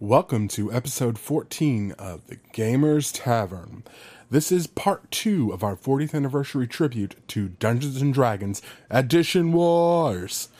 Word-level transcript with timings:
Welcome 0.00 0.48
to 0.48 0.70
episode 0.70 1.18
14 1.18 1.92
of 1.92 2.26
The 2.26 2.36
Gamers 2.52 3.10
Tavern. 3.14 3.82
This 4.30 4.52
is 4.52 4.66
part 4.66 5.10
two 5.10 5.54
of 5.54 5.64
our 5.64 5.74
40th 5.74 6.12
anniversary 6.14 6.66
tribute 6.66 7.16
to 7.28 7.48
Dungeons 7.48 8.02
and 8.02 8.12
Dragons 8.12 8.60
Edition 8.90 9.54
Wars. 9.54 10.50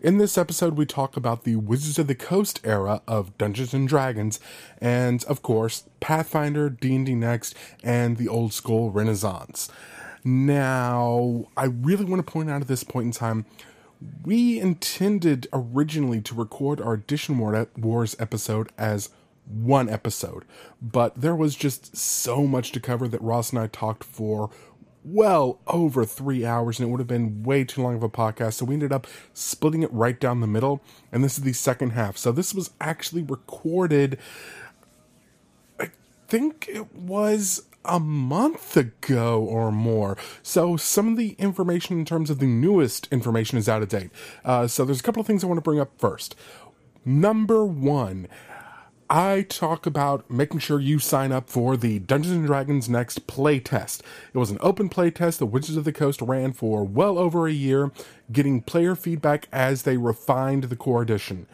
In 0.00 0.18
this 0.18 0.38
episode, 0.38 0.76
we 0.76 0.86
talk 0.86 1.16
about 1.16 1.42
the 1.42 1.56
Wizards 1.56 1.98
of 1.98 2.06
the 2.06 2.14
Coast 2.14 2.60
era 2.62 3.02
of 3.08 3.36
Dungeons 3.38 3.74
and 3.74 3.88
Dragons, 3.88 4.38
and 4.80 5.24
of 5.24 5.42
course, 5.42 5.82
Pathfinder, 5.98 6.70
D&D 6.70 7.16
Next, 7.16 7.56
and 7.82 8.18
the 8.18 8.28
old 8.28 8.52
school 8.52 8.92
Renaissance. 8.92 9.68
Now, 10.22 11.48
I 11.56 11.64
really 11.64 12.04
want 12.04 12.24
to 12.24 12.32
point 12.32 12.50
out 12.50 12.60
at 12.60 12.68
this 12.68 12.84
point 12.84 13.06
in 13.06 13.12
time 13.12 13.46
we 14.24 14.60
intended 14.60 15.46
originally 15.52 16.20
to 16.22 16.34
record 16.34 16.80
our 16.80 16.94
Edition 16.94 17.38
Wars 17.38 18.16
episode 18.18 18.70
as 18.76 19.10
one 19.46 19.88
episode, 19.88 20.44
but 20.82 21.20
there 21.20 21.34
was 21.34 21.54
just 21.54 21.96
so 21.96 22.46
much 22.46 22.72
to 22.72 22.80
cover 22.80 23.06
that 23.08 23.22
Ross 23.22 23.50
and 23.50 23.60
I 23.60 23.68
talked 23.68 24.04
for 24.04 24.50
well 25.04 25.60
over 25.68 26.04
three 26.04 26.44
hours, 26.44 26.80
and 26.80 26.88
it 26.88 26.90
would 26.90 26.98
have 26.98 27.06
been 27.06 27.44
way 27.44 27.62
too 27.62 27.80
long 27.80 27.94
of 27.94 28.02
a 28.02 28.08
podcast. 28.08 28.54
So 28.54 28.64
we 28.64 28.74
ended 28.74 28.92
up 28.92 29.06
splitting 29.32 29.84
it 29.84 29.92
right 29.92 30.18
down 30.18 30.40
the 30.40 30.48
middle, 30.48 30.82
and 31.12 31.22
this 31.22 31.38
is 31.38 31.44
the 31.44 31.52
second 31.52 31.90
half. 31.90 32.16
So 32.16 32.32
this 32.32 32.52
was 32.52 32.70
actually 32.80 33.22
recorded, 33.22 34.18
I 35.78 35.90
think 36.26 36.68
it 36.68 36.92
was 36.92 37.62
a 37.88 38.00
month 38.00 38.76
ago 38.76 39.42
or 39.42 39.72
more. 39.72 40.16
So 40.42 40.76
some 40.76 41.08
of 41.08 41.16
the 41.16 41.30
information 41.38 41.98
in 41.98 42.04
terms 42.04 42.30
of 42.30 42.38
the 42.38 42.46
newest 42.46 43.08
information 43.12 43.58
is 43.58 43.68
out 43.68 43.82
of 43.82 43.88
date. 43.88 44.10
Uh, 44.44 44.66
so 44.66 44.84
there's 44.84 45.00
a 45.00 45.02
couple 45.02 45.20
of 45.20 45.26
things 45.26 45.42
I 45.42 45.46
want 45.46 45.58
to 45.58 45.62
bring 45.62 45.80
up 45.80 45.90
first. 45.98 46.34
Number 47.04 47.64
one, 47.64 48.28
I 49.08 49.46
talk 49.48 49.86
about 49.86 50.28
making 50.28 50.58
sure 50.58 50.80
you 50.80 50.98
sign 50.98 51.30
up 51.30 51.48
for 51.48 51.76
the 51.76 52.00
Dungeons 52.00 52.34
and 52.34 52.46
Dragons 52.46 52.88
Next 52.88 53.28
playtest. 53.28 54.00
It 54.34 54.38
was 54.38 54.50
an 54.50 54.58
open 54.60 54.88
playtest 54.88 55.38
the 55.38 55.46
Wizards 55.46 55.76
of 55.76 55.84
the 55.84 55.92
Coast 55.92 56.20
ran 56.20 56.52
for 56.52 56.82
well 56.82 57.16
over 57.16 57.46
a 57.46 57.52
year, 57.52 57.92
getting 58.32 58.62
player 58.62 58.96
feedback 58.96 59.46
as 59.52 59.82
they 59.82 59.96
refined 59.96 60.64
the 60.64 60.74
core 60.76 61.02
edition. 61.02 61.46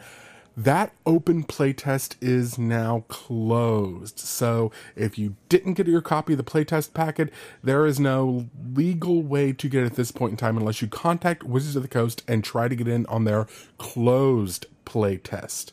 That 0.55 0.93
open 1.05 1.43
playtest 1.45 2.15
is 2.21 2.59
now 2.59 3.05
closed. 3.07 4.19
So 4.19 4.71
if 4.95 5.17
you 5.17 5.35
didn't 5.49 5.73
get 5.73 5.87
your 5.87 6.01
copy 6.01 6.33
of 6.33 6.37
the 6.37 6.43
playtest 6.43 6.93
packet, 6.93 7.33
there 7.63 7.87
is 7.87 7.99
no 7.99 8.49
legal 8.73 9.23
way 9.23 9.51
to 9.53 9.67
get 9.67 9.83
it 9.83 9.87
at 9.87 9.95
this 9.95 10.11
point 10.11 10.31
in 10.31 10.37
time 10.37 10.57
unless 10.57 10.81
you 10.81 10.87
contact 10.87 11.43
Wizards 11.43 11.75
of 11.75 11.81
the 11.81 11.87
Coast 11.87 12.23
and 12.27 12.43
try 12.43 12.67
to 12.67 12.75
get 12.75 12.87
in 12.87 13.07
on 13.07 13.23
their 13.23 13.47
closed 13.79 14.67
playtest. 14.85 15.71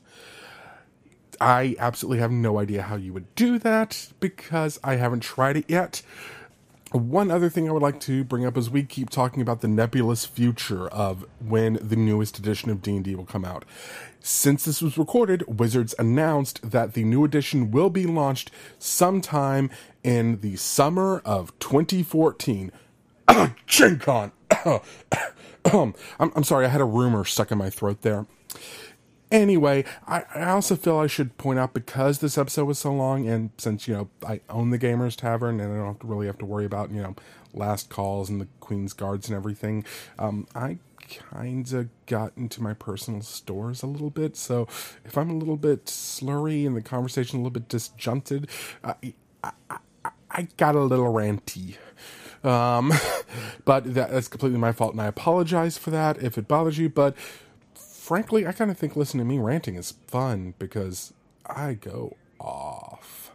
I 1.41 1.75
absolutely 1.79 2.19
have 2.19 2.31
no 2.31 2.59
idea 2.59 2.83
how 2.83 2.97
you 2.97 3.13
would 3.13 3.35
do 3.35 3.59
that 3.59 4.09
because 4.19 4.79
I 4.83 4.97
haven't 4.97 5.21
tried 5.21 5.57
it 5.57 5.65
yet. 5.69 6.03
One 6.93 7.31
other 7.31 7.49
thing 7.49 7.69
I 7.69 7.73
would 7.73 7.83
like 7.83 8.01
to 8.01 8.25
bring 8.25 8.45
up 8.45 8.57
is 8.57 8.69
we 8.69 8.83
keep 8.83 9.11
talking 9.11 9.41
about 9.41 9.61
the 9.61 9.69
nebulous 9.69 10.27
future 10.27 10.89
of 10.89 11.25
when 11.39 11.79
the 11.81 11.95
newest 11.95 12.39
edition 12.39 12.69
of 12.69 12.83
D&D 12.83 13.15
will 13.15 13.25
come 13.25 13.45
out. 13.45 13.65
Since 14.23 14.67
this 14.67 14.83
was 14.83 14.99
recorded, 14.99 15.59
Wizards 15.59 15.95
announced 15.99 16.71
that 16.71 16.93
the 16.93 17.05
new 17.05 17.25
edition 17.25 17.71
will 17.71 17.89
be 17.89 18.05
launched 18.05 18.51
sometime 18.79 19.71
in 20.05 20.41
the 20.41 20.57
summer 20.57 21.23
of 21.25 21.59
2014. 21.59 22.71
Gen 23.67 23.99
Con! 23.99 24.33
I'm, 25.65 25.95
I'm 26.19 26.45
sorry, 26.45 26.67
I 26.67 26.69
had 26.69 26.81
a 26.81 26.87
rumor 26.87 27.25
stuck 27.25 27.51
in 27.51 27.59
my 27.59 27.71
throat 27.71 28.03
there. 28.03 28.27
Anyway, 29.31 29.85
I, 30.07 30.25
I 30.35 30.51
also 30.51 30.75
feel 30.75 30.99
I 30.99 31.07
should 31.07 31.39
point 31.39 31.59
out 31.59 31.73
because 31.73 32.19
this 32.19 32.37
episode 32.37 32.65
was 32.65 32.81
so 32.81 32.93
long, 32.93 33.29
and 33.29 33.51
since 33.59 33.87
you 33.87 33.95
know 33.95 34.09
I 34.27 34.41
own 34.51 34.71
the 34.71 34.79
Gamers 34.79 35.15
Tavern 35.15 35.61
and 35.61 35.73
I 35.73 35.77
don't 35.77 35.87
have 35.87 35.99
to 36.01 36.07
really 36.09 36.27
have 36.27 36.39
to 36.39 36.45
worry 36.45 36.65
about 36.65 36.91
you 36.91 37.01
know 37.01 37.15
last 37.55 37.91
calls 37.91 38.29
and 38.29 38.41
the 38.41 38.49
Queen's 38.59 38.93
Guards 38.93 39.29
and 39.29 39.37
everything, 39.37 39.85
um, 40.19 40.49
I 40.55 40.79
kind 41.11 41.73
of 41.73 41.89
got 42.07 42.33
into 42.37 42.63
my 42.63 42.75
personal 42.75 43.23
stores 43.23 43.83
a 43.83 43.87
little 43.87 44.11
bit. 44.11 44.37
So 44.37 44.69
if 45.05 45.17
I'm 45.17 45.31
a 45.31 45.35
little 45.35 45.57
bit 45.57 45.87
slurry 45.87 46.67
and 46.67 46.77
the 46.77 46.83
conversation 46.83 47.39
a 47.39 47.43
little 47.43 47.51
bit 47.51 47.69
disjunted, 47.69 48.49
I, 48.85 49.15
I, 49.43 49.53
I 50.31 50.49
got 50.57 50.77
a 50.77 50.81
little 50.81 51.13
ranty. 51.13 51.77
Um, 52.43 52.93
but 53.65 53.95
that, 53.95 54.11
that's 54.11 54.29
completely 54.29 54.59
my 54.59 54.73
fault, 54.73 54.93
and 54.93 55.03
I 55.03 55.07
apologize 55.07 55.77
for 55.77 55.91
that 55.91 56.23
if 56.23 56.39
it 56.39 56.49
bothers 56.49 56.79
you. 56.79 56.89
But 56.89 57.17
frankly, 57.75 58.47
I 58.47 58.53
kind 58.53 58.71
of 58.71 58.79
think 58.79 58.97
listening 58.97 59.27
to 59.27 59.29
me 59.29 59.39
ranting 59.39 59.75
is 59.75 59.95
fun 60.07 60.55
because 60.59 61.13
I 61.47 61.75
go 61.75 62.17
off. 62.39 63.30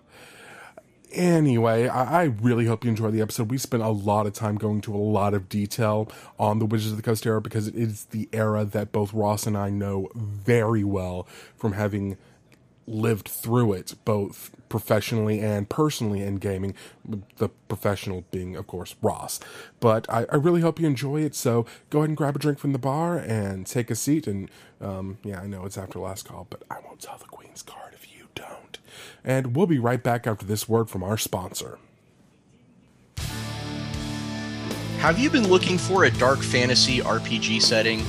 Anyway, 1.15 1.87
I, 1.87 2.23
I, 2.23 2.23
really 2.25 2.65
hope 2.65 2.83
you 2.83 2.89
enjoy 2.89 3.09
the 3.09 3.21
episode. 3.21 3.49
We 3.49 3.57
spent 3.57 3.81
a 3.81 3.89
lot 3.89 4.27
of 4.27 4.33
time 4.33 4.57
going 4.57 4.81
to 4.81 4.93
a 4.93 4.97
lot 4.97 5.33
of 5.33 5.47
detail 5.47 6.11
on 6.37 6.59
the 6.59 6.65
Wizards 6.65 6.91
of 6.91 6.97
the 6.97 7.03
Coast 7.03 7.25
era 7.25 7.39
because 7.39 7.67
it 7.69 7.75
is 7.75 8.05
the 8.05 8.27
era 8.33 8.65
that 8.65 8.91
both 8.91 9.13
Ross 9.13 9.47
and 9.47 9.57
I 9.57 9.69
know 9.69 10.09
very 10.13 10.83
well 10.83 11.25
from 11.55 11.71
having 11.71 12.17
lived 12.85 13.29
through 13.29 13.73
it, 13.73 13.95
both 14.03 14.51
professionally 14.67 15.39
and 15.39 15.69
personally 15.69 16.21
in 16.21 16.35
gaming. 16.35 16.75
The 17.37 17.49
professional 17.69 18.25
being, 18.31 18.57
of 18.57 18.67
course, 18.67 18.95
Ross. 19.01 19.39
But 19.79 20.09
I, 20.09 20.25
I, 20.29 20.35
really 20.35 20.61
hope 20.61 20.79
you 20.79 20.87
enjoy 20.87 21.21
it. 21.21 21.33
So 21.33 21.65
go 21.89 21.99
ahead 21.99 22.09
and 22.09 22.17
grab 22.17 22.35
a 22.35 22.39
drink 22.39 22.59
from 22.59 22.73
the 22.73 22.79
bar 22.79 23.17
and 23.17 23.65
take 23.65 23.89
a 23.89 23.95
seat. 23.95 24.27
And 24.27 24.51
um, 24.81 25.17
yeah, 25.23 25.39
I 25.39 25.47
know 25.47 25.65
it's 25.65 25.77
after 25.77 25.99
last 25.99 26.25
call, 26.27 26.45
but 26.49 26.63
I 26.69 26.79
won't 26.85 26.99
tell 26.99 27.17
the 27.17 27.25
Queen's 27.25 27.61
card 27.61 27.93
if 27.93 28.13
you 28.13 28.27
don't. 28.35 28.64
And 29.25 29.55
we'll 29.55 29.67
be 29.67 29.79
right 29.79 30.01
back 30.01 30.25
after 30.25 30.45
this 30.45 30.69
word 30.69 30.89
from 30.89 31.03
our 31.03 31.17
sponsor. 31.17 31.79
Have 34.99 35.19
you 35.19 35.29
been 35.29 35.49
looking 35.49 35.77
for 35.77 36.05
a 36.05 36.11
dark 36.11 36.39
fantasy 36.39 36.99
RPG 36.99 37.61
setting? 37.61 38.01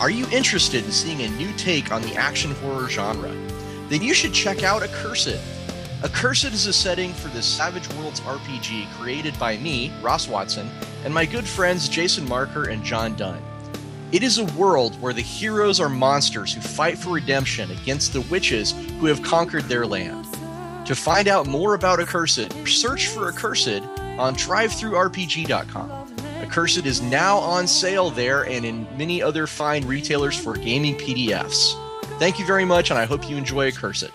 Are 0.00 0.10
you 0.10 0.26
interested 0.30 0.84
in 0.84 0.92
seeing 0.92 1.22
a 1.22 1.28
new 1.36 1.52
take 1.54 1.90
on 1.90 2.02
the 2.02 2.14
action 2.16 2.50
horror 2.56 2.88
genre? 2.88 3.32
then 3.88 4.02
you 4.02 4.14
should 4.14 4.32
check 4.32 4.62
out 4.62 4.82
Accursed. 4.82 5.38
Accursed 6.02 6.52
is 6.52 6.66
a 6.66 6.72
setting 6.72 7.12
for 7.12 7.28
the 7.28 7.42
Savage 7.42 7.88
Worlds 7.94 8.20
RPG 8.20 8.90
created 8.94 9.38
by 9.38 9.56
me, 9.58 9.92
Ross 10.02 10.28
Watson, 10.28 10.70
and 11.04 11.12
my 11.12 11.24
good 11.26 11.46
friends 11.46 11.88
Jason 11.88 12.26
Marker 12.28 12.64
and 12.64 12.82
John 12.82 13.14
Dunn. 13.14 13.42
It 14.12 14.22
is 14.22 14.38
a 14.38 14.44
world 14.56 15.00
where 15.00 15.12
the 15.12 15.22
heroes 15.22 15.80
are 15.80 15.88
monsters 15.88 16.54
who 16.54 16.60
fight 16.60 16.96
for 16.96 17.10
redemption 17.10 17.70
against 17.70 18.12
the 18.12 18.20
witches 18.22 18.72
who 19.00 19.06
have 19.06 19.22
conquered 19.22 19.64
their 19.64 19.86
land. 19.86 20.26
To 20.86 20.94
find 20.94 21.28
out 21.28 21.46
more 21.46 21.72
about 21.72 21.98
Accursed, 21.98 22.52
search 22.68 23.08
for 23.08 23.28
Accursed 23.28 23.82
on 24.18 24.34
DriveThruRPG.com. 24.34 25.90
Accursed 26.42 26.84
is 26.84 27.00
now 27.00 27.38
on 27.38 27.66
sale 27.66 28.10
there 28.10 28.42
and 28.42 28.66
in 28.66 28.86
many 28.98 29.22
other 29.22 29.46
fine 29.46 29.86
retailers 29.86 30.38
for 30.38 30.52
gaming 30.54 30.94
PDFs. 30.96 31.72
Thank 32.18 32.38
you 32.38 32.44
very 32.44 32.66
much, 32.66 32.90
and 32.90 32.98
I 32.98 33.06
hope 33.06 33.26
you 33.28 33.38
enjoy 33.38 33.70
Accursed. 33.70 34.10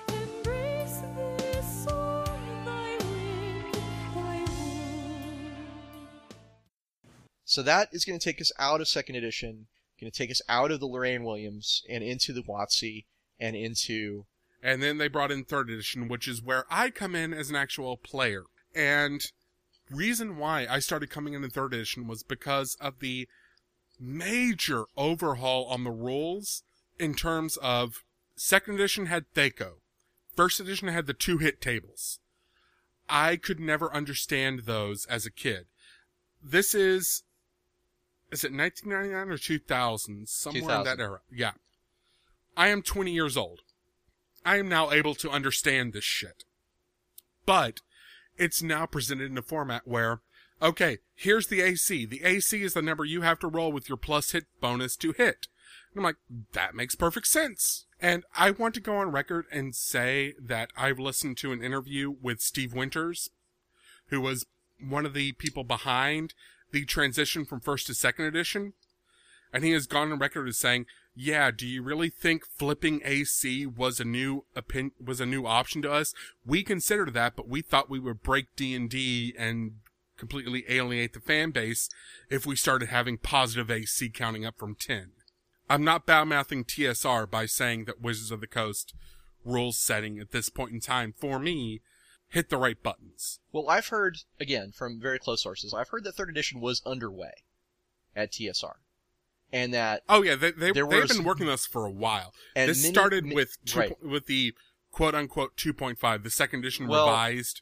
So 7.45 7.63
that 7.63 7.89
is 7.91 8.05
going 8.05 8.19
to 8.19 8.23
take 8.23 8.39
us 8.39 8.51
out 8.59 8.79
of 8.79 8.87
second 8.87 9.15
edition, 9.15 9.65
going 9.99 10.11
to 10.11 10.15
take 10.15 10.29
us 10.29 10.43
out 10.47 10.69
of 10.69 10.79
the 10.79 10.85
Lorraine 10.85 11.23
Williams 11.23 11.83
and 11.89 12.03
into 12.03 12.31
the 12.31 12.43
WotC 12.43 13.05
and 13.39 13.55
into. 13.55 14.27
And 14.61 14.83
then 14.83 14.97
they 14.97 15.07
brought 15.07 15.31
in 15.31 15.43
third 15.43 15.69
edition, 15.69 16.07
which 16.07 16.27
is 16.27 16.41
where 16.41 16.65
I 16.69 16.89
come 16.89 17.15
in 17.15 17.33
as 17.33 17.49
an 17.49 17.55
actual 17.55 17.95
player. 17.97 18.43
And 18.75 19.31
reason 19.89 20.37
why 20.37 20.67
I 20.69 20.79
started 20.79 21.09
coming 21.09 21.33
in 21.33 21.43
in 21.43 21.49
third 21.49 21.73
edition 21.73 22.07
was 22.07 22.23
because 22.23 22.75
of 22.81 22.99
the 22.99 23.27
major 23.99 24.85
overhaul 24.97 25.65
on 25.65 25.83
the 25.83 25.91
rules 25.91 26.63
in 26.97 27.13
terms 27.13 27.57
of 27.57 28.03
second 28.35 28.75
edition 28.75 29.07
had 29.07 29.25
THAC0. 29.33 29.73
First 30.35 30.59
edition 30.59 30.87
had 30.87 31.05
the 31.05 31.13
two 31.13 31.37
hit 31.37 31.61
tables. 31.61 32.19
I 33.09 33.35
could 33.37 33.59
never 33.59 33.93
understand 33.93 34.61
those 34.61 35.05
as 35.05 35.25
a 35.25 35.31
kid. 35.31 35.65
This 36.41 36.75
is, 36.75 37.23
is 38.31 38.43
it 38.43 38.53
1999 38.53 39.33
or 39.33 39.37
2000? 39.37 40.29
Somewhere 40.29 40.61
2000. 40.61 40.79
in 40.79 40.85
that 40.85 41.03
era. 41.03 41.19
Yeah. 41.31 41.51
I 42.55 42.69
am 42.69 42.81
20 42.81 43.11
years 43.11 43.35
old. 43.35 43.61
I 44.45 44.57
am 44.57 44.69
now 44.69 44.91
able 44.91 45.15
to 45.15 45.29
understand 45.29 45.93
this 45.93 46.03
shit. 46.03 46.45
But 47.45 47.81
it's 48.37 48.61
now 48.61 48.85
presented 48.85 49.31
in 49.31 49.37
a 49.37 49.41
format 49.41 49.87
where, 49.87 50.21
okay, 50.61 50.99
here's 51.15 51.47
the 51.47 51.61
AC. 51.61 52.05
The 52.05 52.23
AC 52.23 52.61
is 52.61 52.73
the 52.73 52.81
number 52.81 53.05
you 53.05 53.21
have 53.21 53.39
to 53.39 53.47
roll 53.47 53.71
with 53.71 53.89
your 53.89 53.97
plus 53.97 54.31
hit 54.31 54.45
bonus 54.61 54.95
to 54.97 55.11
hit. 55.11 55.47
And 55.91 55.99
I'm 55.99 56.03
like, 56.03 56.17
that 56.53 56.75
makes 56.75 56.95
perfect 56.95 57.27
sense. 57.27 57.85
And 58.01 58.23
I 58.35 58.51
want 58.51 58.75
to 58.75 58.81
go 58.81 58.97
on 58.97 59.11
record 59.11 59.45
and 59.51 59.75
say 59.75 60.33
that 60.41 60.71
I've 60.77 60.99
listened 60.99 61.37
to 61.37 61.51
an 61.51 61.63
interview 61.63 62.13
with 62.21 62.41
Steve 62.41 62.73
Winters, 62.73 63.29
who 64.07 64.21
was 64.21 64.45
one 64.79 65.05
of 65.05 65.13
the 65.13 65.33
people 65.33 65.63
behind 65.63 66.33
the 66.71 66.85
transition 66.85 67.45
from 67.45 67.59
first 67.59 67.87
to 67.87 67.93
second 67.93 68.25
edition. 68.25 68.73
And 69.51 69.63
he 69.63 69.71
has 69.71 69.87
gone 69.87 70.11
on 70.11 70.19
record 70.19 70.47
as 70.47 70.57
saying, 70.57 70.85
yeah, 71.21 71.51
do 71.51 71.67
you 71.67 71.83
really 71.83 72.09
think 72.09 72.45
flipping 72.45 73.01
AC 73.03 73.65
was 73.65 73.99
a 73.99 74.05
new 74.05 74.45
opin- 74.55 74.93
was 75.03 75.19
a 75.19 75.25
new 75.25 75.45
option 75.45 75.81
to 75.81 75.91
us? 75.91 76.13
We 76.45 76.63
considered 76.63 77.13
that, 77.13 77.35
but 77.35 77.49
we 77.49 77.61
thought 77.61 77.89
we 77.89 77.99
would 77.99 78.23
break 78.23 78.55
D&D 78.55 79.35
and 79.37 79.79
completely 80.17 80.63
alienate 80.69 81.11
the 81.11 81.19
fan 81.19 81.51
base 81.51 81.89
if 82.29 82.45
we 82.45 82.55
started 82.55 82.87
having 82.87 83.17
positive 83.17 83.69
AC 83.69 84.09
counting 84.11 84.45
up 84.45 84.57
from 84.57 84.75
10. 84.75 85.11
I'm 85.69 85.83
not 85.83 86.05
bad-mouthing 86.05 86.63
TSR 86.63 87.29
by 87.29 87.45
saying 87.45 87.83
that 87.85 88.01
Wizards 88.01 88.31
of 88.31 88.39
the 88.39 88.47
Coast 88.47 88.93
rules 89.43 89.77
setting 89.77 90.19
at 90.19 90.31
this 90.31 90.49
point 90.49 90.71
in 90.71 90.79
time 90.79 91.13
for 91.17 91.37
me 91.37 91.81
hit 92.29 92.49
the 92.49 92.57
right 92.57 92.81
buttons. 92.81 93.41
Well, 93.51 93.69
I've 93.69 93.87
heard 93.87 94.19
again 94.39 94.71
from 94.71 95.01
very 95.01 95.19
close 95.19 95.43
sources. 95.43 95.73
I've 95.73 95.89
heard 95.89 96.05
that 96.05 96.15
third 96.15 96.29
edition 96.29 96.61
was 96.61 96.81
underway 96.85 97.43
at 98.15 98.31
TSR, 98.31 98.75
and 99.51 99.73
that 99.73 100.03
Oh 100.09 100.21
yeah, 100.23 100.35
they, 100.35 100.51
they 100.51 100.71
they've 100.71 101.07
been 101.07 101.23
working 101.23 101.47
on 101.47 101.53
this 101.53 101.65
for 101.65 101.85
a 101.85 101.91
while. 101.91 102.33
and 102.55 102.69
this 102.69 102.81
many- 102.83 102.93
started 102.93 103.25
mi- 103.25 103.35
with 103.35 103.57
two, 103.65 103.79
right. 103.79 104.03
with 104.03 104.25
the 104.27 104.53
quote 104.91 105.15
unquote 105.15 105.55
2.5, 105.57 106.23
the 106.23 106.29
second 106.29 106.59
edition 106.59 106.87
Well, 106.87 107.05
revised. 107.07 107.61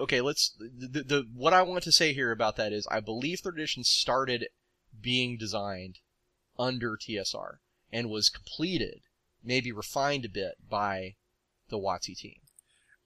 okay, 0.00 0.20
let's 0.20 0.54
the, 0.58 0.88
the, 0.88 1.02
the 1.02 1.24
what 1.34 1.52
I 1.52 1.62
want 1.62 1.82
to 1.84 1.92
say 1.92 2.12
here 2.12 2.30
about 2.32 2.56
that 2.56 2.72
is 2.72 2.86
I 2.90 3.00
believe 3.00 3.40
third 3.40 3.54
edition 3.58 3.84
started 3.84 4.46
being 5.00 5.36
designed 5.38 5.98
under 6.58 6.96
TSR 6.96 7.58
and 7.92 8.10
was 8.10 8.28
completed, 8.30 9.00
maybe 9.44 9.70
refined 9.72 10.24
a 10.24 10.28
bit 10.28 10.54
by 10.68 11.14
the 11.68 11.78
WotC 11.78 12.16
team. 12.16 12.36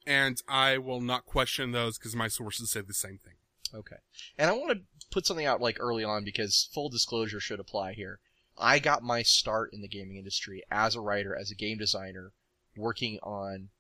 and 0.06 0.40
I 0.48 0.78
will 0.78 1.00
not 1.00 1.26
question 1.26 1.72
those 1.72 1.98
because 1.98 2.14
my 2.16 2.28
sources 2.28 2.70
say 2.70 2.80
the 2.80 2.94
same 2.94 3.18
thing. 3.24 3.34
Okay. 3.74 3.96
And 4.36 4.50
I 4.50 4.52
want 4.52 4.78
to 4.78 5.06
put 5.10 5.26
something 5.26 5.46
out 5.46 5.60
like 5.60 5.78
early 5.80 6.04
on 6.04 6.24
because 6.24 6.68
full 6.72 6.88
disclosure 6.88 7.40
should 7.40 7.60
apply 7.60 7.94
here. 7.94 8.20
I 8.58 8.78
got 8.78 9.02
my 9.02 9.22
start 9.22 9.72
in 9.72 9.80
the 9.80 9.88
gaming 9.88 10.16
industry 10.16 10.62
as 10.70 10.94
a 10.94 11.00
writer, 11.00 11.34
as 11.34 11.50
a 11.50 11.54
game 11.54 11.78
designer, 11.78 12.32
working 12.76 13.18
on 13.22 13.70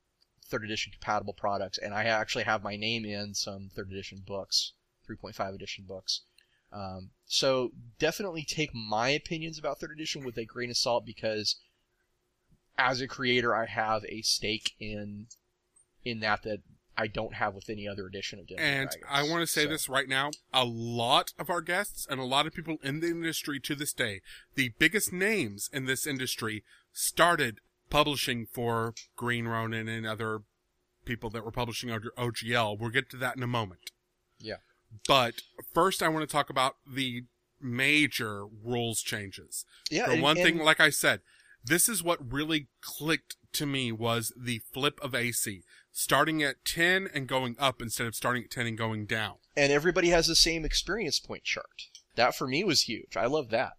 third 0.46 0.64
edition 0.64 0.92
compatible 0.92 1.34
products, 1.34 1.78
and 1.78 1.94
I 1.94 2.04
actually 2.04 2.44
have 2.44 2.62
my 2.62 2.76
name 2.76 3.04
in 3.04 3.34
some 3.34 3.70
third 3.74 3.90
edition 3.90 4.22
books, 4.26 4.72
3.5 5.08 5.54
edition 5.54 5.84
books. 5.86 6.22
Um, 6.72 7.10
so 7.26 7.72
definitely 7.98 8.44
take 8.44 8.74
my 8.74 9.10
opinions 9.10 9.58
about 9.58 9.78
third 9.78 9.92
edition 9.92 10.24
with 10.24 10.38
a 10.38 10.44
grain 10.44 10.70
of 10.70 10.76
salt 10.76 11.04
because 11.04 11.56
as 12.78 13.00
a 13.00 13.08
creator, 13.08 13.54
I 13.54 13.66
have 13.66 14.04
a 14.06 14.22
stake 14.22 14.72
in 14.80 15.26
in 16.04 16.20
that 16.20 16.42
that 16.42 16.60
I 16.96 17.06
don't 17.06 17.34
have 17.34 17.54
with 17.54 17.70
any 17.70 17.88
other 17.88 18.06
edition 18.06 18.38
of 18.38 18.46
Dungeons 18.46 18.66
And 18.68 18.90
Dragons. 18.90 19.06
I 19.08 19.22
want 19.22 19.40
to 19.42 19.46
say 19.46 19.64
So- 19.64 19.68
this 19.70 19.88
right 19.88 20.08
now. 20.08 20.30
A 20.52 20.64
lot 20.64 21.32
of 21.38 21.48
our 21.50 21.60
guests 21.62 22.06
and 22.08 22.20
a 22.20 22.24
lot 22.24 22.46
of 22.46 22.52
people 22.54 22.76
in 22.82 23.00
the 23.00 23.08
industry 23.08 23.58
to 23.60 23.74
this 23.74 23.92
day, 23.92 24.20
the 24.54 24.70
biggest 24.78 25.12
names 25.12 25.70
in 25.72 25.86
this 25.86 26.06
industry 26.06 26.64
started 26.92 27.60
publishing 27.90 28.46
for 28.46 28.94
Green 29.16 29.46
Ronin 29.46 29.88
and 29.88 30.06
other 30.06 30.40
people 31.04 31.30
that 31.30 31.44
were 31.44 31.50
publishing 31.50 31.90
under 31.90 32.10
OGL. 32.16 32.78
We'll 32.78 32.90
get 32.90 33.10
to 33.10 33.16
that 33.18 33.36
in 33.36 33.42
a 33.42 33.46
moment. 33.48 33.90
Yeah. 34.38 34.56
But 35.08 35.42
first 35.72 36.02
I 36.02 36.08
want 36.08 36.28
to 36.28 36.32
talk 36.32 36.50
about 36.50 36.76
the 36.86 37.24
major 37.60 38.44
rules 38.46 39.02
changes. 39.02 39.64
Yeah, 39.90 40.06
For 40.06 40.12
and- 40.12 40.22
one 40.22 40.36
thing, 40.36 40.58
like 40.58 40.80
I 40.80 40.90
said, 40.90 41.20
this 41.64 41.88
is 41.88 42.02
what 42.02 42.32
really 42.32 42.68
clicked 42.80 43.36
to 43.52 43.66
me 43.66 43.92
was 43.92 44.32
the 44.36 44.60
flip 44.72 44.98
of 45.00 45.14
AC. 45.14 45.62
Starting 45.92 46.42
at 46.42 46.64
10 46.64 47.08
and 47.12 47.26
going 47.28 47.54
up 47.58 47.82
instead 47.82 48.06
of 48.06 48.14
starting 48.14 48.44
at 48.44 48.50
10 48.50 48.66
and 48.66 48.78
going 48.78 49.04
down. 49.06 49.34
and 49.56 49.70
everybody 49.72 50.08
has 50.08 50.26
the 50.26 50.34
same 50.34 50.64
experience 50.64 51.20
point 51.20 51.44
chart. 51.44 51.88
That 52.16 52.34
for 52.34 52.46
me 52.48 52.64
was 52.64 52.82
huge. 52.82 53.16
I 53.16 53.26
love 53.26 53.50
that. 53.50 53.72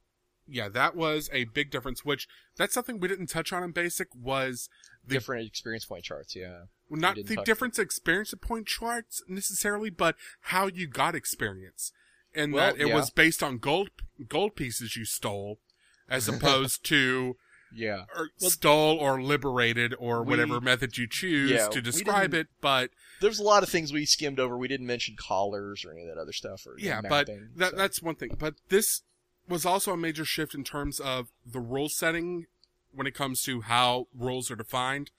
Yeah, 0.47 0.69
that 0.69 0.95
was 0.95 1.29
a 1.31 1.45
big 1.45 1.71
difference, 1.71 2.03
which 2.03 2.27
that's 2.57 2.73
something 2.73 2.99
we 2.99 3.07
didn't 3.07 3.27
touch 3.27 3.53
on 3.53 3.63
in 3.63 3.71
basic 3.71 4.09
was 4.13 4.69
the, 5.05 5.15
Different 5.15 5.47
experience 5.47 5.85
point 5.85 6.03
charts. 6.03 6.35
Yeah. 6.35 6.63
not 6.89 7.15
didn't 7.15 7.29
the 7.29 7.35
touch 7.37 7.45
difference 7.45 7.79
experience 7.79 8.33
point 8.41 8.67
charts 8.67 9.23
necessarily, 9.27 9.89
but 9.89 10.15
how 10.41 10.67
you 10.67 10.87
got 10.87 11.15
experience. 11.15 11.91
And 12.35 12.53
Well, 12.53 12.73
that 12.73 12.81
it 12.81 12.87
yeah. 12.87 12.95
was 12.95 13.09
based 13.09 13.41
on 13.41 13.57
gold, 13.57 13.89
gold 14.27 14.55
pieces 14.55 14.95
you 14.95 15.05
stole 15.05 15.59
as 16.09 16.27
opposed 16.27 16.83
to 16.89 17.37
Yeah. 17.75 18.05
or 18.15 18.29
Well- 18.39 18.49
stole 18.49 18.97
or 18.97 19.21
liberated 19.21 19.93
or 19.97 20.23
We- 20.23 20.31
whatever 20.31 20.61
method 20.61 20.97
you 20.97 21.07
choose 21.07 21.51
Yeah, 21.51 21.67
to 21.69 21.81
describe 21.81 22.33
it, 22.33 22.47
but 22.61 22.91
There's 23.19 23.39
a 23.39 23.43
lot 23.43 23.63
of 23.63 23.69
things 23.69 23.93
we 23.93 24.05
skimmed 24.05 24.39
over. 24.39 24.57
We 24.57 24.67
didn't 24.67 24.87
mention 24.87 25.15
collars 25.17 25.85
or 25.85 25.91
any 25.91 26.01
of 26.03 26.07
that 26.09 26.19
other 26.21 26.33
stuff. 26.33 26.65
Or 26.67 26.75
yeah, 26.77 27.01
mapping, 27.01 27.49
but 27.53 27.59
that 27.59 27.71
so. 27.71 27.77
that's 27.77 28.01
one 28.01 28.15
thing. 28.15 28.35
But 28.37 28.55
this 28.69 29.01
was 29.47 29.65
also 29.65 29.93
a 29.93 29.97
major 29.97 30.25
shift 30.25 30.53
in 30.55 30.63
terms 30.63 30.99
of 30.99 31.29
the 31.45 31.59
rule 31.59 31.89
setting 31.89 32.47
when 32.91 33.07
it 33.07 33.13
comes 33.15 33.41
to 33.43 33.61
how 33.61 34.07
rules 34.13 34.51
are 34.51 34.55
defined. 34.55 35.11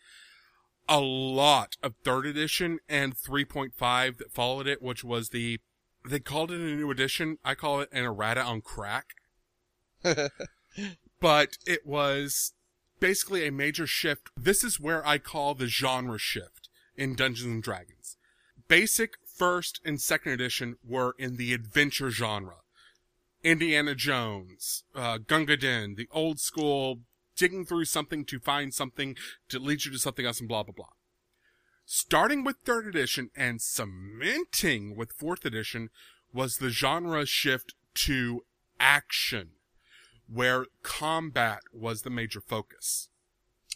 A 0.89 1.01
lot 1.01 1.77
of 1.83 1.95
third 2.05 2.27
edition 2.27 2.79
and 2.89 3.17
3.5 3.17 4.19
that 4.19 4.33
followed 4.33 4.67
it, 4.67 4.83
which 4.83 5.03
was 5.03 5.31
the 5.31 5.61
they 6.07 6.21
called 6.21 6.51
it 6.51 6.61
a 6.61 6.75
new 6.77 6.91
edition. 6.91 7.39
I 7.43 7.55
call 7.55 7.81
it 7.81 7.89
an 7.91 8.05
errata 8.05 8.43
on 8.43 8.61
crack. 8.61 9.15
but 11.25 11.57
it 11.67 11.87
was 11.87 12.53
basically 13.01 13.47
a 13.47 13.51
major 13.51 13.87
shift. 13.87 14.29
This 14.37 14.63
is 14.63 14.79
where 14.79 15.07
I 15.07 15.17
call 15.17 15.55
the 15.55 15.69
genre 15.69 16.19
shift 16.19 16.69
in 16.99 17.15
Dungeons 17.15 17.51
and 17.51 17.63
Dragons. 17.63 18.19
Basic 18.69 19.15
first 19.25 19.81
and 19.87 19.99
second 19.99 20.33
edition 20.33 20.77
were 20.87 21.15
in 21.19 21.37
the 21.37 21.55
adventure 21.55 22.11
genre. 22.11 22.57
Indiana 23.43 23.95
Jones, 23.95 24.85
uh, 24.95 25.17
Gunga 25.17 25.57
Din, 25.57 25.95
the 25.95 26.09
old 26.13 26.41
school 26.41 26.99
digging 27.37 27.65
through 27.65 27.87
something 27.87 28.27
to 28.27 28.39
find 28.39 28.75
something 28.75 29.17
to 29.49 29.59
lead 29.59 29.87
you 29.87 29.93
to 29.93 29.99
something 29.99 30.27
else 30.27 30.41
and 30.41 30.49
blah, 30.49 30.63
blah, 30.63 30.75
blah. 30.77 30.93
Starting 31.87 32.45
with 32.45 32.57
third 32.67 32.87
edition 32.87 33.31
and 33.35 33.63
cementing 33.63 34.95
with 34.95 35.11
fourth 35.11 35.47
edition 35.47 35.89
was 36.35 36.59
the 36.59 36.69
genre 36.69 37.25
shift 37.25 37.73
to 37.95 38.45
action, 38.79 39.53
where 40.33 40.67
combat 40.83 41.61
was 41.73 42.03
the 42.03 42.11
major 42.11 42.41
focus. 42.41 43.09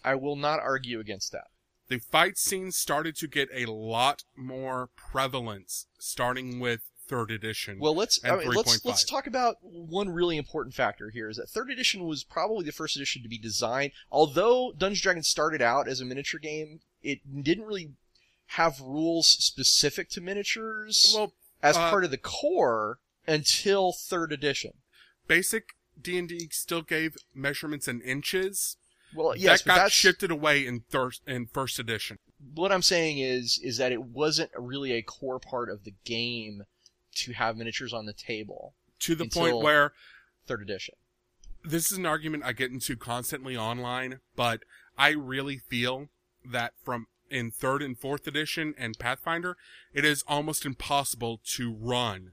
I 0.05 0.15
will 0.15 0.37
not 0.37 0.61
argue 0.61 1.01
against 1.01 1.33
that. 1.33 1.49
The 1.89 1.99
fight 1.99 2.37
scenes 2.37 2.77
started 2.77 3.17
to 3.17 3.27
get 3.27 3.49
a 3.53 3.67
lot 3.67 4.25
more 4.37 4.91
prevalence 4.95 5.87
starting 5.99 6.61
with 6.61 6.83
third 7.09 7.31
edition. 7.31 7.79
Well, 7.81 7.95
let's 7.95 8.23
I 8.25 8.37
mean, 8.37 8.49
let's 8.49 8.79
3.5. 8.79 8.85
let's 8.85 9.05
talk 9.05 9.27
about 9.27 9.57
one 9.63 10.11
really 10.11 10.37
important 10.37 10.75
factor 10.75 11.11
here. 11.11 11.29
Is 11.29 11.39
that 11.39 11.49
third 11.49 11.71
edition 11.71 12.05
was 12.05 12.25
probably 12.25 12.65
the 12.65 12.73
first 12.73 12.97
edition 12.97 13.23
to 13.23 13.29
be 13.29 13.39
designed. 13.39 13.93
Although 14.11 14.73
Dungeons 14.77 15.01
Dragons 15.01 15.29
started 15.29 15.63
out 15.63 15.89
as 15.89 16.01
a 16.01 16.05
miniature 16.05 16.39
game, 16.39 16.81
it 17.03 17.21
didn't 17.43 17.65
really 17.65 17.93
have 18.53 18.81
rules 18.81 19.27
specific 19.27 20.11
to 20.11 20.21
miniatures 20.21 21.13
well, 21.15 21.33
as 21.63 21.77
uh, 21.77 21.91
part 21.91 22.05
of 22.05 22.11
the 22.11 22.19
core 22.19 22.99
until 23.27 23.93
third 23.93 24.33
edition. 24.33 24.73
basic 25.27 25.75
D&D 26.01 26.49
still 26.53 26.83
gave 26.83 27.17
measurements 27.35 27.89
in 27.89 28.01
inches. 28.01 28.77
Well, 29.15 29.35
yes, 29.37 29.63
that 29.63 29.69
but 29.69 29.77
got 29.77 29.93
shifted 29.93 30.31
away 30.31 30.67
in 30.67 30.81
thir- 30.91 31.13
in 31.27 31.47
first 31.47 31.79
edition. 31.79 32.19
what 32.55 32.71
I'm 32.71 32.83
saying 32.83 33.19
is 33.19 33.59
is 33.63 33.79
that 33.79 33.91
it 33.91 34.03
wasn't 34.03 34.51
really 34.57 34.93
a 34.93 35.03
core 35.03 35.39
part 35.39 35.71
of 35.71 35.85
the 35.85 35.95
game 36.05 36.65
to 37.17 37.33
have 37.33 37.57
miniatures 37.57 37.93
on 37.93 38.05
the 38.07 38.13
table. 38.13 38.75
To 39.01 39.15
the 39.15 39.29
point 39.29 39.59
where 39.59 39.93
Third 40.47 40.61
edition. 40.63 40.95
this 41.65 41.91
is 41.91 41.99
an 41.99 42.07
argument 42.07 42.45
I 42.45 42.53
get 42.53 42.71
into 42.71 42.97
constantly 42.97 43.57
online, 43.57 44.21
but 44.37 44.61
I 44.97 45.11
really 45.11 45.59
feel 45.59 46.09
that 46.45 46.73
from 46.85 47.07
in 47.31 47.51
third 47.51 47.83
and 47.83 47.99
fourth 47.99 48.27
edition 48.27 48.75
and 48.79 48.99
Pathfinder, 48.99 49.57
it 49.93 50.05
is 50.05 50.25
almost 50.27 50.65
impossible 50.67 51.41
to 51.57 51.73
run 51.73 52.33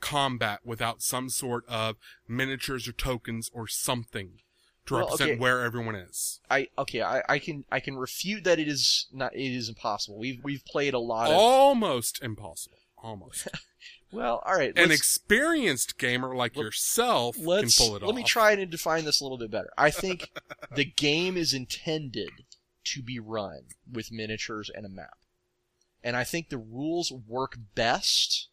combat 0.00 0.60
without 0.64 1.02
some 1.02 1.28
sort 1.28 1.64
of 1.68 1.96
miniatures 2.26 2.88
or 2.88 2.92
tokens 2.92 3.50
or 3.52 3.66
something 3.66 4.40
to 4.86 4.94
Well, 4.94 5.04
represent 5.04 5.30
okay. 5.32 5.40
where 5.40 5.62
everyone 5.62 5.94
is. 5.94 6.40
I 6.50 6.68
okay, 6.78 7.02
I, 7.02 7.22
I 7.28 7.38
can 7.38 7.64
I 7.70 7.80
can 7.80 7.96
refute 7.96 8.44
that 8.44 8.58
it 8.58 8.68
is 8.68 9.06
not 9.12 9.34
it 9.34 9.54
is 9.54 9.68
impossible. 9.68 10.18
We've 10.18 10.40
we've 10.42 10.64
played 10.64 10.94
a 10.94 10.98
lot 10.98 11.30
of 11.30 11.36
Almost 11.36 12.22
impossible. 12.22 12.78
Almost. 12.96 13.48
well, 14.12 14.42
all 14.44 14.56
right. 14.56 14.76
An 14.76 14.90
experienced 14.90 15.98
gamer 15.98 16.34
like 16.34 16.56
Let- 16.56 16.64
yourself 16.64 17.36
can 17.36 17.44
pull 17.44 17.52
it 17.54 17.60
let 17.60 18.02
off. 18.02 18.08
Let 18.08 18.14
me 18.16 18.24
try 18.24 18.52
and 18.52 18.70
define 18.70 19.04
this 19.04 19.20
a 19.20 19.24
little 19.24 19.38
bit 19.38 19.50
better. 19.50 19.70
I 19.78 19.90
think 19.90 20.30
the 20.74 20.84
game 20.84 21.36
is 21.36 21.54
intended 21.54 22.30
to 22.84 23.02
be 23.02 23.18
run 23.20 23.60
with 23.90 24.10
miniatures 24.10 24.70
and 24.74 24.84
a 24.84 24.88
map. 24.88 25.18
And 26.02 26.16
I 26.16 26.24
think 26.24 26.48
the 26.48 26.58
rules 26.58 27.12
work 27.12 27.58
best 27.74 28.48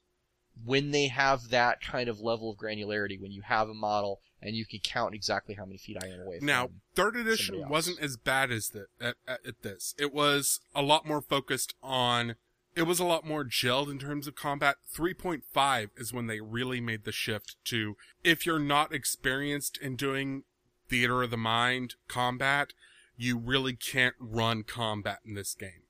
when 0.64 0.92
they 0.92 1.08
have 1.08 1.50
that 1.50 1.82
kind 1.82 2.10
of 2.10 2.20
level 2.20 2.52
of 2.52 2.58
granularity 2.58 3.20
when 3.20 3.32
you 3.32 3.42
have 3.42 3.70
a 3.70 3.74
model 3.74 4.22
and 4.42 4.56
you 4.56 4.66
can 4.66 4.80
count 4.80 5.14
exactly 5.14 5.56
how 5.56 5.66
many 5.66 5.78
feet 5.78 5.98
I 6.02 6.08
am 6.08 6.22
away 6.22 6.40
from 6.40 6.48
Now, 6.48 6.70
third 6.96 7.16
edition 7.16 7.68
wasn't 7.68 8.00
as 8.00 8.16
bad 8.16 8.52
as 8.52 8.70
the, 8.70 8.86
at, 9.02 9.16
at, 9.28 9.40
at 9.46 9.62
this. 9.64 9.96
It 9.98 10.14
was 10.14 10.60
a 10.74 10.82
lot 10.82 11.06
more 11.06 11.22
focused 11.22 11.74
on. 11.82 12.36
It 12.76 12.84
was 12.84 13.00
a 13.00 13.06
lot 13.06 13.26
more 13.26 13.46
gelled 13.46 13.90
in 13.90 14.00
terms 14.00 14.28
of 14.28 14.36
combat. 14.36 14.76
3.5 14.94 15.90
is 15.96 16.14
when 16.14 16.28
they 16.28 16.42
really 16.42 16.82
made 16.82 17.06
the 17.06 17.12
shift 17.12 17.56
to 17.66 17.96
if 18.24 18.46
you're 18.46 18.60
not 18.60 18.94
experienced 18.94 19.78
in 19.78 19.96
doing 19.96 20.44
theater 20.90 21.24
of 21.24 21.32
the 21.32 21.38
mind 21.38 21.96
combat, 22.08 22.74
you 23.18 23.38
really 23.38 23.76
can't 23.76 24.16
run 24.20 24.64
combat 24.64 25.20
in 25.26 25.36
this 25.36 25.56
game. 25.56 25.85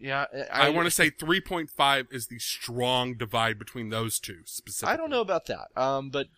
Yeah, 0.00 0.26
I, 0.52 0.70
want 0.70 0.86
to 0.86 0.90
say 0.90 1.10
3.5 1.10 2.12
is 2.12 2.26
the 2.26 2.38
strong 2.38 3.14
divide 3.14 3.58
between 3.58 3.90
those 3.90 4.18
two 4.18 4.38
specifically. 4.44 4.92
I 4.92 4.96
don't 4.96 5.10
know 5.10 5.20
about 5.20 5.46
that. 5.46 5.68
Um, 5.76 6.10
but 6.10 6.28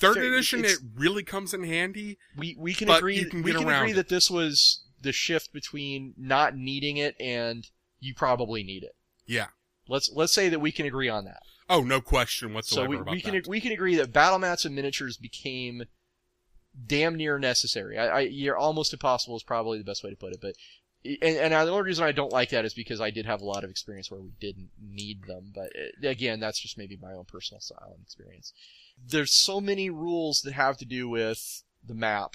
Third 0.00 0.16
edition, 0.16 0.64
it 0.64 0.78
really 0.94 1.22
comes 1.22 1.52
in 1.52 1.62
handy. 1.64 2.16
we 2.36 2.56
we 2.58 2.72
can 2.72 2.88
agree 2.88 3.22
can 3.28 3.42
we 3.42 3.52
can 3.52 3.68
agree 3.68 3.90
it. 3.90 3.96
that 3.96 4.08
this 4.08 4.30
was 4.30 4.82
the 5.00 5.12
shift 5.12 5.52
between 5.52 6.14
not 6.16 6.56
needing 6.56 6.96
it 6.96 7.14
and 7.20 7.68
you 8.00 8.14
probably 8.14 8.62
need 8.62 8.82
it. 8.82 8.96
Yeah. 9.26 9.48
Let's 9.88 10.10
let's 10.14 10.32
say 10.32 10.48
that 10.48 10.60
we 10.60 10.72
can 10.72 10.86
agree 10.86 11.10
on 11.10 11.26
that. 11.26 11.40
Oh, 11.68 11.82
no 11.82 12.00
question 12.00 12.48
So 12.48 12.54
whatsoever 12.54 12.88
we, 12.88 12.96
about 12.96 13.12
we 13.12 13.20
can 13.20 13.34
that. 13.34 13.46
we 13.46 13.60
can 13.60 13.72
agree 13.72 13.94
that 13.96 14.12
battle 14.12 14.38
mats 14.38 14.64
and 14.64 14.74
miniatures 14.74 15.18
became 15.18 15.84
damn 16.86 17.14
near 17.14 17.38
necessary. 17.38 17.98
I, 17.98 18.06
I 18.06 18.20
you're 18.20 18.56
almost 18.56 18.92
impossible 18.92 19.36
is 19.36 19.42
probably 19.42 19.78
the 19.78 19.84
best 19.84 20.02
way 20.02 20.10
to 20.10 20.16
put 20.16 20.32
it, 20.32 20.40
but 20.40 20.54
and, 21.04 21.36
and 21.36 21.52
the 21.52 21.70
only 21.70 21.82
reason 21.84 22.04
I 22.04 22.12
don't 22.12 22.32
like 22.32 22.50
that 22.50 22.64
is 22.64 22.74
because 22.74 23.00
I 23.00 23.10
did 23.10 23.26
have 23.26 23.40
a 23.40 23.46
lot 23.46 23.64
of 23.64 23.70
experience 23.70 24.10
where 24.10 24.20
we 24.20 24.32
didn't 24.40 24.70
need 24.80 25.24
them. 25.26 25.52
But 25.54 25.70
uh, 25.76 26.08
again, 26.08 26.40
that's 26.40 26.60
just 26.60 26.76
maybe 26.78 26.98
my 27.00 27.12
own 27.12 27.24
personal 27.24 27.60
style 27.60 27.92
and 27.94 28.02
experience. 28.04 28.52
There's 29.02 29.32
so 29.32 29.60
many 29.60 29.88
rules 29.90 30.40
that 30.42 30.52
have 30.52 30.76
to 30.78 30.84
do 30.84 31.08
with 31.08 31.62
the 31.86 31.94
map, 31.94 32.34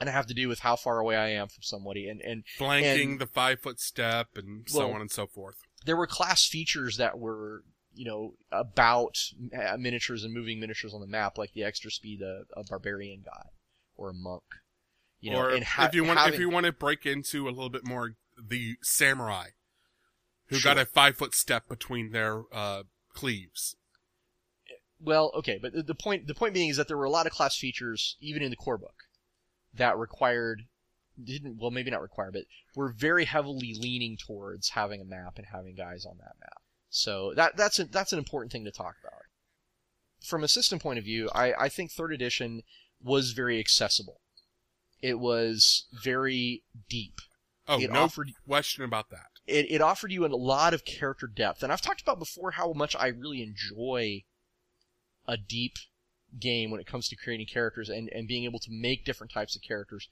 and 0.00 0.08
have 0.10 0.26
to 0.26 0.34
do 0.34 0.48
with 0.48 0.60
how 0.60 0.76
far 0.76 0.98
away 0.98 1.16
I 1.16 1.28
am 1.30 1.48
from 1.48 1.62
somebody, 1.62 2.08
and 2.08 2.20
and 2.20 2.44
Flanking, 2.58 3.12
and- 3.12 3.20
the 3.20 3.26
five 3.26 3.60
foot 3.60 3.80
step, 3.80 4.28
and 4.36 4.68
so 4.68 4.80
Well- 4.80 4.92
on 4.94 5.00
and 5.00 5.10
so 5.10 5.26
forth. 5.26 5.56
there 5.86 5.96
were 5.96 6.06
class 6.06 6.46
features 6.46 6.96
that 6.98 7.18
were 7.18 7.62
you 7.94 8.04
know 8.04 8.34
about 8.50 9.16
uh, 9.56 9.76
miniatures 9.78 10.24
and 10.24 10.34
moving 10.34 10.58
miniatures 10.58 10.92
on 10.92 11.00
the 11.00 11.06
map 11.06 11.38
like 11.38 11.52
the 11.52 11.62
extra 11.62 11.92
speed 11.92 12.20
a, 12.22 12.42
a 12.58 12.64
barbarian 12.64 13.22
guy 13.24 13.46
or 13.96 14.10
a 14.10 14.12
monk 14.14 14.42
you 15.24 15.30
know 15.32 15.40
or 15.40 15.64
ha- 15.64 15.86
if 15.86 15.94
you 15.94 16.04
want, 16.04 16.18
having, 16.18 16.34
if 16.34 16.40
you 16.40 16.50
want 16.50 16.66
to 16.66 16.72
break 16.72 17.06
into 17.06 17.48
a 17.48 17.50
little 17.50 17.70
bit 17.70 17.86
more, 17.86 18.14
the 18.38 18.76
samurai, 18.82 19.48
who 20.48 20.56
Sure. 20.56 20.74
got 20.74 20.82
a 20.82 20.86
five 20.86 21.16
foot 21.16 21.34
step 21.34 21.68
between 21.68 22.10
their 22.12 22.42
uh, 22.52 22.82
cleaves. 23.12 23.76
well 25.00 25.30
okay 25.34 25.58
but 25.60 25.72
the, 25.72 25.82
the 25.82 25.94
point 25.94 26.26
the 26.26 26.34
point 26.34 26.54
being 26.54 26.68
is 26.70 26.76
that 26.76 26.88
there 26.88 26.96
were 26.98 27.04
a 27.04 27.10
lot 27.10 27.26
of 27.26 27.32
class 27.32 27.56
features 27.56 28.16
even 28.20 28.42
in 28.42 28.50
the 28.50 28.56
core 28.56 28.78
book 28.78 28.94
that 29.72 29.98
required 29.98 30.62
didn't 31.22 31.58
well 31.60 31.70
maybe 31.70 31.90
not 31.90 32.02
require 32.02 32.30
but 32.32 32.42
were 32.74 32.92
very 32.92 33.24
heavily 33.24 33.74
leaning 33.78 34.16
towards 34.16 34.70
having 34.70 35.00
a 35.00 35.04
map 35.04 35.34
and 35.36 35.46
having 35.52 35.74
guys 35.74 36.04
on 36.04 36.16
that 36.18 36.34
map 36.40 36.60
so 36.90 37.32
that 37.34 37.56
that's 37.56 37.78
a, 37.78 37.84
that's 37.84 38.12
an 38.12 38.18
important 38.18 38.50
thing 38.52 38.64
to 38.64 38.70
talk 38.72 38.96
about 39.02 39.22
from 40.24 40.42
a 40.44 40.48
system 40.48 40.78
point 40.78 40.98
of 40.98 41.04
view 41.04 41.28
I, 41.34 41.52
I 41.54 41.68
think 41.68 41.90
third 41.90 42.12
edition 42.12 42.62
was 43.02 43.32
very 43.32 43.58
accessible 43.60 44.20
it 45.04 45.18
was 45.20 45.84
very 45.92 46.62
deep 46.88 47.20
Oh, 47.66 47.80
It 47.80 47.90
no 47.90 48.02
offered- 48.02 48.30
question 48.46 48.84
about 48.84 49.08
that. 49.10 49.28
it, 49.46 49.66
it 49.70 49.80
offered 49.80 50.12
you 50.12 50.26
a 50.26 50.28
lot 50.28 50.74
of 50.74 50.84
character 50.84 51.26
depth. 51.26 51.62
And 51.62 51.72
I've 51.72 51.80
talked 51.80 52.02
about 52.02 52.18
before 52.18 52.52
how 52.52 52.72
much 52.74 52.94
I 52.94 53.06
really 53.06 53.42
enjoy 53.42 54.24
a 55.26 55.36
deep 55.38 55.74
game 56.38 56.70
when 56.70 56.80
it 56.80 56.86
comes 56.86 57.08
to 57.08 57.16
creating 57.16 57.46
characters 57.46 57.88
and, 57.88 58.10
and 58.10 58.28
being 58.28 58.44
able 58.44 58.58
to 58.60 58.70
make 58.70 59.04
different 59.06 59.32
types 59.32 59.56
of 59.56 59.62
characters. 59.62 60.08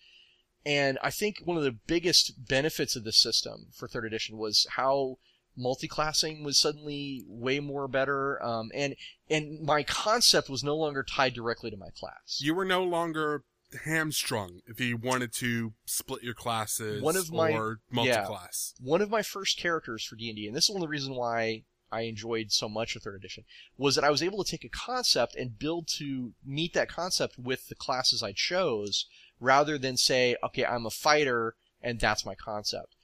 And 0.64 0.98
I 1.02 1.10
think 1.10 1.40
one 1.44 1.56
of 1.58 1.64
the 1.64 1.72
biggest 1.86 2.46
benefits 2.48 2.96
of 2.96 3.04
this 3.04 3.18
system 3.20 3.66
for 3.74 3.86
third 3.88 4.06
edition 4.06 4.38
was 4.38 4.66
how 4.76 5.18
multi-classing 5.54 6.42
was 6.44 6.58
suddenly 6.58 7.22
way 7.26 7.60
more 7.60 7.86
better. 7.88 8.42
Um, 8.42 8.70
and, 8.74 8.94
and 9.28 9.60
my 9.60 9.82
concept 9.82 10.48
was 10.48 10.64
no 10.64 10.76
longer 10.76 11.02
tied 11.02 11.34
directly 11.34 11.70
to 11.70 11.76
my 11.76 11.90
class. 11.94 12.38
You 12.40 12.54
were 12.54 12.64
no 12.64 12.82
longer 12.84 13.44
hamstrung 13.84 14.60
if 14.66 14.80
you 14.80 14.96
wanted 14.96 15.32
to 15.34 15.72
split 15.84 16.22
your 16.22 16.34
classes 16.34 17.02
One 17.02 17.16
of 17.16 17.32
my- 17.32 17.52
or 17.52 17.80
multi-class. 17.90 18.74
one 18.80 19.00
of 19.02 19.10
my 19.10 19.22
first 19.22 19.58
characters 19.58 20.04
for 20.04 20.16
D&D, 20.16 20.46
and 20.46 20.56
this 20.56 20.64
is 20.64 20.70
one 20.70 20.82
of 20.82 20.86
the 20.86 20.90
reasons 20.90 21.16
why 21.16 21.64
I 21.90 22.02
enjoyed 22.02 22.52
so 22.52 22.68
much 22.68 22.96
of 22.96 23.02
third 23.02 23.16
edition, 23.16 23.44
was 23.76 23.94
that 23.96 24.04
I 24.04 24.10
was 24.10 24.22
able 24.22 24.42
to 24.42 24.50
take 24.50 24.64
a 24.64 24.68
concept 24.68 25.34
and 25.34 25.58
build 25.58 25.88
to 25.98 26.32
meet 26.44 26.72
that 26.74 26.88
concept 26.88 27.38
with 27.38 27.68
the 27.68 27.74
classes 27.74 28.22
I 28.22 28.32
chose, 28.32 29.06
rather 29.40 29.76
than 29.76 29.96
say, 29.96 30.36
okay, 30.42 30.64
I'm 30.64 30.86
a 30.86 30.90
fighter 30.90 31.56
and 31.82 31.98
that's 32.00 32.24
my 32.24 32.34
concept. 32.34 32.96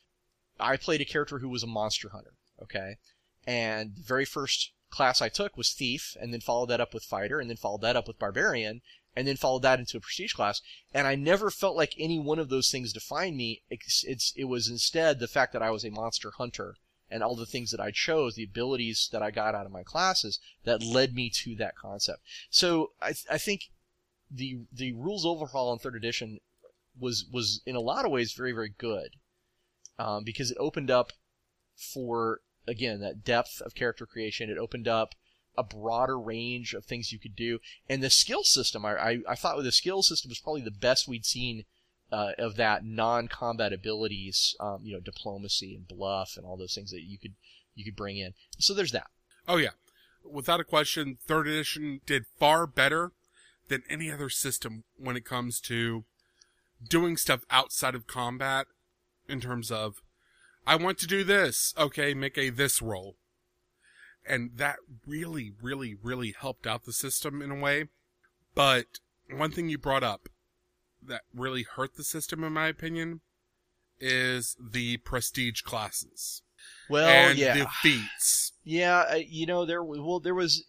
I 0.60 0.76
played 0.76 1.00
a 1.00 1.04
character 1.04 1.40
who 1.40 1.48
was 1.48 1.62
a 1.62 1.66
monster 1.66 2.08
hunter, 2.10 2.34
okay? 2.62 2.96
And 3.46 3.96
the 3.96 4.02
very 4.02 4.25
first 4.25 4.72
class 4.90 5.20
I 5.20 5.28
took 5.28 5.56
was 5.56 5.72
thief, 5.72 6.16
and 6.18 6.32
then 6.32 6.40
followed 6.40 6.70
that 6.70 6.80
up 6.80 6.94
with 6.94 7.04
fighter, 7.04 7.40
and 7.40 7.50
then 7.50 7.56
followed 7.58 7.82
that 7.82 7.96
up 7.96 8.08
with 8.08 8.18
barbarian, 8.18 8.80
and 9.18 9.26
then 9.26 9.37
followed 9.37 9.62
that 9.62 9.80
into 9.80 9.96
a 9.96 10.00
prestige 10.00 10.32
class. 10.32 10.62
And 10.94 11.04
I 11.04 11.16
never 11.16 11.50
felt 11.50 11.75
like 11.75 11.92
any 11.98 12.20
one 12.20 12.38
of 12.38 12.50
those 12.50 12.70
things 12.70 12.92
defined 12.92 13.37
me. 13.37 13.62
It's, 13.68 14.04
it's 14.04 14.32
it 14.37 14.44
was 14.44 14.68
instead 14.68 15.18
the 15.18 15.26
fact 15.26 15.52
that 15.54 15.62
I 15.62 15.72
was 15.72 15.84
a 15.84 15.90
monster 15.90 16.30
hunter 16.38 16.76
and 17.10 17.20
all 17.20 17.34
the 17.34 17.44
things 17.44 17.72
that 17.72 17.80
I 17.80 17.90
chose, 17.90 18.37
the 18.37 18.44
abilities 18.44 19.08
that 19.10 19.20
I 19.20 19.32
got 19.32 19.56
out 19.56 19.66
of 19.66 19.72
my 19.72 19.82
classes 19.82 20.38
that 20.62 20.84
led 20.84 21.14
me 21.14 21.30
to 21.30 21.56
that 21.56 21.75
concept. 21.75 22.20
So 22.48 22.92
I 23.02 23.14
I 23.28 23.38
think 23.38 23.62
the 24.30 24.60
the 24.72 24.92
rules 24.92 25.26
overhaul 25.26 25.72
in 25.72 25.80
third 25.80 25.96
edition 25.96 26.38
was 26.96 27.25
was 27.32 27.60
in 27.66 27.75
a 27.75 27.80
lot 27.80 28.04
of 28.04 28.12
ways 28.12 28.32
very 28.34 28.52
very 28.52 28.72
good 28.78 29.16
um, 29.98 30.22
because 30.22 30.52
it 30.52 30.58
opened 30.60 30.92
up 30.92 31.12
for 31.75 32.38
again 32.68 33.00
that 33.00 33.25
depth 33.25 33.60
of 33.62 33.75
character 33.75 34.06
creation. 34.06 34.48
It 34.48 34.58
opened 34.58 34.87
up 34.87 35.16
a 35.58 35.62
broader 35.62 36.18
range 36.18 36.72
of 36.72 36.84
things 36.84 37.12
you 37.12 37.18
could 37.18 37.36
do, 37.36 37.58
and 37.90 38.02
the 38.02 38.10
skill 38.10 38.44
system. 38.44 38.86
I 38.86 38.92
I, 38.96 39.18
I 39.28 39.34
thought 39.34 39.56
with 39.56 39.66
the 39.66 39.72
skill 39.72 40.02
system 40.02 40.30
was 40.30 40.38
probably 40.38 40.62
the 40.62 40.70
best 40.70 41.08
we'd 41.08 41.26
seen 41.26 41.64
uh, 42.10 42.32
of 42.38 42.56
that 42.56 42.84
non-combat 42.84 43.72
abilities. 43.72 44.56
Um, 44.60 44.80
you 44.82 44.94
know, 44.94 45.00
diplomacy 45.00 45.74
and 45.74 45.86
bluff 45.86 46.34
and 46.36 46.46
all 46.46 46.56
those 46.56 46.74
things 46.74 46.90
that 46.90 47.02
you 47.02 47.18
could 47.18 47.34
you 47.74 47.84
could 47.84 47.96
bring 47.96 48.16
in. 48.18 48.32
So 48.58 48.72
there's 48.74 48.92
that. 48.92 49.08
Oh 49.46 49.56
yeah, 49.56 49.76
without 50.24 50.60
a 50.60 50.64
question, 50.64 51.18
third 51.26 51.46
edition 51.46 52.00
did 52.06 52.24
far 52.38 52.66
better 52.66 53.12
than 53.68 53.82
any 53.90 54.10
other 54.10 54.30
system 54.30 54.84
when 54.96 55.16
it 55.16 55.24
comes 55.24 55.60
to 55.60 56.04
doing 56.88 57.16
stuff 57.16 57.40
outside 57.50 57.94
of 57.94 58.06
combat. 58.06 58.66
In 59.28 59.42
terms 59.42 59.70
of, 59.70 60.00
I 60.66 60.76
want 60.76 60.96
to 61.00 61.06
do 61.06 61.22
this. 61.22 61.74
Okay, 61.76 62.14
make 62.14 62.38
a 62.38 62.48
this 62.48 62.80
roll, 62.80 63.16
and 64.28 64.50
that 64.56 64.76
really, 65.06 65.52
really, 65.61 65.94
really 66.00 66.35
helped 66.38 66.66
out 66.66 66.85
the 66.85 66.92
system 66.92 67.40
in 67.42 67.50
a 67.50 67.56
way. 67.56 67.87
But 68.54 69.00
one 69.30 69.50
thing 69.50 69.68
you 69.68 69.78
brought 69.78 70.04
up 70.04 70.28
that 71.02 71.23
really 71.35 71.62
hurt 71.62 71.97
the 71.97 72.04
system, 72.04 72.44
in 72.44 72.52
my 72.52 72.68
opinion, 72.68 73.20
is 74.00 74.56
the 74.61 74.99
prestige 74.99 75.62
classes 75.62 76.42
Well, 76.88 77.08
and 77.08 77.38
yeah. 77.38 77.56
the 77.56 77.66
feats. 77.82 78.52
Yeah, 78.64 79.04
uh, 79.11 79.20
you 79.26 79.47
know 79.47 79.64
there 79.64 79.82
well 79.82 80.20
there 80.20 80.35
was 80.35 80.64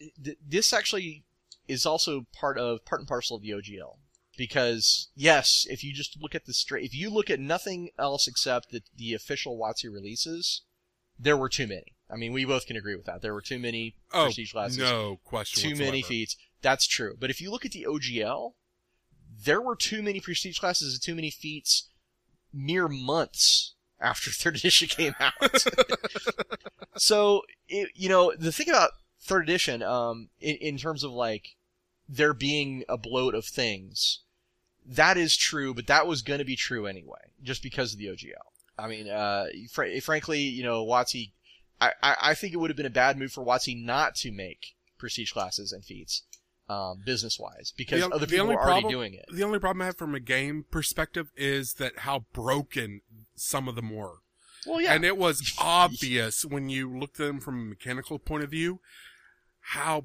this 0.45 0.73
actually 0.73 1.25
is 1.67 1.85
also 1.85 2.25
part 2.33 2.57
of 2.57 2.85
part 2.85 3.01
and 3.01 3.07
parcel 3.07 3.37
of 3.37 3.43
the 3.43 3.51
OGL 3.51 3.97
because 4.37 5.09
yes, 5.15 5.67
if 5.69 5.83
you 5.83 5.93
just 5.93 6.17
look 6.19 6.33
at 6.33 6.45
the 6.45 6.53
straight 6.53 6.85
if 6.85 6.95
you 6.95 7.09
look 7.09 7.29
at 7.29 7.39
nothing 7.39 7.89
else 7.99 8.27
except 8.27 8.71
the, 8.71 8.81
the 8.95 9.13
official 9.13 9.59
WotC 9.59 9.91
releases, 9.91 10.63
there 11.19 11.37
were 11.37 11.49
too 11.49 11.67
many. 11.67 11.95
I 12.09 12.15
mean, 12.15 12.33
we 12.33 12.45
both 12.45 12.65
can 12.65 12.75
agree 12.75 12.95
with 12.95 13.05
that. 13.05 13.21
There 13.21 13.33
were 13.33 13.41
too 13.41 13.59
many 13.59 13.95
Oh, 14.13 14.25
prestige 14.25 14.51
classes, 14.51 14.77
no 14.77 15.19
question. 15.23 15.69
too 15.69 15.75
many 15.75 16.01
feats. 16.01 16.35
That's 16.61 16.87
true. 16.87 17.15
But 17.19 17.29
if 17.29 17.39
you 17.39 17.51
look 17.51 17.65
at 17.65 17.71
the 17.71 17.85
OGL, 17.87 18.53
there 19.43 19.61
were 19.61 19.75
too 19.75 20.01
many 20.01 20.19
prestige 20.19 20.59
classes 20.59 20.93
and 20.93 21.01
too 21.01 21.15
many 21.15 21.29
feats 21.29 21.89
mere 22.51 22.87
months 22.87 23.75
after 24.01 24.31
third 24.31 24.55
edition 24.55 24.87
came 24.87 25.15
out. 25.19 25.33
so, 26.97 27.43
it, 27.67 27.89
you 27.95 28.09
know, 28.09 28.33
the 28.37 28.51
thing 28.51 28.69
about 28.69 28.91
third 29.21 29.43
edition, 29.43 29.83
um, 29.83 30.29
in, 30.39 30.55
in 30.55 30.77
terms 30.77 31.03
of 31.03 31.11
like 31.11 31.55
there 32.07 32.33
being 32.33 32.83
a 32.89 32.97
bloat 32.97 33.35
of 33.35 33.45
things, 33.45 34.19
that 34.85 35.17
is 35.17 35.37
true, 35.37 35.73
but 35.73 35.87
that 35.87 36.07
was 36.07 36.21
going 36.23 36.39
to 36.39 36.45
be 36.45 36.55
true 36.55 36.87
anyway, 36.87 37.19
just 37.43 37.61
because 37.61 37.93
of 37.93 37.99
the 37.99 38.07
OGL. 38.07 38.33
I 38.77 38.87
mean, 38.87 39.09
uh, 39.09 39.47
fr- 39.71 39.99
frankly, 40.01 40.39
you 40.39 40.63
know, 40.63 40.85
WotC, 40.85 41.31
I, 41.81 41.91
I, 42.01 42.15
I 42.21 42.33
think 42.33 42.53
it 42.53 42.57
would 42.57 42.69
have 42.69 42.77
been 42.77 42.85
a 42.85 42.89
bad 42.91 43.17
move 43.17 43.31
for 43.31 43.43
WotC 43.45 43.83
not 43.83 44.15
to 44.15 44.31
make 44.31 44.75
prestige 44.97 45.31
classes 45.31 45.71
and 45.71 45.83
feats, 45.83 46.23
um, 46.67 47.01
business 47.05 47.39
wise, 47.39 47.73
because 47.77 48.01
The- 48.01 48.07
other 48.07 48.25
the 48.25 48.31
people 48.31 48.47
were 48.47 48.53
already 48.55 48.81
problem- 48.81 48.91
doing 48.91 49.13
it. 49.13 49.25
The 49.31 49.43
only 49.43 49.59
problem 49.59 49.81
I 49.81 49.85
have 49.85 49.97
from 49.97 50.13
a 50.15 50.19
game 50.19 50.65
perspective 50.69 51.31
is 51.35 51.73
that 51.75 51.99
how 51.99 52.25
broken 52.33 53.01
some 53.35 53.67
of 53.67 53.75
them 53.75 53.89
were. 53.91 54.17
Well, 54.65 54.81
yeah. 54.81 54.93
And 54.93 55.05
it 55.05 55.17
was 55.17 55.53
obvious 55.59 56.43
when 56.43 56.67
you 56.69 56.89
looked 56.99 57.19
at 57.19 57.27
them 57.27 57.39
from 57.39 57.55
a 57.59 57.65
mechanical 57.65 58.19
point 58.19 58.43
of 58.43 58.51
view 58.51 58.79
how 59.61 60.03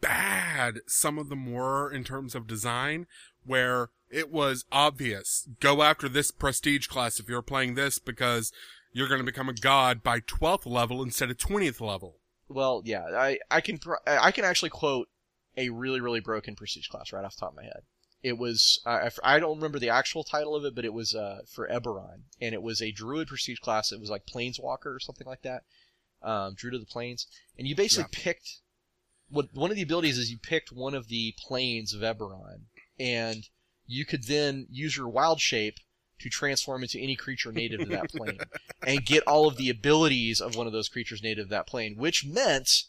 bad 0.00 0.78
some 0.86 1.18
of 1.18 1.28
them 1.28 1.50
were 1.52 1.90
in 1.92 2.04
terms 2.04 2.34
of 2.34 2.46
design, 2.46 3.06
where 3.44 3.90
it 4.10 4.30
was 4.30 4.64
obvious 4.72 5.48
go 5.60 5.82
after 5.82 6.08
this 6.08 6.30
prestige 6.30 6.86
class 6.86 7.20
if 7.20 7.28
you're 7.28 7.42
playing 7.42 7.74
this 7.74 7.98
because 7.98 8.52
you're 8.92 9.08
going 9.08 9.20
to 9.20 9.24
become 9.24 9.48
a 9.48 9.54
god 9.54 10.02
by 10.02 10.20
12th 10.20 10.66
level 10.66 11.02
instead 11.02 11.30
of 11.30 11.36
20th 11.36 11.80
level. 11.80 12.16
Well, 12.48 12.82
yeah, 12.84 13.04
I, 13.04 13.38
I 13.50 13.60
can, 13.60 13.78
pr- 13.78 13.94
I 14.06 14.32
can 14.32 14.44
actually 14.44 14.70
quote 14.70 15.08
a 15.56 15.68
really, 15.70 16.00
really 16.00 16.20
broken 16.20 16.56
prestige 16.56 16.88
class 16.88 17.12
right 17.12 17.24
off 17.24 17.34
the 17.34 17.40
top 17.40 17.50
of 17.50 17.56
my 17.56 17.64
head. 17.64 17.82
It 18.22 18.36
was 18.36 18.80
uh, 18.84 19.08
I 19.24 19.38
don't 19.38 19.56
remember 19.56 19.78
the 19.78 19.88
actual 19.88 20.24
title 20.24 20.54
of 20.54 20.66
it, 20.66 20.74
but 20.74 20.84
it 20.84 20.92
was 20.92 21.14
uh, 21.14 21.40
for 21.46 21.66
Eberron, 21.68 22.24
and 22.38 22.52
it 22.52 22.62
was 22.62 22.82
a 22.82 22.92
Druid 22.92 23.28
prestige 23.28 23.60
class. 23.60 23.92
It 23.92 24.00
was 24.00 24.10
like 24.10 24.26
Planeswalker 24.26 24.94
or 24.94 25.00
something 25.00 25.26
like 25.26 25.40
that, 25.42 25.62
um, 26.22 26.52
Druid 26.54 26.74
of 26.74 26.80
the 26.80 26.86
Plains, 26.86 27.26
and 27.58 27.66
you 27.66 27.74
basically 27.74 28.10
picked 28.12 28.60
what 29.30 29.48
one 29.54 29.70
of 29.70 29.76
the 29.76 29.82
abilities 29.82 30.18
is 30.18 30.30
you 30.30 30.38
picked 30.38 30.70
one 30.70 30.94
of 30.94 31.08
the 31.08 31.34
planes 31.38 31.94
of 31.94 32.02
Eberron, 32.02 32.64
and 32.98 33.48
you 33.86 34.04
could 34.04 34.24
then 34.24 34.66
use 34.70 34.98
your 34.98 35.08
wild 35.08 35.40
shape 35.40 35.78
to 36.20 36.28
transform 36.28 36.82
into 36.82 36.98
any 36.98 37.16
creature 37.16 37.52
native 37.52 37.80
to 37.80 37.86
that 37.86 38.10
plane 38.14 38.38
and 38.86 39.04
get 39.04 39.22
all 39.26 39.46
of 39.46 39.56
the 39.56 39.70
abilities 39.70 40.40
of 40.40 40.56
one 40.56 40.66
of 40.66 40.72
those 40.72 40.88
creatures 40.88 41.22
native 41.22 41.46
to 41.46 41.50
that 41.50 41.66
plane, 41.66 41.96
which 41.96 42.24
meant 42.26 42.84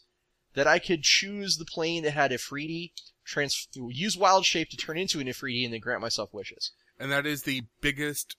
that 0.54 0.66
I 0.66 0.78
could 0.78 1.02
choose 1.02 1.56
the 1.56 1.64
plane 1.64 2.02
that 2.04 2.12
had 2.12 2.30
efreeti, 2.30 2.92
trans- 3.24 3.68
use 3.74 4.16
wild 4.16 4.44
shape 4.44 4.68
to 4.70 4.76
turn 4.76 4.98
into 4.98 5.20
an 5.20 5.26
efreeti, 5.26 5.64
and 5.64 5.72
then 5.72 5.80
grant 5.80 6.00
myself 6.02 6.32
wishes. 6.32 6.72
And 6.98 7.10
that 7.10 7.26
is 7.26 7.42
the 7.42 7.62
biggest 7.80 8.36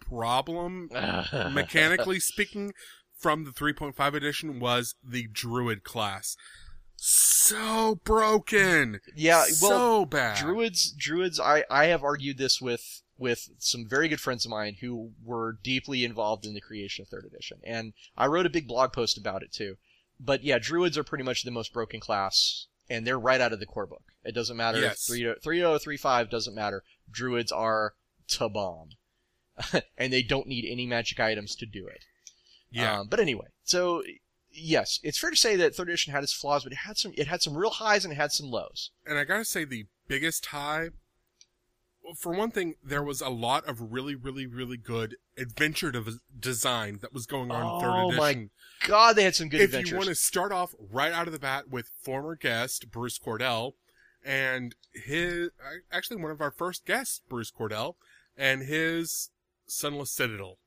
problem, 0.00 0.88
mechanically 1.52 2.20
speaking, 2.20 2.72
from 3.18 3.44
the 3.44 3.52
3.5 3.52 4.14
edition 4.14 4.58
was 4.58 4.94
the 5.02 5.28
Druid 5.32 5.84
class. 5.84 6.36
So 6.96 8.00
broken. 8.04 9.00
Yeah, 9.14 9.44
well, 9.60 9.70
so 9.70 10.06
bad. 10.06 10.38
druids 10.38 10.90
druids 10.92 11.38
i 11.38 11.64
i 11.68 11.86
have 11.86 12.02
argued 12.02 12.38
this 12.38 12.60
with 12.60 13.02
with 13.24 13.48
some 13.58 13.88
very 13.88 14.06
good 14.08 14.20
friends 14.20 14.44
of 14.44 14.50
mine 14.50 14.76
who 14.80 15.10
were 15.24 15.58
deeply 15.62 16.04
involved 16.04 16.44
in 16.46 16.54
the 16.54 16.60
creation 16.60 17.02
of 17.02 17.08
third 17.08 17.24
edition 17.24 17.58
and 17.64 17.92
i 18.16 18.26
wrote 18.26 18.46
a 18.46 18.50
big 18.56 18.68
blog 18.68 18.92
post 18.92 19.16
about 19.18 19.42
it 19.42 19.52
too 19.52 19.76
but 20.20 20.44
yeah 20.44 20.58
druids 20.58 20.96
are 20.98 21.04
pretty 21.10 21.24
much 21.24 21.42
the 21.42 21.50
most 21.50 21.72
broken 21.72 21.98
class 22.00 22.66
and 22.90 23.06
they're 23.06 23.18
right 23.18 23.40
out 23.40 23.52
of 23.52 23.60
the 23.60 23.66
core 23.66 23.86
book 23.86 24.04
it 24.24 24.34
doesn't 24.34 24.56
matter 24.56 24.78
Yes. 24.80 25.06
3035 25.42 26.30
doesn't 26.30 26.54
matter 26.54 26.82
druids 27.10 27.50
are 27.50 27.94
to 28.28 28.48
bomb 28.48 28.90
and 29.98 30.12
they 30.12 30.22
don't 30.22 30.46
need 30.46 30.64
any 30.70 30.86
magic 30.86 31.18
items 31.18 31.54
to 31.56 31.66
do 31.66 31.86
it 31.86 32.04
yeah. 32.74 32.98
um, 33.00 33.06
but 33.08 33.20
anyway, 33.20 33.46
so 33.62 34.02
yes, 34.50 34.98
it's 35.02 35.18
fair 35.18 35.30
to 35.30 35.36
say 35.36 35.56
that 35.56 35.74
third 35.74 35.88
edition 35.88 36.12
had 36.12 36.22
its 36.24 36.32
flaws, 36.32 36.64
but 36.64 36.72
it 36.72 36.78
had 36.78 36.98
some 36.98 37.12
it 37.16 37.26
had 37.28 37.42
some 37.42 37.56
real 37.56 37.70
highs 37.70 38.04
and 38.04 38.12
it 38.12 38.16
had 38.16 38.32
some 38.32 38.50
lows. 38.50 38.90
and 39.06 39.18
I 39.18 39.24
gotta 39.24 39.44
say 39.44 39.64
the 39.64 39.86
biggest 40.08 40.46
high. 40.46 40.90
For 42.18 42.32
one 42.32 42.50
thing, 42.50 42.74
there 42.82 43.02
was 43.02 43.20
a 43.20 43.28
lot 43.30 43.64
of 43.66 43.92
really, 43.92 44.14
really, 44.14 44.46
really 44.46 44.76
good 44.76 45.16
adventure 45.38 45.90
de- 45.90 46.18
design 46.38 46.98
that 47.00 47.12
was 47.14 47.26
going 47.26 47.50
on 47.50 47.62
in 47.76 47.80
third 47.80 47.90
Oh, 47.90 48.12
my. 48.12 48.48
God, 48.86 49.16
they 49.16 49.24
had 49.24 49.34
some 49.34 49.48
good 49.48 49.60
if 49.60 49.66
adventures. 49.66 49.90
you 49.90 49.96
want 49.96 50.08
to 50.08 50.14
start 50.14 50.52
off 50.52 50.74
right 50.78 51.12
out 51.12 51.26
of 51.26 51.32
the 51.32 51.38
bat 51.38 51.68
with 51.70 51.90
former 52.02 52.36
guest 52.36 52.90
Bruce 52.90 53.18
Cordell 53.18 53.72
and 54.24 54.74
his 54.92 55.50
actually 55.90 56.20
one 56.20 56.30
of 56.30 56.40
our 56.40 56.50
first 56.50 56.84
guests, 56.84 57.20
Bruce 57.28 57.50
Cordell, 57.50 57.94
and 58.36 58.62
his 58.62 59.30
Sunless 59.66 60.10
Citadel. 60.12 60.58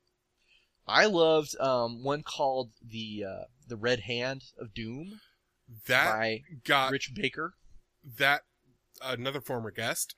I 0.88 1.06
loved 1.06 1.60
um, 1.60 2.04
one 2.04 2.24
called 2.24 2.72
the 2.84 3.26
uh, 3.28 3.44
the 3.68 3.76
Red 3.78 4.02
Hand 4.02 4.46
of 4.58 4.74
Doom 4.74 5.20
That 5.88 6.12
by 6.14 6.42
got 6.64 6.92
Rich 6.92 7.12
Baker. 7.14 7.54
that 8.18 8.42
another 9.04 9.42
former 9.42 9.70
guest. 9.72 10.16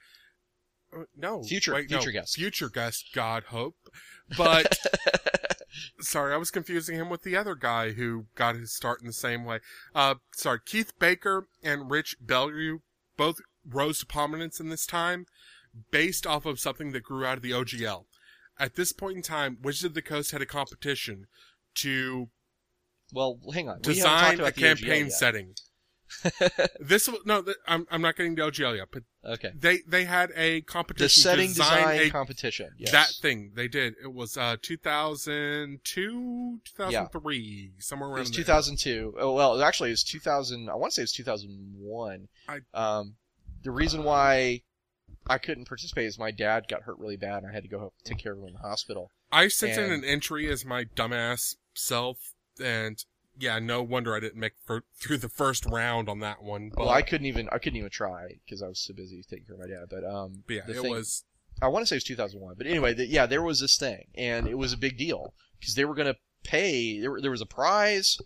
Uh, 0.95 1.03
No, 1.15 1.43
Future- 1.43 1.73
wait, 1.73 1.89
no, 1.89 1.97
future 1.97 2.11
guest. 2.11 2.35
future 2.35 2.69
guest. 2.69 3.09
God 3.13 3.43
hope, 3.45 3.75
but 4.37 4.77
sorry, 5.99 6.33
I 6.33 6.37
was 6.37 6.51
confusing 6.51 6.95
him 6.95 7.09
with 7.09 7.23
the 7.23 7.35
other 7.35 7.55
guy 7.55 7.91
who 7.91 8.25
got 8.35 8.55
his 8.55 8.73
start 8.73 9.01
in 9.01 9.07
the 9.07 9.13
same 9.13 9.45
way. 9.45 9.59
Uh, 9.93 10.15
sorry, 10.35 10.59
Keith 10.65 10.97
Baker 10.99 11.47
and 11.63 11.89
Rich 11.91 12.17
Bellew 12.21 12.81
both 13.17 13.39
rose 13.67 13.99
to 13.99 14.05
prominence 14.05 14.59
in 14.59 14.69
this 14.69 14.85
time, 14.85 15.25
based 15.91 16.25
off 16.25 16.45
of 16.45 16.59
something 16.59 16.91
that 16.91 17.03
grew 17.03 17.25
out 17.25 17.37
of 17.37 17.43
the 17.43 17.51
OGL. 17.51 18.05
At 18.57 18.75
this 18.75 18.91
point 18.91 19.17
in 19.17 19.21
time, 19.23 19.57
Wizards 19.61 19.83
of 19.85 19.93
the 19.93 20.01
Coast 20.01 20.31
had 20.31 20.41
a 20.41 20.45
competition 20.45 21.27
to 21.75 22.29
well, 23.11 23.39
hang 23.53 23.69
on. 23.69 23.81
Design 23.81 24.39
a 24.39 24.43
about 24.43 24.55
the 24.55 24.61
OGL 24.61 24.77
campaign 24.79 25.09
setting. 25.09 25.53
this 26.79 27.09
no, 27.25 27.43
I'm 27.67 27.85
I'm 27.91 28.01
not 28.01 28.15
getting 28.15 28.35
the 28.35 28.41
OGL 28.43 28.77
yet, 28.77 28.87
but 28.91 29.03
Okay. 29.25 29.51
they 29.55 29.79
they 29.87 30.05
had 30.05 30.31
a 30.35 30.61
competition 30.61 31.05
The 31.05 31.09
setting 31.09 31.47
design 31.49 31.77
design 31.77 31.99
a, 32.07 32.09
competition. 32.09 32.69
Yes. 32.77 32.91
that 32.91 33.09
thing. 33.21 33.51
They 33.55 33.67
did. 33.67 33.93
It 34.03 34.13
was 34.13 34.37
uh 34.37 34.57
2002, 34.61 36.59
2003, 36.65 37.71
somewhere 37.79 38.09
around. 38.09 38.17
It 38.17 38.21
was 38.21 38.31
there. 38.31 38.43
2002. 38.43 39.15
Oh, 39.19 39.33
well, 39.33 39.61
actually, 39.61 39.89
it 39.89 39.93
was 39.93 40.03
2000. 40.03 40.69
I 40.69 40.75
want 40.75 40.91
to 40.91 40.95
say 40.95 41.01
it 41.01 41.03
was 41.03 41.11
2001. 41.13 42.27
I- 42.47 42.59
Um, 42.73 43.15
the 43.63 43.71
reason 43.71 44.03
why 44.03 44.61
I 45.27 45.37
couldn't 45.37 45.65
participate 45.65 46.05
is 46.07 46.17
my 46.17 46.31
dad 46.31 46.67
got 46.67 46.83
hurt 46.83 46.97
really 46.97 47.17
bad, 47.17 47.43
and 47.43 47.47
I 47.47 47.53
had 47.53 47.63
to 47.63 47.69
go 47.69 47.93
take 48.03 48.17
care 48.19 48.33
of 48.33 48.39
him 48.39 48.47
in 48.47 48.53
the 48.53 48.59
hospital. 48.59 49.11
I 49.31 49.47
sent 49.49 49.77
in 49.77 49.91
an 49.91 50.03
entry 50.03 50.49
as 50.49 50.65
my 50.65 50.85
dumbass 50.85 51.55
self, 51.75 52.33
and 52.59 53.03
yeah, 53.39 53.59
no 53.59 53.81
wonder 53.81 54.15
I 54.15 54.19
didn't 54.19 54.39
make 54.39 54.53
for, 54.65 54.83
through 54.99 55.17
the 55.17 55.29
first 55.29 55.65
round 55.65 56.09
on 56.09 56.19
that 56.19 56.43
one. 56.43 56.69
But, 56.69 56.85
well, 56.85 56.89
I 56.89 57.01
couldn't 57.01 57.27
even. 57.27 57.49
I 57.51 57.57
couldn't 57.57 57.77
even 57.77 57.89
try 57.89 58.39
because 58.45 58.61
I 58.61 58.67
was 58.67 58.79
so 58.79 58.93
busy 58.93 59.23
taking 59.27 59.45
care 59.45 59.55
of 59.55 59.61
my 59.61 59.67
dad. 59.67 59.85
But 59.89 60.03
um, 60.03 60.43
but 60.45 60.55
yeah, 60.55 60.61
it 60.67 60.81
thing- 60.81 60.91
was 60.91 61.23
I 61.61 61.67
want 61.67 61.83
to 61.83 61.87
say 61.87 61.95
it 61.95 61.97
was 61.97 62.03
2001. 62.05 62.55
But 62.57 62.67
anyway, 62.67 62.93
the, 62.93 63.05
yeah, 63.05 63.25
there 63.25 63.41
was 63.41 63.59
this 63.59 63.77
thing, 63.77 64.07
and 64.15 64.47
it 64.47 64.57
was 64.57 64.73
a 64.73 64.77
big 64.77 64.97
deal 64.97 65.33
because 65.59 65.75
they 65.75 65.85
were 65.85 65.95
going 65.95 66.13
to 66.13 66.19
pay. 66.43 66.99
There, 66.99 67.19
there 67.21 67.31
was 67.31 67.41
a 67.41 67.45
prize 67.45 68.17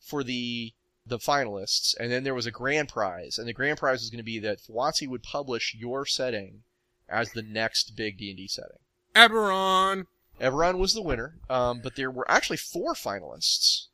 for 0.00 0.22
the 0.22 0.72
the 1.06 1.18
finalists, 1.18 1.94
and 1.98 2.12
then 2.12 2.24
there 2.24 2.34
was 2.34 2.46
a 2.46 2.52
grand 2.52 2.88
prize, 2.88 3.38
and 3.38 3.48
the 3.48 3.52
grand 3.52 3.78
prize 3.78 4.00
was 4.00 4.10
going 4.10 4.18
to 4.18 4.24
be 4.24 4.38
that 4.38 4.62
WotC 4.68 5.08
would 5.08 5.22
publish 5.22 5.74
your 5.78 6.06
setting 6.06 6.62
as 7.08 7.32
the 7.32 7.42
next 7.42 7.96
big 7.96 8.18
D 8.18 8.30
and 8.30 8.36
D 8.36 8.48
setting. 8.48 8.78
Eberron. 9.14 10.06
Everon 10.40 10.78
was 10.78 10.94
the 10.94 11.02
winner, 11.02 11.38
um, 11.48 11.80
but 11.82 11.94
there 11.94 12.10
were 12.10 12.28
actually 12.28 12.56
four 12.56 12.94
finalists. 12.94 13.86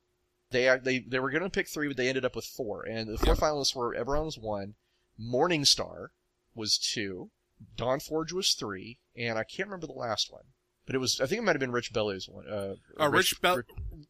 They 0.50 0.78
they 0.82 1.00
they 1.00 1.18
were 1.18 1.30
going 1.30 1.42
to 1.42 1.50
pick 1.50 1.68
three, 1.68 1.88
but 1.88 1.96
they 1.96 2.08
ended 2.08 2.24
up 2.24 2.34
with 2.36 2.44
four, 2.46 2.82
and 2.82 3.08
the 3.08 3.18
four 3.18 3.34
finalists 3.34 3.74
were 3.76 3.94
Eberron 3.94 4.24
was 4.24 4.38
one, 4.38 4.74
Morningstar 5.20 6.08
was 6.54 6.78
two, 6.78 7.30
Dawnforge 7.76 8.32
was 8.32 8.52
three, 8.54 8.98
and 9.16 9.38
I 9.38 9.44
can't 9.44 9.68
remember 9.68 9.86
the 9.86 9.92
last 9.92 10.32
one, 10.32 10.44
but 10.86 10.94
it 10.94 10.98
was 10.98 11.20
I 11.20 11.26
think 11.26 11.40
it 11.40 11.44
might 11.44 11.52
have 11.52 11.60
been 11.60 11.72
Rich 11.72 11.92
Bellu's 11.92 12.28
one. 12.28 12.46
Uh, 12.48 12.74
Uh, 12.98 13.08
Rich 13.10 13.40
Bell- 13.42 13.62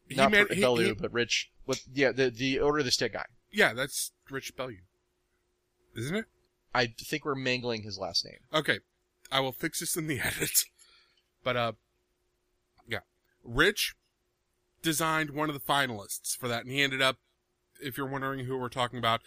He 0.07 0.15
not 0.15 0.31
made 0.31 0.47
he, 0.51 0.61
Bellew, 0.61 0.85
he- 0.85 0.93
but 0.93 1.11
Rich. 1.11 1.49
What? 1.65 1.81
Yeah, 1.93 2.11
the 2.13 2.29
the 2.29 2.59
Order 2.59 2.79
of 2.79 2.85
the 2.85 2.91
Stick 2.91 3.13
guy. 3.13 3.25
yeah, 3.51 3.73
that's 3.73 4.11
Rich 4.29 4.55
Bellew, 4.55 4.77
isn't 5.97 6.15
it? 6.15 6.25
I 6.73 6.87
think 6.87 7.25
we're 7.25 7.35
mangling 7.35 7.81
his 7.83 7.97
last 7.97 8.23
name. 8.23 8.39
Okay, 8.53 8.79
I 9.31 9.39
will 9.41 9.51
fix 9.51 9.79
this 9.81 9.97
in 9.97 10.07
the 10.07 10.19
edit. 10.23 10.51
But 11.43 11.57
uh, 11.57 11.71
yeah, 12.87 12.99
Rich 13.43 13.95
designed 14.81 15.31
one 15.31 15.49
of 15.49 15.53
the 15.55 15.59
finalists 15.73 16.35
for 16.37 16.47
that, 16.47 16.63
and 16.63 16.71
he 16.71 16.81
ended 16.81 17.01
up. 17.01 17.17
If 17.81 17.97
you're 17.97 18.07
wondering 18.07 18.45
who 18.45 18.57
we're 18.57 18.67
talking 18.69 18.99
about, 18.99 19.21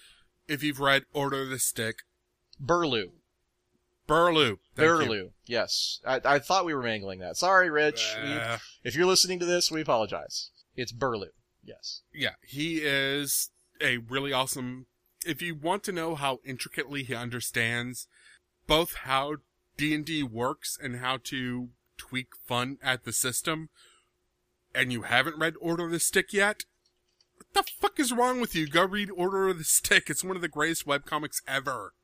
if 0.46 0.62
you've 0.62 0.80
read 0.80 1.04
Order 1.14 1.42
of 1.42 1.48
the 1.50 1.58
Stick, 1.58 2.00
Burlew. 2.60 3.12
Burlew. 4.06 4.58
Thank 4.76 4.78
you. 4.78 5.06
Burlew. 5.06 5.30
Yes, 5.46 6.00
I, 6.06 6.20
I 6.24 6.38
thought 6.38 6.64
we 6.66 6.74
were 6.74 6.82
mangling 6.82 7.20
that. 7.20 7.36
Sorry, 7.36 7.70
Rich. 7.70 8.14
We- 8.22 8.32
Uh, 8.32 8.58
If 8.84 8.94
you're 8.94 9.06
listening 9.06 9.38
to 9.38 9.46
this, 9.46 9.70
we 9.70 9.80
apologize. 9.80 10.50
It's 10.76 10.92
Burlew. 10.92 11.30
Yes. 11.64 12.02
yeah, 12.12 12.34
he 12.42 12.80
is 12.82 13.50
a 13.80 13.98
really 13.98 14.32
awesome. 14.32 14.86
If 15.24 15.40
you 15.40 15.54
want 15.54 15.84
to 15.84 15.92
know 15.92 16.16
how 16.16 16.40
intricately 16.44 17.04
he 17.04 17.14
understands 17.14 18.08
both 18.66 18.94
how 19.04 19.36
D 19.76 19.94
and 19.94 20.04
D 20.04 20.24
works 20.24 20.76
and 20.82 20.96
how 20.96 21.18
to 21.24 21.68
tweak 21.96 22.34
fun 22.44 22.78
at 22.82 23.04
the 23.04 23.12
system, 23.12 23.68
and 24.74 24.92
you 24.92 25.02
haven't 25.02 25.38
read 25.38 25.54
Order 25.60 25.86
of 25.86 25.90
the 25.92 26.00
Stick 26.00 26.32
yet, 26.32 26.64
what 27.36 27.66
the 27.66 27.70
fuck 27.80 27.98
is 28.00 28.12
wrong 28.12 28.40
with 28.40 28.54
you? 28.54 28.66
Go 28.68 28.84
read 28.84 29.10
Order 29.10 29.48
of 29.48 29.58
the 29.58 29.64
Stick. 29.64 30.08
It's 30.08 30.24
one 30.24 30.36
of 30.36 30.42
the 30.42 30.48
greatest 30.48 30.86
webcomics 30.86 31.42
ever. 31.46 31.94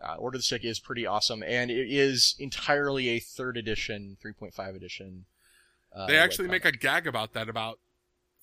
Uh, 0.00 0.14
Order 0.16 0.36
of 0.36 0.40
the 0.40 0.44
Stick 0.44 0.64
is 0.64 0.80
pretty 0.80 1.06
awesome, 1.06 1.42
and 1.42 1.70
it 1.70 1.88
is 1.90 2.34
entirely 2.38 3.08
a 3.10 3.20
third 3.20 3.56
edition, 3.56 4.16
3.5 4.24 4.74
edition. 4.76 5.26
Uh, 5.94 6.06
they 6.06 6.16
actually 6.18 6.46
webcomic. 6.48 6.50
make 6.50 6.64
a 6.64 6.72
gag 6.72 7.06
about 7.06 7.32
that 7.34 7.48
about 7.48 7.78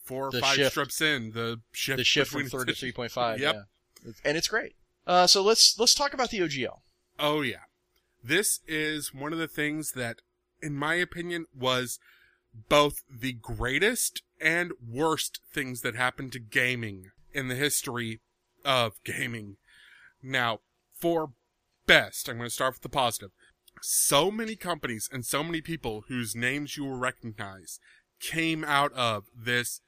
four 0.03 0.27
or 0.27 0.31
The 0.31 0.39
five 0.41 0.55
shift. 0.55 0.71
strips 0.71 1.01
in. 1.01 1.31
The 1.31 1.61
shift, 1.71 1.97
the 1.97 2.03
shift 2.03 2.31
from 2.31 2.47
third 2.47 2.67
to 2.67 2.73
3.5. 2.73 3.39
Yep. 3.39 3.55
Yeah, 4.05 4.11
and 4.23 4.37
it's 4.37 4.47
great. 4.47 4.75
Uh, 5.07 5.25
so 5.25 5.41
let's 5.41 5.79
let's 5.79 5.95
talk 5.95 6.13
about 6.13 6.29
the 6.29 6.39
OGL. 6.39 6.79
Oh 7.17 7.41
yeah. 7.41 7.61
This 8.23 8.59
is 8.67 9.13
one 9.13 9.31
of 9.33 9.39
the 9.39 9.47
things 9.47 9.93
that, 9.93 10.17
in 10.61 10.73
my 10.75 10.95
opinion, 10.95 11.45
was 11.57 11.97
both 12.69 13.03
the 13.09 13.33
greatest 13.33 14.23
and 14.39 14.71
worst 14.87 15.41
things 15.51 15.81
that 15.81 15.95
happened 15.95 16.31
to 16.33 16.39
gaming 16.39 17.11
in 17.33 17.47
the 17.47 17.55
history 17.55 18.21
of 18.65 18.93
gaming. 19.03 19.57
Now, 20.21 20.59
for 20.99 21.31
best, 21.85 22.27
I'm 22.27 22.37
going 22.37 22.49
to 22.49 22.53
start 22.53 22.75
with 22.75 22.81
the 22.81 22.89
positive. 22.89 23.31
So 23.81 24.31
many 24.31 24.55
companies 24.55 25.09
and 25.11 25.25
so 25.25 25.43
many 25.43 25.61
people 25.61 26.05
whose 26.07 26.35
names 26.35 26.77
you 26.77 26.85
will 26.85 26.97
recognize 26.97 27.79
came 28.19 28.63
out 28.63 28.91
of 28.93 29.25
this. 29.35 29.81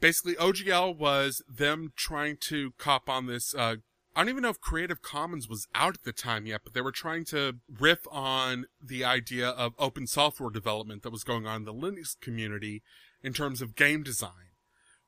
Basically, 0.00 0.34
OGL 0.34 0.96
was 0.96 1.42
them 1.48 1.92
trying 1.96 2.36
to 2.42 2.72
cop 2.78 3.08
on 3.08 3.26
this 3.26 3.54
uh, 3.54 3.76
I 4.18 4.22
don't 4.22 4.30
even 4.30 4.42
know 4.42 4.48
if 4.48 4.60
Creative 4.60 5.00
Commons 5.00 5.48
was 5.48 5.68
out 5.76 5.94
at 5.94 6.02
the 6.02 6.12
time 6.12 6.44
yet, 6.44 6.62
but 6.64 6.74
they 6.74 6.80
were 6.80 6.90
trying 6.90 7.24
to 7.26 7.58
riff 7.78 8.00
on 8.10 8.66
the 8.84 9.04
idea 9.04 9.48
of 9.48 9.74
open 9.78 10.08
software 10.08 10.50
development 10.50 11.04
that 11.04 11.12
was 11.12 11.22
going 11.22 11.46
on 11.46 11.58
in 11.58 11.64
the 11.66 11.72
Linux 11.72 12.20
community 12.20 12.82
in 13.22 13.32
terms 13.32 13.62
of 13.62 13.76
game 13.76 14.02
design, 14.02 14.56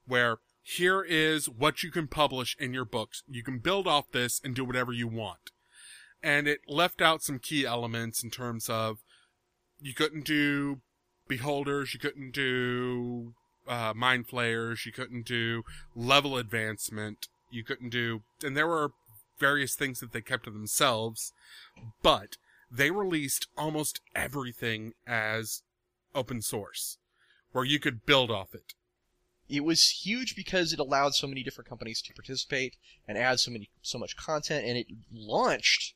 where 0.06 0.38
here 0.62 1.02
is 1.02 1.48
what 1.48 1.82
you 1.82 1.90
can 1.90 2.06
publish 2.06 2.56
in 2.60 2.72
your 2.72 2.84
books. 2.84 3.24
You 3.28 3.42
can 3.42 3.58
build 3.58 3.88
off 3.88 4.12
this 4.12 4.40
and 4.44 4.54
do 4.54 4.64
whatever 4.64 4.92
you 4.92 5.08
want. 5.08 5.50
And 6.22 6.46
it 6.46 6.60
left 6.68 7.02
out 7.02 7.24
some 7.24 7.40
key 7.40 7.66
elements 7.66 8.22
in 8.22 8.30
terms 8.30 8.68
of 8.68 8.98
you 9.80 9.92
couldn't 9.92 10.24
do 10.24 10.82
beholders, 11.26 11.94
you 11.94 11.98
couldn't 11.98 12.30
do 12.30 13.34
uh, 13.66 13.92
mind 13.92 14.28
flayers, 14.28 14.86
you 14.86 14.92
couldn't 14.92 15.26
do 15.26 15.64
level 15.96 16.36
advancement, 16.36 17.26
you 17.50 17.64
couldn't 17.64 17.90
do, 17.90 18.22
and 18.44 18.56
there 18.56 18.68
were 18.68 18.92
various 19.40 19.74
things 19.74 19.98
that 20.00 20.12
they 20.12 20.20
kept 20.20 20.44
to 20.44 20.50
themselves, 20.50 21.32
but 22.02 22.36
they 22.70 22.90
released 22.92 23.48
almost 23.58 24.00
everything 24.14 24.92
as 25.06 25.62
open 26.14 26.42
source, 26.42 26.98
where 27.52 27.64
you 27.64 27.80
could 27.80 28.06
build 28.06 28.30
off 28.30 28.54
it. 28.54 28.74
It 29.48 29.64
was 29.64 30.04
huge 30.04 30.36
because 30.36 30.72
it 30.72 30.78
allowed 30.78 31.14
so 31.14 31.26
many 31.26 31.42
different 31.42 31.68
companies 31.68 32.00
to 32.02 32.14
participate 32.14 32.76
and 33.08 33.18
add 33.18 33.40
so 33.40 33.50
many 33.50 33.70
so 33.82 33.98
much 33.98 34.16
content, 34.16 34.64
and 34.64 34.76
it 34.78 34.86
launched 35.12 35.94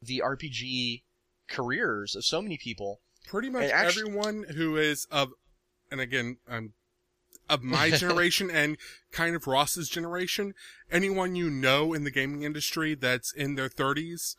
the 0.00 0.22
RPG 0.24 1.02
careers 1.46 2.16
of 2.16 2.24
so 2.24 2.40
many 2.40 2.56
people. 2.56 3.00
Pretty 3.26 3.50
much 3.50 3.64
And 3.64 3.72
actu- 3.72 4.00
everyone 4.00 4.44
who 4.54 4.76
is 4.76 5.06
of, 5.10 5.32
and 5.90 6.00
again, 6.00 6.38
I'm 6.48 6.72
of 7.48 7.62
my 7.62 7.90
generation 7.96 8.50
and 8.50 8.76
kind 9.12 9.36
of 9.36 9.46
Ross's 9.46 9.88
generation, 9.88 10.54
anyone 10.90 11.36
you 11.36 11.50
know 11.50 11.92
in 11.92 12.04
the 12.04 12.10
gaming 12.10 12.42
industry 12.42 12.94
that's 12.94 13.32
in 13.32 13.54
their 13.54 13.68
30s 13.68 14.36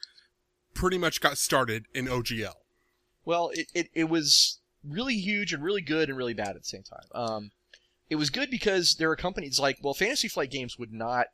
pretty 0.73 0.97
much 0.97 1.21
got 1.21 1.37
started 1.37 1.85
in 1.93 2.05
OGL. 2.05 2.53
Well, 3.23 3.49
it, 3.53 3.67
it, 3.73 3.89
it 3.93 4.09
was 4.09 4.59
really 4.83 5.15
huge 5.15 5.53
and 5.53 5.63
really 5.63 5.81
good 5.81 6.09
and 6.09 6.17
really 6.17 6.33
bad 6.33 6.49
at 6.49 6.61
the 6.61 6.65
same 6.65 6.83
time. 6.83 7.07
Um, 7.13 7.51
it 8.09 8.15
was 8.15 8.29
good 8.29 8.51
because 8.51 8.95
there 8.95 9.09
are 9.09 9.15
companies 9.15 9.59
like, 9.59 9.79
well, 9.81 9.93
Fantasy 9.93 10.27
Flight 10.27 10.51
Games 10.51 10.77
would 10.77 10.93
not 10.93 11.27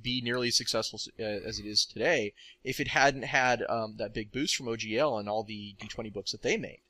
be 0.00 0.20
nearly 0.20 0.48
as 0.48 0.56
successful 0.56 1.00
uh, 1.20 1.22
as 1.22 1.58
it 1.58 1.66
is 1.66 1.86
today 1.86 2.34
if 2.64 2.80
it 2.80 2.88
hadn't 2.88 3.22
had 3.22 3.62
um, 3.68 3.94
that 3.96 4.12
big 4.12 4.32
boost 4.32 4.56
from 4.56 4.66
OGL 4.66 5.18
and 5.18 5.28
all 5.28 5.44
the 5.44 5.76
D20 5.80 6.12
books 6.12 6.32
that 6.32 6.42
they 6.42 6.56
made, 6.56 6.80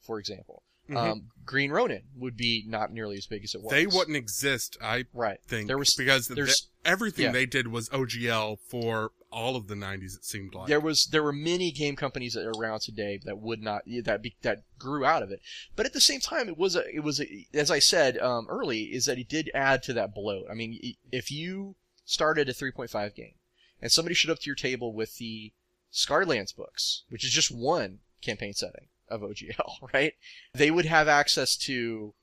for 0.00 0.18
example. 0.18 0.62
Mhm. 0.88 0.96
Um, 0.96 1.30
Green 1.46 1.70
Ronin 1.70 2.02
would 2.16 2.36
be 2.36 2.64
not 2.66 2.92
nearly 2.92 3.16
as 3.16 3.26
big 3.26 3.44
as 3.44 3.54
it 3.54 3.62
was. 3.62 3.70
They 3.70 3.86
wouldn't 3.86 4.16
exist, 4.16 4.76
I 4.80 5.04
Right. 5.12 5.38
think, 5.46 5.66
There 5.66 5.78
was 5.78 5.94
because 5.94 6.28
the- 6.28 6.54
everything 6.84 7.26
yeah. 7.26 7.32
they 7.32 7.46
did 7.46 7.68
was 7.68 7.88
OGL 7.90 8.56
for 8.68 9.12
all 9.30 9.56
of 9.56 9.66
the 9.66 9.74
90s, 9.74 10.14
it 10.14 10.24
seemed 10.24 10.54
like. 10.54 10.68
there 10.68 10.78
was 10.80 11.06
there 11.06 11.22
were 11.22 11.32
many 11.32 11.70
game 11.72 11.96
companies 11.96 12.34
that 12.34 12.46
are 12.46 12.52
around 12.52 12.80
today 12.80 13.18
that 13.24 13.38
would 13.38 13.60
not 13.62 13.82
that 14.04 14.22
be, 14.22 14.36
that 14.42 14.62
grew 14.78 15.04
out 15.04 15.22
of 15.22 15.30
it. 15.30 15.40
But 15.74 15.86
at 15.86 15.92
the 15.92 16.00
same 16.00 16.20
time, 16.20 16.48
it 16.48 16.56
was 16.56 16.76
a 16.76 16.84
it 16.94 17.00
was 17.00 17.20
a, 17.20 17.46
as 17.52 17.70
I 17.70 17.78
said 17.78 18.16
um, 18.18 18.46
early 18.48 18.92
is 18.94 19.06
that 19.06 19.18
it 19.18 19.28
did 19.28 19.50
add 19.54 19.82
to 19.84 19.92
that 19.94 20.14
bloat. 20.14 20.46
I 20.50 20.54
mean, 20.54 20.78
if 21.10 21.30
you 21.30 21.76
started 22.04 22.48
a 22.48 22.52
3.5 22.54 23.14
game 23.14 23.34
and 23.82 23.90
somebody 23.90 24.14
showed 24.14 24.30
up 24.30 24.38
to 24.40 24.46
your 24.46 24.54
table 24.54 24.92
with 24.94 25.16
the 25.16 25.52
Scarred 25.90 26.28
Lands 26.28 26.52
books, 26.52 27.04
which 27.08 27.24
is 27.24 27.30
just 27.32 27.50
one 27.50 28.00
campaign 28.22 28.52
setting 28.54 28.88
of 29.08 29.20
OGL, 29.22 29.92
right? 29.94 30.14
They 30.52 30.70
would 30.70 30.86
have 30.86 31.08
access 31.08 31.56
to 31.58 32.14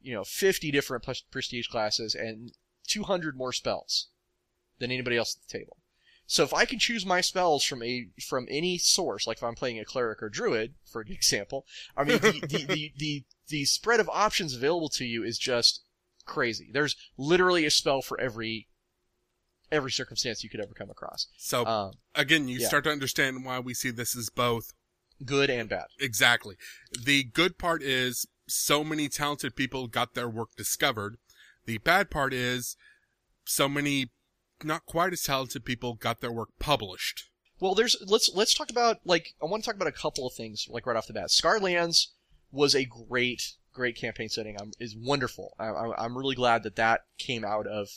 you 0.00 0.14
know 0.14 0.24
50 0.24 0.70
different 0.70 1.06
prestige 1.30 1.66
classes 1.68 2.14
and 2.14 2.52
200 2.86 3.36
more 3.36 3.52
spells 3.52 4.08
than 4.78 4.90
anybody 4.90 5.16
else 5.16 5.36
at 5.36 5.48
the 5.48 5.58
table. 5.58 5.78
So 6.26 6.42
if 6.42 6.54
I 6.54 6.64
can 6.64 6.78
choose 6.78 7.04
my 7.04 7.20
spells 7.20 7.64
from 7.64 7.82
a 7.82 8.08
from 8.26 8.46
any 8.50 8.78
source, 8.78 9.26
like 9.26 9.38
if 9.38 9.44
I'm 9.44 9.54
playing 9.54 9.78
a 9.78 9.84
cleric 9.84 10.22
or 10.22 10.28
druid, 10.28 10.74
for 10.90 11.02
example, 11.08 11.66
I 11.96 12.04
mean 12.04 12.18
the 12.18 12.40
the, 12.40 12.64
the, 12.64 12.92
the 12.96 13.24
the 13.48 13.64
spread 13.64 14.00
of 14.00 14.08
options 14.08 14.54
available 14.54 14.88
to 14.90 15.04
you 15.04 15.22
is 15.24 15.38
just 15.38 15.82
crazy. 16.24 16.70
There's 16.72 16.96
literally 17.18 17.66
a 17.66 17.70
spell 17.70 18.00
for 18.00 18.18
every 18.20 18.68
every 19.70 19.90
circumstance 19.90 20.42
you 20.44 20.50
could 20.50 20.60
ever 20.60 20.72
come 20.72 20.90
across. 20.90 21.26
so, 21.36 21.66
Um, 21.66 21.92
again, 22.14 22.48
you 22.48 22.58
yeah. 22.58 22.68
start 22.68 22.84
to 22.84 22.90
understand 22.90 23.44
why 23.44 23.58
we 23.58 23.74
see 23.74 23.90
this 23.90 24.16
as 24.16 24.30
both 24.30 24.72
good 25.24 25.50
and 25.50 25.68
bad. 25.68 25.86
Exactly. 26.00 26.56
The 26.92 27.24
good 27.24 27.58
part 27.58 27.82
is 27.82 28.26
so 28.46 28.84
many 28.84 29.08
talented 29.08 29.56
people 29.56 29.86
got 29.86 30.14
their 30.14 30.28
work 30.28 30.50
discovered. 30.56 31.16
The 31.66 31.78
bad 31.78 32.10
part 32.10 32.32
is 32.34 32.76
so 33.44 33.68
many 33.68 34.10
not 34.62 34.86
quite 34.86 35.12
as 35.12 35.22
talented 35.22 35.64
people 35.64 35.94
got 35.94 36.20
their 36.20 36.32
work 36.32 36.50
published. 36.58 37.24
Well, 37.60 37.74
there's 37.74 37.96
let's 38.06 38.30
let's 38.34 38.54
talk 38.54 38.70
about 38.70 38.98
like 39.04 39.34
I 39.42 39.46
want 39.46 39.62
to 39.62 39.66
talk 39.66 39.76
about 39.76 39.88
a 39.88 39.92
couple 39.92 40.26
of 40.26 40.34
things 40.34 40.66
like 40.68 40.86
right 40.86 40.96
off 40.96 41.06
the 41.06 41.12
bat. 41.12 41.30
Scarred 41.30 41.62
Lands 41.62 42.12
was 42.50 42.74
a 42.74 42.84
great 42.84 43.54
great 43.72 43.96
campaign 43.96 44.28
setting. 44.28 44.56
I'm, 44.60 44.72
is 44.78 44.96
wonderful. 44.96 45.54
I, 45.58 45.66
I, 45.66 46.04
I'm 46.04 46.16
really 46.16 46.34
glad 46.34 46.62
that 46.62 46.76
that 46.76 47.02
came 47.18 47.44
out 47.44 47.66
of 47.66 47.88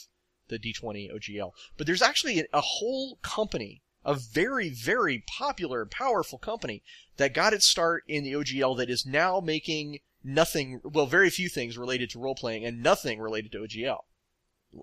the 0.48 0.58
D20 0.58 1.14
OGL. 1.14 1.52
But 1.76 1.86
there's 1.86 2.02
actually 2.02 2.40
a, 2.40 2.44
a 2.52 2.60
whole 2.60 3.18
company, 3.22 3.82
a 4.04 4.14
very 4.14 4.68
very 4.70 5.24
popular, 5.26 5.86
powerful 5.86 6.38
company 6.38 6.82
that 7.16 7.34
got 7.34 7.52
its 7.52 7.66
start 7.66 8.04
in 8.08 8.24
the 8.24 8.32
OGL 8.32 8.76
that 8.78 8.90
is 8.90 9.04
now 9.04 9.40
making 9.40 10.00
nothing, 10.24 10.80
well, 10.84 11.06
very 11.06 11.30
few 11.30 11.48
things 11.48 11.78
related 11.78 12.10
to 12.10 12.18
role 12.18 12.34
playing 12.34 12.64
and 12.64 12.82
nothing 12.82 13.20
related 13.20 13.52
to 13.52 13.58
OGL. 13.58 13.98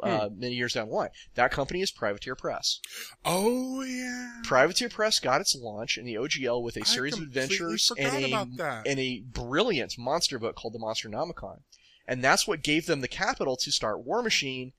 Uh, 0.02 0.30
many 0.36 0.56
years 0.56 0.74
down 0.74 0.88
the 0.88 0.94
line, 0.94 1.10
that 1.36 1.52
company 1.52 1.80
is 1.80 1.92
Privateer 1.92 2.36
Press. 2.36 2.80
Oh 3.24 3.84
yeah. 3.84 4.42
Privateer 4.44 4.90
Press 4.90 5.20
got 5.20 5.42
its 5.42 5.56
launch 5.56 5.98
in 5.98 6.06
the 6.06 6.16
OGL 6.16 6.64
with 6.64 6.76
a 6.76 6.82
I 6.82 6.86
series 6.86 7.16
of 7.16 7.22
adventures 7.22 7.92
and 7.98 8.26
a, 8.34 8.48
and 8.86 9.00
a 9.00 9.22
brilliant 9.22 9.96
monster 9.98 10.40
book 10.40 10.56
called 10.56 10.74
the 10.74 10.80
Monsternomicon. 10.80 11.60
And 12.08 12.24
that's 12.24 12.48
what 12.48 12.64
gave 12.64 12.88
them 12.88 13.02
the 13.02 13.08
capital 13.08 13.56
to 13.58 13.72
start 13.72 14.06
Warmachine, 14.06 14.74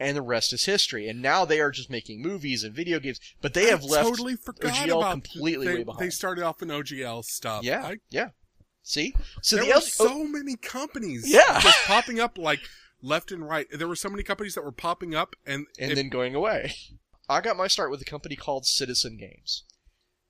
and 0.00 0.16
the 0.16 0.22
rest 0.22 0.52
is 0.52 0.64
history. 0.64 1.08
And 1.08 1.20
now 1.22 1.44
they 1.44 1.60
are 1.60 1.70
just 1.70 1.90
making 1.90 2.22
movies 2.22 2.64
and 2.64 2.74
video 2.74 2.98
games, 2.98 3.20
but 3.40 3.54
they 3.54 3.66
have 3.66 3.84
left 3.84 4.08
totally 4.08 4.34
forgot 4.34 4.72
OGL 4.72 5.10
completely 5.12 5.66
they, 5.66 5.74
way 5.74 5.84
behind. 5.84 6.04
They 6.04 6.10
started 6.10 6.42
off 6.42 6.62
in 6.62 6.68
OGL 6.68 7.22
stuff. 7.24 7.62
yeah, 7.62 7.84
I, 7.84 7.96
yeah. 8.08 8.30
See? 8.82 9.14
So 9.42 9.56
there 9.56 9.66
the 9.66 9.70
were 9.70 9.74
L- 9.74 9.80
so 9.82 10.24
many 10.24 10.56
companies 10.56 11.24
Yeah. 11.28 11.60
just 11.60 11.84
popping 11.84 12.18
up 12.18 12.38
like 12.38 12.60
left 13.02 13.30
and 13.30 13.46
right. 13.46 13.66
There 13.70 13.86
were 13.86 13.94
so 13.94 14.08
many 14.08 14.22
companies 14.22 14.54
that 14.54 14.64
were 14.64 14.72
popping 14.72 15.14
up 15.14 15.36
and, 15.46 15.66
and 15.78 15.92
it- 15.92 15.94
then 15.96 16.08
going 16.08 16.34
away. 16.34 16.72
I 17.28 17.40
got 17.40 17.56
my 17.56 17.68
start 17.68 17.92
with 17.92 18.00
a 18.02 18.04
company 18.06 18.34
called 18.34 18.66
Citizen 18.66 19.16
Games. 19.16 19.62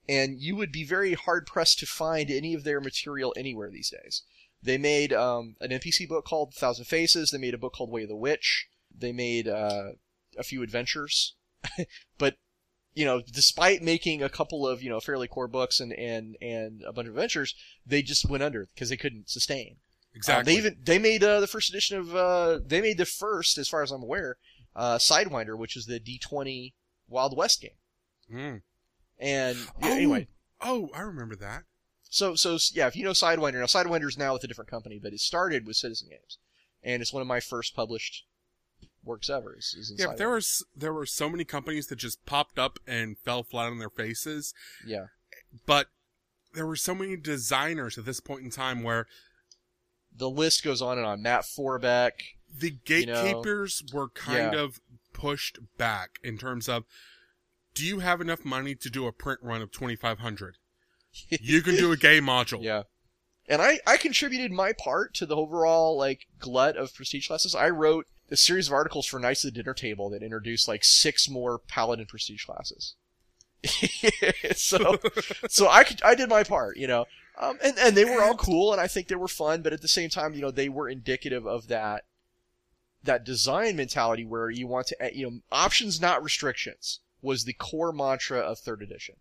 And 0.07 0.39
you 0.39 0.55
would 0.55 0.71
be 0.71 0.83
very 0.83 1.13
hard 1.13 1.47
pressed 1.47 1.79
to 1.79 1.85
find 1.87 2.29
any 2.29 2.53
of 2.53 2.63
their 2.63 2.79
material 2.81 3.33
anywhere 3.37 3.71
these 3.71 3.89
days. 3.89 4.21
They 4.61 4.77
made 4.77 5.11
um, 5.13 5.55
an 5.61 5.71
NPC 5.71 6.07
book 6.07 6.25
called 6.25 6.53
Thousand 6.53 6.85
Faces. 6.85 7.31
They 7.31 7.39
made 7.39 7.53
a 7.55 7.57
book 7.57 7.73
called 7.73 7.89
Way 7.89 8.03
of 8.03 8.09
the 8.09 8.15
Witch. 8.15 8.67
They 8.97 9.11
made 9.11 9.47
uh, 9.47 9.91
a 10.37 10.43
few 10.43 10.61
adventures. 10.63 11.35
but, 12.17 12.35
you 12.93 13.05
know, 13.05 13.21
despite 13.21 13.81
making 13.81 14.21
a 14.23 14.29
couple 14.29 14.67
of, 14.67 14.81
you 14.81 14.89
know, 14.89 14.99
fairly 14.99 15.27
core 15.27 15.47
books 15.47 15.79
and, 15.79 15.93
and, 15.93 16.35
and 16.41 16.81
a 16.85 16.91
bunch 16.93 17.07
of 17.07 17.13
adventures, 17.13 17.55
they 17.85 18.01
just 18.01 18.29
went 18.29 18.43
under 18.43 18.67
because 18.73 18.89
they 18.89 18.97
couldn't 18.97 19.29
sustain. 19.29 19.77
exactly. 20.13 20.41
Uh, 20.41 20.45
they 20.55 20.57
even 20.59 20.77
they 20.83 20.99
made 20.99 21.23
uh, 21.23 21.39
the 21.39 21.47
first 21.47 21.69
edition 21.69 21.97
of 21.97 22.15
uh, 22.15 22.59
they 22.65 22.81
made 22.81 22.97
the 22.97 23.05
first, 23.05 23.57
as 23.57 23.69
far 23.69 23.81
as 23.83 23.91
I'm 23.91 24.03
aware, 24.03 24.37
uh, 24.75 24.97
Sidewinder, 24.97 25.57
which 25.57 25.77
is 25.77 25.85
the 25.85 25.99
D20 25.99 26.73
Wild 27.07 27.37
West 27.37 27.61
game. 27.61 27.71
Mm. 28.33 28.61
And 29.19 29.57
yeah, 29.57 29.87
Oh. 29.89 29.91
anyway, 29.93 30.27
Oh, 30.61 30.89
I 30.95 31.01
remember 31.01 31.35
that. 31.37 31.63
so 32.09 32.35
so 32.35 32.57
yeah, 32.73 32.87
if 32.87 32.95
you 32.95 33.03
know 33.03 33.11
Sidewinder, 33.11 33.59
now 33.59 33.65
Sidewinder 33.65 34.07
is 34.07 34.17
now 34.17 34.33
with 34.33 34.43
a 34.43 34.47
different 34.47 34.69
company, 34.69 34.99
but 35.01 35.13
it 35.13 35.19
started 35.19 35.65
with 35.67 35.75
Citizen 35.77 36.09
Games, 36.09 36.37
and 36.83 37.01
it's 37.01 37.13
one 37.13 37.21
of 37.21 37.27
my 37.27 37.39
first 37.39 37.75
published 37.75 38.25
works 39.03 39.29
ever. 39.29 39.55
Is, 39.57 39.93
Yeah, 39.97 40.13
there 40.15 40.29
was 40.29 40.65
there 40.75 40.93
were 40.93 41.05
so 41.05 41.29
many 41.29 41.43
companies 41.43 41.87
that 41.87 41.97
just 41.97 42.25
popped 42.25 42.59
up 42.59 42.79
and 42.87 43.17
fell 43.17 43.43
flat 43.43 43.71
on 43.71 43.79
their 43.79 43.89
faces. 43.89 44.53
yeah, 44.85 45.07
but 45.65 45.87
there 46.53 46.67
were 46.67 46.75
so 46.75 46.93
many 46.93 47.15
designers 47.15 47.97
at 47.97 48.05
this 48.05 48.19
point 48.19 48.43
in 48.43 48.51
time 48.51 48.83
where 48.83 49.07
the 50.15 50.29
list 50.29 50.63
goes 50.63 50.81
on 50.81 50.97
and 50.97 51.07
on. 51.07 51.21
Matt 51.21 51.45
Forbeck, 51.45 52.11
the 52.53 52.77
You 52.87 53.05
know, 53.05 53.23
gatekeepers 53.23 53.83
were 53.93 54.09
kind 54.09 54.53
yeah. 54.53 54.59
of 54.59 54.79
pushed 55.13 55.59
back 55.77 56.19
in 56.23 56.37
terms 56.37 56.67
of 56.67 56.83
do 57.73 57.85
you 57.85 57.99
have 57.99 58.21
enough 58.21 58.43
money 58.43 58.75
to 58.75 58.89
do 58.89 59.07
a 59.07 59.11
print 59.11 59.39
run 59.41 59.61
of 59.61 59.71
2500 59.71 60.57
you 61.29 61.61
can 61.61 61.75
do 61.75 61.91
a 61.91 61.97
game 61.97 62.25
module 62.25 62.61
Yeah. 62.61 62.83
And 63.47 63.61
I, 63.61 63.79
I 63.85 63.97
contributed 63.97 64.51
my 64.51 64.71
part 64.71 65.13
to 65.15 65.25
the 65.25 65.35
overall 65.35 65.97
like 65.97 66.27
glut 66.39 66.77
of 66.77 66.93
prestige 66.93 67.27
classes. 67.27 67.53
I 67.53 67.69
wrote 67.69 68.05
a 68.31 68.37
series 68.37 68.67
of 68.67 68.73
articles 68.73 69.05
for 69.05 69.19
Knights 69.19 69.43
of 69.43 69.53
the 69.53 69.61
Dinner 69.61 69.73
Table 69.73 70.09
that 70.09 70.23
introduced 70.23 70.67
like 70.67 70.83
six 70.83 71.29
more 71.29 71.59
paladin 71.59 72.05
prestige 72.05 72.45
classes. 72.45 72.95
so 74.55 74.97
so 75.49 75.67
I 75.69 75.83
could, 75.83 76.01
I 76.03 76.15
did 76.15 76.29
my 76.29 76.43
part, 76.43 76.77
you 76.77 76.87
know. 76.87 77.05
Um, 77.37 77.57
and, 77.63 77.77
and 77.77 77.95
they 77.95 78.05
were 78.05 78.21
all 78.21 78.35
cool 78.35 78.71
and 78.71 78.81
I 78.81 78.87
think 78.87 79.07
they 79.07 79.15
were 79.15 79.27
fun, 79.27 79.61
but 79.61 79.73
at 79.73 79.81
the 79.81 79.87
same 79.87 80.09
time, 80.09 80.33
you 80.33 80.41
know, 80.41 80.51
they 80.51 80.69
were 80.69 80.89
indicative 80.89 81.45
of 81.45 81.67
that 81.67 82.05
that 83.03 83.23
design 83.23 83.75
mentality 83.75 84.23
where 84.23 84.49
you 84.49 84.67
want 84.67 84.87
to, 84.87 85.03
uh, 85.03 85.09
you 85.11 85.25
know, 85.25 85.39
options 85.51 85.99
not 85.99 86.23
restrictions 86.23 86.99
was 87.21 87.43
the 87.43 87.53
core 87.53 87.91
mantra 87.91 88.39
of 88.39 88.59
third 88.59 88.81
edition. 88.81 89.15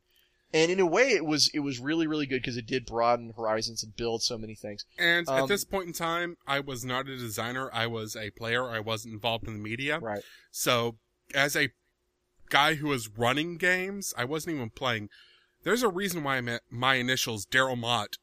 And 0.53 0.71
in 0.71 0.81
a 0.81 0.87
way, 0.87 1.11
it 1.11 1.25
was 1.25 1.49
it 1.55 1.61
was 1.61 1.79
really 1.79 2.07
really 2.07 2.27
good 2.27 2.43
because 2.43 2.57
it 2.57 2.67
did 2.67 2.85
broaden 2.87 3.33
horizons 3.37 3.83
and 3.85 3.95
build 3.95 4.23
so 4.23 4.37
many 4.37 4.55
things. 4.55 4.85
And 4.99 5.29
at 5.29 5.43
Um, 5.43 5.49
this 5.49 5.65
point 5.65 5.87
in 5.87 5.93
time, 5.93 6.37
I 6.47 6.59
was 6.61 6.85
not 6.85 7.09
a 7.09 7.17
designer. 7.17 7.71
I 7.73 7.87
was 7.87 8.17
a 8.17 8.31
player. 8.31 8.69
I 8.69 8.81
wasn't 8.81 9.15
involved 9.15 9.47
in 9.47 9.55
the 9.55 9.61
media. 9.63 9.99
Right. 10.01 10.23
So, 10.51 10.97
as 11.35 11.55
a 11.57 11.71
guy 12.49 12.75
who 12.75 12.89
was 12.89 13.09
running 13.09 13.59
games, 13.59 14.13
I 14.19 14.25
wasn't 14.25 14.57
even 14.57 14.71
playing. 14.71 15.09
There's 15.63 15.83
a 15.85 15.89
reason 15.89 16.25
why 16.25 16.41
my, 16.41 16.59
my 16.69 16.95
initials, 16.95 17.47
Daryl 17.47 17.79
Mott, 17.79 18.17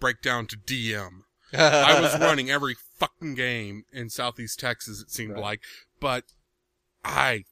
break 0.00 0.22
down 0.22 0.46
to 0.46 0.56
DM. 0.56 1.22
I 1.52 2.00
was 2.00 2.18
running 2.20 2.50
every 2.50 2.74
fucking 2.98 3.34
game 3.34 3.84
in 3.92 4.08
Southeast 4.08 4.58
Texas, 4.58 5.00
it 5.02 5.10
seemed 5.10 5.32
Right. 5.32 5.42
like, 5.42 5.60
but 6.00 6.24
I 7.04 7.44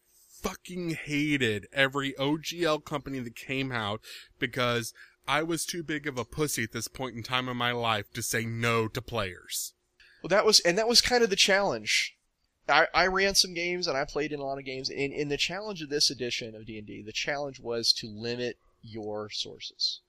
fucking 0.45 0.91
hated 0.91 1.67
every 1.73 2.13
OGL 2.13 2.85
company 2.85 3.19
that 3.19 3.35
came 3.35 3.73
out 3.73 4.03
because 4.39 4.93
I 5.27 5.43
was 5.43 5.65
too 5.65 5.83
big 5.83 6.07
of 6.07 6.19
a 6.19 6.25
pussy 6.25 6.65
at 6.65 6.73
this 6.73 6.87
point 6.87 7.17
in 7.17 7.23
time 7.23 7.49
in 7.49 7.57
my 7.57 7.73
life 7.73 8.13
to 8.13 8.23
say 8.23 8.45
no 8.45 8.87
to 8.89 9.01
players. 9.01 9.73
Well, 10.23 10.29
that 10.29 10.45
was 10.45 10.61
and 10.61 10.77
that 10.77 10.89
was 10.89 11.01
kind 11.01 11.25
of 11.25 11.31
the 11.31 11.37
challenge. 11.37 12.17
I, 12.69 12.89
I 12.95 13.07
ran 13.07 13.35
some 13.35 13.55
games 13.55 13.87
and 13.87 13.97
I 13.97 14.05
played 14.05 14.33
in 14.33 14.41
a 14.41 14.45
lot 14.45 14.59
of 14.59 14.67
games. 14.67 14.91
In 14.91 15.13
in 15.13 15.29
the 15.31 15.39
challenge 15.39 15.81
of 15.81 15.89
this 15.89 16.11
edition 16.11 16.55
of 16.55 16.67
D 16.67 16.77
and 16.77 16.87
D, 16.87 17.03
the 17.03 17.13
challenge 17.13 17.59
was 17.59 17.93
to 17.95 18.09
limit 18.09 18.59
your 18.83 19.31
sources. 19.31 20.01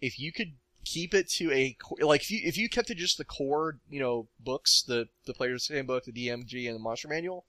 If 0.00 0.20
you 0.20 0.32
could 0.32 0.54
keep 0.84 1.12
it 1.12 1.28
to 1.28 1.50
a 1.52 1.76
like 2.00 2.22
if 2.22 2.30
you 2.30 2.40
if 2.44 2.56
you 2.56 2.68
kept 2.68 2.90
it 2.90 2.98
just 2.98 3.18
the 3.18 3.24
core, 3.24 3.78
you 3.90 3.98
know, 3.98 4.28
books, 4.38 4.84
the 4.86 5.08
the 5.26 5.34
player's 5.34 5.66
handbook, 5.66 6.04
the 6.04 6.12
DMG, 6.12 6.68
and 6.68 6.76
the 6.76 6.82
monster 6.82 7.08
manual, 7.08 7.46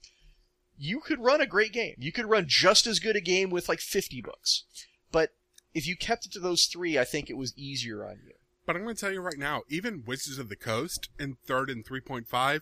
you 0.78 1.00
could 1.00 1.20
run 1.20 1.42
a 1.42 1.48
great 1.48 1.74
game. 1.74 1.96
You 1.98 2.12
could 2.12 2.30
run 2.30 2.46
just 2.48 2.88
as 2.88 3.00
good 3.00 3.16
a 3.16 3.22
game 3.22 3.50
with 3.50 3.68
like 3.68 3.80
50 3.80 4.22
books. 4.22 4.64
But 5.12 5.32
if 5.74 5.88
you 5.88 5.96
kept 5.96 6.26
it 6.26 6.32
to 6.34 6.40
those 6.40 6.66
three, 6.66 6.98
I 6.98 7.04
think 7.04 7.30
it 7.30 7.38
was 7.38 7.58
easier 7.58 8.06
on 8.06 8.20
you. 8.26 8.34
But 8.66 8.76
I'm 8.76 8.84
going 8.84 8.96
to 8.96 9.00
tell 9.00 9.14
you 9.14 9.22
right 9.22 9.38
now, 9.38 9.64
even 9.70 10.04
Wizards 10.06 10.38
of 10.38 10.50
the 10.50 10.56
Coast 10.56 11.10
in 11.20 11.38
third 11.46 11.70
and 11.70 11.86
3.5 11.86 12.62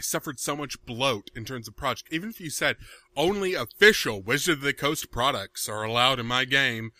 suffered 0.00 0.38
so 0.38 0.56
much 0.56 0.84
bloat 0.84 1.30
in 1.34 1.44
terms 1.44 1.68
of 1.68 1.76
project. 1.76 2.12
Even 2.12 2.28
if 2.28 2.40
you 2.40 2.50
said 2.50 2.76
only 3.16 3.54
official 3.54 4.20
Wizards 4.20 4.58
of 4.58 4.60
the 4.62 4.74
Coast 4.74 5.10
products 5.10 5.68
are 5.68 5.84
allowed 5.84 6.18
in 6.18 6.26
my 6.26 6.44
game, 6.44 6.90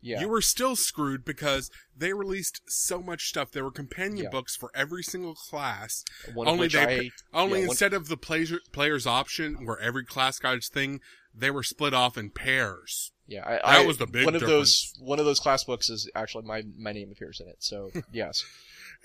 Yeah. 0.00 0.20
you 0.20 0.28
were 0.28 0.40
still 0.40 0.76
screwed 0.76 1.24
because 1.24 1.70
they 1.96 2.12
released 2.12 2.60
so 2.68 3.00
much 3.02 3.28
stuff. 3.28 3.50
There 3.50 3.64
were 3.64 3.70
companion 3.72 4.24
Yeah. 4.24 4.30
books 4.30 4.54
for 4.56 4.70
every 4.74 5.02
single 5.02 5.34
class. 5.34 6.04
One 6.34 6.46
only 6.46 6.68
they- 6.68 6.78
I 6.78 7.10
Only 7.32 7.60
Yeah, 7.60 7.66
one- 7.66 7.70
instead 7.70 7.92
of 7.94 8.08
the 8.08 8.16
player, 8.16 8.60
player's 8.72 9.06
option 9.06 9.64
where 9.66 9.78
every 9.80 10.04
class 10.04 10.38
got 10.38 10.54
its 10.56 10.68
thing, 10.68 11.00
they 11.34 11.50
were 11.50 11.62
split 11.62 11.94
off 11.94 12.16
in 12.16 12.30
pairs. 12.30 13.12
Yeah, 13.26 13.44
I, 13.46 13.80
I, 13.82 13.86
was 13.86 13.98
the 13.98 14.06
big 14.06 14.24
one 14.24 14.34
of 14.34 14.40
difference. 14.40 14.92
those 14.92 15.00
one 15.00 15.18
of 15.18 15.26
those 15.26 15.38
class 15.38 15.62
books 15.64 15.90
is 15.90 16.08
actually 16.14 16.44
my 16.44 16.62
my 16.78 16.92
name 16.92 17.10
appears 17.12 17.40
in 17.40 17.48
it. 17.48 17.56
So 17.58 17.90
yes, 18.12 18.42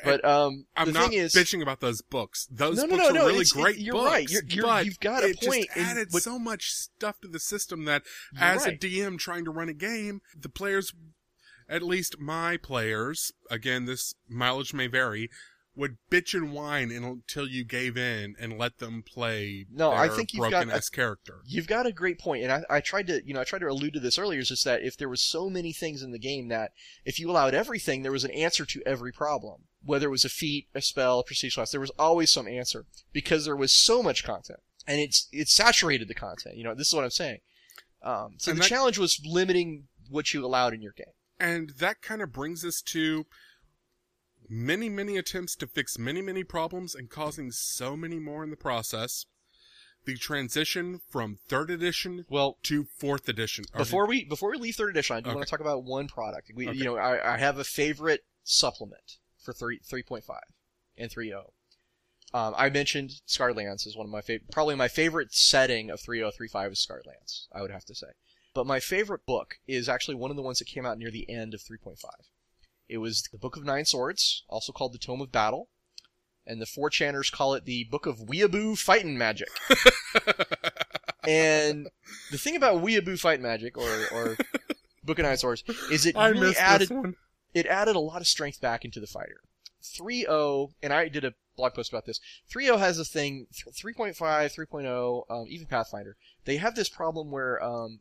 but 0.03 0.23
um, 0.25 0.65
I'm 0.75 0.87
the 0.87 0.93
not 0.93 1.09
thing 1.09 1.19
is, 1.19 1.33
bitching 1.33 1.61
about 1.61 1.79
those 1.79 2.01
books. 2.01 2.47
Those 2.51 2.77
No, 2.77 2.83
no, 2.83 2.89
books 2.89 3.03
no, 3.03 3.09
are 3.09 3.13
no, 3.13 3.19
really 3.27 3.41
it's- 3.41 3.55
it- 3.55 3.61
great 3.61 3.77
you're 3.77 3.93
books. 3.93 4.11
right. 4.11 4.27
But 4.61 4.85
you've 4.85 4.99
got 4.99 5.23
a 5.23 5.27
it 5.29 5.41
point 5.41 5.65
Just 5.67 5.77
in 5.77 5.83
added 5.85 6.11
so 6.11 6.39
much 6.39 6.71
stuff 6.73 7.19
to 7.21 7.27
the 7.27 7.39
system 7.39 7.85
that, 7.85 8.03
as 8.39 8.65
right. 8.65 8.73
a 8.73 8.77
DM 8.77 9.17
trying 9.17 9.45
to 9.45 9.51
run 9.51 9.69
a 9.69 9.73
game, 9.73 10.21
the 10.37 10.49
players, 10.49 10.93
at 11.69 11.81
least 11.83 12.19
my 12.19 12.57
players, 12.57 13.31
again, 13.49 13.85
this 13.85 14.15
mileage 14.27 14.73
may 14.73 14.87
vary, 14.87 15.29
would 15.75 15.97
bitch 16.11 16.35
and 16.35 16.53
whine 16.53 16.91
until 16.91 17.47
you 17.47 17.63
gave 17.65 17.97
in 17.97 18.35
and 18.39 18.59
let 18.59 18.77
them 18.77 19.01
play 19.01 19.65
No, 19.71 19.91
I 19.91 20.07
think 20.07 20.31
you've 20.31 20.51
got 20.51 20.67
a- 20.69 20.81
character. 20.91 21.39
you've 21.45 21.65
got 21.65 21.87
a 21.87 21.91
great 21.91 22.19
point, 22.19 22.43
and 22.43 22.51
I, 22.51 22.61
I 22.69 22.79
tried 22.79 23.07
to 23.07 23.25
you 23.25 23.33
know 23.33 23.41
I 23.41 23.43
tried 23.43 23.59
to 23.59 23.67
allude 23.69 23.93
to 23.93 23.99
this 23.99 24.19
earlier. 24.19 24.39
Is 24.39 24.49
just 24.49 24.65
that 24.65 24.83
if 24.83 24.97
there 24.97 25.09
was 25.09 25.23
so 25.23 25.49
many 25.49 25.73
things 25.73 26.03
in 26.03 26.11
the 26.11 26.19
game 26.19 26.49
that 26.49 26.73
if 27.05 27.19
you 27.19 27.31
allowed 27.31 27.55
everything, 27.55 28.03
there 28.03 28.11
was 28.11 28.23
an 28.23 28.29
answer 28.31 28.65
to 28.67 28.83
every 28.85 29.11
problem. 29.11 29.63
Whether 29.85 30.07
it 30.07 30.11
was 30.11 30.23
a 30.25 30.29
feat, 30.29 30.67
a 30.73 30.81
spell, 30.81 31.19
a 31.19 31.23
prestige 31.23 31.55
class, 31.55 31.71
there 31.71 31.81
was 31.81 31.91
always 31.99 32.29
some 32.31 32.47
answer 32.47 32.85
because 33.11 33.45
there 33.45 33.55
was 33.55 33.73
so 33.73 34.01
much 34.01 34.23
content, 34.23 34.59
and 34.87 34.99
it's 35.01 35.27
it 35.31 35.49
saturated 35.49 36.07
the 36.07 36.13
content. 36.15 36.55
You 36.57 36.63
know, 36.63 36.73
this 36.75 36.87
is 36.87 36.93
what 36.93 37.03
I'm 37.03 37.09
saying. 37.09 37.39
Um, 38.01 38.35
so 38.37 38.51
And 38.51 38.59
the 38.59 38.63
that- 38.63 38.69
challenge 38.69 38.97
was 38.97 39.21
limiting 39.25 39.87
what 40.09 40.33
you 40.33 40.45
allowed 40.45 40.73
in 40.73 40.81
your 40.81 40.93
game. 40.93 41.13
And 41.39 41.71
that 41.79 42.01
kind 42.01 42.21
of 42.21 42.31
brings 42.31 42.63
us 42.63 42.81
to 42.87 43.25
many, 44.49 44.89
many 44.89 45.17
attempts 45.17 45.55
to 45.57 45.67
fix 45.67 45.97
many, 45.97 46.21
many 46.21 46.43
problems 46.43 46.95
and 46.95 47.09
causing 47.09 47.51
so 47.51 47.95
many 47.97 48.19
more 48.19 48.43
in 48.43 48.49
the 48.49 48.55
process. 48.57 49.25
The 50.05 50.15
transition 50.17 50.99
from 51.09 51.37
third 51.47 51.69
edition 51.71 52.25
Well, 52.29 52.57
to 52.63 52.83
fourth 52.97 53.29
edition. 53.29 53.63
Or 53.73 53.79
Before 53.79 54.05
we 54.05 54.25
before 54.25 54.51
we 54.51 54.57
leave 54.57 54.75
third 54.75 54.89
edition, 54.89 55.15
I 55.15 55.21
do 55.21 55.29
want 55.33 55.45
to 55.45 55.49
talk 55.49 55.61
about 55.61 55.85
one 55.85 56.09
product. 56.09 56.51
We, 56.53 56.67
Okay. 56.67 56.77
you 56.77 56.83
know, 56.83 56.97
I, 56.97 57.35
I 57.35 57.37
have 57.37 57.57
a 57.57 57.63
favorite 57.63 58.25
supplement 58.43 59.17
for 59.43 59.53
three 59.53 59.79
three 59.83 60.03
point 60.03 60.23
five 60.23 60.43
and 60.97 61.11
three 61.11 61.29
zero. 61.29 61.53
Um, 62.33 62.55
I 62.57 62.69
mentioned 62.69 63.21
Scarred 63.27 63.55
Lands 63.55 63.85
is 63.85 63.95
one 63.95 64.07
of 64.07 64.11
my 64.11 64.21
favorite, 64.21 64.49
probably 64.51 64.73
my 64.73 64.87
favorite 64.87 65.33
setting 65.33 65.91
of 65.91 66.01
3035 66.01 66.71
is 66.71 66.79
Scarred 66.79 67.05
Lands, 67.05 67.47
I 67.53 67.61
would 67.61 67.69
have 67.69 67.85
to 67.85 67.93
say. 67.93 68.07
But 68.55 68.65
my 68.65 68.79
favorite 68.79 69.25
book 69.27 69.59
is 69.67 69.87
actually 69.87 70.15
one 70.15 70.31
of 70.31 70.37
the 70.37 70.41
ones 70.41 70.57
that 70.57 70.65
came 70.65 70.85
out 70.85 70.97
near 70.97 71.11
the 71.11 71.29
end 71.29 71.53
of 71.53 71.61
3.5. 71.61 71.97
It 72.89 72.97
was 72.97 73.23
the 73.31 73.37
Book 73.37 73.55
of 73.55 73.63
Nine 73.63 73.85
Swords, 73.85 74.43
also 74.49 74.71
called 74.71 74.93
the 74.93 74.99
Tome 74.99 75.21
of 75.21 75.31
Battle, 75.31 75.69
and 76.45 76.61
the 76.61 76.65
four 76.65 76.89
chanters 76.89 77.29
call 77.29 77.53
it 77.53 77.65
the 77.65 77.85
Book 77.85 78.05
of 78.05 78.17
Weeaboo 78.17 78.77
Fightin' 78.77 79.17
Magic. 79.17 79.49
and 81.27 81.87
the 82.31 82.37
thing 82.37 82.55
about 82.55 82.83
Weeaboo 82.83 83.19
Fight 83.19 83.41
Magic, 83.41 83.77
or, 83.77 84.07
or 84.11 84.37
Book 85.03 85.19
of 85.19 85.25
Nine 85.25 85.37
Swords, 85.37 85.63
is 85.91 86.05
it 86.05 86.17
I 86.17 86.27
really 86.27 86.55
added. 86.57 86.89
It 87.53 87.65
added 87.65 87.95
a 87.95 87.99
lot 87.99 88.21
of 88.21 88.27
strength 88.27 88.59
back 88.61 88.83
into 88.85 88.99
the 88.99 89.07
fighter. 89.07 89.41
3.0, 89.83 90.71
and 90.81 90.93
I 90.93 91.07
did 91.09 91.25
a 91.25 91.33
blog 91.55 91.73
post 91.73 91.91
about 91.91 92.05
this. 92.05 92.19
3.0 92.51 92.79
has 92.79 92.99
a 92.99 93.05
thing, 93.05 93.47
3.5, 93.53 94.15
3.0, 94.15 95.23
um, 95.29 95.45
even 95.49 95.67
Pathfinder. 95.67 96.15
They 96.45 96.57
have 96.57 96.75
this 96.75 96.89
problem 96.89 97.31
where, 97.31 97.61
um, 97.63 97.99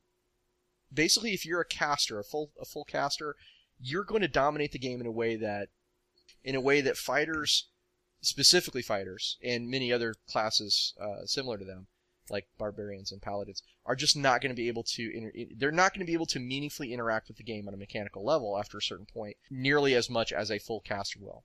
basically, 0.92 1.32
if 1.32 1.44
you're 1.44 1.60
a 1.60 1.66
caster, 1.66 2.18
a 2.18 2.24
full 2.24 2.50
a 2.60 2.64
full 2.64 2.84
caster, 2.84 3.36
you're 3.80 4.04
going 4.04 4.22
to 4.22 4.28
dominate 4.28 4.72
the 4.72 4.78
game 4.78 5.00
in 5.00 5.06
a 5.06 5.12
way 5.12 5.36
that, 5.36 5.68
in 6.44 6.54
a 6.54 6.60
way 6.60 6.80
that 6.80 6.96
fighters, 6.96 7.68
specifically 8.20 8.82
fighters, 8.82 9.36
and 9.42 9.68
many 9.68 9.92
other 9.92 10.14
classes 10.28 10.94
uh, 11.00 11.26
similar 11.26 11.58
to 11.58 11.64
them, 11.64 11.88
like 12.30 12.46
barbarians 12.58 13.12
and 13.12 13.20
paladins, 13.20 13.62
are 13.84 13.96
just 13.96 14.16
not 14.16 14.40
going 14.40 14.50
to 14.50 14.56
be 14.56 14.68
able 14.68 14.84
to. 14.84 15.16
Inter- 15.16 15.54
they're 15.56 15.72
not 15.72 15.92
going 15.92 16.00
to 16.00 16.10
be 16.10 16.14
able 16.14 16.26
to 16.26 16.40
meaningfully 16.40 16.92
interact 16.92 17.28
with 17.28 17.36
the 17.36 17.42
game 17.42 17.68
on 17.68 17.74
a 17.74 17.78
mechanical 17.78 18.24
level 18.24 18.58
after 18.58 18.78
a 18.78 18.82
certain 18.82 19.06
point, 19.06 19.36
nearly 19.50 19.94
as 19.94 20.08
much 20.08 20.32
as 20.32 20.50
a 20.50 20.58
full 20.58 20.80
caster 20.80 21.18
will. 21.20 21.44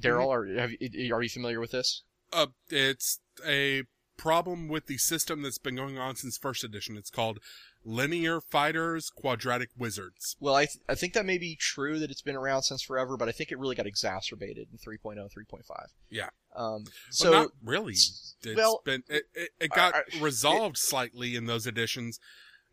Daryl, 0.00 0.28
are 0.28 0.46
have 0.60 0.72
you, 0.72 1.14
are 1.14 1.22
you 1.22 1.28
familiar 1.28 1.60
with 1.60 1.70
this? 1.70 2.02
Uh, 2.32 2.46
it's 2.68 3.20
a 3.46 3.84
problem 4.16 4.68
with 4.68 4.86
the 4.86 4.98
system 4.98 5.42
that's 5.42 5.58
been 5.58 5.76
going 5.76 5.98
on 5.98 6.16
since 6.16 6.38
first 6.38 6.64
edition. 6.64 6.96
It's 6.96 7.10
called 7.10 7.38
Linear 7.84 8.40
Fighters 8.40 9.10
Quadratic 9.10 9.68
Wizards. 9.76 10.36
Well, 10.40 10.54
I 10.54 10.66
th- 10.66 10.78
I 10.88 10.94
think 10.94 11.12
that 11.14 11.26
may 11.26 11.38
be 11.38 11.56
true 11.56 11.98
that 11.98 12.10
it's 12.10 12.22
been 12.22 12.36
around 12.36 12.62
since 12.62 12.82
forever, 12.82 13.16
but 13.16 13.28
I 13.28 13.32
think 13.32 13.50
it 13.52 13.58
really 13.58 13.74
got 13.74 13.86
exacerbated 13.86 14.68
in 14.72 14.78
3.0, 14.78 15.16
3.5. 15.18 15.62
Yeah. 16.10 16.28
Um. 16.56 16.84
So 17.10 17.24
So 17.26 17.32
not 17.32 17.50
really. 17.62 17.92
It's 17.92 18.36
well, 18.56 18.80
been 18.84 19.02
it, 19.08 19.24
it, 19.34 19.50
it 19.60 19.70
got 19.70 19.94
I- 19.94 19.98
I- 20.16 20.20
resolved 20.22 20.78
slightly 20.78 21.36
in 21.36 21.46
those 21.46 21.66
editions. 21.66 22.18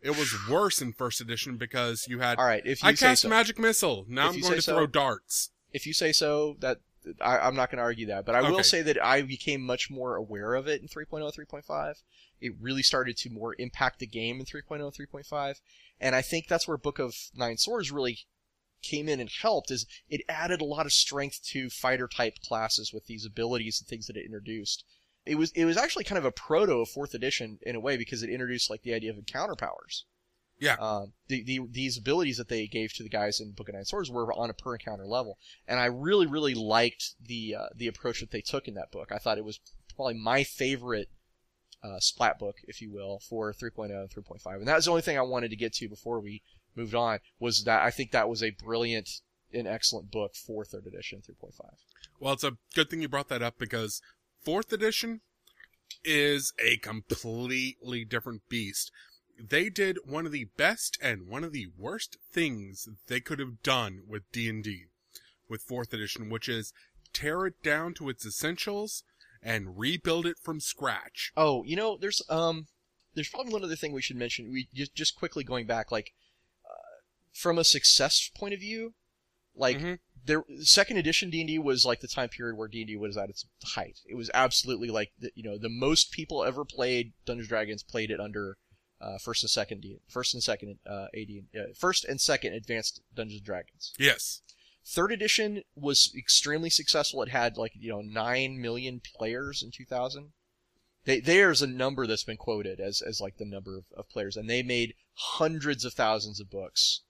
It 0.00 0.16
was 0.18 0.34
worse 0.50 0.82
in 0.82 0.92
first 0.94 1.20
edition 1.20 1.56
because 1.58 2.06
you 2.08 2.18
had 2.20 2.38
all 2.38 2.44
right. 2.44 2.62
If 2.64 2.82
you 2.82 2.88
I 2.88 2.92
cast 2.94 3.22
so. 3.22 3.28
magic 3.28 3.58
missile. 3.58 4.04
Now 4.08 4.30
If 4.30 4.34
I'm 4.36 4.40
going 4.40 4.54
to 4.54 4.62
so. 4.62 4.74
throw 4.76 4.86
darts. 4.86 5.50
if 5.72 5.86
you 5.86 5.92
say 5.92 6.10
so, 6.12 6.56
that 6.60 6.78
I, 7.20 7.38
I'm 7.38 7.54
not 7.54 7.70
going 7.70 7.78
to 7.78 7.84
argue 7.84 8.06
that, 8.06 8.24
but 8.24 8.34
I 8.34 8.50
will 8.50 8.62
say 8.62 8.82
that 8.82 9.02
I 9.04 9.22
became 9.22 9.62
much 9.62 9.90
more 9.90 10.16
aware 10.16 10.54
of 10.54 10.68
it 10.68 10.82
in 10.82 10.88
3.0, 10.88 11.34
3.5. 11.34 11.94
It 12.40 12.54
really 12.60 12.82
started 12.82 13.16
to 13.18 13.30
more 13.30 13.54
impact 13.58 13.98
the 13.98 14.06
game 14.06 14.40
in 14.40 14.46
3.0, 14.46 14.80
3.5, 14.94 15.60
and 16.00 16.14
I 16.14 16.22
think 16.22 16.48
that's 16.48 16.66
where 16.66 16.76
Book 16.76 16.98
of 16.98 17.14
Nine 17.34 17.56
Swords 17.56 17.90
really 17.90 18.18
came 18.82 19.08
in 19.08 19.20
and 19.20 19.30
helped. 19.30 19.70
Is 19.70 19.86
it 20.08 20.22
added 20.28 20.60
a 20.60 20.64
lot 20.64 20.86
of 20.86 20.92
strength 20.92 21.40
to 21.50 21.70
fighter 21.70 22.08
type 22.08 22.40
classes 22.46 22.92
with 22.92 23.06
these 23.06 23.24
abilities 23.24 23.80
and 23.80 23.88
things 23.88 24.06
that 24.08 24.16
it 24.16 24.26
introduced. 24.26 24.84
It 25.24 25.36
was 25.36 25.52
it 25.52 25.64
was 25.64 25.76
actually 25.76 26.04
kind 26.04 26.18
of 26.18 26.24
a 26.24 26.32
proto 26.32 26.80
of 26.80 26.88
fourth 26.88 27.14
edition 27.14 27.58
in 27.62 27.76
a 27.76 27.80
way 27.80 27.96
because 27.96 28.22
it 28.22 28.30
introduced 28.30 28.70
like 28.70 28.82
the 28.82 28.92
idea 28.92 29.10
of 29.10 29.18
encounter 29.18 29.54
powers. 29.54 30.04
Yeah. 30.62 30.76
Um, 30.78 31.12
the, 31.26 31.42
the 31.42 31.60
these 31.68 31.98
abilities 31.98 32.36
that 32.36 32.48
they 32.48 32.68
gave 32.68 32.92
to 32.92 33.02
the 33.02 33.08
guys 33.08 33.40
in 33.40 33.50
Book 33.50 33.68
of 33.68 33.74
Nine 33.74 33.84
Swords 33.84 34.12
were 34.12 34.32
on 34.32 34.48
a 34.48 34.54
per 34.54 34.74
encounter 34.74 35.04
level, 35.04 35.36
and 35.66 35.80
I 35.80 35.86
really 35.86 36.28
really 36.28 36.54
liked 36.54 37.16
the 37.20 37.56
uh, 37.58 37.66
the 37.74 37.88
approach 37.88 38.20
that 38.20 38.30
they 38.30 38.42
took 38.42 38.68
in 38.68 38.74
that 38.74 38.92
book. 38.92 39.10
I 39.10 39.18
thought 39.18 39.38
it 39.38 39.44
was 39.44 39.58
probably 39.96 40.14
my 40.14 40.44
favorite 40.44 41.08
uh, 41.82 41.98
splat 41.98 42.38
book, 42.38 42.58
if 42.68 42.80
you 42.80 42.92
will, 42.92 43.18
for 43.28 43.52
3.0 43.52 43.90
and 43.90 44.08
3.5, 44.08 44.58
and 44.58 44.68
that 44.68 44.76
was 44.76 44.84
the 44.84 44.92
only 44.92 45.02
thing 45.02 45.18
I 45.18 45.22
wanted 45.22 45.50
to 45.50 45.56
get 45.56 45.72
to 45.74 45.88
before 45.88 46.20
we 46.20 46.42
moved 46.76 46.94
on. 46.94 47.18
Was 47.40 47.64
that 47.64 47.82
I 47.82 47.90
think 47.90 48.12
that 48.12 48.28
was 48.28 48.40
a 48.40 48.50
brilliant 48.50 49.08
and 49.52 49.66
excellent 49.66 50.12
book 50.12 50.36
for 50.36 50.64
third 50.64 50.86
edition 50.86 51.22
3.5. 51.28 51.58
Well, 52.20 52.34
it's 52.34 52.44
a 52.44 52.56
good 52.72 52.88
thing 52.88 53.02
you 53.02 53.08
brought 53.08 53.28
that 53.30 53.42
up 53.42 53.58
because 53.58 54.00
fourth 54.44 54.72
edition 54.72 55.22
is 56.04 56.52
a 56.64 56.76
completely 56.76 58.04
different 58.04 58.42
beast. 58.48 58.92
They 59.38 59.68
did 59.70 59.98
one 60.04 60.26
of 60.26 60.32
the 60.32 60.46
best 60.56 60.98
and 61.02 61.26
one 61.26 61.44
of 61.44 61.52
the 61.52 61.66
worst 61.76 62.16
things 62.32 62.88
they 63.06 63.20
could 63.20 63.38
have 63.38 63.62
done 63.62 64.02
with 64.06 64.30
D&D 64.32 64.84
with 65.48 65.66
4th 65.66 65.92
edition, 65.92 66.30
which 66.30 66.48
is 66.48 66.72
tear 67.12 67.46
it 67.46 67.62
down 67.62 67.94
to 67.94 68.08
its 68.08 68.24
essentials 68.24 69.04
and 69.42 69.78
rebuild 69.78 70.24
it 70.26 70.38
from 70.40 70.60
scratch. 70.60 71.32
Oh, 71.36 71.62
you 71.64 71.76
know, 71.76 71.98
there's 72.00 72.22
um, 72.28 72.66
there's 73.14 73.28
probably 73.28 73.52
one 73.52 73.64
other 73.64 73.76
thing 73.76 73.92
we 73.92 74.00
should 74.02 74.16
mention. 74.16 74.50
We 74.52 74.68
just 74.72 74.94
just 74.94 75.16
quickly 75.16 75.44
going 75.44 75.66
back, 75.66 75.90
like 75.90 76.12
uh, 76.64 77.00
from 77.32 77.58
a 77.58 77.64
success 77.64 78.30
point 78.34 78.54
of 78.54 78.60
view, 78.60 78.94
like 79.54 79.78
Mhm. 79.78 79.98
there 80.24 80.44
second 80.60 80.96
edition 80.98 81.28
D 81.28 81.40
and 81.40 81.48
D 81.48 81.58
was 81.58 81.84
like 81.84 82.00
the 82.00 82.08
time 82.08 82.28
period 82.28 82.56
where 82.56 82.68
D 82.68 82.82
and 82.82 82.88
D 82.88 82.96
was 82.96 83.16
at 83.16 83.28
its 83.30 83.44
height. 83.64 83.98
It 84.06 84.14
was 84.14 84.30
absolutely 84.32 84.88
like 84.88 85.12
the, 85.18 85.30
you 85.34 85.42
know 85.42 85.58
the 85.58 85.68
most 85.68 86.12
people 86.12 86.44
ever 86.44 86.64
played 86.64 87.12
Dungeons 87.26 87.48
Dragons 87.48 87.82
played 87.82 88.10
it 88.10 88.20
under 88.20 88.56
uh, 89.02 89.18
first 89.18 89.42
and 89.42 89.50
second 89.50 89.84
first 90.08 90.34
and 90.34 90.42
second 90.42 90.78
uh, 90.86 91.06
AD, 91.14 91.28
uh, 91.54 91.72
first 91.74 92.04
and 92.04 92.20
second 92.20 92.54
advanced 92.54 93.00
Dungeons 93.14 93.40
and 93.40 93.46
Dragons. 93.46 93.92
Yes. 93.98 94.42
Third 94.84 95.12
edition 95.12 95.62
was 95.76 96.12
extremely 96.16 96.70
successful. 96.70 97.22
It 97.22 97.28
had 97.28 97.56
like 97.56 97.72
you 97.74 97.90
know 97.90 98.00
nine 98.00 98.60
million 98.60 99.00
players 99.00 99.62
in 99.62 99.70
2000. 99.70 100.32
They, 101.04 101.20
there's 101.20 101.62
a 101.62 101.66
number 101.66 102.06
that's 102.06 102.24
been 102.24 102.36
quoted 102.36 102.78
as, 102.78 103.02
as 103.02 103.20
like 103.20 103.36
the 103.36 103.44
number 103.44 103.76
of, 103.76 103.84
of 103.96 104.08
players, 104.08 104.36
and 104.36 104.48
they 104.48 104.62
made 104.62 104.94
hundreds 105.14 105.84
of 105.84 105.94
thousands 105.94 106.38
of 106.38 106.48
books. 106.48 107.00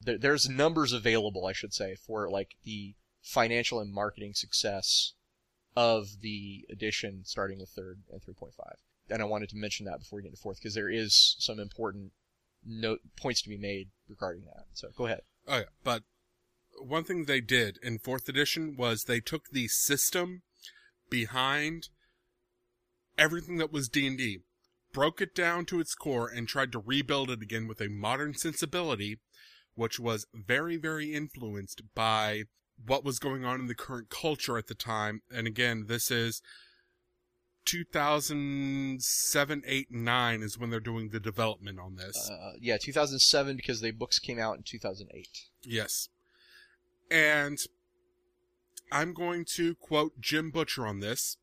There, 0.00 0.18
there's 0.18 0.48
numbers 0.48 0.92
available, 0.92 1.46
I 1.46 1.52
should 1.52 1.72
say, 1.72 1.94
for 1.94 2.28
like 2.28 2.56
the 2.64 2.96
financial 3.22 3.78
and 3.78 3.92
marketing 3.92 4.34
success 4.34 5.12
of 5.76 6.20
the 6.22 6.64
edition 6.70 7.22
starting 7.24 7.60
with 7.60 7.68
third 7.68 8.02
and 8.10 8.20
3.5. 8.20 8.50
And 9.08 9.22
I 9.22 9.24
wanted 9.24 9.48
to 9.50 9.56
mention 9.56 9.86
that 9.86 10.00
before 10.00 10.18
we 10.18 10.22
get 10.22 10.30
into 10.30 10.40
fourth 10.40 10.58
because 10.58 10.74
there 10.74 10.90
is 10.90 11.36
some 11.38 11.60
important 11.60 12.12
note 12.64 13.00
points 13.16 13.42
to 13.42 13.48
be 13.48 13.58
made 13.58 13.90
regarding 14.08 14.44
that. 14.44 14.64
So 14.72 14.88
go 14.96 15.06
ahead. 15.06 15.20
Oh 15.46 15.58
yeah, 15.58 15.64
but 15.84 16.02
one 16.78 17.04
thing 17.04 17.24
they 17.24 17.40
did 17.40 17.78
in 17.82 17.98
fourth 17.98 18.28
edition 18.28 18.76
was 18.76 19.04
they 19.04 19.20
took 19.20 19.48
the 19.50 19.68
system 19.68 20.42
behind 21.08 21.88
everything 23.16 23.56
that 23.58 23.72
was 23.72 23.88
D&D, 23.88 24.40
broke 24.92 25.20
it 25.20 25.34
down 25.34 25.64
to 25.66 25.80
its 25.80 25.94
core 25.94 26.28
and 26.28 26.48
tried 26.48 26.72
to 26.72 26.82
rebuild 26.84 27.30
it 27.30 27.42
again 27.42 27.66
with 27.66 27.80
a 27.80 27.88
modern 27.88 28.34
sensibility, 28.34 29.18
which 29.74 29.98
was 29.98 30.26
very, 30.34 30.76
very 30.76 31.14
influenced 31.14 31.82
by 31.94 32.44
what 32.84 33.04
was 33.04 33.18
going 33.18 33.44
on 33.44 33.60
in 33.60 33.66
the 33.66 33.74
current 33.74 34.10
culture 34.10 34.58
at 34.58 34.66
the 34.66 34.74
time. 34.74 35.22
And 35.32 35.46
again, 35.46 35.84
this 35.86 36.10
is 36.10 36.42
2007, 37.66 39.62
8, 39.66 39.90
9 39.90 40.42
is 40.42 40.58
when 40.58 40.70
they're 40.70 40.80
doing 40.80 41.10
the 41.10 41.20
development 41.20 41.78
on 41.78 41.96
this. 41.96 42.30
Uh, 42.30 42.52
yeah, 42.60 42.78
2007 42.78 43.56
because 43.56 43.82
the 43.82 43.90
books 43.90 44.18
came 44.18 44.38
out 44.38 44.56
in 44.56 44.62
2008. 44.62 45.28
Yes. 45.62 46.08
And 47.10 47.58
I'm 48.90 49.12
going 49.12 49.44
to 49.56 49.74
quote 49.74 50.20
Jim 50.20 50.50
Butcher 50.50 50.86
on 50.86 51.00
this 51.00 51.36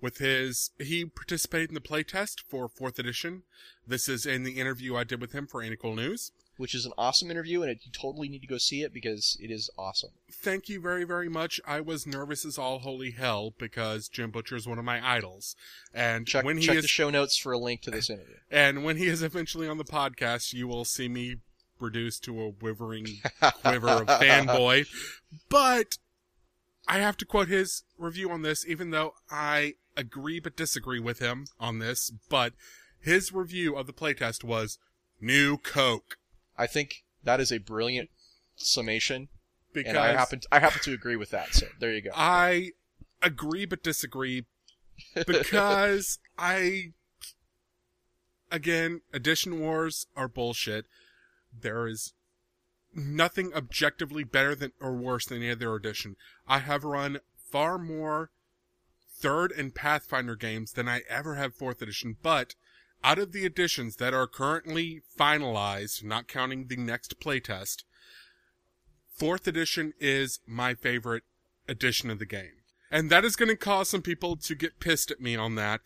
with 0.00 0.18
his, 0.18 0.72
he 0.78 1.04
participated 1.04 1.70
in 1.70 1.74
the 1.74 1.80
playtest 1.80 2.40
for 2.40 2.68
fourth 2.68 2.98
edition. 2.98 3.44
This 3.86 4.08
is 4.08 4.26
in 4.26 4.42
the 4.42 4.58
interview 4.58 4.96
I 4.96 5.04
did 5.04 5.20
with 5.20 5.32
him 5.32 5.46
for 5.46 5.62
Anical 5.62 5.94
News. 5.94 6.32
Which 6.62 6.76
is 6.76 6.86
an 6.86 6.92
awesome 6.96 7.28
interview, 7.28 7.60
and 7.62 7.72
it, 7.72 7.80
you 7.82 7.90
totally 7.90 8.28
need 8.28 8.38
to 8.38 8.46
go 8.46 8.56
see 8.56 8.82
it 8.82 8.94
because 8.94 9.36
it 9.40 9.50
is 9.50 9.68
awesome. 9.76 10.10
Thank 10.30 10.68
you 10.68 10.80
very, 10.80 11.02
very 11.02 11.28
much. 11.28 11.60
I 11.66 11.80
was 11.80 12.06
nervous 12.06 12.44
as 12.44 12.56
all 12.56 12.78
holy 12.78 13.10
hell 13.10 13.52
because 13.58 14.08
Jim 14.08 14.30
Butcher 14.30 14.54
is 14.54 14.64
one 14.64 14.78
of 14.78 14.84
my 14.84 15.04
idols. 15.04 15.56
And 15.92 16.24
Check, 16.24 16.44
when 16.44 16.58
he 16.58 16.66
check 16.66 16.76
is, 16.76 16.82
the 16.82 16.88
show 16.88 17.10
notes 17.10 17.36
for 17.36 17.50
a 17.50 17.58
link 17.58 17.82
to 17.82 17.90
this 17.90 18.08
interview. 18.08 18.36
and 18.52 18.84
when 18.84 18.96
he 18.96 19.08
is 19.08 19.24
eventually 19.24 19.66
on 19.66 19.76
the 19.76 19.84
podcast, 19.84 20.52
you 20.52 20.68
will 20.68 20.84
see 20.84 21.08
me 21.08 21.38
reduced 21.80 22.22
to 22.22 22.40
a 22.40 22.50
withering 22.50 23.08
quiver 23.40 23.88
of 23.88 24.06
fanboy. 24.06 24.86
But 25.48 25.98
I 26.86 26.98
have 26.98 27.16
to 27.16 27.24
quote 27.24 27.48
his 27.48 27.82
review 27.98 28.30
on 28.30 28.42
this, 28.42 28.64
even 28.64 28.90
though 28.90 29.14
I 29.32 29.74
agree 29.96 30.38
but 30.38 30.56
disagree 30.56 31.00
with 31.00 31.18
him 31.18 31.46
on 31.58 31.80
this. 31.80 32.12
But 32.28 32.52
his 33.00 33.32
review 33.32 33.74
of 33.74 33.88
the 33.88 33.92
playtest 33.92 34.44
was 34.44 34.78
new 35.20 35.56
Coke. 35.56 36.18
I 36.56 36.66
think 36.66 37.04
that 37.24 37.40
is 37.40 37.52
a 37.52 37.58
brilliant 37.58 38.10
summation, 38.56 39.28
Because 39.72 39.90
and 39.90 39.98
I 39.98 40.12
happen 40.12 40.40
to, 40.40 40.48
I 40.52 40.58
happen 40.58 40.80
to 40.82 40.92
agree 40.92 41.16
with 41.16 41.30
that. 41.30 41.54
So 41.54 41.66
there 41.78 41.92
you 41.92 42.02
go. 42.02 42.10
I 42.14 42.72
agree 43.22 43.64
but 43.64 43.82
disagree 43.82 44.44
because 45.26 46.18
I 46.38 46.92
again, 48.50 49.00
edition 49.12 49.58
wars 49.58 50.06
are 50.14 50.28
bullshit. 50.28 50.86
There 51.58 51.88
is 51.88 52.12
nothing 52.94 53.52
objectively 53.54 54.22
better 54.22 54.54
than 54.54 54.72
or 54.80 54.92
worse 54.94 55.26
than 55.26 55.38
any 55.38 55.50
other 55.50 55.74
edition. 55.74 56.16
I 56.46 56.58
have 56.58 56.84
run 56.84 57.20
far 57.50 57.78
more 57.78 58.30
third 59.10 59.52
and 59.52 59.74
Pathfinder 59.74 60.36
games 60.36 60.72
than 60.72 60.88
I 60.88 61.02
ever 61.08 61.36
have 61.36 61.54
fourth 61.54 61.80
edition, 61.80 62.16
but 62.22 62.54
out 63.04 63.18
of 63.18 63.32
the 63.32 63.44
editions 63.44 63.96
that 63.96 64.14
are 64.14 64.26
currently 64.26 65.02
finalized, 65.18 66.04
not 66.04 66.28
counting 66.28 66.66
the 66.66 66.76
next 66.76 67.18
playtest, 67.20 67.82
fourth 69.14 69.46
edition 69.46 69.92
is 70.00 70.40
my 70.46 70.74
favorite 70.74 71.24
edition 71.68 72.10
of 72.10 72.18
the 72.18 72.26
game. 72.26 72.62
And 72.90 73.10
that 73.10 73.24
is 73.24 73.36
going 73.36 73.48
to 73.48 73.56
cause 73.56 73.88
some 73.88 74.02
people 74.02 74.36
to 74.36 74.54
get 74.54 74.80
pissed 74.80 75.10
at 75.10 75.20
me 75.20 75.36
on 75.36 75.54
that. 75.54 75.80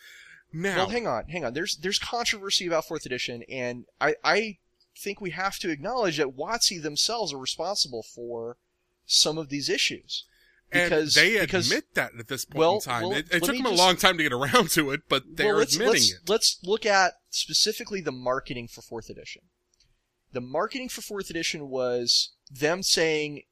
Now, 0.52 0.76
Well, 0.76 0.88
hang 0.88 1.06
on, 1.06 1.28
hang 1.28 1.44
on. 1.44 1.52
There's 1.54 1.76
there's 1.76 1.98
controversy 1.98 2.66
about 2.66 2.86
fourth 2.86 3.04
edition, 3.04 3.42
and 3.48 3.84
I 4.00 4.14
I 4.24 4.58
think 4.96 5.20
we 5.20 5.30
have 5.30 5.58
to 5.58 5.70
acknowledge 5.70 6.16
that 6.16 6.36
WotC 6.36 6.82
themselves 6.82 7.32
are 7.32 7.38
responsible 7.38 8.02
for 8.02 8.56
some 9.04 9.38
of 9.38 9.48
these 9.48 9.68
issues. 9.68 10.24
And 10.72 10.90
because- 10.90 11.14
they 11.14 11.38
because- 11.40 11.66
admit 11.70 11.94
that 11.94 12.12
at 12.18 12.28
this 12.28 12.44
point 12.44 12.58
Well, 12.58 12.74
in 12.74 12.80
time. 12.80 13.02
well, 13.02 13.12
it 13.12 13.26
it 13.30 13.42
took 13.42 13.56
them 13.56 13.66
a 13.66 13.70
just- 13.70 13.78
long 13.78 13.96
time 13.96 14.16
to 14.18 14.22
get 14.22 14.32
around 14.32 14.70
to 14.70 14.90
it, 14.90 15.02
but 15.08 15.22
they're 15.36 15.48
well, 15.48 15.58
let's, 15.58 15.74
admitting 15.74 15.92
let's, 15.94 16.12
it. 16.12 16.18
Let's 16.28 16.58
look 16.64 16.84
at 16.86 17.14
specifically 17.30 18.00
the 18.00 18.12
marketing 18.12 18.68
for 18.68 18.82
fourth 18.82 19.08
edition. 19.08 19.42
The 20.32 20.40
marketing 20.40 20.88
for 20.88 21.00
fourth 21.02 21.30
edition 21.30 21.68
was 21.68 22.32
them 22.50 22.82
saying, 22.82 23.42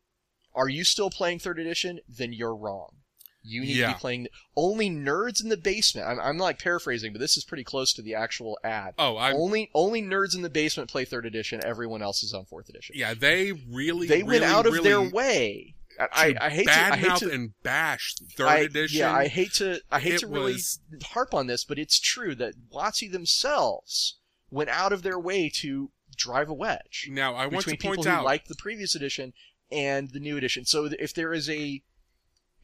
"Are 0.55 0.69
you 0.69 0.85
still 0.85 1.09
playing 1.11 1.39
third 1.39 1.59
edition? 1.59 2.01
Then 2.09 2.33
you're 2.33 2.55
wrong. 2.55 2.97
You 3.47 3.61
need 3.61 3.77
to 3.79 3.89
be 3.89 3.95
playing 3.95 4.29
only 4.57 4.91
nerds 4.91 5.43
in 5.43 5.51
the 5.51 5.57
basement." 5.57 6.07
I'm, 6.09 6.19
I'm 6.21 6.39
like 6.39 6.59
paraphrasing, 6.59 7.13
but 7.13 7.21
this 7.21 7.37
is 7.37 7.45
pretty 7.45 7.65
close 7.65 7.93
to 7.95 8.03
the 8.03 8.15
actual 8.15 8.59
ad. 8.65 8.95
Oh, 8.99 9.17
I 9.17 9.33
only 9.33 9.71
only 9.75 10.03
nerds 10.03 10.35
in 10.35 10.43
the 10.43 10.51
basement 10.51 10.91
play 10.91 11.05
third 11.05 11.25
edition. 11.27 11.61
Everyone 11.65 12.03
else 12.03 12.23
is 12.23 12.35
on 12.35 12.45
fourth 12.45 12.69
edition. 12.69 12.97
yeah, 12.99 13.15
they 13.15 13.53
really 13.53 14.07
they 14.07 14.23
went 14.23 14.45
out 14.45 14.67
of 14.67 14.73
really 14.73 14.89
their 14.89 15.01
way. 15.03 15.77
I, 15.99 16.35
I, 16.41 16.51
hate 16.51 16.67
to. 16.67 16.73
I 16.73 16.97
hate 16.97 17.17
to 17.17 17.31
and 17.31 17.53
bash 17.63 18.15
third 18.37 18.47
I, 18.47 18.59
edition. 18.59 19.01
Yeah, 19.01 19.13
I 19.13 19.29
hate 19.29 19.53
to 19.55 19.81
I 19.91 20.01
hate 20.01 20.21
to 20.21 20.27
really 20.27 20.55
was- 20.55 20.81
harp 21.05 21.35
on 21.35 21.47
this, 21.47 21.65
but 21.65 21.79
it's 21.79 21.99
true 22.01 22.35
that 22.37 22.55
WotC 22.73 23.11
themselves 23.11 24.19
went 24.51 24.71
out 24.71 24.93
of 24.93 25.03
their 25.03 25.19
way 25.19 25.49
to 25.49 25.91
drive 26.17 26.49
a 26.49 26.55
wedge 26.55 27.09
now 27.11 27.35
I 27.35 27.47
want 27.47 27.67
between 27.67 27.77
to 27.77 27.87
point 27.87 27.99
people 27.99 28.13
out 28.13 28.21
who 28.21 28.25
like 28.25 28.45
the 28.45 28.55
previous 28.55 28.95
edition 28.95 29.33
and 29.73 30.11
the 30.11 30.21
new 30.21 30.37
edition. 30.37 30.65
So 30.65 30.89
if 30.99 31.15
there 31.15 31.33
is 31.33 31.51
a 31.51 31.83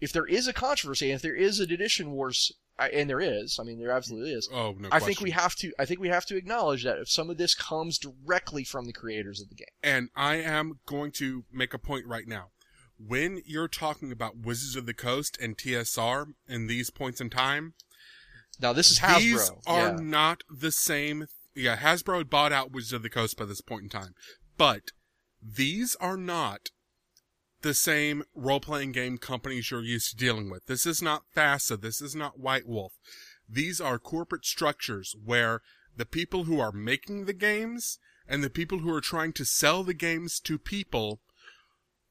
if 0.01 0.13
there 0.13 0.27
is 0.27 0.49
a 0.49 0.53
controversy, 0.53 1.11
and 1.11 1.17
if 1.17 1.23
there 1.23 1.35
is 1.35 1.61
an 1.61 1.71
edition 1.71 2.13
wars, 2.13 2.53
and 2.79 3.11
there 3.11 3.21
is, 3.21 3.59
I 3.61 3.65
mean 3.65 3.79
there 3.79 3.91
absolutely 3.91 4.33
is. 4.33 4.49
Oh 4.53 4.75
no! 4.79 4.89
I 4.91 5.01
think 5.01 5.21
we 5.21 5.31
have 5.33 5.55
to. 5.57 5.73
I 5.79 5.85
think 5.85 6.01
we 6.01 6.09
have 6.09 6.25
to 6.27 6.37
acknowledge 6.37 6.85
that 6.85 6.99
if 6.99 7.11
some 7.11 7.29
of 7.29 7.37
this 7.37 7.55
comes 7.55 7.99
directly 7.99 8.65
from 8.65 8.87
the 8.87 8.93
creators 8.93 9.41
of 9.41 9.51
the 9.51 9.55
game. 9.55 9.67
and 9.83 10.09
I 10.17 10.37
am 10.37 10.81
going 10.87 11.13
to 11.13 11.45
make 11.53 11.75
a 11.75 11.79
point 11.79 12.07
right 12.07 12.27
now. 12.27 12.51
When 13.03 13.41
you're 13.47 13.69
talking 13.69 14.13
about 14.13 14.37
Wizards 14.39 14.77
of 14.77 14.85
the 14.87 14.95
Coast 14.95 15.39
and 15.41 15.57
TSR 15.57 16.27
in 16.47 16.67
these 16.67 16.91
points 16.91 17.21
in 17.21 17.31
time, 17.31 17.75
Now 18.61 18.73
this 18.73 18.91
is 18.91 18.99
Hasbro. 18.99 19.19
these 19.19 19.51
are 19.67 19.89
yeah. 19.89 19.97
not 19.99 20.43
the 20.51 20.71
same. 20.71 21.27
Yeah, 21.55 21.77
Hasbro 21.77 22.19
had 22.19 22.31
bought 22.31 22.53
out 22.53 22.73
Wizards 22.73 22.93
of 22.93 23.03
the 23.03 23.11
Coast 23.11 23.39
by 23.39 23.47
this 23.47 23.63
point 23.63 23.85
in 23.85 23.89
time, 23.89 24.15
but 24.59 24.91
these 25.43 25.97
are 25.97 26.19
not 26.19 26.69
the 27.63 27.75
same 27.75 28.23
role-playing 28.35 28.93
game 28.93 29.19
companies 29.19 29.71
you're 29.71 29.83
used 29.83 30.11
to 30.11 30.17
dealing 30.17 30.51
with. 30.51 30.67
This 30.67 30.87
is 30.87 31.03
not 31.03 31.25
FASA. 31.35 31.81
This 31.81 32.01
is 32.01 32.15
not 32.15 32.39
White 32.39 32.67
Wolf. 32.67 32.93
These 33.49 33.81
are 33.81 33.99
corporate 33.99 34.45
structures 34.45 35.15
where 35.25 35.61
the 35.97 36.07
people 36.07 36.45
who 36.45 36.61
are 36.61 36.73
making 36.73 37.25
the 37.25 37.33
games 37.33 37.99
and 38.29 38.45
the 38.45 38.51
people 38.51 38.79
who 38.79 38.93
are 38.95 39.01
trying 39.01 39.33
to 39.35 39.45
sell 39.45 39.83
the 39.83 39.95
games 39.95 40.39
to 40.41 40.59
people 40.59 41.21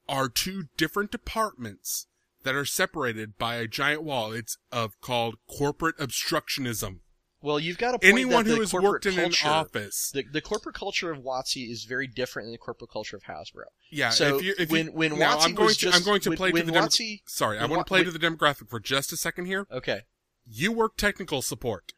are 0.10 0.28
two 0.28 0.66
different 0.76 1.12
departments 1.12 2.08
that 2.44 2.56
are 2.56 2.66
separated 2.66 3.38
by 3.38 3.56
a 3.56 3.68
giant 3.68 4.04
wall. 4.04 4.32
It's 4.32 4.58
of 4.72 5.00
called 5.02 5.36
corporate 5.48 5.98
obstructionism. 5.98 7.00
Well, 7.42 7.60
you've 7.60 7.78
got 7.78 7.96
a 7.96 8.00
point 8.00 8.12
Anyone 8.12 8.44
that 8.44 8.50
the 8.50 8.56
who 8.56 8.62
has 8.62 8.74
worked 8.74 9.06
in 9.06 9.16
culture, 9.16 9.48
an 9.48 9.54
office, 9.54 10.12
the, 10.14 10.26
the 10.30 10.42
corporate 10.42 10.76
culture 10.76 11.10
of 11.10 11.20
WotC 11.20 11.72
is 11.72 11.86
very 11.86 12.06
different 12.06 12.48
than 12.48 12.52
the 12.52 12.58
corporate 12.58 12.92
culture 12.92 13.16
of 13.16 13.24
Hasbro. 13.24 13.64
yeah. 13.92 14.10
so 14.10 14.36
if 14.36 14.44
you, 14.44 14.56
if 14.60 14.70
when 14.70 14.88
you, 14.88 14.92
when 14.92 15.18
now 15.18 15.38
WotC 15.38 15.46
I'm 15.46 15.56
going 15.56 15.70
to 15.70 15.78
just, 15.78 15.98
I'm 15.98 16.04
going 16.04 16.20
to 16.22 16.32
play 16.32 16.52
when 16.52 16.66
to 16.66 16.72
the 16.72 16.78
WotC, 16.78 17.22
sorry, 17.26 17.58
I 17.58 17.66
want 17.66 17.80
to 17.80 17.90
play 17.90 18.04
to 18.04 18.12
the 18.12 18.20
demographic 18.20 18.70
for 18.70 18.82
just 18.82 19.14
a 19.14 19.18
second 19.18 19.46
here. 19.46 19.68
okay, 19.72 20.02
You 20.46 20.74
work 20.74 20.98
technical 20.98 21.42
support. 21.42 21.94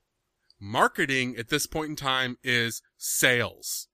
Marketing 0.59 1.35
at 1.37 1.49
this 1.49 1.65
point 1.65 1.89
in 1.89 1.95
time 1.95 2.37
is 2.43 2.83
sales. 2.95 3.87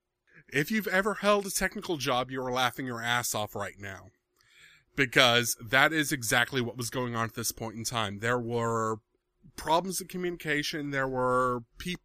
If 0.52 0.70
you've 0.70 0.88
ever 0.88 1.14
held 1.14 1.46
a 1.46 1.50
technical 1.50 1.96
job, 1.96 2.30
you 2.30 2.42
are 2.42 2.52
laughing 2.52 2.86
your 2.86 3.02
ass 3.02 3.34
off 3.34 3.54
right 3.54 3.78
now. 3.78 4.10
Because 4.96 5.56
that 5.60 5.92
is 5.92 6.10
exactly 6.10 6.60
what 6.60 6.76
was 6.76 6.90
going 6.90 7.14
on 7.14 7.24
at 7.24 7.34
this 7.34 7.52
point 7.52 7.76
in 7.76 7.84
time. 7.84 8.18
There 8.18 8.38
were 8.38 8.96
problems 9.56 10.00
in 10.00 10.08
communication. 10.08 10.90
There 10.90 11.06
were 11.06 11.60
people, 11.78 12.02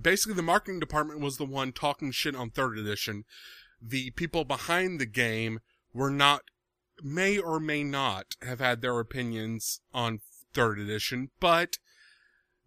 basically 0.00 0.34
the 0.34 0.42
marketing 0.42 0.80
department 0.80 1.20
was 1.20 1.36
the 1.36 1.44
one 1.44 1.72
talking 1.72 2.10
shit 2.10 2.34
on 2.34 2.50
third 2.50 2.78
edition. 2.78 3.24
The 3.80 4.10
people 4.12 4.44
behind 4.44 4.98
the 4.98 5.06
game 5.06 5.60
were 5.94 6.10
not, 6.10 6.42
may 7.02 7.38
or 7.38 7.60
may 7.60 7.84
not 7.84 8.34
have 8.42 8.60
had 8.60 8.80
their 8.80 8.98
opinions 8.98 9.80
on 9.92 10.20
third 10.52 10.78
edition, 10.78 11.30
but 11.38 11.78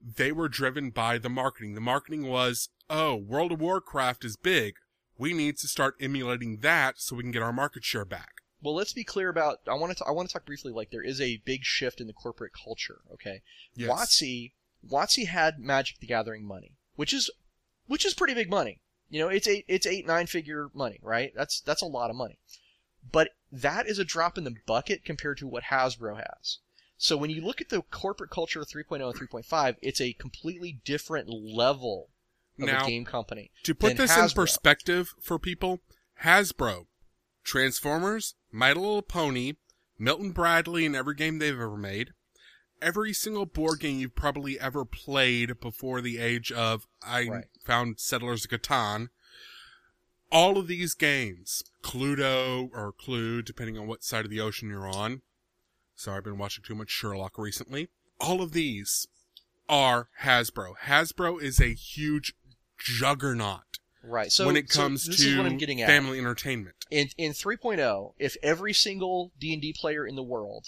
they 0.01 0.31
were 0.31 0.47
driven 0.47 0.89
by 0.89 1.17
the 1.17 1.29
marketing. 1.29 1.73
The 1.73 1.81
marketing 1.81 2.27
was, 2.27 2.69
oh, 2.89 3.15
World 3.15 3.51
of 3.51 3.59
Warcraft 3.59 4.23
is 4.23 4.37
big. 4.37 4.75
We 5.17 5.33
need 5.33 5.57
to 5.57 5.67
start 5.67 5.95
emulating 5.99 6.57
that 6.57 6.99
so 6.99 7.15
we 7.15 7.23
can 7.23 7.31
get 7.31 7.41
our 7.41 7.53
market 7.53 7.83
share 7.83 8.05
back. 8.05 8.33
Well, 8.61 8.75
let's 8.75 8.93
be 8.93 9.03
clear 9.03 9.29
about. 9.29 9.59
I 9.67 9.75
want 9.75 9.95
to. 9.97 10.05
I 10.05 10.11
want 10.11 10.27
to 10.29 10.33
talk 10.33 10.45
briefly. 10.45 10.71
Like 10.71 10.91
there 10.91 11.03
is 11.03 11.21
a 11.21 11.41
big 11.45 11.63
shift 11.63 12.01
in 12.01 12.07
the 12.07 12.13
corporate 12.13 12.51
culture. 12.53 13.01
Okay, 13.13 13.41
Yes. 13.75 13.89
WotC 13.89 14.53
WotC 14.89 15.27
had 15.27 15.59
Magic 15.59 15.99
the 15.99 16.07
Gathering 16.07 16.45
money, 16.45 16.73
which 16.95 17.13
is 17.13 17.29
which 17.87 18.05
is 18.05 18.13
pretty 18.13 18.33
big 18.33 18.49
money. 18.49 18.81
You 19.09 19.19
know, 19.19 19.29
it's 19.29 19.47
eight 19.47 19.65
it's 19.67 19.85
eight 19.85 20.07
nine 20.07 20.25
figure 20.27 20.69
money, 20.73 20.99
right? 21.01 21.31
That's 21.35 21.61
that's 21.61 21.81
a 21.81 21.87
lot 21.87 22.09
of 22.09 22.15
money. 22.15 22.39
But 23.11 23.31
that 23.51 23.87
is 23.87 23.99
a 23.99 24.03
drop 24.03 24.37
in 24.37 24.43
the 24.45 24.55
bucket 24.65 25.05
compared 25.05 25.37
to 25.37 25.47
what 25.47 25.65
Hasbro 25.65 26.17
has. 26.17 26.57
So 26.97 27.15
when 27.17 27.29
you 27.29 27.41
look 27.41 27.61
at 27.61 27.69
the 27.69 27.81
corporate 27.83 28.31
culture 28.31 28.61
of 28.61 28.67
3.0 28.67 29.05
and 29.05 29.29
3.5, 29.29 29.75
it's 29.81 30.01
a 30.01 30.13
completely 30.13 30.79
different 30.85 31.29
level 31.29 32.09
of 32.59 32.65
Now, 32.67 32.85
a 32.85 32.87
game 32.89 33.05
company. 33.05 33.51
To 33.63 33.75
put 33.75 33.97
this 33.97 34.15
in 34.17 34.29
perspective 34.29 35.13
for 35.19 35.37
people, 35.39 35.81
Hasbro, 36.23 36.85
Transformers, 37.43 38.35
My 38.51 38.69
Little 38.73 39.01
Pony, 39.01 39.53
Milton 39.97 40.31
Bradley 40.31 40.85
in 40.85 40.95
every 40.95 41.15
game 41.15 41.39
they've 41.39 41.53
ever 41.53 41.77
made, 41.77 42.11
every 42.81 43.13
single 43.13 43.45
board 43.45 43.79
game 43.79 43.99
you've 43.99 44.15
probably 44.15 44.59
ever 44.59 44.85
played 44.85 45.59
before 45.59 46.01
the 46.01 46.17
age 46.17 46.51
of 46.51 46.87
I 47.01 47.27
Right. 47.27 47.45
found 47.63 47.99
Settlers 47.99 48.45
of 48.45 48.51
Catan, 48.51 49.09
all 50.31 50.57
of 50.57 50.67
these 50.67 50.93
games, 50.93 51.63
Cluedo 51.81 52.69
or 52.73 52.91
Clue, 52.91 53.41
depending 53.41 53.77
on 53.77 53.87
what 53.87 54.03
side 54.03 54.25
of 54.25 54.31
the 54.31 54.41
ocean 54.41 54.69
you're 54.69 54.87
on. 54.87 55.21
Sorry, 55.95 56.17
I've 56.17 56.23
been 56.23 56.37
watching 56.37 56.63
too 56.63 56.75
much 56.75 56.89
Sherlock 56.89 57.37
recently. 57.37 57.89
All 58.19 58.41
of 58.41 58.51
these 58.51 59.07
are 59.69 60.09
Hasbro. 60.21 60.73
Hasbro 60.83 61.41
is 61.41 61.59
a 61.61 61.73
huge 61.73 62.33
juggernaut 62.77 63.61
Right. 64.07 64.31
So 64.31 64.45
when 64.45 64.55
it 64.55 64.71
so 64.71 64.81
comes 64.81 65.05
this 65.05 65.21
is 65.21 65.35
what 65.35 65.45
I'm 65.45 65.53
to 65.53 65.57
getting 65.57 65.81
at. 65.81 65.87
family 65.87 66.19
entertainment. 66.19 66.75
in 66.91 67.09
in 67.17 67.31
3.0 67.31 68.13
if 68.19 68.37
every 68.43 68.73
single 68.73 69.31
d&d 69.39 69.73
player 69.79 70.05
in 70.05 70.15
the 70.15 70.23
world 70.23 70.67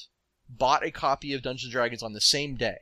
bought 0.49 0.83
a 0.83 0.91
copy 0.91 1.33
of 1.33 1.41
dungeons 1.41 1.65
and 1.65 1.71
dragons 1.71 2.01
on 2.01 2.13
the 2.13 2.21
same 2.21 2.55
day 2.55 2.77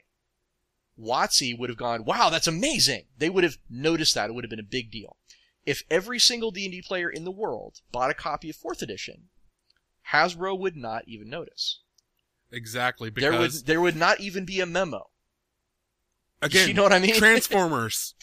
WotC 1.00 1.58
would 1.60 1.70
have 1.70 1.78
gone 1.78 2.06
wow 2.06 2.30
that's 2.30 2.48
amazing. 2.48 3.06
They 3.18 3.30
would 3.30 3.44
have 3.44 3.58
noticed 3.70 4.16
that. 4.16 4.30
It 4.30 4.34
would 4.34 4.46
have 4.46 4.50
been 4.50 4.60
a 4.60 4.64
big 4.64 4.92
deal. 4.92 5.18
If 5.66 5.84
every 5.90 6.20
single 6.20 6.52
d&d 6.52 6.84
player 6.84 7.10
in 7.10 7.26
the 7.26 7.32
world 7.32 7.82
bought 7.92 8.12
a 8.12 8.14
copy 8.14 8.50
of 8.50 8.56
4th 8.56 8.82
edition 8.82 9.30
hasbro 10.12 10.58
would 10.58 10.76
not 10.76 11.04
even 11.08 11.30
notice. 11.30 11.80
Exactly, 12.52 13.10
there 13.10 13.32
would 13.32 13.40
because 13.40 13.64
there 13.64 13.82
would 13.82 13.96
not 13.96 14.20
even 14.20 14.46
be 14.46 14.60
a 14.62 14.66
memo. 14.66 15.10
Again, 16.42 16.68
you 16.68 16.74
know 16.74 16.84
what 16.84 16.94
i 16.94 17.00
mean? 17.00 17.16
Transformers, 17.18 18.14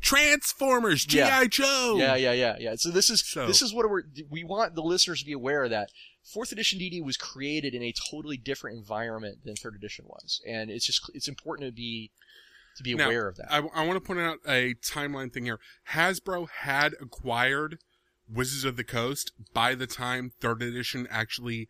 Transformers, 0.00 1.04
GI 1.04 1.18
Yeah. 1.18 1.44
Joe. 1.44 1.96
Yeah, 1.98 2.14
yeah, 2.14 2.32
yeah, 2.32 2.56
yeah. 2.58 2.74
So 2.76 2.90
this 2.90 3.10
is 3.10 3.20
So- 3.26 3.46
this 3.46 3.62
is 3.62 3.72
what 3.72 3.88
we're 3.88 4.02
we 4.30 4.44
want 4.44 4.74
the 4.74 4.82
listeners 4.82 5.20
to 5.20 5.26
be 5.26 5.32
aware 5.32 5.64
of 5.64 5.70
that 5.70 5.90
fourth 6.24 6.52
edition 6.52 6.78
DD 6.78 7.02
was 7.02 7.16
created 7.16 7.74
in 7.74 7.82
a 7.82 7.92
totally 8.10 8.36
different 8.36 8.78
environment 8.78 9.44
than 9.44 9.56
third 9.56 9.74
edition 9.74 10.04
was, 10.06 10.40
and 10.46 10.70
it's 10.70 10.86
just 10.86 11.02
it's 11.14 11.28
important 11.28 11.68
to 11.68 11.72
be 11.72 12.10
to 12.76 12.82
be 12.82 12.94
Now, 12.94 13.06
aware 13.06 13.26
of 13.28 13.36
that. 13.36 13.52
I, 13.52 13.58
I 13.74 13.84
want 13.86 13.96
to 13.96 14.00
point 14.00 14.20
out 14.20 14.38
a 14.46 14.74
timeline 14.74 15.32
thing 15.32 15.46
here. 15.46 15.58
Hasbro 15.90 16.48
had 16.60 16.94
acquired 17.00 17.78
Wizards 18.28 18.64
of 18.64 18.76
the 18.76 18.84
Coast 18.84 19.32
by 19.52 19.74
the 19.74 19.86
time 19.86 20.30
third 20.40 20.62
edition 20.62 21.08
actually 21.10 21.68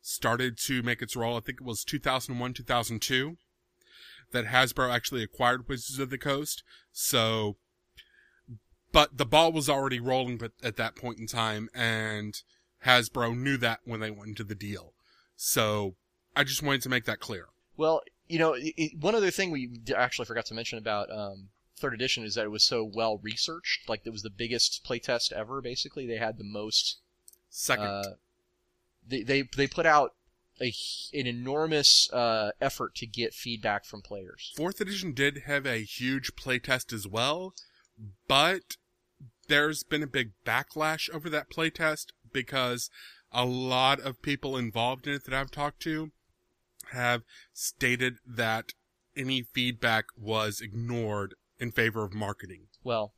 started 0.00 0.58
to 0.64 0.82
make 0.82 1.00
its 1.02 1.14
role. 1.14 1.36
I 1.36 1.40
think 1.40 1.60
it 1.60 1.64
was 1.66 1.84
2001, 1.84 2.54
2002 2.54 3.36
that 4.32 4.46
Hasbro 4.46 4.92
actually 4.92 5.22
acquired 5.22 5.68
Wizards 5.68 5.98
of 5.98 6.10
the 6.10 6.18
Coast. 6.18 6.62
So, 6.92 7.56
but 8.92 9.16
the 9.16 9.26
ball 9.26 9.52
was 9.52 9.68
already 9.68 10.00
rolling 10.00 10.40
at 10.62 10.76
that 10.76 10.96
point 10.96 11.18
in 11.18 11.26
time 11.26 11.68
and 11.74 12.42
Hasbro 12.84 13.36
knew 13.36 13.56
that 13.58 13.80
when 13.84 14.00
they 14.00 14.10
went 14.10 14.28
into 14.28 14.44
the 14.44 14.54
deal. 14.54 14.92
So 15.36 15.96
I 16.36 16.44
just 16.44 16.62
wanted 16.62 16.82
to 16.82 16.88
make 16.88 17.04
that 17.04 17.20
clear. 17.20 17.48
Well, 17.76 18.02
you 18.28 18.38
know, 18.38 18.54
it, 18.56 18.98
one 18.98 19.14
other 19.14 19.30
thing 19.30 19.50
we 19.50 19.70
actually 19.96 20.26
forgot 20.26 20.46
to 20.46 20.54
mention 20.54 20.78
about 20.78 21.10
um, 21.10 21.48
third 21.76 21.94
edition 21.94 22.24
is 22.24 22.34
that 22.34 22.44
it 22.44 22.50
was 22.50 22.64
so 22.64 22.84
well 22.84 23.18
researched. 23.18 23.88
Like 23.88 24.02
it 24.04 24.10
was 24.10 24.22
the 24.22 24.30
biggest 24.30 24.84
playtest 24.86 25.32
ever. 25.32 25.60
Basically, 25.60 26.06
they 26.06 26.16
had 26.16 26.38
the 26.38 26.44
most. 26.44 26.98
Second. 27.50 27.86
Uh, 27.86 28.02
they 29.06 29.22
they 29.22 29.42
they 29.56 29.66
put 29.66 29.86
out 29.86 30.14
a, 30.60 30.72
an 31.14 31.26
enormous 31.26 32.10
uh, 32.12 32.50
effort 32.60 32.94
to 32.96 33.06
get 33.06 33.32
feedback 33.32 33.84
from 33.84 34.02
players. 34.02 34.52
Fourth 34.56 34.80
edition 34.80 35.12
did 35.12 35.42
have 35.46 35.66
a 35.66 35.84
huge 35.84 36.32
playtest 36.36 36.92
as 36.92 37.06
well, 37.06 37.54
but 38.26 38.76
there's 39.48 39.82
been 39.82 40.02
a 40.02 40.08
big 40.08 40.32
backlash 40.46 41.10
over 41.10 41.28
that 41.30 41.50
playtest 41.50 42.06
because 42.32 42.90
a 43.32 43.44
lot 43.44 44.00
of 44.00 44.22
people 44.22 44.56
involved 44.56 45.06
in 45.06 45.14
it 45.14 45.24
that 45.24 45.34
I've 45.34 45.50
talked 45.50 45.80
to 45.82 46.10
have 46.92 47.22
stated 47.52 48.16
that 48.26 48.72
any 49.16 49.42
feedback 49.42 50.06
was 50.16 50.60
ignored 50.60 51.34
in 51.58 51.72
favor 51.72 52.04
of 52.04 52.14
marketing. 52.14 52.68
Well, 52.84 53.12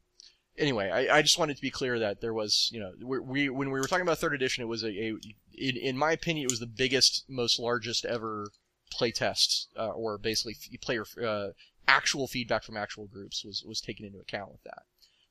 anyway, 0.58 0.90
I, 0.90 1.18
I 1.18 1.22
just 1.22 1.38
wanted 1.38 1.56
to 1.56 1.62
be 1.62 1.70
clear 1.70 1.98
that 1.98 2.20
there 2.20 2.34
was, 2.34 2.70
you 2.72 2.80
know, 2.80 2.92
we, 3.04 3.18
we 3.18 3.48
when 3.50 3.70
we 3.70 3.78
were 3.78 3.86
talking 3.86 4.02
about 4.02 4.18
third 4.18 4.34
edition, 4.34 4.62
it 4.62 4.68
was 4.68 4.82
a, 4.82 4.88
a 4.88 5.08
in, 5.52 5.76
in 5.76 5.96
my 5.96 6.12
opinion, 6.12 6.46
it 6.46 6.50
was 6.50 6.60
the 6.60 6.66
biggest, 6.66 7.24
most 7.28 7.58
largest 7.58 8.04
ever 8.04 8.50
playtest, 8.92 9.66
uh, 9.78 9.90
or 9.90 10.18
basically 10.18 10.56
player 10.80 11.04
uh, 11.24 11.48
actual 11.90 12.28
feedback 12.28 12.62
from 12.62 12.76
actual 12.76 13.06
groups 13.06 13.44
was 13.44 13.64
was 13.66 13.80
taken 13.80 14.06
into 14.06 14.18
account 14.20 14.52
with 14.52 14.62
that. 14.64 14.82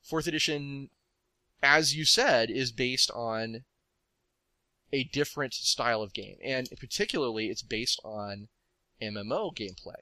Fourth 0.03 0.27
edition, 0.27 0.89
as 1.63 1.95
you 1.95 2.05
said, 2.05 2.49
is 2.49 2.71
based 2.71 3.09
on 3.11 3.63
a 4.91 5.03
different 5.05 5.53
style 5.53 6.01
of 6.01 6.13
game, 6.13 6.37
and 6.43 6.67
particularly, 6.79 7.47
it's 7.47 7.61
based 7.61 7.99
on 8.03 8.49
MMO 9.01 9.55
gameplay. 9.55 10.01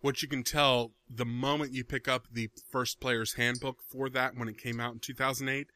What 0.00 0.22
you 0.22 0.28
can 0.28 0.44
tell 0.44 0.92
the 1.08 1.24
moment 1.24 1.72
you 1.72 1.84
pick 1.84 2.08
up 2.08 2.26
the 2.30 2.50
first 2.70 3.00
player's 3.00 3.34
handbook 3.34 3.78
for 3.90 4.08
that 4.10 4.36
when 4.36 4.48
it 4.48 4.58
came 4.58 4.78
out 4.78 4.92
in 4.92 5.00
2008, 5.00 5.68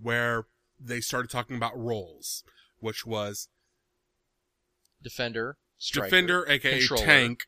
where 0.00 0.46
they 0.80 1.00
started 1.00 1.30
talking 1.30 1.56
about 1.56 1.78
roles, 1.78 2.44
which 2.78 3.04
was 3.06 3.48
Defender, 5.02 5.58
striker, 5.78 6.08
defender, 6.08 6.48
aka 6.48 6.78
controller. 6.78 7.04
tank, 7.04 7.40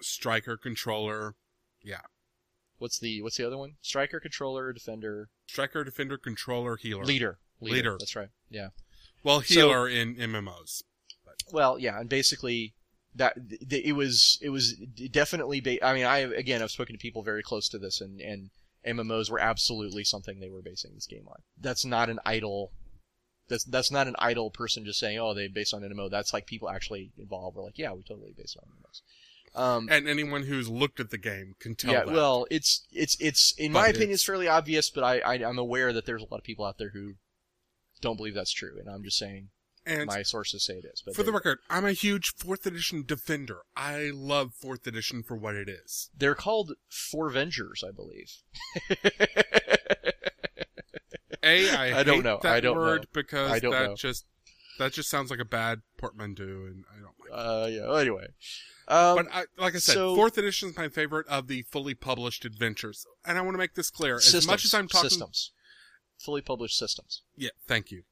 striker, 0.00 0.56
controller, 0.56 1.34
Yeah. 1.82 2.00
What's 2.78 2.98
the 2.98 3.22
what's 3.22 3.36
the 3.38 3.46
other 3.46 3.56
one? 3.56 3.76
Striker, 3.80 4.20
controller, 4.20 4.72
defender, 4.72 5.30
striker, 5.46 5.82
defender, 5.84 6.18
controller, 6.18 6.76
healer. 6.76 7.04
leader. 7.04 7.38
Leader. 7.60 7.96
That's 7.98 8.14
right. 8.14 8.28
Yeah. 8.50 8.68
Well, 9.22 9.40
So- 9.40 9.54
healer 9.54 9.88
in 9.88 10.14
MMOs. 10.16 10.82
Well, 11.52 11.78
yeah, 11.78 11.98
and 12.00 12.08
basically 12.08 12.74
that 13.14 13.34
th- 13.48 13.68
th- 13.68 13.84
it 13.84 13.92
was 13.92 14.38
it 14.42 14.50
was 14.50 14.74
definitely. 15.10 15.60
Ba- 15.60 15.82
I 15.84 15.94
mean, 15.94 16.04
I 16.04 16.18
again 16.18 16.60
I've 16.62 16.70
spoken 16.70 16.94
to 16.94 16.98
people 16.98 17.22
very 17.22 17.42
close 17.42 17.68
to 17.70 17.78
this, 17.78 18.00
and 18.02 18.20
and 18.20 18.50
MMOs 18.86 19.30
were 19.30 19.40
absolutely 19.40 20.04
something 20.04 20.38
they 20.38 20.50
were 20.50 20.60
basing 20.62 20.92
this 20.94 21.06
game 21.06 21.26
on. 21.28 21.42
That's 21.58 21.84
not 21.84 22.10
an 22.10 22.18
idle. 22.26 22.72
That's 23.48 23.64
that's 23.64 23.90
not 23.90 24.06
an 24.08 24.16
idle 24.18 24.50
person 24.50 24.84
just 24.84 24.98
saying, 24.98 25.18
oh, 25.18 25.32
they 25.34 25.48
based 25.48 25.72
on 25.72 25.82
MMO. 25.82 26.10
That's 26.10 26.32
like 26.34 26.46
people 26.46 26.68
actually 26.68 27.12
involved 27.16 27.56
were 27.56 27.62
like, 27.62 27.78
yeah, 27.78 27.92
we 27.92 28.02
totally 28.02 28.34
based 28.36 28.58
on 28.58 28.64
MMOs. 28.68 29.00
Um, 29.56 29.88
And 29.90 30.06
anyone 30.06 30.42
who's 30.44 30.68
looked 30.68 31.00
at 31.00 31.10
the 31.10 31.18
game 31.18 31.54
can 31.58 31.74
tell 31.74 31.92
yeah, 31.92 32.04
that. 32.04 32.14
well, 32.14 32.46
it's 32.50 32.86
it's 32.92 33.16
it's 33.20 33.54
in 33.56 33.72
But 33.72 33.78
my 33.80 33.86
opinion, 33.88 34.10
it's- 34.10 34.22
fairly 34.24 34.48
obvious, 34.48 34.90
but 34.90 35.02
I, 35.02 35.18
I 35.20 35.34
I'm 35.48 35.58
aware 35.58 35.92
that 35.94 36.04
there's 36.06 36.22
a 36.22 36.26
lot 36.30 36.38
of 36.38 36.44
people 36.44 36.64
out 36.66 36.76
there 36.78 36.90
who 36.90 37.14
don't 38.02 38.16
believe 38.18 38.34
that's 38.34 38.52
true, 38.52 38.76
and 38.78 38.88
I'm 38.88 39.02
just 39.02 39.16
saying 39.18 39.48
and 39.86 40.06
my 40.08 40.22
sources 40.22 40.64
say 40.64 40.74
it 40.74 40.84
is. 40.92 41.00
But 41.06 41.14
for 41.16 41.22
the 41.22 41.32
record, 41.32 41.58
I'm 41.70 41.84
a 41.86 41.92
huge 41.92 42.34
4th 42.36 42.66
edition 42.66 43.04
defender. 43.06 43.60
I 43.76 44.10
love 44.12 44.52
4th 44.62 44.86
edition 44.86 45.22
for 45.22 45.36
what 45.36 45.54
it 45.54 45.68
is. 45.68 46.10
they're 46.14 46.34
called 46.34 46.72
Forvengers, 46.90 47.82
I 47.86 47.92
believe. 47.92 48.32
A, 51.42 51.70
I, 51.76 52.00
I 52.00 52.02
don't 52.02 52.22
know. 52.24 52.40
I 52.42 52.60
don't 52.60 52.76
word 52.76 53.02
know. 53.02 53.06
because 53.12 53.50
I 53.52 53.58
don't 53.60 53.70
that 53.72 53.88
know. 53.90 53.94
just 53.94 54.26
that 54.78 54.92
just 54.92 55.08
sounds 55.08 55.30
like 55.30 55.38
a 55.40 55.44
bad 55.44 55.82
portmanteau, 55.96 56.42
and 56.42 56.84
I 56.90 57.00
don't 57.00 57.14
like. 57.20 57.30
Uh, 57.32 57.66
yeah. 57.68 57.86
Well, 57.88 57.96
anyway, 57.96 58.26
um, 58.88 59.16
but 59.16 59.26
I, 59.32 59.44
like 59.58 59.74
I 59.74 59.78
said, 59.78 59.94
so- 59.94 60.14
fourth 60.14 60.38
edition 60.38 60.70
is 60.70 60.76
my 60.76 60.88
favorite 60.88 61.26
of 61.28 61.48
the 61.48 61.62
fully 61.62 61.94
published 61.94 62.44
adventures, 62.44 63.06
and 63.24 63.38
I 63.38 63.40
want 63.42 63.54
to 63.54 63.58
make 63.58 63.74
this 63.74 63.90
clear. 63.90 64.16
As 64.16 64.46
much 64.46 64.64
as 64.64 64.74
I'm 64.74 64.88
talking, 64.88 65.10
systems, 65.10 65.52
fully 66.18 66.40
published 66.42 66.78
systems. 66.78 67.22
yeah, 67.36 67.50
thank 67.66 67.90
you. 67.90 68.02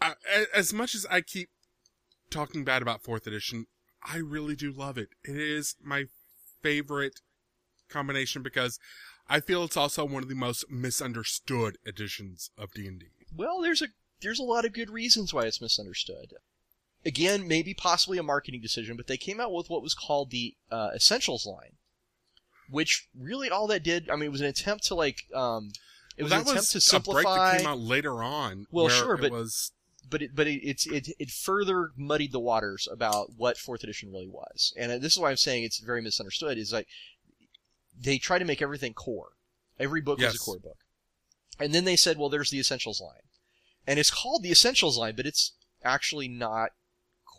I, 0.00 0.14
as 0.54 0.72
much 0.72 0.94
as 0.94 1.06
I 1.10 1.20
keep 1.20 1.48
talking 2.30 2.64
bad 2.64 2.82
about 2.82 3.02
fourth 3.04 3.26
edition, 3.26 3.66
I 4.02 4.16
really 4.16 4.56
do 4.56 4.72
love 4.72 4.98
it. 4.98 5.10
It 5.24 5.36
is 5.36 5.76
my 5.82 6.06
favorite 6.62 7.20
combination 7.88 8.42
because 8.42 8.78
I 9.28 9.40
feel 9.40 9.62
it's 9.64 9.76
also 9.76 10.04
one 10.04 10.22
of 10.22 10.28
the 10.28 10.34
most 10.34 10.64
misunderstood 10.70 11.78
editions 11.86 12.50
of 12.58 12.72
D 12.72 12.86
and 12.86 12.98
D. 12.98 13.06
Well, 13.34 13.60
there's 13.60 13.82
a 13.82 13.88
there's 14.20 14.40
a 14.40 14.44
lot 14.44 14.64
of 14.64 14.72
good 14.72 14.90
reasons 14.90 15.32
why 15.32 15.44
it's 15.44 15.60
misunderstood. 15.60 16.34
Again, 17.04 17.48
maybe 17.48 17.74
possibly 17.74 18.18
a 18.18 18.22
marketing 18.22 18.60
decision, 18.60 18.96
but 18.96 19.06
they 19.08 19.16
came 19.16 19.40
out 19.40 19.52
with 19.52 19.68
what 19.68 19.82
was 19.82 19.94
called 19.94 20.30
the 20.30 20.54
uh, 20.70 20.90
Essentials 20.94 21.44
line, 21.46 21.72
which 22.70 23.08
really 23.18 23.50
all 23.50 23.66
that 23.66 23.82
did. 23.82 24.08
I 24.08 24.14
mean, 24.14 24.26
it 24.26 24.32
was 24.32 24.40
an 24.40 24.46
attempt 24.46 24.84
to 24.86 24.94
like. 24.94 25.24
Um, 25.34 25.72
it 26.16 26.22
was 26.22 26.30
that 26.30 26.42
an 26.42 26.48
attempt 26.48 26.70
to 26.70 26.76
was 26.76 26.84
simplify. 26.84 27.20
a 27.20 27.22
break 27.24 27.34
that 27.36 27.58
came 27.58 27.66
out 27.66 27.80
later 27.80 28.22
on. 28.22 28.66
Well, 28.70 28.88
sure, 28.88 29.14
it 29.14 29.20
but- 29.22 29.32
was 29.32 29.72
but 30.08 30.22
it 30.22 30.34
but 30.34 30.46
it, 30.46 30.60
it's 30.62 30.86
it 30.86 31.08
it 31.18 31.30
further 31.30 31.90
muddied 31.96 32.32
the 32.32 32.40
waters 32.40 32.88
about 32.90 33.30
what 33.36 33.56
fourth 33.58 33.82
edition 33.82 34.12
really 34.12 34.28
was, 34.28 34.72
and 34.76 35.02
this 35.02 35.12
is 35.14 35.18
why 35.18 35.30
I'm 35.30 35.36
saying 35.36 35.64
it's 35.64 35.78
very 35.78 36.02
misunderstood. 36.02 36.58
Is 36.58 36.72
like 36.72 36.86
they 38.00 38.18
try 38.18 38.38
to 38.38 38.44
make 38.44 38.62
everything 38.62 38.94
core. 38.94 39.30
Every 39.80 40.00
book 40.00 40.18
was 40.18 40.34
Yes. 40.34 40.34
a 40.36 40.38
core 40.38 40.58
book, 40.58 40.78
and 41.58 41.74
then 41.74 41.84
they 41.84 41.96
said, 41.96 42.16
well, 42.18 42.28
there's 42.28 42.50
the 42.50 42.60
essentials 42.60 43.00
line, 43.00 43.22
and 43.86 43.98
it's 43.98 44.10
called 44.10 44.42
the 44.42 44.50
essentials 44.52 44.98
line, 44.98 45.16
but 45.16 45.26
it's 45.26 45.52
actually 45.82 46.28
not 46.28 46.70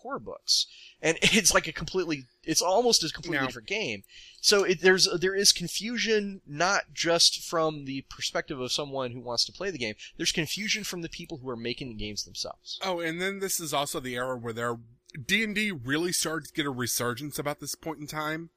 core 0.04 0.20
books, 0.20 0.68
and 1.02 1.18
it's 1.22 1.54
like 1.54 1.68
a 1.68 1.72
completely 1.72 2.26
it's 2.44 2.62
almost 2.62 3.04
a 3.04 3.10
completely 3.10 3.40
Now- 3.40 3.48
different 3.48 3.68
game. 3.68 4.04
So 4.42 4.66
it, 4.66 4.82
there's 4.82 5.08
there 5.20 5.34
is 5.34 5.54
confusion 5.54 6.42
not 6.46 6.94
just 6.94 7.42
from 7.44 7.86
the 7.86 8.02
perspective 8.10 8.60
of 8.60 8.74
someone 8.74 9.12
who 9.12 9.22
wants 9.22 9.46
to 9.46 9.54
play 9.54 9.72
the 9.72 9.78
game. 9.78 9.96
There's 10.18 10.34
confusion 10.34 10.84
from 10.84 11.02
the 11.02 11.08
people 11.10 11.38
who 11.38 11.50
are 11.50 11.56
making 11.56 11.88
the 11.88 11.94
games 11.96 12.26
themselves. 12.26 12.78
Oh, 12.84 13.00
and 13.00 13.22
then 13.22 13.40
this 13.40 13.62
is 13.62 13.74
also 13.74 14.02
the 14.02 14.16
era 14.16 14.38
where 14.38 14.52
their 14.54 14.78
D 15.26 15.44
and 15.46 15.56
D 15.56 15.72
really 15.72 16.12
started 16.12 16.48
to 16.48 16.54
get 16.54 16.66
a 16.66 16.72
resurgence 16.72 17.40
about 17.40 17.62
this 17.62 17.74
point 17.76 18.00
in 18.00 18.08
time 18.08 18.50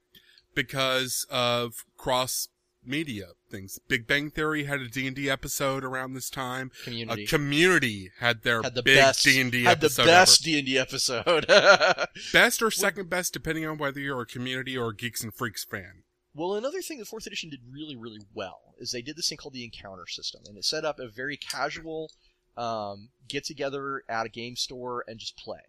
because 0.55 1.24
of 1.30 1.84
cross 1.97 2.49
media 2.84 3.28
things. 3.51 3.78
Big 3.88 4.07
Bang 4.07 4.30
Theory 4.30 4.64
had 4.64 4.80
a 4.80 4.88
D 4.88 5.07
and 5.07 5.16
D 5.16 5.28
episode 5.30 5.84
around 5.84 6.14
this 6.14 6.30
time. 6.30 6.70
Community 6.84 7.24
A 7.24 7.26
community 7.26 8.11
had 8.18 8.42
their 8.42 8.62
had 8.62 8.74
the 8.74 8.82
big 8.82 8.97
best 8.99 9.24
D 9.24 9.40
and 9.40 9.51
D 9.53 9.64
had 9.64 9.80
the 9.80 9.86
episode 9.86 10.07
best 10.07 10.42
D 10.42 10.59
and 10.59 10.66
D 10.66 10.78
episode. 10.78 11.44
ever. 11.49 12.07
Best 12.32 12.62
or 12.62 12.70
second 12.70 13.09
best, 13.11 13.32
depending 13.32 13.66
on 13.66 13.78
whether 13.78 14.01
you're 14.01 14.20
a 14.22 14.26
community 14.26 14.76
or 14.76 14.88
a 14.90 14.94
Geeks 14.97 15.22
and 15.22 15.32
Freaks 15.34 15.64
fan. 15.64 16.03
well, 16.34 16.55
another 16.55 16.80
thing 16.82 16.99
that 16.99 17.07
fourth 17.09 17.26
edition 17.26 17.51
did 17.51 17.61
really 17.70 17.97
really 17.97 18.20
well 18.34 18.74
is 18.78 18.90
they 18.90 19.03
did 19.03 19.16
this 19.16 19.28
thing 19.28 19.38
called 19.38 19.55
the 19.55 19.64
encounter 19.64 20.07
system, 20.07 20.42
and 20.47 20.57
it 20.59 20.64
set 20.64 20.84
up 20.84 20.99
a 20.99 21.09
very 21.09 21.36
casual 21.36 22.11
um, 22.57 23.09
get 23.28 23.44
together 23.44 24.03
at 24.09 24.26
a 24.26 24.28
game 24.30 24.57
store 24.57 25.05
and 25.07 25.18
just 25.18 25.36
play. 25.36 25.61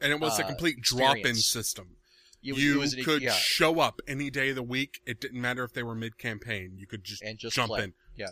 And 0.00 0.12
it 0.12 0.20
was 0.20 0.38
a 0.38 0.44
Uh, 0.44 0.48
complete 0.48 0.80
drop-in 0.80 1.36
system. 1.36 1.96
It 2.44 2.52
was- 2.52 2.60
it 2.62 2.96
you 2.98 3.00
an- 3.00 3.04
could 3.04 3.22
yeah, 3.22 3.32
show 3.34 3.80
up 3.80 4.00
any 4.06 4.30
day 4.30 4.50
of 4.50 4.56
the 4.56 4.62
week. 4.62 5.00
It 5.06 5.20
didn't 5.20 5.40
matter 5.40 5.64
if 5.64 5.72
they 5.72 5.82
were 5.82 5.94
mid-campaign. 5.94 6.74
You 6.76 6.86
could 6.86 7.04
just, 7.04 7.22
and 7.22 7.38
just 7.38 7.56
jump 7.56 7.68
play. 7.70 7.84
in. 7.84 7.94
Yeah. 8.16 8.28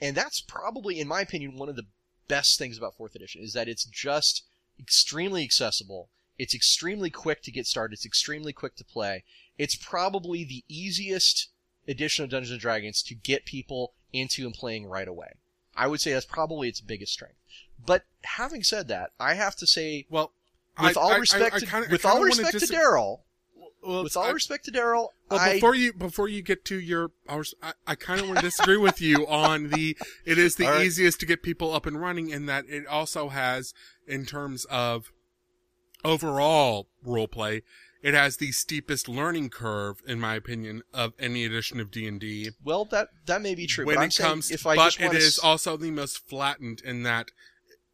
And 0.00 0.16
that's 0.16 0.40
probably, 0.40 0.98
in 0.98 1.06
my 1.08 1.20
opinion, 1.20 1.56
one 1.56 1.68
of 1.68 1.76
the 1.76 1.86
best 2.28 2.58
things 2.58 2.78
about 2.78 2.96
fourth 2.96 3.14
edition 3.14 3.42
is 3.42 3.52
that 3.52 3.68
it's 3.68 3.84
just 3.84 4.44
extremely 4.80 5.44
accessible. 5.44 6.08
It's 6.38 6.54
extremely 6.54 7.10
quick 7.10 7.42
to 7.42 7.52
get 7.52 7.66
started. 7.66 7.94
It's 7.94 8.06
extremely 8.06 8.52
quick 8.52 8.74
to 8.76 8.84
play. 8.84 9.24
It's 9.58 9.76
probably 9.76 10.44
the 10.44 10.64
easiest 10.68 11.48
edition 11.86 12.24
of 12.24 12.30
Dungeons 12.30 12.52
and 12.52 12.60
Dragons 12.60 13.02
to 13.02 13.14
get 13.14 13.44
people 13.44 13.94
into 14.12 14.44
and 14.46 14.54
playing 14.54 14.86
right 14.86 15.06
away. 15.06 15.34
I 15.76 15.86
would 15.86 16.00
say 16.00 16.12
that's 16.12 16.26
probably 16.26 16.68
its 16.68 16.80
biggest 16.80 17.12
strength. 17.12 17.36
But 17.84 18.04
having 18.24 18.62
said 18.62 18.88
that, 18.88 19.10
I 19.20 19.34
have 19.34 19.56
to 19.56 19.66
say, 19.66 20.06
Well, 20.10 20.32
with 20.80 20.96
I- 20.96 21.00
all 21.00 21.12
I- 21.12 21.14
I- 21.14 21.18
respect, 21.18 21.54
I 21.54 21.58
to, 21.60 21.66
kinda- 21.66 21.88
I 21.88 21.92
with 21.92 22.04
all 22.06 22.22
respect 22.22 22.52
dis- 22.58 22.68
to 22.68 22.74
Daryl, 22.74 23.20
well, 23.82 24.04
with 24.04 24.16
all 24.16 24.24
I- 24.24 24.30
respect 24.30 24.64
to 24.66 24.70
Daryl, 24.70 25.08
Well, 25.30 25.40
I 25.40 25.54
before 25.54 25.74
you 25.74 25.92
before 25.92 26.28
you 26.28 26.42
get 26.42 26.64
to 26.66 26.78
your, 26.80 27.10
I, 27.28 27.42
I 27.86 27.94
kind 27.94 28.20
of 28.20 28.28
want 28.28 28.40
to 28.40 28.44
disagree 28.46 28.76
with 28.76 29.00
you 29.00 29.26
on 29.28 29.70
the. 29.70 29.96
It 30.24 30.38
is 30.38 30.56
the 30.56 30.66
right. 30.66 30.84
easiest 30.84 31.20
to 31.20 31.26
get 31.26 31.42
people 31.42 31.74
up 31.74 31.86
and 31.86 32.00
running, 32.00 32.30
in 32.30 32.46
that 32.46 32.64
it 32.68 32.86
also 32.86 33.28
has, 33.28 33.74
in 34.06 34.26
terms 34.26 34.64
of 34.66 35.12
overall 36.04 36.88
role 37.04 37.28
play, 37.28 37.62
it 38.02 38.14
has 38.14 38.36
the 38.38 38.52
steepest 38.52 39.08
learning 39.08 39.50
curve, 39.50 40.02
in 40.06 40.18
my 40.20 40.34
opinion, 40.34 40.82
of 40.92 41.12
any 41.18 41.44
edition 41.44 41.80
of 41.80 41.90
D 41.90 42.06
and 42.06 42.20
D. 42.20 42.50
well, 42.64 42.84
that 42.86 43.08
that 43.26 43.42
may 43.42 43.54
be 43.54 43.66
true. 43.66 43.86
When 43.86 44.02
it 44.02 44.16
comes, 44.16 44.50
if 44.50 44.66
I 44.66 44.76
but 44.76 44.96
it 45.00 45.12
want 45.12 45.38
also 45.42 45.76
the 45.76 45.90
most 45.90 46.28
flattened 46.28 46.82
in 46.84 47.04
that 47.04 47.30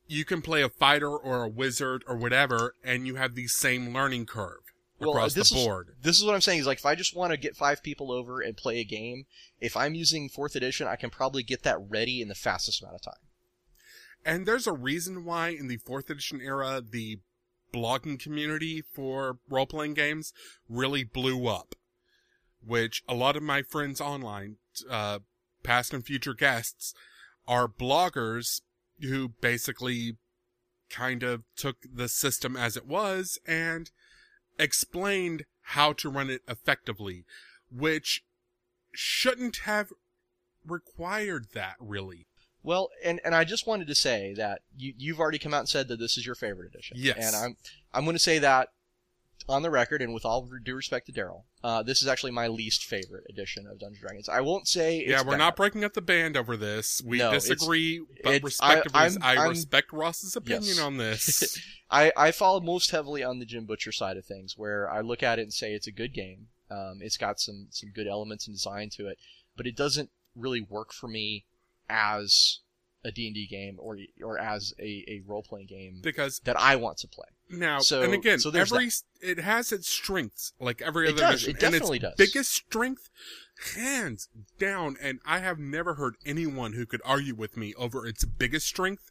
you 0.07 0.25
can 0.25 0.41
play 0.41 0.63
a 0.63 0.69
fighter 0.71 1.11
or 1.11 1.45
a 1.45 1.49
wizard 1.49 2.03
or 2.09 2.17
whatever, 2.17 2.75
and 2.83 3.07
you 3.07 3.17
have 3.17 3.35
the 3.35 3.47
same 3.47 3.93
learning 3.93 4.27
curve 4.27 4.68
Well, 5.01 5.11
across 5.11 5.35
this 5.35 5.51
the 5.51 5.57
is- 5.59 5.87
this 6.03 6.19
is 6.19 6.25
what 6.25 6.35
I'm 6.35 6.41
saying 6.41 6.61
is 6.61 6.67
like 6.67 6.79
if 6.79 6.87
I 6.87 6.95
just 6.95 7.15
want 7.15 7.31
to 7.33 7.37
get 7.37 7.57
five 7.57 7.83
people 7.83 8.11
over 8.11 8.41
and 8.41 8.57
play 8.57 8.79
a 8.81 8.85
game, 8.85 9.27
if 9.61 9.77
I'm 9.77 9.95
using 9.95 10.29
fourth 10.29 10.57
edition, 10.57 10.87
I 10.87 10.97
can 10.97 11.11
probably 11.11 11.43
get 11.43 11.63
that 11.63 11.79
ready 11.89 12.21
in 12.21 12.29
the 12.29 12.35
fastest 12.35 12.83
amount 12.83 12.97
of 12.97 13.03
time. 13.03 13.29
And 14.25 14.47
there's 14.47 14.67
a 14.67 14.73
reason 14.73 15.25
why 15.25 15.49
in 15.51 15.69
the 15.69 15.77
fourth 15.79 16.11
edition 16.11 16.41
era, 16.41 16.83
the 16.87 17.21
blogging 17.73 18.19
community 18.19 18.83
for 18.83 19.39
role 19.49 19.67
playing 19.67 19.95
games 19.95 20.33
really 20.69 21.05
blew 21.05 21.47
up. 21.47 21.75
Which 22.65 23.05
a 23.09 23.15
lot 23.15 23.37
of 23.37 23.43
my 23.43 23.63
friends 23.63 24.01
online, 24.01 24.57
uh, 24.91 25.21
past 25.63 25.95
and 25.95 26.05
future 26.05 26.35
guests, 26.35 26.93
are 27.47 27.69
bloggers 27.69 28.63
who 29.01 29.29
basically 29.41 30.17
kind 30.91 31.23
of 31.23 31.45
took 31.57 31.77
the 31.91 32.09
system 32.09 32.57
as 32.57 32.77
it 32.77 32.87
was 32.87 33.39
and 33.47 33.91
explained 34.59 35.45
how 35.63 35.93
to 35.95 36.09
run 36.09 36.31
it 36.31 36.43
effectively, 36.49 37.25
which 37.71 38.23
shouldn't 38.93 39.59
have 39.59 39.93
required 40.67 41.49
that 41.55 41.77
really. 41.81 42.27
Well, 42.63 42.91
and, 43.05 43.21
and 43.25 43.35
I 43.35 43.45
just 43.45 43.67
wanted 43.67 43.87
to 43.89 43.95
say 43.95 44.35
that 44.35 44.63
you 44.77 44.93
you've 44.97 45.21
already 45.21 45.39
come 45.39 45.55
out 45.55 45.61
and 45.61 45.69
said 45.69 45.89
that 45.89 45.99
this 45.99 46.19
is 46.19 46.27
your 46.27 46.35
favorite 46.35 46.67
edition. 46.67 46.97
Yes. 46.99 47.17
And 47.19 47.37
I'm 47.37 47.57
I'm 47.95 48.05
going 48.05 48.17
to 48.17 48.23
say 48.23 48.39
that 48.41 48.69
on 49.49 49.63
the 49.63 49.71
record 49.71 50.03
and 50.03 50.13
with 50.15 50.25
all 50.25 50.49
due 50.65 50.75
respect 50.75 51.07
to 51.07 51.13
Daryl, 51.13 51.43
uh, 51.65 51.83
this 51.83 52.03
is 52.03 52.09
actually 52.09 52.33
my 52.33 52.49
least 52.49 52.85
favorite 52.85 53.25
edition 53.29 53.67
of 53.67 53.79
Dungeons 53.79 53.99
and 53.99 54.01
Dragons. 54.01 54.29
I 54.29 54.41
won't 54.41 54.67
say 54.69 54.99
it's 54.99 55.11
yeah, 55.11 55.23
we're 55.23 55.33
bad. 55.33 55.39
not 55.39 55.57
breaking 55.57 55.85
up 55.85 55.95
the 55.95 56.01
band 56.03 56.37
over 56.37 56.57
this. 56.57 57.03
We 57.05 57.19
No, 57.19 57.29
it's- 57.29 57.49
disagree, 57.49 58.01
but 58.23 58.35
it's- 58.35 58.43
respectively, 58.43 58.99
I- 58.99 59.05
I, 59.05 59.07
I'm- 59.33 59.39
I'm- 59.39 59.49
respect 59.51 59.93
Ross's 59.93 60.37
opinion 60.37 60.65
Yes. 60.77 60.79
on 60.81 60.97
this. 60.97 61.61
I, 61.91 62.13
I 62.17 62.33
fall 62.33 62.61
most 62.61 62.91
heavily 62.91 63.23
on 63.25 63.39
the 63.39 63.47
Jim 63.47 63.65
Butcher 63.65 63.93
side 63.93 64.17
of 64.19 64.27
things, 64.27 64.55
where 64.59 64.91
I 64.91 65.01
look 65.01 65.23
at 65.23 65.39
it 65.39 65.43
and 65.43 65.53
say 65.53 65.73
it's 65.73 65.87
a 65.87 65.93
good 65.93 66.13
game. 66.13 66.49
Um, 66.71 66.99
it's 67.01 67.17
got 67.17 67.41
some 67.41 67.69
some 67.71 67.91
good 67.95 68.07
elements 68.07 68.47
and 68.47 68.55
design 68.55 68.91
to 68.97 69.09
it, 69.09 69.19
but 69.57 69.67
it 69.67 69.75
doesn't 69.75 70.11
really 70.37 70.61
work 70.61 70.93
for 70.93 71.09
me 71.09 71.47
as 71.89 72.59
a 73.05 73.11
D&D 73.11 73.47
game 73.47 73.77
or 73.79 73.97
or 74.23 74.39
as 74.39 74.75
a, 74.79 75.05
a 75.09 75.23
role 75.27 75.43
playing 75.43 75.67
game 75.69 76.01
because 76.03 76.41
that 76.41 76.59
I 76.61 76.77
want 76.77 76.99
to 76.99 77.09
play. 77.09 77.29
Now, 77.51 77.81
So- 77.81 78.03
and 78.03 78.13
again, 78.15 78.39
so 78.41 78.51
every 78.51 78.91
it 79.21 79.39
has 79.39 79.73
its 79.73 79.89
strengths, 79.89 80.53
like 80.61 80.81
every 80.83 81.09
other 81.09 81.17
It 81.17 81.21
does, 81.21 81.35
edition, 81.45 81.51
it 81.57 81.61
definitely 81.61 81.99
and 81.99 82.05
its 82.07 82.17
does. 82.17 82.27
biggest 82.27 82.53
strength, 82.53 83.11
hands 83.75 84.29
down, 84.59 84.97
and 85.01 85.21
I 85.25 85.39
have 85.41 85.59
never 85.59 85.95
heard 85.95 86.17
anyone 86.25 86.75
who 86.75 86.87
could 86.87 87.01
argue 87.05 87.35
with 87.35 87.57
me 87.57 87.75
over 87.75 88.07
its 88.07 88.25
biggest 88.25 88.67
strength 88.67 89.11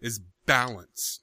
is 0.00 0.20
balance, 0.46 1.20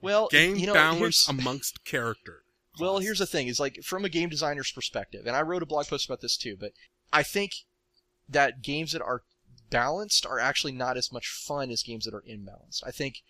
Well, 0.00 0.28
game 0.28 0.56
you 0.56 0.66
know, 0.66 0.74
balance 0.74 1.28
amongst 1.28 1.84
character. 1.84 2.44
Well, 2.78 2.98
here's 3.00 3.18
the 3.18 3.26
thing: 3.26 3.48
is 3.48 3.60
like 3.60 3.82
from 3.82 4.04
a 4.04 4.08
game 4.08 4.28
designer's 4.30 4.72
perspective, 4.72 5.26
and 5.26 5.36
I 5.36 5.42
wrote 5.42 5.62
a 5.62 5.66
blog 5.66 5.86
post 5.88 6.06
about 6.06 6.20
this 6.20 6.36
too. 6.36 6.56
But 6.58 6.72
I 7.12 7.22
think 7.22 7.52
that 8.28 8.62
games 8.62 8.92
that 8.92 9.02
are 9.02 9.22
balanced 9.70 10.24
are 10.24 10.38
actually 10.38 10.72
not 10.72 10.96
as 10.96 11.12
much 11.12 11.28
fun 11.28 11.70
as 11.70 11.82
games 11.82 12.04
that 12.04 12.14
are 12.14 12.22
imbalanced. 12.28 12.82
I 12.86 12.90
think 12.90 13.22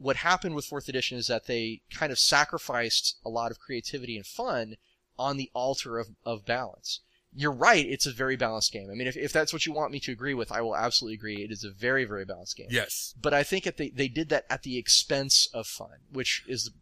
what 0.00 0.16
happened 0.16 0.54
with 0.54 0.64
fourth 0.64 0.88
edition 0.88 1.18
is 1.18 1.26
that 1.26 1.46
they 1.46 1.82
kind 1.92 2.10
of 2.10 2.18
sacrificed 2.18 3.18
a 3.24 3.28
lot 3.28 3.50
of 3.50 3.60
creativity 3.60 4.16
and 4.16 4.26
fun 4.26 4.76
on 5.18 5.36
the 5.36 5.50
altar 5.54 5.98
of, 5.98 6.08
of 6.24 6.46
balance. 6.46 7.00
You're 7.32 7.52
right; 7.52 7.86
it's 7.86 8.06
a 8.06 8.12
very 8.12 8.34
balanced 8.34 8.72
game. 8.72 8.88
I 8.90 8.94
mean, 8.94 9.06
if, 9.06 9.16
if 9.16 9.32
that's 9.32 9.52
what 9.52 9.64
you 9.64 9.72
want 9.72 9.92
me 9.92 10.00
to 10.00 10.10
agree 10.10 10.34
with, 10.34 10.50
I 10.50 10.62
will 10.62 10.74
absolutely 10.74 11.14
agree. 11.14 11.44
It 11.44 11.52
is 11.52 11.62
a 11.62 11.70
very, 11.70 12.04
very 12.04 12.24
balanced 12.24 12.56
game 12.56 12.66
yes. 12.70 13.14
but 13.20 13.32
I 13.32 13.44
think 13.44 13.62
that 13.64 13.76
they, 13.76 13.90
they 13.90 14.08
did 14.08 14.30
that 14.30 14.46
at 14.50 14.64
the 14.64 14.76
expense 14.78 15.46
of 15.54 15.68
fun, 15.68 15.98
which 16.10 16.42
is 16.48 16.72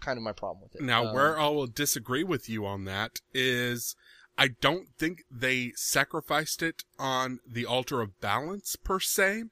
kind 0.00 0.16
of 0.16 0.22
my 0.22 0.32
problem 0.32 0.62
with 0.62 0.76
it. 0.76 0.82
Now, 0.82 1.08
Um, 1.08 1.14
where 1.14 1.38
I 1.38 1.48
will 1.48 1.66
disagree 1.66 2.24
with 2.24 2.48
you 2.48 2.64
on 2.64 2.84
that 2.84 3.20
is 3.34 3.96
I 4.38 4.48
don't 4.48 4.88
think 4.96 5.24
they 5.30 5.72
sacrificed 5.74 6.62
it 6.62 6.84
on 6.98 7.40
the 7.46 7.66
altar 7.66 8.00
of 8.00 8.18
balance 8.20 8.76
per 8.76 9.00
se, 9.00 9.44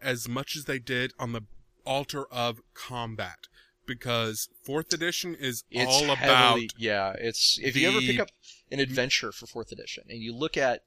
as 0.00 0.28
much 0.28 0.56
as 0.56 0.64
they 0.64 0.78
did 0.78 1.12
on 1.20 1.32
the 1.32 1.42
altar 1.84 2.24
of 2.30 2.60
combat. 2.74 3.48
because 3.86 4.48
fourth 4.62 4.92
edition 4.94 5.34
is 5.34 5.64
It's 5.70 5.92
all 5.92 6.10
about 6.10 6.58
yeah. 6.78 7.12
It's 7.18 7.58
if 7.62 7.76
you 7.76 7.88
ever 7.88 8.00
pick 8.00 8.18
up 8.20 8.30
an 8.72 8.80
adventure 8.80 9.30
for 9.30 9.46
fourth 9.46 9.70
edition 9.72 10.04
and 10.08 10.20
you 10.20 10.34
look 10.34 10.56
at 10.56 10.84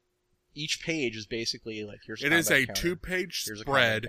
each 0.55 0.81
page 0.83 1.15
is 1.15 1.27
basically 1.27 1.83
like 1.83 1.99
here's 2.07 2.23
it 2.23 2.33
is 2.33 2.49
a 2.49 2.65
counter, 2.65 2.81
two-page 2.81 3.43
here's 3.45 3.59
spread 3.61 4.07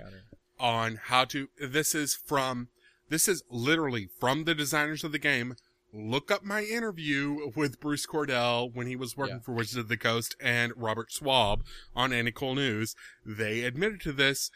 on 0.59 0.99
how 1.05 1.23
to 1.25 1.49
this 1.61 1.93
is 1.93 2.15
from 2.15 2.69
this 3.09 3.27
is 3.27 3.43
literally 3.51 4.09
from 4.19 4.45
the 4.45 4.55
designers 4.55 5.03
of 5.03 5.11
the 5.11 5.19
game 5.19 5.53
look 5.93 6.31
up 6.31 6.43
my 6.43 6.63
interview 6.63 7.51
with 7.55 7.79
bruce 7.79 8.07
cordell 8.07 8.73
when 8.73 8.87
he 8.87 8.95
was 8.95 9.15
working 9.15 9.35
Yeah. 9.35 9.41
for 9.41 9.53
wizards 9.53 9.77
of 9.77 9.87
the 9.87 9.97
coast 9.97 10.35
and 10.41 10.73
robert 10.75 11.09
Schwalb 11.11 11.61
on 11.95 12.11
Annie 12.11 12.31
Cole 12.31 12.55
news 12.55 12.95
they 13.23 13.61
admitted 13.61 14.01
to 14.01 14.11
this 14.11 14.49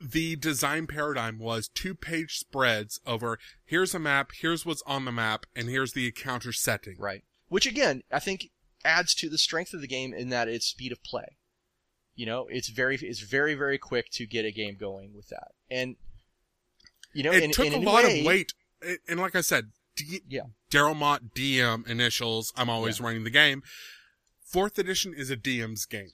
the 0.00 0.36
design 0.36 0.86
paradigm 0.86 1.38
was 1.38 1.68
two 1.68 1.94
page 1.94 2.38
spreads 2.38 3.00
over 3.06 3.38
here's 3.64 3.94
a 3.94 3.98
map 3.98 4.30
here's 4.40 4.66
what's 4.66 4.82
on 4.86 5.04
the 5.06 5.12
map 5.12 5.46
and 5.56 5.68
here's 5.68 5.92
the 5.92 6.06
encounter 6.06 6.52
setting 6.52 6.96
Right. 6.98 7.24
Which 7.48 7.64
again, 7.66 8.02
I 8.12 8.18
think 8.18 8.50
adds 8.84 9.14
to 9.16 9.28
the 9.30 9.38
strength 9.38 9.72
of 9.72 9.80
the 9.80 9.86
game 9.86 10.12
in 10.12 10.28
that 10.30 10.48
its 10.48 10.66
speed 10.66 10.92
of 10.92 11.02
play. 11.02 11.36
You 12.14 12.26
know, 12.26 12.46
it's 12.50 12.68
very 12.68 12.96
it's 12.96 13.20
very 13.20 13.54
very 13.54 13.78
quick 13.78 14.10
to 14.12 14.26
get 14.26 14.44
a 14.44 14.50
game 14.52 14.76
going 14.78 15.14
with 15.14 15.28
that. 15.28 15.52
And 15.70 15.96
you 17.14 17.22
know, 17.22 17.32
it 17.32 17.42
in, 17.44 17.52
took 17.52 17.66
in 17.66 17.74
a 17.74 17.78
a 17.78 17.80
lot 17.80 18.04
way, 18.04 18.20
of 18.20 18.26
weight 18.26 18.52
and- 19.08 19.18
like 19.20 19.34
i 19.34 19.40
said 19.40 19.70
D- 19.96 20.20
Yeah. 20.28 20.42
daryl 20.70 20.94
mott 20.94 21.22
dm 21.34 21.86
initials 21.88 22.52
i'm 22.56 22.68
always 22.68 23.00
running 23.00 23.24
the 23.24 23.30
game 23.30 23.62
fourth 24.44 24.78
edition 24.78 25.14
is 25.16 25.30
a 25.30 25.36
dm's 25.36 25.86
game 25.86 26.10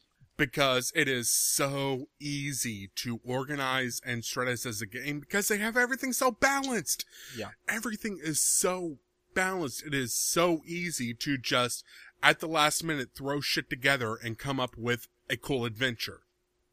because 0.46 0.90
it 0.96 1.06
is 1.08 1.30
so 1.30 2.06
easy 2.20 2.90
to 2.96 3.20
organize 3.24 4.00
and 4.04 4.22
strategize 4.22 4.66
as 4.66 4.82
a 4.82 4.86
game 4.86 5.20
because 5.20 5.46
they 5.46 5.58
have 5.58 5.76
everything 5.76 6.12
so 6.12 6.32
balanced 6.32 7.04
Yeah. 7.36 7.50
everything 7.68 8.18
is 8.20 8.40
so 8.40 8.98
balanced 9.34 9.84
it 9.86 9.94
is 9.94 10.12
so 10.14 10.62
easy 10.66 11.14
to 11.14 11.38
just 11.38 11.84
at 12.24 12.40
the 12.40 12.48
last 12.48 12.82
minute 12.82 13.10
throw 13.16 13.40
shit 13.40 13.70
together 13.70 14.16
and 14.16 14.36
come 14.36 14.58
up 14.58 14.76
with 14.76 15.06
a 15.30 15.36
cool 15.36 15.64
adventure 15.64 16.20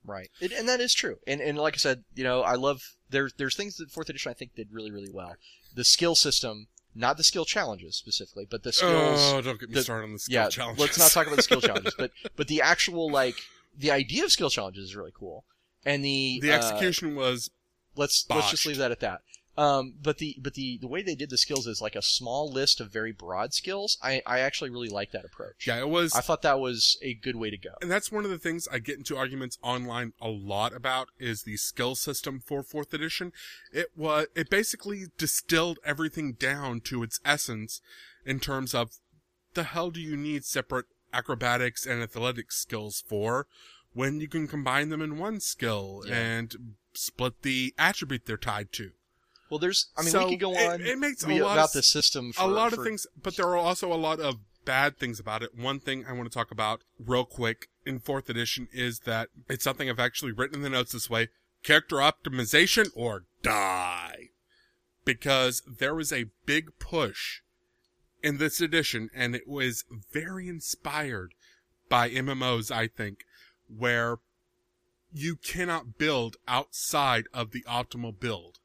Right. 0.03 0.31
It, 0.41 0.51
and 0.53 0.67
that 0.69 0.79
is 0.79 0.93
true. 0.93 1.17
And 1.27 1.39
and 1.41 1.57
like 1.57 1.75
I 1.75 1.77
said, 1.77 2.03
you 2.15 2.23
know, 2.23 2.41
I 2.41 2.55
love 2.55 2.95
there's 3.09 3.33
there's 3.33 3.55
things 3.55 3.75
that 3.75 3.91
fourth 3.91 4.09
edition 4.09 4.29
I 4.31 4.33
think 4.33 4.55
did 4.55 4.69
really 4.71 4.89
really 4.91 5.09
well. 5.11 5.35
The 5.75 5.83
skill 5.83 6.15
system, 6.15 6.67
not 6.95 7.17
the 7.17 7.23
skill 7.23 7.43
challenges 7.45 7.97
specifically, 7.97 8.47
but 8.49 8.63
the 8.63 8.71
skills. 8.71 9.19
oh 9.21 9.41
don't 9.41 9.59
get 9.59 9.69
me 9.69 9.75
the- 9.75 9.83
started 9.83 10.05
on 10.05 10.13
the 10.13 10.19
skill 10.19 10.43
yeah, 10.43 10.49
challenges 10.49 10.79
let's 10.81 10.97
not 10.97 11.11
talk 11.11 11.27
about 11.27 11.35
the 11.35 11.43
skill 11.43 11.59
challenges, 11.61 11.93
but 11.97 12.11
but 12.37 12.47
the 12.47 12.61
actual 12.61 13.11
like 13.11 13.35
the 13.77 13.91
idea 13.91 14.23
of 14.23 14.31
skill 14.31 14.49
challenges 14.49 14.89
is 14.89 14.95
really 14.95 15.13
cool. 15.17 15.45
And 15.85 16.03
the 16.03 16.39
the 16.41 16.51
uh, 16.51 16.55
execution 16.55 17.15
was 17.15 17.49
let's 17.95 18.25
let's 18.29 18.51
just 18.51 18.65
leave 18.65 18.77
that 18.77 18.91
at 18.91 18.99
that. 18.99 19.21
Um, 19.57 19.95
but 20.01 20.19
the 20.19 20.37
but 20.41 20.53
the 20.53 20.77
the 20.79 20.87
way 20.87 21.01
they 21.01 21.15
did 21.15 21.29
the 21.29 21.37
skills 21.37 21.67
is 21.67 21.81
like 21.81 21.95
a 21.95 22.01
small 22.01 22.49
list 22.49 22.79
of 22.79 22.93
very 22.93 23.11
broad 23.11 23.53
skills. 23.53 23.97
I 24.01 24.21
I 24.25 24.39
actually 24.39 24.69
really 24.69 24.87
like 24.87 25.11
that 25.11 25.25
approach. 25.25 25.67
yeah 25.67 25.79
it 25.79 25.89
was 25.89 26.15
I 26.15 26.21
thought 26.21 26.43
that 26.43 26.61
was 26.61 26.97
a 27.01 27.13
good 27.13 27.35
way 27.35 27.49
to 27.49 27.57
go. 27.57 27.71
and 27.81 27.91
that's 27.91 28.09
one 28.09 28.23
of 28.23 28.31
the 28.31 28.37
things 28.37 28.69
I 28.71 28.79
get 28.79 28.97
into 28.97 29.17
arguments 29.17 29.57
online 29.61 30.13
a 30.21 30.29
lot 30.29 30.73
about 30.73 31.09
is 31.19 31.43
the 31.43 31.57
skill 31.57 31.95
system 31.95 32.39
for 32.39 32.63
fourth 32.63 32.93
edition. 32.93 33.33
It 33.73 33.87
was 33.97 34.27
it 34.33 34.49
basically 34.49 35.07
distilled 35.17 35.79
everything 35.83 36.33
down 36.33 36.79
to 36.81 37.03
its 37.03 37.19
essence 37.25 37.81
in 38.25 38.39
terms 38.39 38.73
of 38.73 38.91
the 39.55 39.63
hell 39.63 39.91
do 39.91 39.99
you 39.99 40.15
need 40.15 40.45
separate 40.45 40.85
acrobatics 41.13 41.85
and 41.85 42.01
athletic 42.01 42.51
skills 42.51 43.03
for 43.07 43.47
when 43.93 44.19
you 44.21 44.27
can 44.27 44.47
combine 44.47 44.89
them 44.89 45.01
in 45.01 45.17
one 45.17 45.39
skill 45.39 46.03
Yeah. 46.05 46.15
and 46.15 46.75
split 46.93 47.41
the 47.41 47.73
attribute 47.77 48.25
they're 48.25 48.37
tied 48.37 48.71
to. 48.73 48.91
Well, 49.49 49.59
there's 49.59 49.87
I 49.97 50.01
mean 50.01 50.11
So, 50.11 50.25
we 50.25 50.31
could 50.33 50.39
go 50.41 50.53
it- 50.53 50.67
on 50.69 50.81
it 50.81 50.99
makes 50.99 51.23
a 51.23 51.27
lot 51.29 51.53
about 51.53 51.63
s- 51.65 51.73
the 51.73 51.83
system. 51.83 52.33
For, 52.33 52.43
a 52.43 52.47
lot 52.47 52.71
for- 52.73 52.81
of 52.81 52.85
things, 52.85 53.07
but 53.21 53.35
there 53.35 53.47
are 53.47 53.57
also 53.57 53.91
a 53.91 53.95
lot 53.95 54.19
of 54.19 54.39
bad 54.65 54.99
things 54.99 55.19
about 55.19 55.41
it. 55.41 55.55
One 55.55 55.79
thing 55.79 56.05
I 56.05 56.11
want 56.11 56.31
to 56.31 56.33
talk 56.33 56.51
about 56.51 56.83
real 56.99 57.25
quick 57.25 57.69
in 57.85 57.99
fourth 57.99 58.29
edition 58.29 58.67
is 58.71 58.99
that 59.01 59.29
it's 59.49 59.63
something 59.63 59.89
I've 59.89 59.99
actually 59.99 60.33
written 60.33 60.57
in 60.57 60.61
the 60.61 60.69
notes 60.69 60.91
this 60.91 61.09
way: 61.09 61.29
character 61.63 61.95
optimization 61.95 62.91
or 62.93 63.25
die, 63.41 64.29
because 65.05 65.63
there 65.65 65.95
was 65.95 66.13
a 66.13 66.25
big 66.45 66.77
push 66.77 67.41
in 68.21 68.37
this 68.37 68.61
edition, 68.61 69.09
and 69.13 69.35
it 69.35 69.47
was 69.47 69.85
very 70.11 70.47
inspired 70.47 71.33
by 71.87 72.09
MMOs, 72.09 72.71
I 72.71 72.87
think, 72.87 73.25
where 73.67 74.17
you 75.11 75.35
cannot 75.35 75.97
build 75.97 76.37
outside 76.47 77.25
of 77.33 77.51
the 77.51 77.63
optimal 77.63 78.17
build 78.19 78.59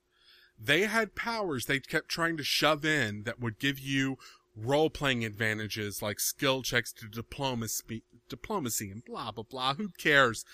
they 0.59 0.83
had 0.83 1.15
powers 1.15 1.67
they 1.67 1.81
kept 1.81 2.09
trying 2.09 2.37
to 2.37 2.45
shove 2.45 2.85
in 2.85 3.25
that 3.25 3.41
would 3.41 3.59
give 3.59 3.79
you 3.79 4.17
role 4.57 4.89
playing 4.89 5.25
advantages 5.25 6.01
like 6.01 6.21
skill 6.21 6.63
checks 6.63 6.93
to 6.93 7.07
diplomacy, 7.07 8.03
diplomacy 8.29 8.91
and 8.91 9.05
blah 9.05 9.33
blah 9.33 9.45
blah. 9.45 9.75
Who 9.75 9.89
cares? 9.89 10.45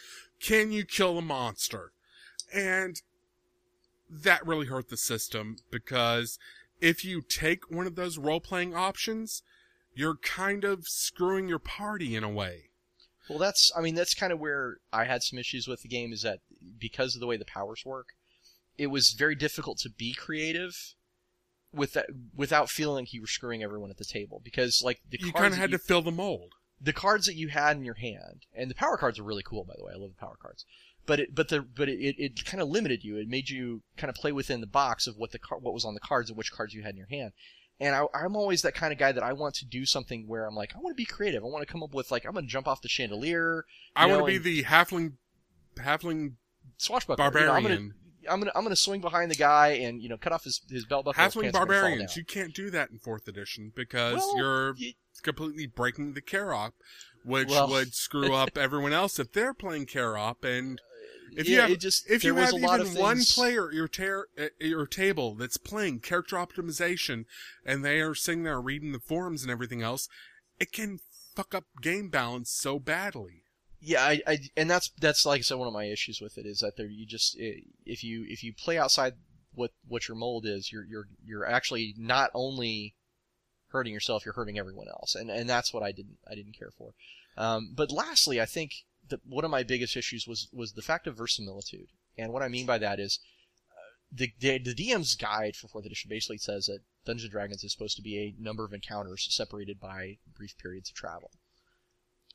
Can 0.41 0.73
you 0.73 0.85
kill 0.85 1.19
a 1.19 1.23
monster? 1.23 1.93
And 2.53 3.01
that 4.09 4.47
really 4.47 4.67
hurt 4.67 4.89
the 4.89 4.97
system 4.97 5.57
because 5.71 6.39
if 6.81 7.05
you 7.05 7.21
take 7.23 7.71
one 7.71 7.87
of 7.87 7.95
those 7.97 8.19
role 8.19 8.41
playing 8.41 8.75
options, 8.75 9.43
you're 9.95 10.17
kind 10.17 10.65
of 10.65 10.87
screwing 10.87 11.49
your 11.49 11.59
party 11.59 12.15
in 12.15 12.25
a 12.25 12.29
way. 12.31 12.71
Well, 13.29 13.39
that's 13.39 13.71
I 13.77 13.81
mean 13.81 13.95
that's 13.95 14.15
kind 14.15 14.33
of 14.33 14.41
where 14.41 14.79
I 14.93 15.05
had 15.05 15.23
some 15.23 15.39
issues 15.39 15.69
with 15.69 15.83
the 15.83 15.89
game 15.89 16.13
is 16.13 16.23
that 16.23 16.41
because 16.79 17.15
of 17.15 17.21
the 17.21 17.27
way 17.27 17.37
the 17.37 17.45
powers 17.45 17.85
work, 17.85 18.09
it 18.77 18.89
was 18.89 19.13
very 19.13 19.35
difficult 19.35 19.79
to 19.79 19.91
be 19.91 20.13
creative 20.15 20.95
with 21.73 21.93
that 21.93 22.07
without 22.35 22.69
feeling 22.69 23.05
like 23.05 23.13
you 23.13 23.21
were 23.21 23.27
screwing 23.29 23.63
everyone 23.63 23.91
at 23.91 23.99
the 23.99 24.05
table 24.05 24.41
because 24.43 24.83
like 24.85 25.01
the 25.09 25.19
You 25.21 25.33
kind 25.33 25.53
of 25.53 25.59
had 25.61 25.71
you- 25.71 25.79
to 25.79 25.85
fill 25.85 26.03
the 26.03 26.11
mold. 26.11 26.55
the 26.81 26.93
cards 26.93 27.27
that 27.27 27.37
you 27.37 27.49
had 27.49 27.77
in 27.77 27.85
your 27.85 27.95
hand 27.95 28.47
and 28.55 28.69
the 28.71 28.75
power 28.75 28.97
cards 28.97 29.19
are 29.21 29.23
really 29.23 29.45
cool 29.45 29.63
by 29.65 29.75
the 29.77 29.85
way. 29.85 29.93
I 29.95 29.99
love 29.99 30.11
the 30.11 30.21
power 30.21 30.37
cards. 30.41 30.65
But 31.07 31.21
it 31.21 31.35
but 31.35 31.49
the 31.49 31.61
but 31.63 31.89
it, 31.89 32.15
it, 32.19 32.45
kind 32.45 32.61
of 32.63 32.69
limited 32.69 33.03
you. 33.03 33.17
It 33.17 33.27
made 33.29 33.49
you 33.51 33.83
kind 33.97 34.09
of 34.11 34.15
play 34.15 34.33
within 34.33 34.61
the 34.61 34.67
box 34.67 35.07
of 35.07 35.17
what 35.17 35.33
the 35.33 35.39
car, 35.39 35.59
what 35.59 35.75
was 35.75 35.85
on 35.85 35.95
the 35.95 36.01
cards 36.01 36.31
and 36.31 36.37
which 36.37 36.53
cards 36.53 36.73
you 36.75 36.83
had 36.83 36.91
in 36.91 36.97
your 36.99 37.09
hand. 37.09 37.33
And 37.81 37.95
I, 37.97 38.05
I'm 38.15 38.37
always 38.37 38.63
that 38.63 38.75
kind 38.75 38.93
of 38.93 38.99
guy 38.99 39.11
that 39.11 39.23
I 39.23 39.33
want 39.33 39.55
to 39.57 39.65
do 39.67 39.87
something 39.87 40.29
where 40.29 40.47
I'm 40.47 40.55
like 40.55 40.75
I 40.77 40.79
want 40.79 40.95
to 40.95 41.01
be 41.01 41.07
creative. 41.07 41.43
I 41.43 41.47
want 41.47 41.67
to 41.67 41.73
come 41.73 41.83
up 41.83 41.95
with 41.95 42.11
like 42.11 42.27
I'm 42.27 42.33
going 42.33 42.45
to 42.45 42.51
jump 42.51 42.69
off 42.69 42.83
the 42.83 42.89
chandelier, 42.89 43.65
I 43.97 44.07
want 44.07 44.21
to 44.21 44.27
be 44.27 44.37
and- 44.37 44.45
the 44.45 44.65
halfling, 44.65 45.13
halfling 45.79 46.35
swashbuckler. 46.77 47.25
You 47.25 47.31
know, 47.31 47.47
barbarian. 47.53 47.57
I'm 47.57 47.63
gonna 47.63 47.91
I'm 48.31 48.41
gonna 48.41 48.53
I'm 48.55 48.63
gonna 48.65 48.77
swing 48.77 49.01
behind 49.01 49.31
the 49.31 49.35
guy 49.37 49.69
and 49.69 50.03
you 50.03 50.09
know 50.11 50.19
cut 50.19 50.33
off 50.33 50.45
his 50.45 50.61
his 50.71 50.85
belt 50.85 51.07
buckle. 51.07 51.19
Halfling 51.23 51.23
pants 51.23 51.37
gonna 51.37 51.53
fall 51.53 51.67
barbarians, 51.67 52.17
you 52.17 52.25
can't 52.25 52.55
do 52.55 52.71
that 52.71 52.91
in 52.91 52.99
fourth 52.99 53.27
edition 53.27 53.73
because 53.75 54.17
Well, 54.19 54.37
you're 54.37 54.73
y- 54.75 54.95
completely 55.23 55.67
breaking 55.67 56.13
the 56.13 56.21
CharOp, 56.21 56.73
which 57.25 57.49
Well- 57.49 57.69
would 57.69 57.95
screw 57.95 58.35
up 58.35 58.59
everyone 58.59 58.93
else 58.93 59.19
if 59.19 59.33
they're 59.33 59.55
playing 59.55 59.87
CharOp. 59.87 60.45
And 60.45 60.81
if 61.37 61.49
you 61.49 61.61
have, 61.61 61.71
it 61.71 61.81
just 61.81 62.09
if 62.11 62.25
you 62.25 62.35
have 62.37 62.55
even 62.55 62.95
one 62.95 63.23
player 63.25 63.69
at 63.69 63.75
your, 63.75 63.89
tar- 63.89 64.29
at 64.37 64.53
your 64.61 64.87
table 64.87 65.35
that's 65.35 65.57
playing 65.57 66.01
character 66.01 66.37
optimization, 66.37 67.25
and 67.65 67.85
they 67.85 68.01
are 68.01 68.15
sitting 68.15 68.45
there 68.45 68.61
reading 68.61 68.93
the 68.93 68.99
forums 68.99 69.43
and 69.43 69.51
everything 69.51 69.83
else, 69.83 70.09
it 70.59 70.73
can 70.73 71.01
fuck 71.35 71.55
up 71.55 71.65
game 71.81 72.09
balance 72.09 72.51
so 72.51 72.79
badly. 72.79 73.45
Yeah, 73.81 74.03
I, 74.03 74.21
I 74.27 74.39
and 74.57 74.71
that's 74.71 74.91
that's 75.01 75.25
like 75.25 75.39
I 75.39 75.43
said 75.43 75.59
one 75.59 75.69
of 75.69 75.75
my 75.75 75.85
issues 75.85 76.21
with 76.21 76.37
it 76.37 76.45
is 76.45 76.61
that 76.61 76.77
there 76.77 76.87
you 76.87 77.07
just 77.07 77.37
if 77.39 78.05
you 78.05 78.27
if 78.29 78.45
you 78.45 78.53
play 78.53 78.77
outside 78.77 79.15
what 79.55 79.73
what 79.89 80.07
your 80.07 80.17
mold 80.17 80.45
is, 80.47 80.71
you're 80.71 80.85
you're 80.85 81.09
you're 81.25 81.47
actually 81.47 81.95
not 81.97 82.31
only 82.35 82.95
hurting 83.69 83.95
yourself, 83.95 84.25
you're 84.25 84.35
hurting 84.35 84.59
everyone 84.59 84.89
else, 84.89 85.15
and 85.15 85.31
and 85.31 85.49
that's 85.49 85.73
what 85.73 85.83
I 85.83 85.93
didn't 85.93 86.19
I 86.31 86.35
didn't 86.35 86.59
care 86.59 86.71
for. 86.77 86.93
Um, 87.37 87.73
but 87.75 87.91
lastly, 87.91 88.41
I 88.41 88.47
think 88.47 88.85
that 89.11 89.27
one 89.27 89.45
of 89.45 89.51
my 89.51 89.63
biggest 89.63 89.97
issues 89.97 90.27
was 90.27 90.49
was 90.53 90.73
the 90.73 90.83
fact 90.83 91.07
of 91.07 91.17
verisimilitude, 91.17 91.89
and 92.19 92.33
what 92.33 92.43
I 92.43 92.49
mean 92.49 92.67
by 92.67 92.79
that 92.79 92.99
is 92.99 93.19
uh, 93.71 93.95
the 94.13 94.33
the, 94.41 94.59
the 94.59 94.75
DM's 94.75 95.15
guide 95.15 95.57
for 95.57 95.69
fourth 95.69 95.87
edition 95.87 96.09
basically 96.09 96.39
says 96.39 96.67
that 96.67 96.81
Dungeons 97.05 97.25
and 97.25 97.33
Dragons 97.33 97.65
is 97.65 97.73
supposed 97.73 97.97
to 97.97 98.03
be 98.03 98.19
a 98.19 98.35
number 98.43 98.65
of 98.65 98.73
encounters 98.73 99.27
separated 99.31 99.79
by 99.81 100.19
brief 100.37 100.57
periods 100.59 100.91
of 100.91 100.97
travel. 100.97 101.31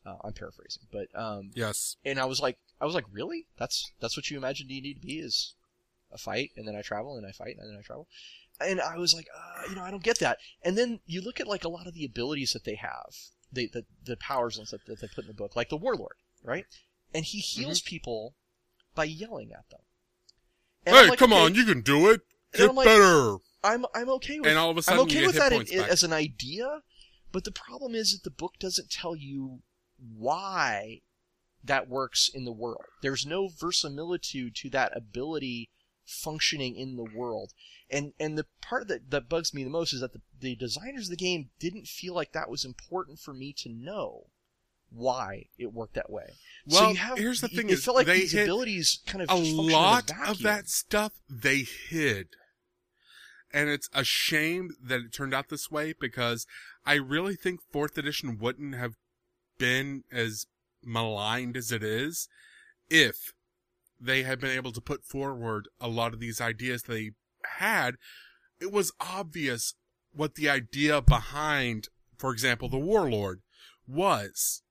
Uh, 0.06 0.18
I'm 0.24 0.34
paraphrasing, 0.34 0.84
but 0.92 1.08
um, 1.16 1.50
Yes. 1.56 1.98
and 2.06 2.20
I 2.20 2.26
was 2.26 2.40
like, 2.40 2.58
I 2.80 2.86
was 2.86 2.94
like, 2.94 3.06
really? 3.12 3.48
That's 3.58 3.92
that's 4.00 4.16
what 4.16 4.30
you 4.30 4.38
imagine 4.38 4.68
D 4.68 4.76
and 4.78 4.84
D 4.84 4.94
to 4.94 5.00
be 5.00 5.20
is 5.20 5.54
a 6.12 6.18
fight, 6.20 6.52
and 6.56 6.68
then 6.68 6.76
I 6.76 6.82
travel, 6.84 7.18
and 7.18 7.26
I 7.26 7.32
fight, 7.32 7.56
and 7.60 7.68
then 7.72 7.80
I 7.80 7.82
travel. 7.82 8.08
And 8.62 8.80
I 8.80 8.98
was 8.98 9.14
like, 9.14 9.28
uh, 9.36 9.64
you 9.70 9.76
know, 9.76 9.82
I 9.82 9.92
don't 9.92 10.04
get 10.04 10.20
that. 10.20 10.38
And 10.64 10.78
then 10.78 11.00
you 11.06 11.22
look 11.22 11.40
at 11.42 11.48
like 11.48 11.64
a 11.66 11.70
lot 11.70 11.88
of 11.88 11.94
the 11.94 12.06
abilities 12.06 12.52
that 12.54 12.64
they 12.66 12.76
have, 12.76 13.16
they, 13.52 13.66
the 13.66 13.84
the 14.06 14.16
powers 14.16 14.58
and 14.58 14.68
stuff 14.68 14.82
that 14.88 15.02
they 15.02 15.08
put 15.08 15.24
in 15.24 15.28
the 15.28 15.34
book, 15.34 15.56
like 15.56 15.70
the 15.70 15.76
warlord, 15.76 16.16
right? 16.46 16.66
And 17.14 17.26
he 17.26 17.40
heals 17.40 17.82
mm-hmm. 17.82 17.90
people 17.90 18.36
by 18.94 19.06
yelling 19.06 19.52
at 19.52 19.70
them. 19.70 19.82
And 20.86 20.96
hey, 20.96 21.10
like, 21.10 21.20
come 21.20 21.34
okay, 21.34 21.42
on, 21.42 21.56
you 21.56 21.66
can 21.66 21.82
do 21.82 22.10
it. 22.10 22.22
Get 22.54 22.70
I'm 22.70 22.76
like- 22.76 22.86
better. 22.86 23.38
I'm 23.64 23.86
I'm 23.96 24.10
okay 24.10 24.40
with 24.40 24.48
And 24.48 24.60
all 24.60 24.70
of 24.70 24.78
a 24.78 24.84
sudden, 24.84 25.00
I'm 25.00 25.06
okay 25.08 25.26
with 25.26 25.36
that 25.38 25.52
in- 25.52 25.80
as 25.80 26.04
an 26.04 26.14
idea, 26.14 26.82
but 27.32 27.46
the 27.46 27.52
problem 27.52 27.96
is 27.96 28.12
that 28.12 28.24
the 28.24 28.30
book 28.30 28.54
doesn't 28.60 28.92
tell 28.92 29.16
you 29.16 29.64
why 29.98 31.02
that 31.64 31.90
works 31.90 32.30
in 32.32 32.46
the 32.46 32.52
world. 32.52 32.86
There's 33.02 33.26
no 33.26 33.48
verisimilitude 33.48 34.56
to 34.58 34.70
that 34.70 34.96
ability 34.96 35.72
functioning 36.06 36.76
in 36.76 36.96
the 36.96 37.04
world. 37.04 37.54
And 37.90 38.14
and 38.20 38.38
the 38.38 38.46
part 38.62 38.88
that, 38.88 39.10
that 39.10 39.30
bugs 39.30 39.52
me 39.52 39.64
the 39.64 39.70
most 39.72 39.94
is 39.94 40.02
that 40.02 40.14
the, 40.14 40.22
the 40.40 40.56
designers 40.56 41.08
of 41.08 41.12
the 41.12 41.24
game 41.24 41.50
didn't 41.60 41.88
feel 41.88 42.14
like 42.14 42.34
that 42.34 42.50
was 42.50 42.66
important 42.66 43.20
for 43.20 43.34
me 43.34 43.54
to 43.58 43.70
know 43.70 44.28
why 44.96 45.46
it 45.58 45.74
worked 45.74 45.96
that 45.96 46.10
way. 46.10 46.32
Well, 46.66 46.82
so 46.82 46.90
you 46.90 46.96
have, 46.96 47.18
here's 47.18 47.42
the 47.42 47.48
thing: 47.48 47.70
it 47.70 47.74
is 47.74 47.86
felt 47.86 47.98
like 47.98 48.08
these 48.08 48.34
abilities 48.34 49.00
kind 49.06 49.22
of 49.22 49.30
a 49.30 49.36
lot 49.36 50.08
vacuum. 50.08 50.30
of 50.30 50.40
that 50.42 50.70
stuff 50.70 51.14
they 51.30 51.60
hid. 51.60 52.28
And 53.54 53.70
it's 53.70 53.90
a 53.94 54.04
shame 54.04 54.72
that 54.82 55.00
it 55.00 55.14
turned 55.14 55.34
out 55.34 55.50
this 55.50 55.72
way 55.72 55.94
because 55.98 56.46
I 56.86 56.96
really 56.96 57.36
think 57.36 57.62
fourth 57.72 57.98
edition 57.98 58.38
wouldn't 58.38 58.76
have 58.76 58.96
been 59.58 60.04
as 60.12 60.46
maligned 60.84 61.56
as 61.56 61.72
it 61.72 61.84
is 61.84 62.28
if 62.90 63.34
they 64.00 64.24
had 64.24 64.40
been 64.40 64.52
able 64.52 64.72
to 64.74 64.82
put 64.82 65.06
forward 65.06 65.70
a 65.80 65.88
lot 65.88 66.14
of 66.14 66.20
these 66.20 66.42
ideas 66.42 66.84
they 66.84 67.12
had. 67.58 67.96
It 68.60 68.72
was 68.72 68.92
obvious 69.00 69.76
what 70.14 70.36
the 70.36 70.50
idea 70.50 71.02
behind, 71.02 71.88
for 72.18 72.32
example, 72.32 72.70
the 72.70 72.78
warlord 72.78 73.42
was. 73.88 74.64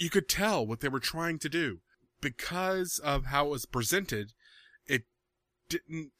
You 0.00 0.08
could 0.08 0.30
tell 0.30 0.66
what 0.66 0.80
they 0.80 0.88
were 0.88 0.98
trying 0.98 1.38
to 1.40 1.48
do. 1.50 1.80
Because 2.22 2.98
of 3.04 3.26
how 3.26 3.46
it 3.46 3.50
was 3.50 3.66
presented, 3.66 4.32
it 4.86 5.02
didn't 5.68 6.12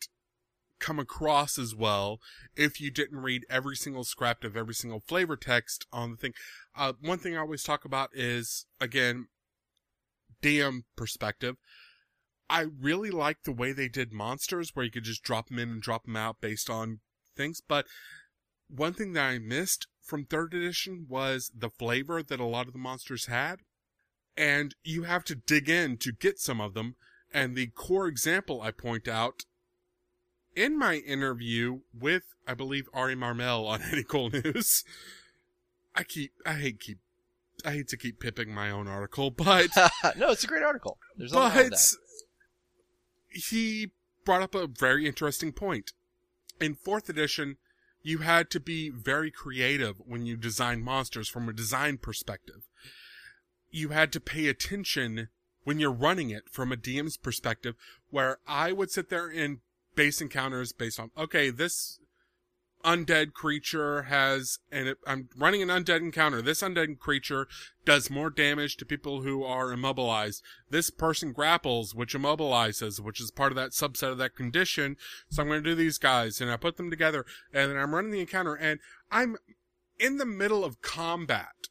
come 0.78 0.98
across 0.98 1.58
as 1.58 1.74
well 1.74 2.20
if 2.54 2.78
you 2.78 2.90
didn't 2.90 3.20
read 3.20 3.46
every 3.48 3.74
single 3.76 4.04
scrap 4.04 4.44
of 4.44 4.54
every 4.54 4.74
single 4.74 5.00
flavor 5.00 5.34
text 5.34 5.86
on 5.90 6.10
the 6.10 6.16
thing. 6.18 6.34
Uh, 6.76 6.92
one 7.00 7.16
thing 7.16 7.34
I 7.34 7.40
always 7.40 7.62
talk 7.62 7.86
about 7.86 8.10
is, 8.12 8.66
again, 8.82 9.28
DM 10.42 10.82
perspective. 10.94 11.56
I 12.50 12.66
really 12.80 13.10
like 13.10 13.44
the 13.44 13.52
way 13.52 13.72
they 13.72 13.88
did 13.88 14.12
monsters 14.12 14.72
where 14.74 14.84
you 14.84 14.90
could 14.90 15.04
just 15.04 15.22
drop 15.22 15.48
them 15.48 15.58
in 15.58 15.70
and 15.70 15.80
drop 15.80 16.04
them 16.04 16.16
out 16.16 16.42
based 16.42 16.68
on 16.68 17.00
things, 17.34 17.62
but 17.66 17.86
one 18.68 18.92
thing 18.92 19.14
that 19.14 19.26
I 19.26 19.38
missed 19.38 19.86
from 20.02 20.26
third 20.26 20.52
edition 20.52 21.06
was 21.08 21.50
the 21.56 21.70
flavor 21.70 22.22
that 22.22 22.40
a 22.40 22.44
lot 22.44 22.66
of 22.66 22.74
the 22.74 22.78
monsters 22.78 23.26
had. 23.26 23.60
And 24.40 24.74
you 24.82 25.02
have 25.02 25.24
to 25.24 25.34
dig 25.34 25.68
in 25.68 25.98
to 25.98 26.12
get 26.12 26.38
some 26.38 26.62
of 26.62 26.72
them. 26.72 26.96
And 27.32 27.54
the 27.54 27.66
core 27.66 28.06
example 28.06 28.62
I 28.62 28.70
point 28.70 29.06
out 29.06 29.44
in 30.56 30.78
my 30.78 30.96
interview 30.96 31.80
with, 31.92 32.22
I 32.48 32.54
believe, 32.54 32.88
Ari 32.94 33.16
Marmel 33.16 33.66
on 33.66 33.82
Any 33.92 34.02
Cool 34.02 34.30
News. 34.30 34.82
I 35.94 36.04
keep, 36.04 36.32
I 36.46 36.54
hate 36.54 36.80
keep, 36.80 37.00
I 37.66 37.72
hate 37.72 37.88
to 37.88 37.98
keep 37.98 38.18
pipping 38.18 38.54
my 38.54 38.70
own 38.70 38.88
article, 38.88 39.30
but, 39.30 39.68
no, 40.16 40.30
it's 40.30 40.44
a 40.44 40.46
great 40.46 40.62
article. 40.62 40.96
There's 41.18 41.32
nothing 41.34 41.60
wrong 41.60 41.70
with 41.70 41.72
but 41.72 41.98
he 43.30 43.92
brought 44.24 44.42
up 44.42 44.54
a 44.54 44.66
very 44.66 45.06
interesting 45.06 45.52
point. 45.52 45.92
In 46.60 46.74
fourth 46.74 47.08
edition, 47.08 47.56
you 48.02 48.18
had 48.18 48.50
to 48.50 48.60
be 48.60 48.90
very 48.90 49.30
creative 49.30 49.96
when 49.98 50.24
you 50.26 50.36
designed 50.36 50.84
monsters 50.84 51.28
from 51.28 51.48
a 51.48 51.52
design 51.52 51.98
perspective. 51.98 52.68
You 53.70 53.90
had 53.90 54.12
to 54.12 54.20
pay 54.20 54.48
attention 54.48 55.28
when 55.64 55.78
you're 55.78 55.92
running 55.92 56.30
it 56.30 56.48
from 56.50 56.72
a 56.72 56.76
DM's 56.76 57.16
perspective, 57.16 57.74
where 58.10 58.38
I 58.46 58.72
would 58.72 58.90
sit 58.90 59.10
there 59.10 59.28
and 59.28 59.58
base 59.94 60.20
encounters 60.20 60.72
based 60.72 60.98
on, 60.98 61.10
okay, 61.16 61.50
this 61.50 62.00
undead 62.84 63.32
creature 63.32 64.02
has, 64.02 64.58
and 64.72 64.94
I'm 65.06 65.28
running 65.36 65.62
an 65.62 65.68
undead 65.68 65.98
encounter. 65.98 66.40
This 66.40 66.62
undead 66.62 66.98
creature 66.98 67.46
does 67.84 68.10
more 68.10 68.30
damage 68.30 68.76
to 68.78 68.86
people 68.86 69.22
who 69.22 69.44
are 69.44 69.72
immobilized. 69.72 70.42
This 70.70 70.90
person 70.90 71.32
grapples, 71.32 71.94
which 71.94 72.14
immobilizes, 72.14 73.00
which 73.00 73.20
is 73.20 73.30
part 73.30 73.52
of 73.52 73.56
that 73.56 73.72
subset 73.72 74.12
of 74.12 74.18
that 74.18 74.34
condition. 74.34 74.96
So 75.28 75.42
I'm 75.42 75.48
going 75.48 75.62
to 75.62 75.70
do 75.70 75.74
these 75.74 75.98
guys 75.98 76.40
and 76.40 76.50
I 76.50 76.56
put 76.56 76.76
them 76.76 76.90
together 76.90 77.26
and 77.52 77.70
then 77.70 77.78
I'm 77.78 77.94
running 77.94 78.12
the 78.12 78.20
encounter 78.20 78.54
and 78.54 78.80
I'm 79.10 79.36
in 79.98 80.16
the 80.16 80.26
middle 80.26 80.64
of 80.64 80.80
combat 80.80 81.68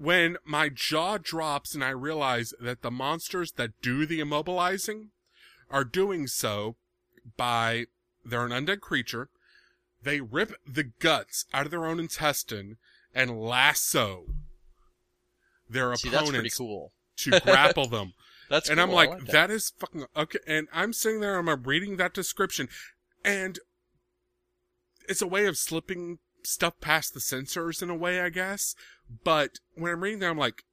when 0.00 0.38
my 0.46 0.70
jaw 0.70 1.18
drops 1.18 1.74
and 1.74 1.84
I 1.84 1.90
realize 1.90 2.54
that 2.58 2.80
the 2.80 2.90
monsters 2.90 3.52
that 3.52 3.82
do 3.82 4.06
the 4.06 4.20
immobilizing 4.20 5.08
are 5.70 5.84
doing 5.84 6.26
so 6.26 6.76
by, 7.36 7.84
they're 8.24 8.46
an 8.46 8.50
undead 8.50 8.80
creature. 8.80 9.28
They 10.02 10.22
rip 10.22 10.54
the 10.66 10.84
guts 10.84 11.44
out 11.52 11.66
of 11.66 11.70
their 11.70 11.84
own 11.84 12.00
intestine 12.00 12.78
and 13.14 13.38
lasso 13.38 14.24
their 15.68 15.94
See, 15.96 16.08
opponents 16.08 16.56
cool. 16.56 16.92
to 17.18 17.38
grapple 17.44 17.86
them. 17.86 18.14
That's 18.48 18.70
and 18.70 18.78
cool. 18.78 18.88
I'm 18.88 18.94
like, 18.94 19.10
like 19.10 19.26
that. 19.26 19.32
that 19.32 19.50
is 19.50 19.74
fucking 19.78 20.06
okay. 20.16 20.38
And 20.46 20.66
I'm 20.72 20.94
sitting 20.94 21.20
there, 21.20 21.36
I'm 21.36 21.62
reading 21.62 21.98
that 21.98 22.14
description, 22.14 22.68
and 23.22 23.58
it's 25.06 25.20
a 25.20 25.26
way 25.26 25.44
of 25.44 25.58
slipping 25.58 26.20
stuff 26.46 26.80
past 26.80 27.14
the 27.14 27.20
censors 27.20 27.82
in 27.82 27.90
a 27.90 27.94
way, 27.94 28.20
I 28.20 28.28
guess. 28.28 28.74
But 29.24 29.58
when 29.74 29.92
I'm 29.92 30.02
reading 30.02 30.20
that, 30.20 30.30
I'm 30.30 30.38
like, 30.38 30.64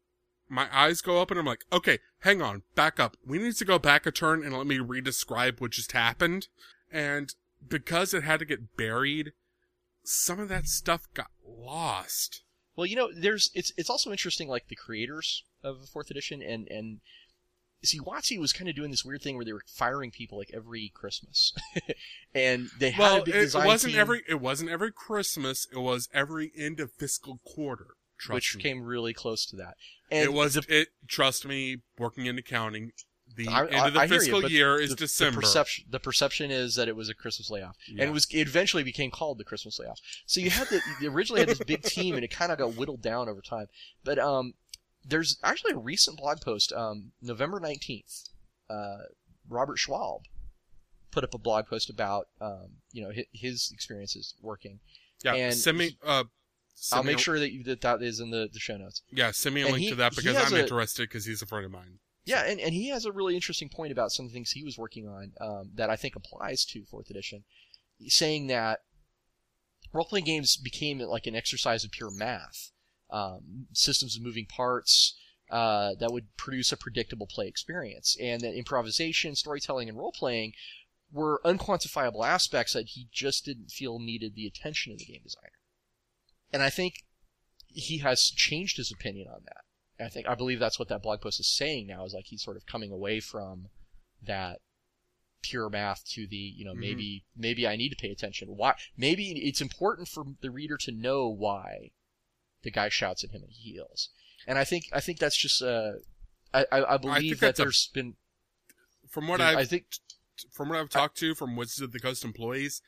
my 0.49 0.68
eyes 0.72 1.01
go 1.01 1.22
up 1.22 1.32
and 1.32 1.39
I'm 1.39 1.45
like, 1.45 1.65
okay, 1.72 1.99
hang 2.20 2.41
on, 2.41 2.63
back 2.76 2.99
up. 2.99 3.18
We 3.26 3.38
need 3.38 3.55
to 3.55 3.65
go 3.65 3.80
back 3.80 4.05
a 4.05 4.11
turn 4.11 4.43
and 4.43 4.57
let 4.57 4.68
me 4.68 4.80
re-describe 4.80 5.59
what 5.59 5.72
just 5.72 5.91
happened. 5.91 6.47
And 6.91 7.34
because 7.68 8.13
it 8.13 8.24
had 8.24 8.39
to 8.39 8.45
get 8.45 8.78
buried, 8.78 9.34
some 10.03 10.39
of 10.39 10.49
that 10.49 10.68
stuff 10.68 11.07
got 11.13 11.32
lost. 11.45 12.43
Well, 12.76 12.86
you 12.86 12.95
know, 12.95 13.09
there's 13.13 13.49
it's 13.53 13.74
it's 13.76 13.89
also 13.89 14.11
interesting, 14.11 14.47
like 14.47 14.68
the 14.68 14.76
creators 14.76 15.43
of 15.63 15.89
fourth 15.91 16.11
edition, 16.11 16.41
and 16.41 16.68
and 16.70 16.99
see, 17.84 18.00
WotC 18.00 18.40
was 18.40 18.54
kind 18.54 18.70
of 18.70 18.76
doing 18.76 18.92
this 18.92 19.06
weird 19.06 19.22
thing 19.22 19.36
where 19.36 19.46
they 19.46 19.54
were 19.54 19.64
firing 19.68 20.12
people 20.12 20.38
like 20.38 20.52
every 20.54 20.92
Christmas, 20.94 21.54
and 22.34 22.70
they 22.80 22.92
had 22.92 23.02
Well, 23.02 23.22
a 23.22 23.26
big 23.26 23.36
it 23.36 23.40
design 23.42 23.68
wasn't 23.68 23.94
team, 23.94 24.02
every 24.02 24.24
it 24.28 24.42
wasn't 24.42 24.70
every 24.70 24.92
Christmas. 24.92 25.68
It 25.72 25.80
was 25.80 26.10
every 26.14 26.52
end 26.58 26.80
of 26.80 26.92
fiscal 26.92 27.40
quarter. 27.46 27.88
Trust 28.20 28.34
which 28.36 28.56
me. 28.58 28.64
came 28.64 28.82
really 28.82 29.14
close 29.14 29.46
to 29.46 29.56
that. 29.58 29.76
And 30.10 30.24
it 30.24 30.34
was 30.34 30.56
the, 30.56 30.64
it. 30.68 30.88
Trust 31.08 31.46
me, 31.46 31.78
working 32.00 32.26
in 32.26 32.38
accounting, 32.40 32.92
the 33.36 33.48
I- 33.48 33.68
end 33.68 33.88
of 33.88 33.94
the 33.94 34.00
I 34.00 34.04
you, 34.06 34.10
fiscal 34.10 34.42
but 34.42 34.50
year 34.50 34.80
is 34.80 34.90
the, 34.90 34.96
December. 34.96 35.36
The 35.36 35.42
perception, 35.42 35.86
the 35.90 36.00
perception 36.00 36.50
is 36.50 36.74
that 36.76 36.88
it 36.88 36.96
was 36.96 37.10
a 37.10 37.14
Christmas 37.14 37.52
layoff, 37.52 37.76
Yeah. 37.88 38.02
and 38.04 38.10
it 38.10 38.14
was 38.14 38.26
it 38.32 38.48
eventually 38.48 38.82
became 38.84 39.12
called 39.12 39.38
the 39.38 39.44
Christmas 39.44 39.78
layoff. 39.80 40.00
So 40.26 40.40
you 40.40 40.50
had 40.50 40.68
the 40.70 40.82
you 41.00 41.12
originally 41.12 41.42
had 41.42 41.50
this 41.50 41.60
big 41.60 41.84
team, 41.84 42.16
and 42.16 42.24
it 42.24 42.32
kind 42.32 42.52
of 42.52 42.58
got 42.58 42.74
whittled 42.76 43.04
down 43.04 43.30
over 43.30 43.42
time. 43.42 43.68
But 44.04 44.18
um, 44.18 44.54
there's 45.08 45.38
actually 45.43 45.74
a 45.74 45.78
recent 45.78 46.18
blog 46.18 46.41
post, 46.41 46.72
um, 46.74 47.12
November 47.22 47.60
nineteenth. 47.60 48.30
Uh, 48.70 48.97
Robert 49.49 49.78
Schwalb 49.78 50.22
put 51.12 51.24
up 51.24 51.34
a 51.34 51.38
blog 51.38 51.68
post 51.68 51.89
about 51.89 52.28
um, 52.41 52.78
you 52.91 53.03
know 53.03 53.12
his, 53.12 53.26
his 53.34 53.72
experiences 53.74 54.34
working. 54.41 54.80
yeah, 55.24 55.34
and 55.34 55.55
send 55.55 55.78
me. 55.78 55.97
Uh, 56.05 56.26
send 56.76 56.97
I'll 56.99 57.03
me 57.03 57.12
make 57.14 57.20
a- 57.20 57.22
sure 57.24 57.39
that 57.39 57.51
you, 57.51 57.64
that 57.64 57.82
that 57.82 58.01
is 58.03 58.20
in 58.20 58.30
the, 58.32 58.49
the 58.51 58.60
show 58.60 58.78
notes. 58.78 59.01
Yeah, 59.12 59.32
send 59.32 59.55
me 59.55 59.62
a 59.62 59.66
and 59.66 59.74
link 59.74 59.84
he- 59.86 59.89
to 59.89 59.95
that 59.95 60.16
because 60.16 60.36
I'm 60.36 60.53
a- 60.53 60.62
interested 60.62 61.03
because 61.10 61.26
he's 61.26 61.41
a 61.41 61.45
friend 61.45 61.66
of 61.66 61.72
mine. 61.72 61.99
Yeah, 62.26 62.43
and, 62.45 62.60
and 62.60 62.74
he 62.74 62.89
has 62.89 63.05
a 63.05 63.12
really 63.14 63.36
interesting 63.36 63.70
point 63.70 63.93
about 63.93 64.12
some 64.12 64.28
things 64.28 64.51
he 64.51 64.62
was 64.66 64.78
working 64.78 65.08
on 65.08 65.32
um, 65.39 65.72
that 65.76 65.89
I 65.89 65.95
think 65.95 66.14
applies 66.18 66.66
to 66.66 66.84
fourth 66.84 67.10
edition, 67.10 67.45
saying 68.08 68.47
that 68.47 68.82
role 69.93 70.03
playing 70.03 70.26
games 70.26 70.58
became 70.58 70.99
like 70.99 71.26
an 71.26 71.38
exercise 71.38 71.86
of 71.86 71.91
pure 71.91 72.12
math, 72.12 72.72
um, 73.10 73.68
systems 73.74 74.16
of 74.16 74.24
moving 74.24 74.45
parts 74.45 75.18
uh, 75.49 75.93
that 75.99 76.12
would 76.12 76.36
produce 76.36 76.72
a 76.72 76.78
predictable 76.78 77.28
play 77.28 77.47
experience, 77.47 78.18
and 78.22 78.41
that 78.41 78.53
improvisation, 78.58 79.36
storytelling, 79.36 79.88
and 79.88 79.97
role 79.97 80.12
playing 80.12 80.53
were 81.12 81.39
unquantifiable 81.45 82.26
aspects 82.26 82.74
that 82.74 82.88
he 82.88 83.08
just 83.14 83.45
didn't 83.45 83.72
feel 83.72 83.97
needed 83.97 84.36
the 84.36 84.45
attention 84.45 84.91
of 84.91 84.99
the 84.99 85.05
game 85.05 85.22
designer. 85.24 85.53
And 86.51 86.62
I 86.62 86.70
think 86.70 87.05
he 87.68 87.99
has 87.99 88.30
changed 88.30 88.78
his 88.78 88.91
opinion 88.91 89.28
on 89.28 89.41
that. 89.45 90.05
I 90.05 90.10
think 90.10 90.28
I 90.28 90.36
believe 90.36 90.60
that's 90.60 90.78
what 90.78 90.89
that 90.89 91.01
blog 91.01 91.22
post 91.22 91.39
is 91.39 91.47
saying 91.47 91.88
now 91.88 92.05
is 92.05 92.14
like 92.14 92.26
he's 92.28 92.43
sort 92.43 92.58
of 92.58 92.66
coming 92.66 92.91
away 92.91 93.20
from 93.20 93.70
that 94.22 94.60
pure 95.41 95.70
math 95.70 96.03
to 96.10 96.28
the 96.28 96.36
you 96.36 96.66
know 96.66 96.74
Mhm. 96.74 96.80
maybe 96.80 97.26
maybe 97.36 97.68
I 97.68 97.76
need 97.76 97.89
to 97.89 97.95
pay 97.95 98.12
attention. 98.12 98.55
Why? 98.55 98.76
Maybe 98.97 99.32
it's 99.32 99.62
important 99.62 100.08
for 100.08 100.26
the 100.41 100.51
reader 100.51 100.78
to 100.78 100.91
know 100.91 101.28
why 101.30 101.91
the 102.68 102.72
guy 102.80 102.89
shouts 102.89 103.24
at 103.24 103.32
him 103.32 103.41
and 103.43 103.51
he 103.51 103.72
heals. 103.72 104.09
And 104.45 104.57
I 104.57 104.65
think 104.65 104.84
I 104.93 104.99
think 104.99 105.20
that's 105.20 105.38
just 105.38 105.61
uh 105.61 105.93
I 106.53 106.65
I, 106.72 106.93
I 106.93 106.97
believe 106.97 107.39
that 107.39 107.47
that's 107.47 107.59
a- 107.59 107.63
there's 107.63 107.89
been 107.93 108.15
From 109.09 109.28
what 109.28 109.41
I've 109.41 109.57
I 109.57 109.65
think 109.65 109.86
from 110.51 110.70
what 110.70 110.78
I've 110.78 110.89
talked 110.89 111.18
to 111.20 111.34
from 111.34 111.55
Wizards 111.55 111.82
of 111.82 111.91
the 111.93 111.99
Coast 111.99 112.24
employees, 112.24 112.82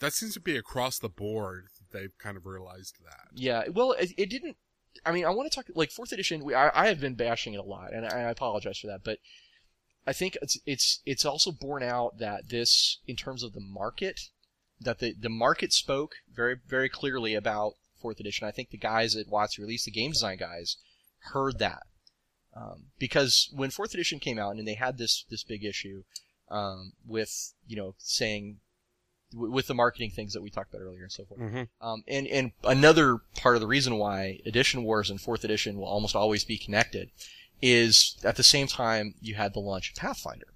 that 0.00 0.12
seems 0.12 0.34
to 0.34 0.40
be 0.40 0.56
across 0.56 0.98
the 0.98 1.08
board. 1.08 1.66
They've 1.92 2.16
kind 2.18 2.36
of 2.36 2.46
realized 2.46 2.96
that. 3.04 3.28
Yeah, 3.34 3.64
well, 3.72 3.92
it, 3.92 4.12
it 4.16 4.30
didn't. 4.30 4.56
I 5.04 5.12
mean, 5.12 5.24
I 5.24 5.30
want 5.30 5.50
to 5.50 5.54
talk 5.54 5.66
like 5.74 5.90
fourth 5.90 6.12
edition. 6.12 6.44
We, 6.44 6.54
I, 6.54 6.70
I 6.74 6.86
have 6.88 7.00
been 7.00 7.14
bashing 7.14 7.54
it 7.54 7.60
a 7.60 7.62
lot, 7.62 7.92
and 7.92 8.06
I, 8.06 8.20
I 8.20 8.30
apologize 8.30 8.78
for 8.78 8.86
that. 8.88 9.02
But 9.04 9.18
I 10.06 10.12
think 10.12 10.36
it's 10.42 10.58
it's 10.66 11.00
it's 11.04 11.24
also 11.24 11.50
borne 11.50 11.82
out 11.82 12.18
that 12.18 12.48
this, 12.48 13.00
in 13.06 13.16
terms 13.16 13.42
of 13.42 13.52
the 13.52 13.60
market, 13.60 14.20
that 14.80 14.98
the 15.00 15.14
the 15.18 15.28
market 15.28 15.72
spoke 15.72 16.16
very 16.32 16.56
very 16.66 16.88
clearly 16.88 17.34
about 17.34 17.72
fourth 18.06 18.20
edition. 18.20 18.46
I 18.46 18.52
think 18.52 18.70
the 18.70 18.78
guys 18.78 19.16
at 19.16 19.26
WotC, 19.26 19.58
at 19.58 19.66
least 19.66 19.86
the 19.86 19.90
game 19.90 20.12
design 20.12 20.36
guys, 20.38 20.76
heard 21.32 21.58
that 21.58 21.82
um, 22.56 22.84
because 22.98 23.50
when 23.52 23.70
fourth 23.70 23.92
edition 23.92 24.18
came 24.18 24.38
out 24.38 24.56
and 24.56 24.66
they 24.66 24.74
had 24.74 24.96
this 24.96 25.24
this 25.28 25.44
big 25.44 25.64
issue, 25.64 26.04
um, 26.50 26.92
with 27.06 27.52
you 27.66 27.76
know 27.76 27.94
saying 27.98 28.58
w- 29.32 29.52
with 29.52 29.66
the 29.66 29.74
marketing 29.74 30.10
things 30.10 30.32
that 30.32 30.42
we 30.42 30.50
talked 30.50 30.72
about 30.72 30.82
earlier 30.82 31.02
and 31.02 31.12
so 31.12 31.24
forth. 31.24 31.40
Mm-hmm. 31.40 31.86
Um, 31.86 32.02
and 32.08 32.26
and 32.28 32.52
another 32.64 33.18
part 33.36 33.56
of 33.56 33.60
the 33.60 33.66
reason 33.66 33.98
why 33.98 34.38
Edition 34.46 34.84
Wars 34.84 35.10
and 35.10 35.20
Fourth 35.20 35.44
Edition 35.44 35.76
will 35.76 35.86
almost 35.86 36.16
always 36.16 36.44
be 36.44 36.56
connected 36.56 37.10
is 37.60 38.16
at 38.24 38.36
the 38.36 38.42
same 38.42 38.66
time 38.66 39.14
you 39.20 39.34
had 39.34 39.52
the 39.52 39.60
launch 39.60 39.90
of 39.90 39.96
Pathfinder. 39.96 40.54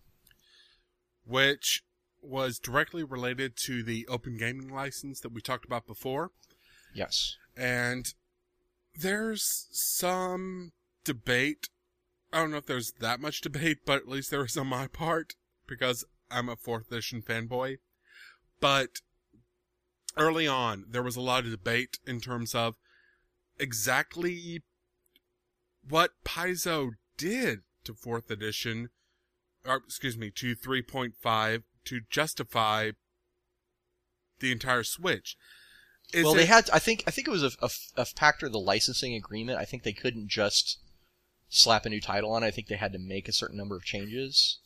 Which 1.27 1.83
was 2.23 2.59
directly 2.59 3.03
related 3.03 3.57
to 3.57 3.83
the 3.83 4.07
open 4.09 4.37
gaming 4.37 4.69
license 4.73 5.21
that 5.21 5.33
we 5.33 5.41
talked 5.41 5.65
about 5.65 5.87
before. 5.87 6.31
Yes. 6.95 7.37
And 7.57 8.13
there's 8.95 9.69
some 9.71 10.73
debate. 11.05 11.69
I 12.33 12.39
don't 12.39 12.51
know 12.51 12.59
if 12.59 12.67
there's 12.67 12.93
that 13.01 13.21
much 13.21 13.41
debate, 13.41 13.79
but 13.85 13.99
at 13.99 14.09
least 14.09 14.31
there 14.31 14.45
is 14.45 14.57
on 14.57 14.69
my 14.69 14.87
part 14.87 15.35
because 15.67 16.05
I'm 16.31 16.49
a 16.49 16.57
fourth 16.57 16.91
edition 16.91 17.23
fanboy. 17.23 17.79
But 18.61 19.01
early 20.17 20.47
on, 20.47 20.85
there 20.89 21.03
was 21.03 21.17
a 21.17 21.21
lot 21.21 21.45
of 21.45 21.51
debate 21.51 21.99
in 22.07 22.21
terms 22.21 22.55
of 22.55 22.77
exactly 23.59 24.63
what 25.89 26.13
Paizo 26.25 26.93
did 27.17 27.61
to 27.85 27.95
fourth 27.95 28.31
edition, 28.31 28.91
or 29.67 29.77
excuse 29.77 30.17
me, 30.17 30.31
to 30.31 30.55
3.5 30.55 31.63
to 31.85 32.01
justify 32.11 32.91
the 34.41 34.53
entire 34.53 34.83
switch. 34.83 35.37
Is 36.13 36.25
well, 36.25 36.35
it- 36.35 36.39
they 36.39 36.47
had. 36.47 36.69
I 36.73 36.79
think. 36.79 37.05
I 37.07 37.11
think 37.11 37.29
it 37.29 37.31
was 37.31 37.43
a, 37.43 37.51
a, 37.63 37.71
a 37.97 38.05
factor 38.05 38.47
of 38.47 38.53
the 38.53 38.59
licensing 38.59 39.15
agreement. 39.15 39.59
I 39.59 39.65
think 39.65 39.83
they 39.83 39.93
couldn't 39.93 40.29
just 40.29 40.79
slap 41.49 41.87
a 41.87 41.91
new 41.91 42.01
title 42.01 42.33
on. 42.33 42.43
it. 42.43 42.47
I 42.47 42.51
think 42.51 42.69
they 42.69 42.77
had 42.77 42.93
to 42.93 42.99
make 42.99 43.29
a 43.29 43.33
certain 43.33 43.57
number 43.57 43.77
of 43.77 43.85
changes. 43.85 44.59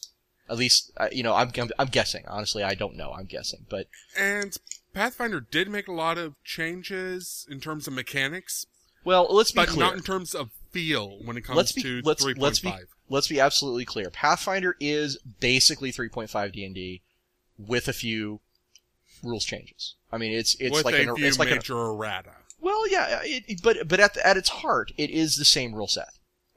At 0.48 0.58
least, 0.58 0.92
uh, 0.98 1.08
you 1.10 1.22
know, 1.22 1.34
I'm, 1.34 1.50
I'm 1.56 1.70
I'm 1.78 1.86
guessing. 1.88 2.24
Honestly, 2.28 2.62
I 2.62 2.74
don't 2.74 2.96
know. 2.96 3.12
I'm 3.12 3.24
guessing, 3.24 3.66
but 3.70 3.88
And 4.16 4.56
Pathfinder 4.92 5.40
did 5.40 5.68
make 5.68 5.88
a 5.88 5.92
lot 5.92 6.18
of 6.18 6.34
changes 6.44 7.46
in 7.50 7.60
terms 7.60 7.86
of 7.86 7.94
mechanics, 7.94 8.66
well, 9.04 9.26
let's 9.30 9.52
be 9.52 9.56
but 9.56 9.68
clear. 9.68 9.86
not 9.86 9.94
in 9.96 10.02
terms 10.02 10.34
of 10.34 10.50
feel 10.70 11.18
when 11.24 11.36
it 11.36 11.42
comes 11.42 11.56
let's 11.56 11.72
be 11.72 11.82
to 11.82 12.00
let's 12.04 12.24
3.5. 12.24 12.38
let's 12.38 12.58
be 12.60 12.72
let's 13.08 13.28
be 13.28 13.40
absolutely 13.40 13.84
clear. 13.84 14.10
Pathfinder 14.10 14.76
is 14.80 15.18
basically 15.40 15.92
3.5 15.92 16.52
D&D 16.52 17.02
with 17.58 17.86
a 17.86 17.92
few 17.92 18.40
rules 19.22 19.44
changes. 19.44 19.94
I 20.12 20.18
mean, 20.18 20.32
it's 20.32 20.54
it's 20.60 20.74
with 20.74 20.84
like 20.84 20.94
a 20.94 21.02
an, 21.12 21.14
it's 21.18 21.38
like 21.38 21.50
an, 21.50 21.56
major 21.56 21.74
errata. 21.76 22.32
well, 22.60 22.88
yeah, 22.90 23.20
it, 23.22 23.44
it- 23.48 23.62
but 23.62 23.88
but 23.88 24.00
at 24.00 24.14
the, 24.14 24.26
at 24.26 24.36
its 24.36 24.48
heart, 24.48 24.92
it 24.96 25.10
is 25.10 25.36
the 25.36 25.44
same 25.44 25.74
rule 25.74 25.88
set. 25.88 26.08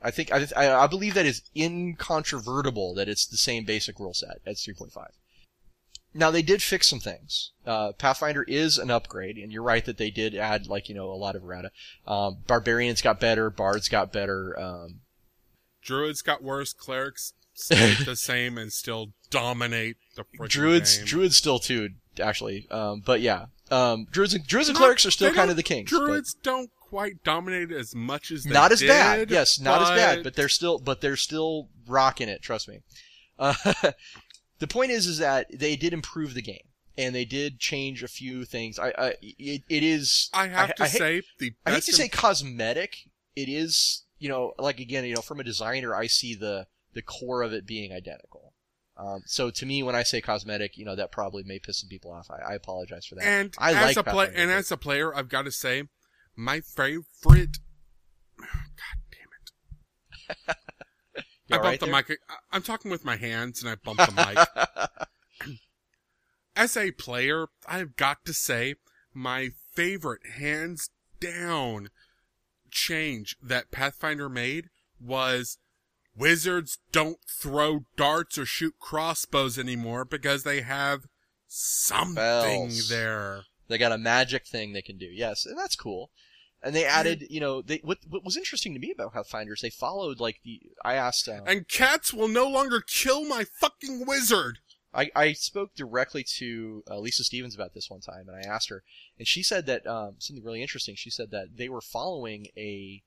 I 0.02 0.12
think 0.12 0.32
I, 0.32 0.48
I 0.56 0.84
I 0.84 0.88
believe 0.88 1.16
that 1.16 1.26
is 1.26 1.42
incontrovertible 1.56 2.94
that 2.96 3.10
it's 3.10 3.26
the 3.26 3.38
same 3.38 3.66
basic 3.66 4.00
rule 4.00 4.14
set 4.14 4.38
as 4.46 4.60
3.5. 4.64 4.92
Now 6.14 6.32
they 6.32 6.42
did 6.42 6.62
fix 6.64 6.88
some 6.88 7.00
things. 7.00 7.52
Uh, 7.66 7.92
Pathfinder 7.94 8.44
is 8.44 8.78
an 8.78 8.90
upgrade, 8.92 9.38
and 9.38 9.52
you're 9.52 9.64
right 9.64 9.84
that 9.86 9.98
they 9.98 10.10
did 10.10 10.36
add 10.36 10.68
like 10.68 10.88
you 10.90 10.96
know 10.96 11.10
a 11.12 11.18
lot 11.18 11.36
of 11.36 11.44
errata. 11.44 11.72
Um, 12.08 12.38
Barbarians 12.48 13.02
got 13.02 13.20
better, 13.20 13.50
Bards 13.50 13.90
got 13.90 14.12
better. 14.14 14.58
Um, 14.60 15.02
Druids 15.82 16.22
got 16.22 16.44
worse, 16.44 16.74
clerics 16.74 17.34
stayed 17.54 18.00
the 18.06 18.16
same 18.30 18.58
and 18.58 18.72
still 18.74 19.14
dominate 19.30 19.96
the 20.16 20.24
druids 20.48 20.98
game. 20.98 21.06
druids 21.06 21.36
still 21.38 21.60
too 21.60 21.90
actually 22.20 22.68
um 22.72 23.02
but 23.06 23.22
yeah 23.22 23.46
um 23.72 24.06
druids 24.12 24.34
and 24.34 24.46
druids 24.48 24.70
and 24.70 24.78
clerics 24.78 25.06
are 25.06 25.12
still 25.12 25.34
kind 25.34 25.50
of 25.50 25.56
the 25.56 25.64
kings 25.64 25.92
but 25.92 26.06
Druids 26.06 26.34
don't 26.42 26.70
quite 26.80 27.24
dominate 27.24 27.72
as 27.72 27.94
much 27.94 28.32
as 28.32 28.44
they 28.46 28.54
not 28.54 28.72
as 28.72 28.80
did, 28.80 28.88
bad 28.88 29.32
yes 29.32 29.60
not 29.60 29.82
as 29.82 29.90
bad 29.90 30.24
but 30.24 30.36
they're 30.36 30.48
still 30.50 30.80
but 30.80 31.02
they're 31.02 31.18
still 31.18 31.70
rocking 31.88 32.30
it 32.30 32.42
trust 32.42 32.68
me 32.68 32.80
uh, 33.40 33.54
the 34.60 34.68
point 34.68 34.92
is 34.92 35.06
is 35.06 35.18
that 35.18 35.48
they 35.54 35.76
did 35.76 35.94
improve 35.94 36.34
the 36.34 36.42
game 36.42 36.64
and 36.98 37.14
they 37.14 37.26
did 37.26 37.60
change 37.60 38.04
a 38.04 38.08
few 38.08 38.46
things 38.46 38.80
i, 38.80 38.94
I 38.98 39.14
it, 39.22 39.64
it 39.70 39.84
is 39.84 40.30
I 40.34 40.48
have 40.48 40.76
to 40.76 40.84
I 40.84 40.88
hate- 40.88 40.98
say 40.98 41.22
the 41.40 41.54
I 41.66 41.72
hate 41.72 41.84
to 41.84 41.94
say 41.94 42.08
cosmetic. 42.08 42.98
It 43.36 43.50
is, 43.50 44.04
you 44.18 44.30
know, 44.30 44.54
like 44.58 44.80
again, 44.80 45.06
you 45.06 45.14
know, 45.14 45.22
from 45.22 45.40
a 45.40 45.44
designer, 45.44 45.94
I 45.94 46.08
see 46.08 46.34
the 46.34 46.66
the 46.94 47.04
core 47.04 47.44
of 47.44 47.54
it 47.54 47.68
being 47.68 47.94
identical. 47.94 48.47
Um, 48.98 49.22
so 49.26 49.52
to 49.52 49.66
me, 49.66 49.84
when 49.84 49.96
I 49.96 50.04
say 50.04 50.22
cosmetic, 50.22 50.78
you 50.78 50.84
know, 50.84 50.96
that 50.96 51.12
probably 51.12 51.44
may 51.44 51.60
piss 51.60 51.80
some 51.82 51.90
people 51.90 52.12
off. 52.12 52.30
I, 52.32 52.54
I 52.54 52.56
apologize 52.56 53.06
for 53.06 53.16
that. 53.16 53.26
And 53.26 53.54
I 53.60 53.72
as 53.72 53.96
like 53.96 54.08
a 54.08 54.10
play, 54.10 54.32
and 54.36 54.50
as 54.50 54.72
a 54.72 54.78
player, 54.78 55.16
I've 55.16 55.30
got 55.30 55.46
to 55.46 55.52
say, 55.52 55.84
my 56.36 56.62
favorite. 56.62 57.06
God 58.40 58.98
damn 59.12 60.30
it! 60.30 60.36
I 61.52 61.58
bumped 61.58 61.66
right 61.66 61.80
the 61.80 61.86
there? 61.86 61.96
mic. 61.96 62.20
I'm 62.52 62.64
talking 62.64 62.90
with 62.92 63.06
my 63.06 63.18
hands, 63.18 63.62
and 63.62 63.70
I 63.70 63.76
bumped 63.76 64.16
the 64.16 64.48
mic. 65.46 65.58
as 66.56 66.76
a 66.76 66.92
player, 66.92 67.48
I've 67.68 67.96
got 67.96 68.26
to 68.26 68.34
say, 68.34 68.76
my 69.14 69.50
favorite, 69.74 70.26
hands 70.38 70.90
down, 71.20 71.90
change 72.72 73.38
that 73.42 73.72
Pathfinder 73.72 74.28
made 74.28 74.70
was 75.00 75.60
wizards 76.18 76.80
don't 76.92 77.20
throw 77.28 77.86
darts 77.96 78.38
or 78.38 78.46
shoot 78.46 78.76
crossbows 78.80 79.58
anymore 79.58 80.06
because 80.06 80.44
they 80.44 80.62
have 80.62 81.06
something 81.48 82.16
Bells. 82.16 82.90
there. 82.90 83.44
They 83.68 83.78
got 83.78 83.92
a 83.92 83.98
magic 83.98 84.46
thing 84.46 84.74
they 84.74 84.82
can 84.82 84.98
do. 84.98 85.06
Yes, 85.06 85.46
and 85.46 85.58
that's 85.58 85.76
cool. 85.76 86.12
And 86.64 86.76
they 86.76 86.86
added, 86.86 87.26
you 87.30 87.40
know, 87.40 87.62
they 87.62 87.82
what 87.84 88.00
what 88.10 88.26
was 88.26 88.36
interesting 88.36 88.74
to 88.74 88.80
me 88.80 88.92
about 88.92 89.14
Pathfinders, 89.14 89.62
they 89.62 89.70
followed 89.70 90.20
like 90.20 90.40
the 90.44 90.60
I 90.84 90.96
asked 90.96 91.30
um, 91.30 91.42
And 91.46 91.68
cats 91.68 92.14
will 92.14 92.28
no 92.28 92.48
longer 92.48 92.82
kill 92.82 93.26
my 93.26 93.46
fucking 93.60 94.06
wizard. 94.08 94.60
I, 94.94 95.12
I 95.16 95.34
spoke 95.34 95.76
directly 95.76 96.26
to 96.38 96.84
uh, 96.90 96.98
Lisa 96.98 97.24
Stevens 97.24 97.54
about 97.54 97.76
this 97.76 97.90
one 97.90 98.02
time, 98.02 98.28
and 98.28 98.36
I 98.36 98.50
asked 98.50 98.70
her, 98.70 98.84
and 99.20 99.28
she 99.28 99.44
said 99.44 99.68
that 99.68 99.86
um, 99.86 100.16
something 100.18 100.44
really 100.44 100.62
interesting. 100.62 100.96
She 100.96 101.12
said 101.12 101.30
that 101.32 101.58
they 101.58 101.70
were 101.70 101.82
following 101.82 102.48
a 102.58 103.04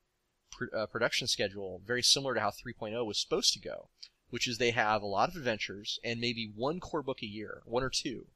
pr- 0.50 0.74
uh, 0.74 0.86
production 0.86 1.26
schedule 1.26 1.80
very 1.84 2.02
similar 2.02 2.34
to 2.34 2.40
how 2.40 2.50
3.0 2.50 3.04
was 3.06 3.18
supposed 3.18 3.52
to 3.52 3.60
go, 3.60 3.88
which 4.30 4.48
is 4.48 4.58
they 4.58 4.70
have 4.70 5.02
a 5.02 5.06
lot 5.06 5.28
of 5.28 5.36
adventures 5.36 5.98
and 6.04 6.20
maybe 6.20 6.50
one 6.54 6.80
core 6.80 7.02
book 7.02 7.22
a 7.22 7.26
year, 7.26 7.62
one 7.64 7.82
or 7.82 7.90
two, 7.90 8.26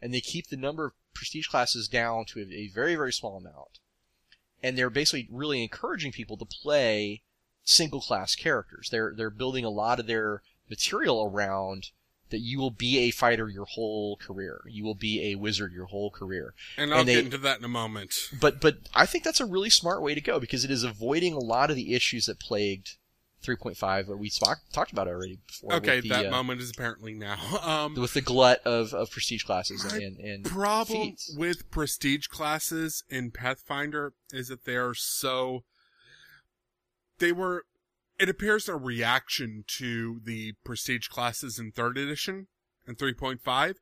and 0.00 0.12
they 0.12 0.20
keep 0.20 0.48
the 0.48 0.56
number 0.56 0.86
of 0.86 0.92
prestige 1.14 1.46
classes 1.46 1.88
down 1.88 2.24
to 2.26 2.40
a, 2.40 2.44
a 2.52 2.68
very 2.68 2.94
very 2.94 3.12
small 3.12 3.36
amount, 3.36 3.80
and 4.62 4.76
they're 4.76 4.90
basically 4.90 5.28
really 5.30 5.62
encouraging 5.62 6.12
people 6.12 6.36
to 6.36 6.44
play 6.44 7.22
single 7.64 8.00
class 8.00 8.34
characters. 8.34 8.88
They're 8.90 9.12
they're 9.16 9.30
building 9.30 9.64
a 9.64 9.70
lot 9.70 10.00
of 10.00 10.06
their 10.06 10.42
material 10.70 11.22
around 11.22 11.90
that 12.30 12.40
you 12.40 12.58
will 12.58 12.70
be 12.70 12.98
a 12.98 13.10
fighter 13.10 13.48
your 13.48 13.64
whole 13.64 14.16
career. 14.16 14.62
You 14.68 14.84
will 14.84 14.94
be 14.94 15.32
a 15.32 15.36
wizard 15.36 15.72
your 15.72 15.86
whole 15.86 16.10
career. 16.10 16.54
And 16.76 16.92
I'll 16.92 17.00
And 17.00 17.08
they- 17.08 17.14
get 17.14 17.24
into 17.24 17.38
that 17.38 17.58
in 17.58 17.64
a 17.64 17.68
moment. 17.68 18.14
But 18.40 18.60
but 18.60 18.78
I 18.94 19.06
think 19.06 19.24
that's 19.24 19.40
a 19.40 19.46
really 19.46 19.70
smart 19.70 20.02
way 20.02 20.14
to 20.14 20.20
go 20.20 20.38
because 20.38 20.64
it 20.64 20.70
is 20.70 20.84
avoiding 20.84 21.34
a 21.34 21.38
lot 21.38 21.70
of 21.70 21.76
the 21.76 21.94
issues 21.94 22.26
that 22.26 22.38
plagued 22.40 22.96
3.5 23.44 24.06
that 24.08 24.16
we 24.16 24.28
spock, 24.30 24.56
talked 24.72 24.90
about 24.90 25.06
it 25.06 25.10
already 25.10 25.38
before. 25.46 25.74
Okay, 25.74 26.00
the, 26.00 26.08
that 26.08 26.26
uh, 26.26 26.30
moment 26.30 26.60
is 26.60 26.70
apparently 26.70 27.14
now. 27.14 27.36
Um, 27.62 27.94
with 27.94 28.14
the 28.14 28.20
glut 28.20 28.60
of, 28.64 28.92
of 28.92 29.10
prestige 29.10 29.44
classes 29.44 29.84
and, 29.84 30.18
and 30.18 30.44
problem 30.44 31.10
feats. 31.10 31.34
with 31.36 31.70
prestige 31.70 32.26
classes 32.26 33.04
in 33.08 33.30
Pathfinder 33.30 34.14
is 34.32 34.48
that 34.48 34.64
they 34.64 34.76
are 34.76 34.94
so. 34.94 35.64
They 37.18 37.32
were. 37.32 37.64
It 38.18 38.28
appears 38.28 38.68
a 38.68 38.76
reaction 38.76 39.64
to 39.78 40.20
the 40.24 40.54
prestige 40.64 41.08
classes 41.08 41.58
in 41.58 41.70
third 41.70 41.96
edition 41.96 42.48
and 42.86 42.98
3.5, 42.98 43.74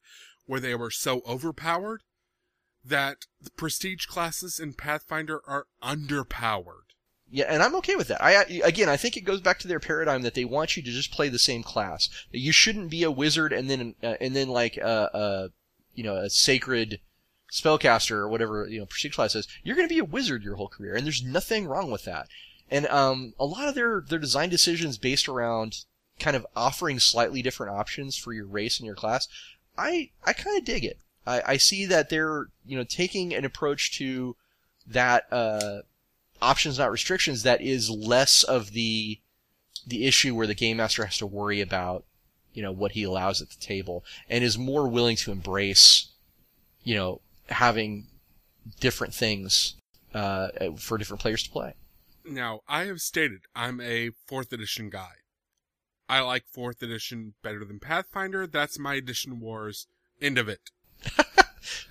where 0.45 0.61
they 0.61 0.75
were 0.75 0.91
so 0.91 1.23
overpowered 1.27 2.03
that 2.85 3.27
the 3.41 3.51
prestige 3.51 4.07
classes 4.07 4.61
in 4.61 4.75
Pathfinder 4.75 5.41
are 5.47 5.67
underpowered. 5.83 6.87
Yeah, 7.29 7.47
and 7.49 7.63
I'm 7.63 7.75
okay 7.77 7.97
with 7.97 8.09
that. 8.09 8.23
I 8.23 8.45
again, 8.65 8.89
I 8.89 8.97
think 8.97 9.17
it 9.17 9.23
goes 9.23 9.41
back 9.41 9.59
to 9.61 9.69
their 9.69 9.81
paradigm 9.81 10.23
that 10.23 10.35
they 10.35 10.45
want 10.45 10.77
you 10.77 10.83
to 10.85 10.91
just 10.91 11.11
play 11.11 11.29
the 11.29 11.41
same 11.41 11.65
class. 11.65 12.09
You 12.31 12.53
shouldn't 12.53 12.91
be 12.91 13.03
a 13.03 13.11
wizard 13.11 13.53
and 13.53 13.69
then 13.69 13.97
uh, 14.03 14.15
and 14.21 14.37
then 14.37 14.49
like 14.49 14.77
a, 14.77 15.11
a 15.13 15.49
you 15.93 16.05
know 16.05 16.15
a 16.15 16.31
sacred 16.31 17.01
spellcaster 17.53 18.13
or 18.13 18.29
whatever 18.29 18.69
you 18.69 18.79
know 18.79 18.87
prestige 18.87 19.15
class 19.15 19.35
is. 19.35 19.49
You're 19.65 19.75
going 19.75 19.89
to 19.89 19.95
be 19.95 19.99
a 19.99 20.05
wizard 20.05 20.45
your 20.45 20.55
whole 20.55 20.69
career, 20.69 20.95
and 20.95 21.05
there's 21.05 21.25
nothing 21.25 21.67
wrong 21.67 21.91
with 21.91 22.05
that. 22.05 22.29
And 22.71 22.87
um, 22.87 23.35
a 23.39 23.47
lot 23.47 23.69
of 23.69 23.75
their 23.75 24.03
their 24.07 24.19
design 24.19 24.49
decisions 24.49 24.99
based 24.99 25.29
around 25.29 25.85
kind 26.19 26.37
of 26.37 26.47
offering 26.57 26.99
slightly 26.99 27.43
different 27.43 27.77
options 27.77 28.17
for 28.17 28.33
your 28.33 28.47
race 28.47 28.79
and 28.79 28.87
your 28.87 28.97
class. 28.97 29.29
I 29.79 30.11
I 30.25 30.33
kind 30.33 30.59
of 30.59 30.65
dig 30.65 30.85
it. 30.85 30.99
I, 31.27 31.43
I 31.47 31.57
see 31.57 31.87
that 31.87 32.11
they're 32.11 32.47
you 32.65 32.77
know 32.77 32.85
taking 32.85 33.35
an 33.35 33.45
approach 33.45 33.97
to 33.99 34.37
that. 34.87 35.27
Uh, 35.33 35.83
options 36.43 36.79
not 36.79 36.91
restrictions 36.91 37.43
that 37.43 37.61
is 37.61 37.91
less 37.91 38.43
of 38.43 38.73
the 38.73 39.19
the 39.87 40.07
issue 40.07 40.35
where 40.35 40.47
the 40.47 40.55
game 40.55 40.79
master 40.79 41.05
has 41.05 41.19
to 41.19 41.27
worry 41.27 41.61
about 41.61 42.05
you 42.53 42.63
know 42.63 42.73
what 42.73 42.93
he 42.93 43.03
allows 43.03 43.41
at 43.41 43.51
the 43.51 43.57
table 43.57 44.05
and 44.29 44.43
is 44.43 44.59
more 44.59 44.89
willing 44.89 45.17
to 45.17 45.31
embrace 45.31 46.09
you 46.85 46.95
know 46.95 47.21
having 47.49 48.07
different 48.81 49.15
things 49.15 49.75
uh, 50.15 50.49
for 50.77 50.99
different 50.99 51.21
players 51.21 51.43
to 51.43 51.51
play 51.51 51.75
Now, 52.29 52.61
I 52.69 52.85
have 52.85 53.01
stated 53.01 53.43
I'm 53.55 53.81
a 53.81 54.11
fourth 54.27 54.53
edition 54.53 54.91
guy. 54.91 55.13
I 56.09 56.21
like 56.21 56.45
fourth 56.47 56.83
edition 56.83 57.35
better 57.43 57.65
than 57.65 57.81
Pathfinder. 57.81 58.47
That's 58.47 58.79
my 58.79 58.95
edition 58.95 59.41
wars. 59.41 59.87
End 60.21 60.39
of 60.39 60.49
it. 60.49 60.71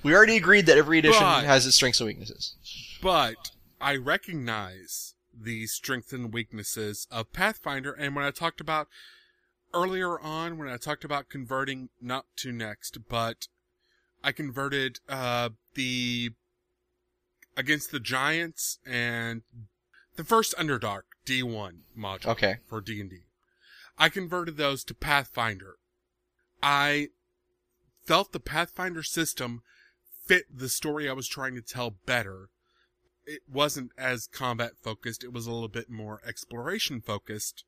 We 0.03 0.13
already 0.13 0.37
agreed 0.37 0.67
that 0.67 0.77
every 0.77 0.99
edition 0.99 1.21
But- 1.21 1.45
has 1.45 1.65
its 1.65 1.75
strengths 1.75 1.99
and 1.99 2.07
weaknesses. 2.07 2.55
But 3.01 3.51
I 3.81 3.95
recognize 3.95 5.15
the 5.37 5.67
strengths 5.67 6.13
and 6.13 6.33
weaknesses 6.33 7.07
of 7.11 7.33
Pathfinder. 7.33 7.91
And 7.91 8.15
when 8.15 8.23
I 8.23 8.31
talked 8.31 8.61
about 8.61 8.87
earlier 9.73 10.19
on, 10.19 10.57
when 10.57 10.69
I 10.69 10.77
talked 10.77 11.03
about 11.03 11.27
converting 11.29 11.89
not 12.01 12.25
to 12.37 12.51
next, 12.51 12.99
but 13.09 13.47
I 14.23 14.31
converted, 14.31 14.99
uh, 15.09 15.49
the 15.73 16.31
against 17.57 17.91
the 17.91 17.99
giants 17.99 18.79
and 18.85 19.41
the 20.15 20.23
first 20.23 20.53
Underdark 20.57 21.03
D1 21.25 21.79
module 21.97 22.27
Okay. 22.27 22.57
for 22.67 22.81
D&D. 22.81 23.21
I 23.97 24.09
converted 24.09 24.57
those 24.57 24.83
to 24.85 24.93
Pathfinder. 24.93 25.75
I 26.61 27.09
felt 28.05 28.31
the 28.31 28.39
Pathfinder 28.39 29.03
system 29.03 29.61
fit 30.25 30.45
the 30.53 30.69
story 30.69 31.09
I 31.09 31.13
was 31.13 31.27
trying 31.27 31.55
to 31.55 31.61
tell 31.61 31.91
better. 32.05 32.49
It 33.25 33.41
wasn't 33.51 33.91
as 33.97 34.27
combat 34.27 34.73
focused, 34.83 35.23
it 35.23 35.33
was 35.33 35.47
a 35.47 35.51
little 35.51 35.67
bit 35.69 35.89
more 35.89 36.21
exploration 36.25 37.01
focused, 37.01 37.63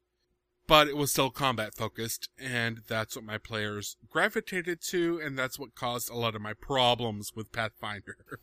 but 0.67 0.87
it 0.87 0.97
was 0.97 1.11
still 1.11 1.31
combat 1.31 1.73
focused, 1.73 2.29
and 2.37 2.81
that's 2.87 3.15
what 3.15 3.25
my 3.25 3.37
players 3.37 3.97
gravitated 4.09 4.81
to, 4.89 5.19
and 5.23 5.37
that's 5.37 5.57
what 5.57 5.75
caused 5.75 6.09
a 6.09 6.15
lot 6.15 6.35
of 6.35 6.41
my 6.41 6.53
problems 6.53 7.31
with 7.35 7.51
Pathfinder. 7.51 8.17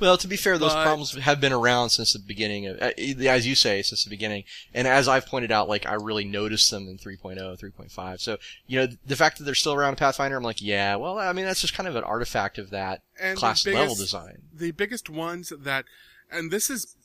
Well, 0.00 0.16
to 0.16 0.26
be 0.26 0.36
fair, 0.36 0.56
those 0.56 0.72
But- 0.72 0.84
problems 0.84 1.12
have 1.12 1.40
been 1.40 1.52
around 1.52 1.90
since 1.90 2.14
the 2.14 2.18
beginning 2.18 2.66
of, 2.66 2.80
uh, 2.80 2.92
as 2.96 3.46
you 3.46 3.54
say, 3.54 3.82
since 3.82 4.02
the 4.02 4.08
beginning. 4.08 4.44
And 4.72 4.88
as 4.88 5.08
I've 5.08 5.26
pointed 5.26 5.52
out, 5.52 5.68
like, 5.68 5.84
I 5.84 5.94
really 5.94 6.24
noticed 6.24 6.70
them 6.70 6.88
in 6.88 6.96
3.0, 6.96 7.54
3.5. 7.56 8.20
So, 8.20 8.38
you 8.66 8.80
know, 8.80 8.88
the 9.04 9.16
fact 9.16 9.36
that 9.38 9.44
they're 9.44 9.54
still 9.54 9.74
around 9.74 9.90
in 9.90 9.96
Pathfinder, 9.96 10.38
I'm 10.38 10.42
like, 10.42 10.62
yeah, 10.62 10.96
well, 10.96 11.18
I 11.18 11.34
mean, 11.34 11.44
that's 11.44 11.60
just 11.60 11.74
kind 11.74 11.86
of 11.86 11.96
an 11.96 12.04
artifact 12.04 12.56
of 12.56 12.70
that 12.70 13.02
class 13.34 13.66
level 13.66 13.94
design. 13.94 14.42
the 14.52 14.70
biggest 14.70 15.10
ones 15.10 15.52
that, 15.56 15.84
and 16.30 16.50
this 16.50 16.70
is 16.70 16.96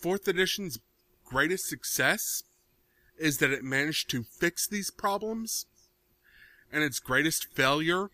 fourth 0.00 0.26
edition's 0.26 0.78
greatest 1.26 1.66
success, 1.68 2.44
is 3.18 3.38
that 3.38 3.50
it 3.50 3.62
managed 3.62 4.08
to 4.08 4.22
fix 4.22 4.66
these 4.66 4.90
problems, 4.90 5.66
and 6.72 6.82
its 6.82 6.98
greatest 6.98 7.48
failure 7.52 8.10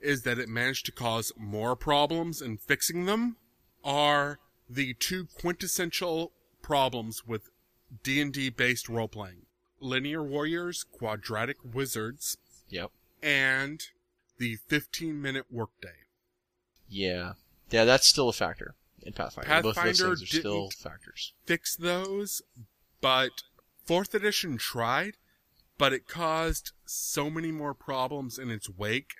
is 0.00 0.22
that 0.22 0.38
it 0.38 0.48
managed 0.48 0.86
to 0.86 0.92
cause 0.92 1.32
more 1.36 1.76
problems 1.76 2.42
in 2.42 2.56
fixing 2.56 3.04
them, 3.06 3.36
are 3.86 4.40
the 4.68 4.92
two 4.94 5.26
quintessential 5.40 6.32
problems 6.60 7.24
with 7.26 7.48
D&D 8.02 8.50
based 8.50 8.88
role 8.88 9.08
playing. 9.08 9.46
Linear 9.80 10.22
warriors, 10.22 10.84
quadratic 10.84 11.56
wizards, 11.62 12.36
Yep. 12.68 12.90
and 13.22 13.80
the 14.38 14.56
15 14.68 15.22
minute 15.22 15.46
workday. 15.50 15.94
Yeah. 16.88 17.34
Yeah, 17.70 17.84
that's 17.84 18.06
still 18.06 18.28
a 18.28 18.32
factor 18.32 18.74
in 19.02 19.12
Pathfinder. 19.12 19.48
Both 19.48 19.56
of 19.58 19.62
those 19.62 19.74
Pathfinder 19.76 20.12
are 20.12 20.16
still 20.26 20.70
factors. 20.70 21.32
fix 21.44 21.76
those, 21.76 22.42
but 23.00 23.42
fourth 23.84 24.14
edition 24.14 24.56
tried, 24.58 25.16
but 25.78 25.92
it 25.92 26.08
caused 26.08 26.72
so 26.84 27.30
many 27.30 27.52
more 27.52 27.74
problems 27.74 28.38
in 28.38 28.50
its 28.50 28.68
wake 28.68 29.14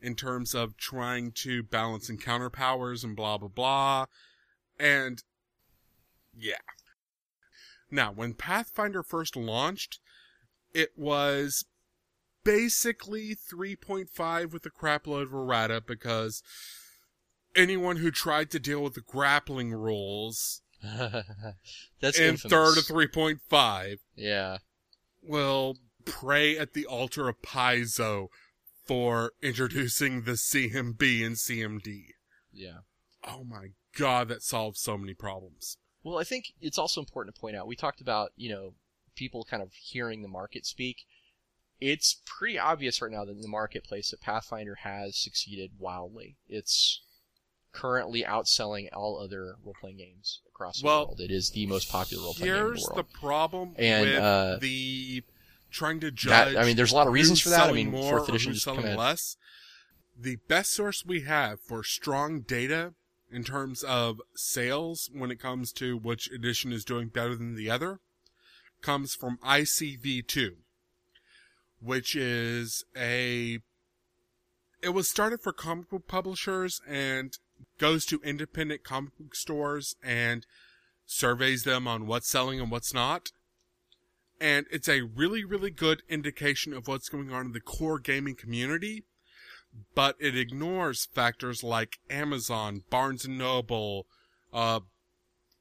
in 0.00 0.14
terms 0.14 0.54
of 0.54 0.76
trying 0.76 1.32
to 1.32 1.62
balance 1.62 2.08
encounter 2.08 2.50
powers 2.50 3.02
and 3.04 3.16
blah 3.16 3.38
blah 3.38 3.48
blah. 3.48 4.06
And 4.78 5.22
yeah. 6.36 6.54
Now, 7.90 8.12
when 8.12 8.34
Pathfinder 8.34 9.02
first 9.02 9.34
launched, 9.34 9.98
it 10.74 10.90
was 10.96 11.64
basically 12.44 13.34
3.5 13.34 14.52
with 14.52 14.64
a 14.66 14.70
crapload 14.70 15.22
of 15.24 15.32
errata 15.34 15.82
because 15.86 16.42
anyone 17.56 17.96
who 17.96 18.10
tried 18.10 18.50
to 18.50 18.58
deal 18.60 18.82
with 18.82 18.94
the 18.94 19.00
grappling 19.00 19.72
rules 19.72 20.62
that's 22.00 22.18
in 22.18 22.30
infamous. 22.34 22.42
third 22.42 22.78
of 22.78 22.84
3.5 22.84 23.98
Yeah. 24.14 24.58
will 25.22 25.76
pray 26.04 26.56
at 26.58 26.74
the 26.74 26.86
altar 26.86 27.28
of 27.28 27.40
Paizo 27.42 28.28
for 28.88 29.32
introducing 29.42 30.22
the 30.22 30.32
CMB 30.32 31.24
and 31.24 31.36
CMD. 31.36 32.06
Yeah. 32.52 32.78
Oh 33.22 33.44
my 33.44 33.68
god, 33.96 34.28
that 34.28 34.42
solves 34.42 34.80
so 34.80 34.96
many 34.96 35.14
problems. 35.14 35.76
Well, 36.02 36.18
I 36.18 36.24
think 36.24 36.46
it's 36.60 36.78
also 36.78 37.00
important 37.00 37.34
to 37.34 37.40
point 37.40 37.54
out, 37.54 37.66
we 37.66 37.76
talked 37.76 38.00
about, 38.00 38.30
you 38.36 38.50
know, 38.50 38.74
people 39.14 39.44
kind 39.44 39.62
of 39.62 39.72
hearing 39.74 40.22
the 40.22 40.28
market 40.28 40.64
speak. 40.64 41.04
It's 41.80 42.22
pretty 42.24 42.58
obvious 42.58 43.02
right 43.02 43.12
now 43.12 43.24
that 43.24 43.32
in 43.32 43.42
the 43.42 43.48
marketplace 43.48 44.10
that 44.10 44.20
Pathfinder 44.20 44.76
has 44.76 45.16
succeeded 45.16 45.72
wildly. 45.78 46.36
It's 46.48 47.02
currently 47.72 48.22
outselling 48.22 48.88
all 48.92 49.20
other 49.20 49.56
role-playing 49.62 49.98
games 49.98 50.40
across 50.48 50.80
the 50.80 50.86
Well, 50.86 51.06
world. 51.06 51.20
It 51.20 51.30
is 51.30 51.50
the 51.50 51.66
most 51.66 51.90
popular 51.90 52.24
role-playing 52.24 52.52
game 52.52 52.60
in 52.60 52.64
the 52.64 52.68
Here's 52.70 52.88
the 52.96 53.04
problem 53.04 53.74
And, 53.76 54.08
with 54.08 54.18
uh, 54.18 54.58
the 54.60 55.22
trying 55.70 56.00
to 56.00 56.10
judge. 56.10 56.54
That- 56.54 56.56
I 56.62 56.64
mean, 56.64 56.76
there's 56.76 56.92
a 56.92 56.94
lot 56.94 57.06
of 57.06 57.12
reasons 57.12 57.40
for 57.40 57.50
that. 57.50 57.68
I 57.68 57.72
mean, 57.72 57.90
more 57.90 58.18
fourth 58.18 58.28
edition 58.28 58.52
just 58.52 58.64
selling 58.64 58.96
less. 58.96 59.36
The 60.20 60.36
best 60.48 60.72
source 60.72 61.04
we 61.04 61.20
have 61.22 61.60
for 61.60 61.82
strong 61.84 62.40
data 62.40 62.94
in 63.30 63.44
terms 63.44 63.82
of 63.82 64.20
sales 64.34 65.10
when 65.12 65.30
it 65.30 65.38
comes 65.40 65.72
to 65.74 65.96
which 65.96 66.30
edition 66.32 66.72
is 66.72 66.84
doing 66.84 67.08
better 67.08 67.34
than 67.36 67.54
the 67.54 67.70
other 67.70 68.00
comes 68.80 69.14
from 69.14 69.38
ICV2, 69.44 70.56
which 71.80 72.16
is 72.16 72.84
a 72.96 73.60
it 74.80 74.90
was 74.90 75.08
started 75.10 75.40
for 75.40 75.52
comic 75.52 75.90
book 75.90 76.06
publishers 76.06 76.80
and 76.88 77.38
goes 77.78 78.06
to 78.06 78.20
independent 78.24 78.84
comic 78.84 79.16
book 79.18 79.34
stores 79.34 79.96
and 80.02 80.46
surveys 81.04 81.64
them 81.64 81.88
on 81.88 82.06
what's 82.06 82.28
selling 82.28 82.60
and 82.60 82.70
what's 82.70 82.94
not. 82.94 83.32
And 84.40 84.66
it's 84.70 84.88
a 84.88 85.02
really, 85.02 85.44
really 85.44 85.70
good 85.70 86.02
indication 86.08 86.72
of 86.72 86.86
what's 86.86 87.08
going 87.08 87.32
on 87.32 87.46
in 87.46 87.52
the 87.52 87.60
core 87.60 87.98
gaming 87.98 88.36
community, 88.36 89.04
but 89.94 90.16
it 90.20 90.36
ignores 90.36 91.06
factors 91.06 91.64
like 91.64 91.98
Amazon, 92.08 92.82
Barnes 92.88 93.24
and 93.24 93.36
Noble, 93.36 94.06
uh, 94.52 94.80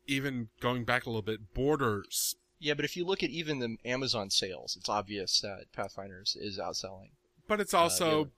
even 0.06 0.50
going 0.62 0.86
back 0.86 1.06
a 1.06 1.10
little 1.10 1.22
bit, 1.24 1.54
Borders. 1.54 2.36
Yeah, 2.60 2.76
but 2.76 2.86
if 2.86 2.96
you 2.96 3.06
look 3.06 3.24
at 3.24 3.30
even 3.30 3.60
the 3.60 3.78
Amazon 3.84 4.30
sales, 4.30 4.76
it's 4.80 4.90
obvious 4.90 5.42
that 5.42 5.66
Pathfinder 5.74 6.22
is- 6.22 6.60
outselling. 6.60 7.12
But 7.48 7.60
it's 7.60 7.74
Uh, 7.74 7.80
also, 7.80 8.24
the 8.26 8.32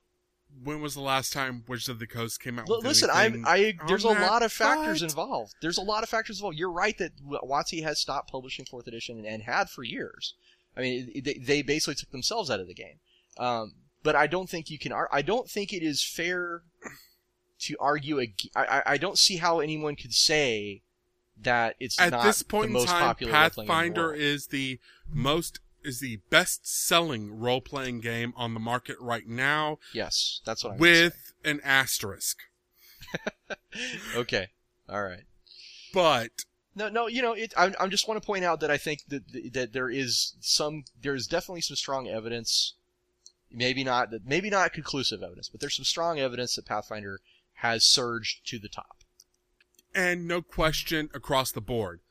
when 0.63 0.81
was 0.81 0.93
the 0.93 1.01
last 1.01 1.31
time 1.31 1.63
Wizards 1.67 1.89
of 1.89 1.99
the 1.99 2.07
Coast 2.07 2.41
came 2.41 2.59
out 2.59 2.69
L- 2.69 2.77
with 2.77 2.85
listen, 2.85 3.09
I, 3.11 3.25
anything 3.25 3.45
I, 3.47 3.73
there's 3.87 4.03
a 4.03 4.09
lot 4.09 4.43
of 4.43 4.51
factors 4.51 5.01
But- 5.01 5.09
involved. 5.09 5.53
There's 5.61 5.77
a 5.77 5.81
lot 5.81 6.03
of 6.03 6.09
factors 6.09 6.39
involved. 6.39 6.57
You're 6.57 6.71
right 6.71 6.97
that 6.97 7.11
WotC 7.25 7.83
has 7.83 7.99
stopped 7.99 8.29
publishing 8.31 8.65
fourth 8.65 8.87
edition 8.87 9.17
and, 9.17 9.25
and 9.25 9.43
had 9.43 9.69
for 9.69 9.83
years. 9.83 10.33
I 10.75 10.81
mean, 10.81 11.11
it- 11.15 11.23
they, 11.23 11.33
they 11.35 11.61
basically 11.61 11.95
took 11.95 12.11
themselves 12.11 12.49
out 12.49 12.59
of 12.59 12.67
the 12.67 12.73
game. 12.73 12.99
Um, 13.37 13.73
but 14.03 14.15
I 14.15 14.27
don't 14.27 14.49
think 14.49 14.69
you 14.69 14.79
can. 14.79 14.91
ar- 14.91 15.09
I 15.11 15.21
don't 15.21 15.49
think 15.49 15.71
it 15.73 15.83
is 15.83 16.03
fair 16.03 16.63
to 17.61 17.75
argue. 17.79 18.19
ag- 18.21 18.49
I, 18.55 18.65
I, 18.65 18.83
I 18.93 18.97
don't 18.97 19.17
see 19.17 19.37
how 19.37 19.59
anyone 19.59 19.95
could 19.95 20.13
say 20.13 20.81
that 21.41 21.75
it's 21.79 21.99
At 21.99 22.11
not 22.11 22.23
this 22.23 22.43
point 22.43 22.73
the 22.73 22.79
in 22.79 22.85
time, 22.85 23.01
popular 23.01 23.31
in 23.31 23.33
the 23.33 23.49
Pathfinder 23.49 24.13
is 24.13 24.47
the 24.47 24.79
most 25.09 25.59
is 25.83 25.99
the 25.99 26.19
best 26.29 26.67
selling 26.67 27.39
role 27.39 27.61
playing 27.61 27.99
game 28.01 28.33
on 28.35 28.53
the 28.53 28.59
market 28.59 28.97
right 28.99 29.27
now 29.27 29.77
Yes, 29.93 30.41
that's 30.45 30.63
what 30.63 30.73
I'm 30.73 30.79
with 30.79 31.33
an 31.43 31.61
asterisk. 31.63 32.37
Okay, 34.15 34.49
all 34.87 35.03
right. 35.03 35.23
But 35.93 36.43
No, 36.75 36.89
no, 36.89 37.07
you 37.07 37.21
know, 37.21 37.33
it, 37.33 37.53
I, 37.57 37.73
I 37.79 37.87
just 37.87 38.07
want 38.07 38.21
to 38.21 38.25
point 38.25 38.43
out 38.45 38.59
that 38.59 38.69
I 38.69 38.77
think 38.77 39.01
that 39.07 39.23
that 39.53 39.73
there 39.73 39.89
is 39.89 40.35
some, 40.41 40.83
there 41.01 41.15
is 41.15 41.27
definitely 41.27 41.61
some 41.61 41.75
strong 41.75 42.07
evidence, 42.07 42.75
maybe 43.51 43.83
not, 43.83 44.09
maybe 44.25 44.49
not 44.49 44.73
conclusive 44.73 45.23
evidence, 45.23 45.49
but 45.49 45.61
there's 45.61 45.75
some 45.75 45.85
strong 45.85 46.19
evidence 46.19 46.55
that 46.55 46.65
Pathfinder 46.65 47.19
has 47.55 47.83
surged 47.85 48.45
to 48.47 48.59
the 48.59 48.69
top. 48.69 48.97
and 49.95 50.27
no 50.27 50.41
question 50.41 51.09
across 51.13 51.51
the 51.51 51.61
board, 51.61 52.01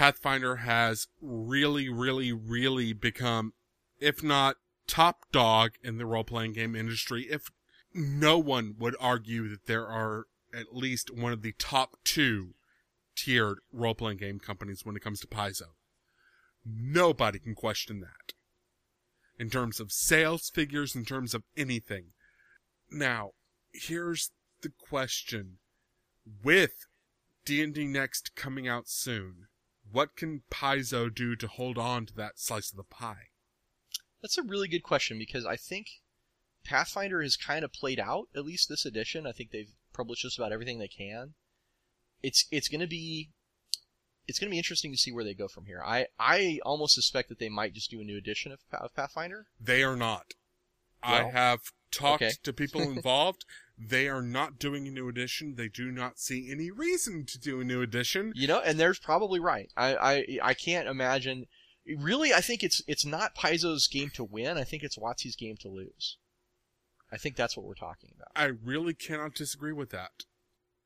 Pathfinder 0.00 0.56
has 0.56 1.08
really, 1.20 1.90
really, 1.90 2.32
really 2.32 2.94
become, 2.94 3.52
if 3.98 4.22
not 4.22 4.56
top 4.86 5.30
dog 5.30 5.72
in 5.84 5.98
the 5.98 6.06
role 6.06 6.24
playing 6.24 6.54
game 6.54 6.74
industry, 6.74 7.24
if 7.24 7.50
no 7.92 8.38
one 8.38 8.76
would 8.78 8.96
argue 8.98 9.46
that 9.48 9.66
there 9.66 9.86
are 9.86 10.24
at 10.54 10.74
least 10.74 11.14
one 11.14 11.34
of 11.34 11.42
the 11.42 11.52
top 11.58 11.98
two 12.02 12.54
tiered 13.14 13.58
role 13.74 13.94
playing 13.94 14.16
game 14.16 14.38
companies 14.38 14.86
when 14.86 14.96
it 14.96 15.02
comes 15.02 15.20
to 15.20 15.26
Paizo. 15.26 15.74
Nobody 16.64 17.38
can 17.38 17.54
question 17.54 18.00
that. 18.00 18.32
In 19.38 19.50
terms 19.50 19.80
of 19.80 19.92
sales 19.92 20.48
figures, 20.48 20.96
in 20.96 21.04
terms 21.04 21.34
of 21.34 21.42
anything. 21.58 22.12
Now, 22.90 23.32
here's 23.70 24.30
the 24.62 24.72
question. 24.78 25.58
With 26.42 26.86
D&D 27.44 27.86
Next 27.86 28.34
coming 28.34 28.66
out 28.66 28.88
soon, 28.88 29.48
what 29.92 30.16
can 30.16 30.42
Paizo 30.50 31.12
do 31.14 31.36
to 31.36 31.46
hold 31.46 31.78
on 31.78 32.06
to 32.06 32.14
that 32.14 32.38
slice 32.38 32.70
of 32.70 32.76
the 32.76 32.84
pie? 32.84 33.28
That's 34.22 34.38
a 34.38 34.42
really 34.42 34.68
good 34.68 34.82
question 34.82 35.18
because 35.18 35.46
I 35.46 35.56
think 35.56 35.86
Pathfinder 36.64 37.22
has 37.22 37.36
kind 37.36 37.64
of 37.64 37.72
played 37.72 37.98
out 37.98 38.28
at 38.34 38.44
least 38.44 38.68
this 38.68 38.84
edition. 38.84 39.26
I 39.26 39.32
think 39.32 39.50
they've 39.50 39.72
published 39.92 40.22
just 40.22 40.38
about 40.38 40.52
everything 40.52 40.78
they 40.78 40.88
can. 40.88 41.34
It's 42.22 42.46
it's 42.50 42.68
going 42.68 42.82
to 42.82 42.86
be 42.86 43.30
it's 44.28 44.38
going 44.38 44.48
to 44.48 44.54
be 44.54 44.58
interesting 44.58 44.92
to 44.92 44.98
see 44.98 45.10
where 45.10 45.24
they 45.24 45.34
go 45.34 45.48
from 45.48 45.66
here. 45.66 45.82
I 45.84 46.06
I 46.18 46.60
almost 46.64 46.94
suspect 46.94 47.28
that 47.30 47.38
they 47.38 47.48
might 47.48 47.74
just 47.74 47.90
do 47.90 48.00
a 48.00 48.04
new 48.04 48.18
edition 48.18 48.52
of, 48.52 48.60
of 48.72 48.94
Pathfinder. 48.94 49.46
They 49.58 49.82
are 49.82 49.96
not. 49.96 50.34
I 51.02 51.24
have 51.24 51.60
talked 51.90 52.22
okay. 52.22 52.34
to 52.42 52.52
people 52.52 52.80
involved. 52.90 53.44
They 53.82 54.08
are 54.08 54.20
not 54.20 54.58
doing 54.58 54.86
a 54.86 54.90
new 54.90 55.08
edition. 55.08 55.54
They 55.56 55.68
do 55.68 55.90
not 55.90 56.18
see 56.18 56.50
any 56.50 56.70
reason 56.70 57.24
to 57.26 57.38
do 57.38 57.60
a 57.60 57.64
new 57.64 57.80
edition. 57.80 58.32
You 58.36 58.46
know, 58.46 58.60
and 58.60 58.78
they're 58.78 58.94
probably 59.02 59.40
right. 59.40 59.72
I 59.76 59.96
I 59.96 60.38
I 60.50 60.54
can't 60.54 60.86
imagine. 60.86 61.46
Really, 61.98 62.34
I 62.34 62.42
think 62.42 62.62
it's 62.62 62.82
it's 62.86 63.06
not 63.06 63.34
Paizo's 63.34 63.88
game 63.88 64.10
to 64.14 64.24
win. 64.24 64.58
I 64.58 64.64
think 64.64 64.82
it's 64.82 64.98
WotC's 64.98 65.34
game 65.34 65.56
to 65.60 65.68
lose. 65.68 66.18
I 67.10 67.16
think 67.16 67.36
that's 67.36 67.56
what 67.56 67.64
we're 67.64 67.74
talking 67.74 68.10
about. 68.14 68.28
I 68.36 68.52
really 68.62 68.94
cannot 68.94 69.34
disagree 69.34 69.72
with 69.72 69.90
that. 69.90 70.24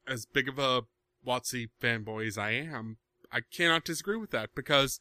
As 0.07 0.25
big 0.25 0.49
of 0.49 0.59
a 0.59 0.83
WotC 1.27 1.71
fanboy 1.83 2.27
as 2.29 2.39
I 2.39 2.53
am, 2.53 2.99
I 3.33 3.41
cannot 3.41 3.85
disagree 3.85 4.17
with 4.17 4.31
that 4.31 4.51
because 4.55 5.01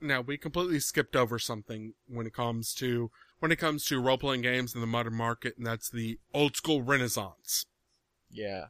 now 0.00 0.20
we 0.20 0.36
completely 0.36 0.80
skipped 0.80 1.16
over 1.16 1.38
something 1.38 1.94
when 2.06 2.26
it 2.26 2.34
comes 2.34 2.74
to 2.74 3.10
when 3.38 3.52
it 3.52 3.56
comes 3.56 3.84
to 3.86 4.00
role 4.00 4.18
playing 4.18 4.42
games 4.42 4.74
in 4.74 4.80
the 4.80 4.86
modern 4.86 5.14
market, 5.14 5.56
and 5.56 5.66
that's 5.66 5.90
the 5.90 6.18
old 6.32 6.56
school 6.56 6.82
renaissance. 6.82 7.66
Yeah. 8.30 8.66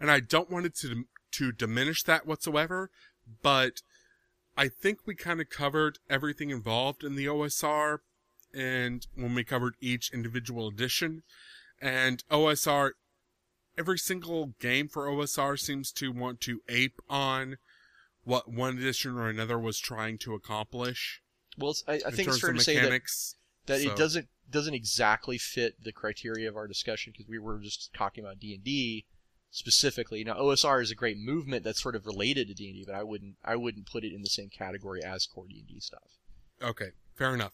And 0.00 0.10
I 0.10 0.20
don't 0.20 0.50
want 0.50 0.66
it 0.66 0.76
to 0.76 1.04
to 1.30 1.52
diminish 1.52 2.02
that 2.04 2.26
whatsoever, 2.26 2.90
but 3.42 3.82
I 4.56 4.68
think 4.68 5.00
we 5.06 5.14
kind 5.14 5.40
of 5.40 5.50
covered 5.50 5.98
everything 6.08 6.50
involved 6.50 7.04
in 7.04 7.14
the 7.14 7.26
OSR 7.26 7.98
and 8.54 9.06
when 9.14 9.34
we 9.34 9.44
covered 9.44 9.74
each 9.80 10.10
individual 10.12 10.68
edition 10.68 11.22
and 11.80 12.24
OSR 12.30 12.92
every 13.76 13.98
single 13.98 14.54
game 14.58 14.88
for 14.88 15.06
OSR 15.06 15.58
seems 15.58 15.92
to 15.92 16.10
want 16.10 16.40
to 16.40 16.60
ape 16.68 17.00
on 17.08 17.58
what 18.24 18.50
one 18.50 18.78
edition 18.78 19.16
or 19.16 19.28
another 19.28 19.58
was 19.58 19.78
trying 19.78 20.18
to 20.18 20.34
accomplish 20.34 21.22
Well, 21.56 21.74
I, 21.86 22.00
I 22.06 22.10
think 22.10 22.28
it's 22.28 22.40
fair 22.40 22.52
to 22.52 22.60
say 22.60 22.74
that 22.74 22.82
mechanics. 22.82 23.36
That 23.68 23.80
So- 23.80 23.90
it 23.92 23.96
doesn't 23.96 24.28
doesn't 24.50 24.74
exactly 24.74 25.36
fit 25.38 25.74
the 25.82 25.92
criteria 25.92 26.48
of 26.48 26.56
our 26.56 26.66
discussion 26.66 27.12
because 27.12 27.28
we 27.28 27.38
were 27.38 27.58
just 27.60 27.92
talking 27.94 28.24
about 28.24 28.38
D 28.40 28.54
and 28.54 28.64
D 28.64 29.04
specifically. 29.50 30.24
Now 30.24 30.34
OSR 30.38 30.80
is 30.82 30.90
a 30.90 30.94
great 30.94 31.18
movement 31.18 31.64
that's 31.64 31.80
sort 31.82 31.94
of 31.96 32.06
related 32.06 32.48
to 32.48 32.54
D 32.54 32.68
and 32.68 32.76
D, 32.76 32.84
but 32.86 32.94
I 32.94 33.02
wouldn't 33.02 33.36
I 33.44 33.56
wouldn't 33.56 33.86
put 33.86 34.04
it 34.04 34.12
in 34.12 34.22
the 34.22 34.28
same 34.28 34.48
category 34.50 35.02
as 35.02 35.26
core 35.26 35.46
D 35.48 35.58
and 35.60 35.68
D 35.68 35.80
stuff. 35.80 36.18
Okay, 36.62 36.90
fair 37.16 37.34
enough. 37.34 37.52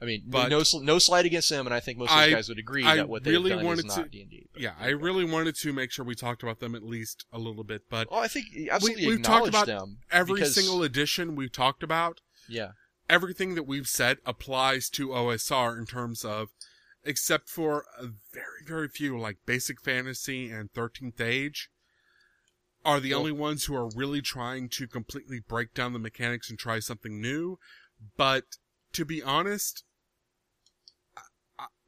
I 0.00 0.04
mean, 0.04 0.22
But- 0.26 0.48
no 0.48 0.62
no 0.80 0.98
slide 1.00 1.26
against 1.26 1.48
them, 1.48 1.66
and 1.66 1.74
I 1.74 1.80
think 1.80 1.98
most 1.98 2.12
of 2.12 2.18
those 2.18 2.32
guys 2.32 2.48
would 2.48 2.58
agree 2.58 2.84
I 2.84 2.96
that 2.96 3.08
what 3.08 3.24
they've 3.24 3.32
really 3.32 3.50
done 3.50 3.64
wanted 3.64 3.86
is 3.86 3.96
not 3.96 4.10
D 4.10 4.22
and 4.22 4.30
D. 4.30 4.46
Yeah, 4.56 4.74
I 4.78 4.88
really 4.90 5.24
wanted 5.24 5.56
to 5.56 5.72
make 5.72 5.90
sure 5.90 6.04
we 6.04 6.14
talked 6.14 6.42
about 6.42 6.60
them 6.60 6.74
at 6.76 6.82
least 6.84 7.24
a 7.32 7.38
little 7.38 7.64
bit, 7.64 7.82
but 7.90 8.08
Well, 8.10 8.20
I 8.20 8.28
think 8.28 8.46
absolutely 8.70 9.06
we've 9.08 9.22
talked 9.22 9.48
about 9.48 9.66
them. 9.66 9.98
every 10.12 10.44
single 10.46 10.82
edition 10.84 11.34
we've 11.34 11.50
talked 11.52 11.82
about 11.82 12.20
Yeah. 12.48 12.72
Everything 13.08 13.54
that 13.54 13.64
we've 13.66 13.88
said 13.88 14.18
applies 14.26 14.88
to 14.90 15.08
OSR 15.08 15.78
in 15.78 15.86
terms 15.86 16.24
of, 16.24 16.48
except 17.04 17.48
for 17.48 17.84
a 17.98 18.06
very, 18.32 18.64
very 18.66 18.88
few, 18.88 19.18
like 19.18 19.38
Basic 19.46 19.80
Fantasy 19.80 20.50
and 20.50 20.72
13th 20.72 21.20
Age, 21.20 21.70
are 22.84 23.00
the 23.00 23.10
Well- 23.10 23.20
only 23.20 23.32
ones 23.32 23.64
who 23.64 23.74
are 23.74 23.90
really 23.94 24.22
trying 24.22 24.68
to 24.70 24.86
completely 24.86 25.40
break 25.40 25.74
down 25.74 25.92
the 25.92 25.98
mechanics 25.98 26.48
and 26.50 26.58
try 26.58 26.78
something 26.78 27.20
new. 27.20 27.58
But 28.16 28.44
to 28.92 29.04
be 29.04 29.22
honest, 29.22 29.84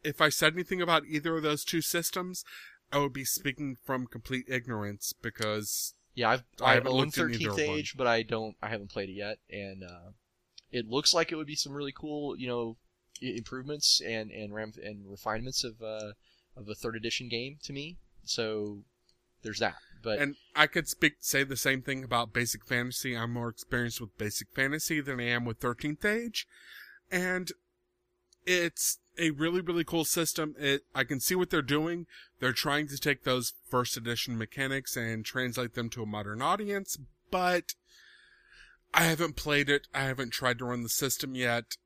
if 0.03 0.21
I 0.21 0.29
said 0.31 0.55
anything 0.55 0.81
about 0.81 1.05
either 1.07 1.37
of 1.37 1.43
those 1.43 1.65
two 1.65 1.83
systems, 1.83 2.45
I 2.93 2.99
would 2.99 3.13
be 3.13 3.25
speaking 3.25 3.77
from 3.85 4.07
complete 4.07 4.47
ignorance 4.49 5.13
because 5.13 5.95
Yeah, 6.15 6.31
I've 6.31 6.45
I 6.61 6.75
I, 6.75 6.81
own 6.81 6.85
looked 6.87 7.19
at 7.19 7.25
either 7.31 7.33
Thirteenth 7.35 7.53
one. 7.69 7.79
Age, 7.79 7.95
but 7.97 8.07
I 8.07 8.23
don't. 8.23 8.57
I 8.63 8.69
haven't 8.69 8.91
played 8.91 9.11
it 9.11 9.13
yet, 9.13 9.39
and 9.49 9.85
uh, 9.85 10.11
it 10.73 10.89
looks 10.89 11.13
like 11.13 11.33
it 11.33 11.37
would 11.37 11.47
be 11.47 11.57
some 11.57 11.73
really 11.73 11.93
cool, 11.93 12.37
you 12.37 12.47
know, 12.47 12.77
improvements 13.21 14.01
and 14.05 14.31
and 14.31 14.55
ram- 14.55 14.73
and 14.83 15.11
refinements 15.11 15.65
of 15.65 15.83
uh, 15.83 16.13
of 16.57 16.69
a 16.69 16.75
third 16.75 16.97
edition 16.97 17.29
game 17.29 17.59
to 17.65 17.73
me. 17.73 17.97
So 18.25 18.85
there's 19.43 19.59
that. 19.59 19.77
But 20.03 20.19
And 20.19 20.37
I 20.57 20.67
could 20.67 20.89
speak 20.89 21.17
say 21.21 21.45
the 21.45 21.57
same 21.57 21.83
thing 21.83 22.05
about 22.05 22.33
Basic 22.33 22.65
Fantasy. 22.65 23.17
I'm 23.17 23.33
more 23.33 23.49
experienced 23.49 24.01
with 24.01 24.17
Basic 24.17 24.49
Fantasy 24.55 25.01
than 25.01 25.21
I 25.21 25.25
am 25.25 25.45
with 25.45 25.61
13th 25.61 26.05
Age, 26.05 26.47
and 27.11 27.51
it's 28.47 28.99
a 29.19 29.31
really 29.31 29.61
really 29.61 29.85
cool 29.85 30.05
system. 30.05 30.55
It 30.59 30.83
I 30.95 31.05
can 31.05 31.21
see 31.21 31.35
what 31.35 31.51
they're 31.51 31.63
doing. 31.63 32.07
They're 32.39 32.53
trying 32.53 32.89
to 32.89 32.97
take 32.97 33.25
those 33.25 33.53
first 33.69 33.97
edition 33.97 34.39
mechanics 34.39 34.97
and 34.97 35.25
translate 35.25 35.75
them 35.75 35.91
to 35.91 36.03
a 36.03 36.07
modern 36.07 36.41
audience, 36.41 36.97
but 37.31 37.75
I 38.93 39.05
haven't 39.05 39.37
played 39.37 39.69
it. 39.71 39.87
I 39.95 40.01
haven't 40.05 40.31
tried 40.31 40.59
to 40.59 40.65
run 40.65 40.83
the 40.83 40.89
system 40.89 41.35
yet. 41.35 41.77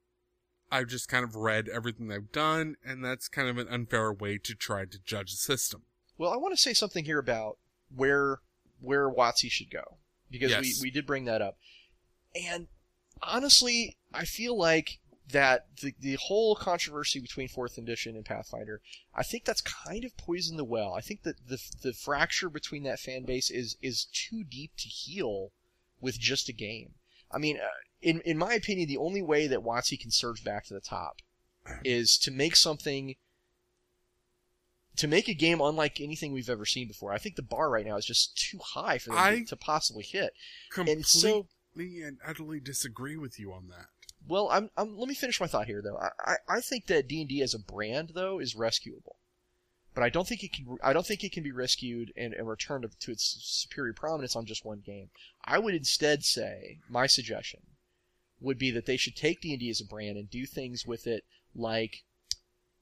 I've 0.70 0.88
just 0.88 1.08
kind 1.08 1.24
of 1.24 1.36
read 1.36 1.68
everything 1.68 2.08
they've 2.08 2.32
done, 2.32 2.76
and 2.84 3.04
that's 3.04 3.28
kind 3.28 3.48
of 3.48 3.58
an 3.58 3.68
unfair 3.68 4.12
way 4.12 4.38
to 4.38 4.54
try 4.54 4.84
to 4.86 4.98
judge 5.04 5.30
the 5.30 5.36
system. 5.36 5.82
well, 6.18 6.32
I 6.32 6.36
want 6.36 6.54
to 6.54 6.60
say 6.60 6.72
something 6.72 7.04
here 7.04 7.18
about 7.18 7.58
where 7.94 8.38
where 8.80 9.08
WotC 9.08 9.50
should 9.50 9.70
go 9.70 9.98
because 10.30 10.50
Yes. 10.50 10.62
we 10.62 10.74
we 10.88 10.90
did 10.90 11.06
bring 11.06 11.26
that 11.26 11.42
up, 11.42 11.58
and 12.34 12.66
honestly, 13.22 13.96
I 14.12 14.24
feel 14.24 14.56
like 14.58 14.98
that 15.30 15.66
the, 15.80 15.94
the 16.00 16.14
whole 16.20 16.54
controversy 16.56 17.18
between 17.20 17.48
fourth 17.48 17.78
edition 17.78 18.14
and 18.16 18.24
Pathfinder, 18.24 18.80
I 19.14 19.22
think 19.22 19.44
that's 19.44 19.60
kind 19.62 20.04
of 20.04 20.16
poisoned 20.16 20.58
the 20.58 20.64
well. 20.64 20.92
I 20.94 21.00
think 21.00 21.22
that 21.22 21.46
the 21.46 21.58
the 21.82 21.92
fracture 21.92 22.48
between 22.48 22.82
that 22.84 22.98
fan 23.00 23.24
base 23.24 23.50
is 23.50 23.76
is 23.80 24.06
too 24.06 24.42
deep 24.44 24.72
to 24.78 24.88
heal 24.88 25.52
with 26.04 26.20
just 26.20 26.48
a 26.48 26.52
game. 26.52 26.94
I 27.32 27.38
mean, 27.38 27.56
uh, 27.56 27.66
in 28.00 28.20
in 28.20 28.38
my 28.38 28.54
opinion, 28.54 28.86
the 28.88 28.98
only 28.98 29.22
way 29.22 29.48
that 29.48 29.60
WotC 29.64 29.98
can 29.98 30.12
surge 30.12 30.44
back 30.44 30.66
to 30.66 30.74
the 30.74 30.80
top 30.80 31.16
is 31.84 32.16
to 32.18 32.30
make 32.30 32.54
something 32.54 33.16
to 34.96 35.08
make 35.08 35.26
a 35.26 35.34
game 35.34 35.60
unlike 35.60 36.00
anything 36.00 36.32
we've 36.32 36.50
ever 36.50 36.64
seen 36.64 36.86
before. 36.86 37.12
I 37.12 37.18
think 37.18 37.34
the 37.34 37.42
bar 37.42 37.68
right 37.68 37.86
now 37.86 37.96
is 37.96 38.06
just 38.06 38.36
too 38.36 38.58
high 38.58 38.98
for 38.98 39.10
them 39.10 39.18
I- 39.18 39.44
to, 39.48 39.56
possibly 39.56 40.04
hit. 40.04 40.34
Completely 40.70 40.98
And 41.00 41.06
so 41.06 41.48
and 41.76 42.18
utterly 42.24 42.60
disagree 42.60 43.16
with 43.16 43.40
you 43.40 43.52
on 43.52 43.66
that. 43.68 43.86
Well, 44.26 44.48
I'm, 44.50 44.70
I'm, 44.76 44.96
let 44.96 45.08
me 45.08 45.14
finish 45.14 45.40
my 45.40 45.46
thought 45.46 45.66
here, 45.66 45.82
though. 45.82 45.98
I, 45.98 46.10
I, 46.24 46.36
I 46.56 46.60
think 46.60 46.86
that 46.86 47.08
D 47.08 47.20
and 47.20 47.28
D 47.28 47.42
as 47.42 47.52
a 47.52 47.58
brand, 47.58 48.12
though, 48.14 48.38
is 48.38 48.54
rescuable, 48.54 49.16
but 49.94 50.02
I 50.02 50.08
don't 50.08 50.26
think 50.26 50.42
it 50.42 50.52
can. 50.52 50.76
I 50.82 50.92
don't 50.92 51.06
think 51.06 51.22
it 51.22 51.32
can 51.32 51.42
be 51.42 51.52
rescued 51.52 52.12
and, 52.16 52.34
and 52.34 52.48
returned 52.48 52.84
to, 53.00 53.10
its 53.12 53.36
superior 53.40 53.92
prominence 53.92 54.34
on 54.34 54.44
just 54.44 54.64
one 54.64 54.82
game. 54.84 55.10
I 55.44 55.58
would 55.58 55.74
instead 55.74 56.24
say 56.24 56.78
my 56.88 57.06
suggestion 57.06 57.60
would 58.40 58.58
be 58.58 58.70
that 58.72 58.86
they 58.86 58.96
should 58.96 59.16
take 59.16 59.40
D 59.40 59.52
and 59.52 59.60
D 59.60 59.70
as 59.70 59.80
a 59.80 59.86
brand 59.86 60.16
and 60.16 60.28
do 60.28 60.46
things 60.46 60.84
with 60.86 61.06
it 61.06 61.24
like, 61.54 62.02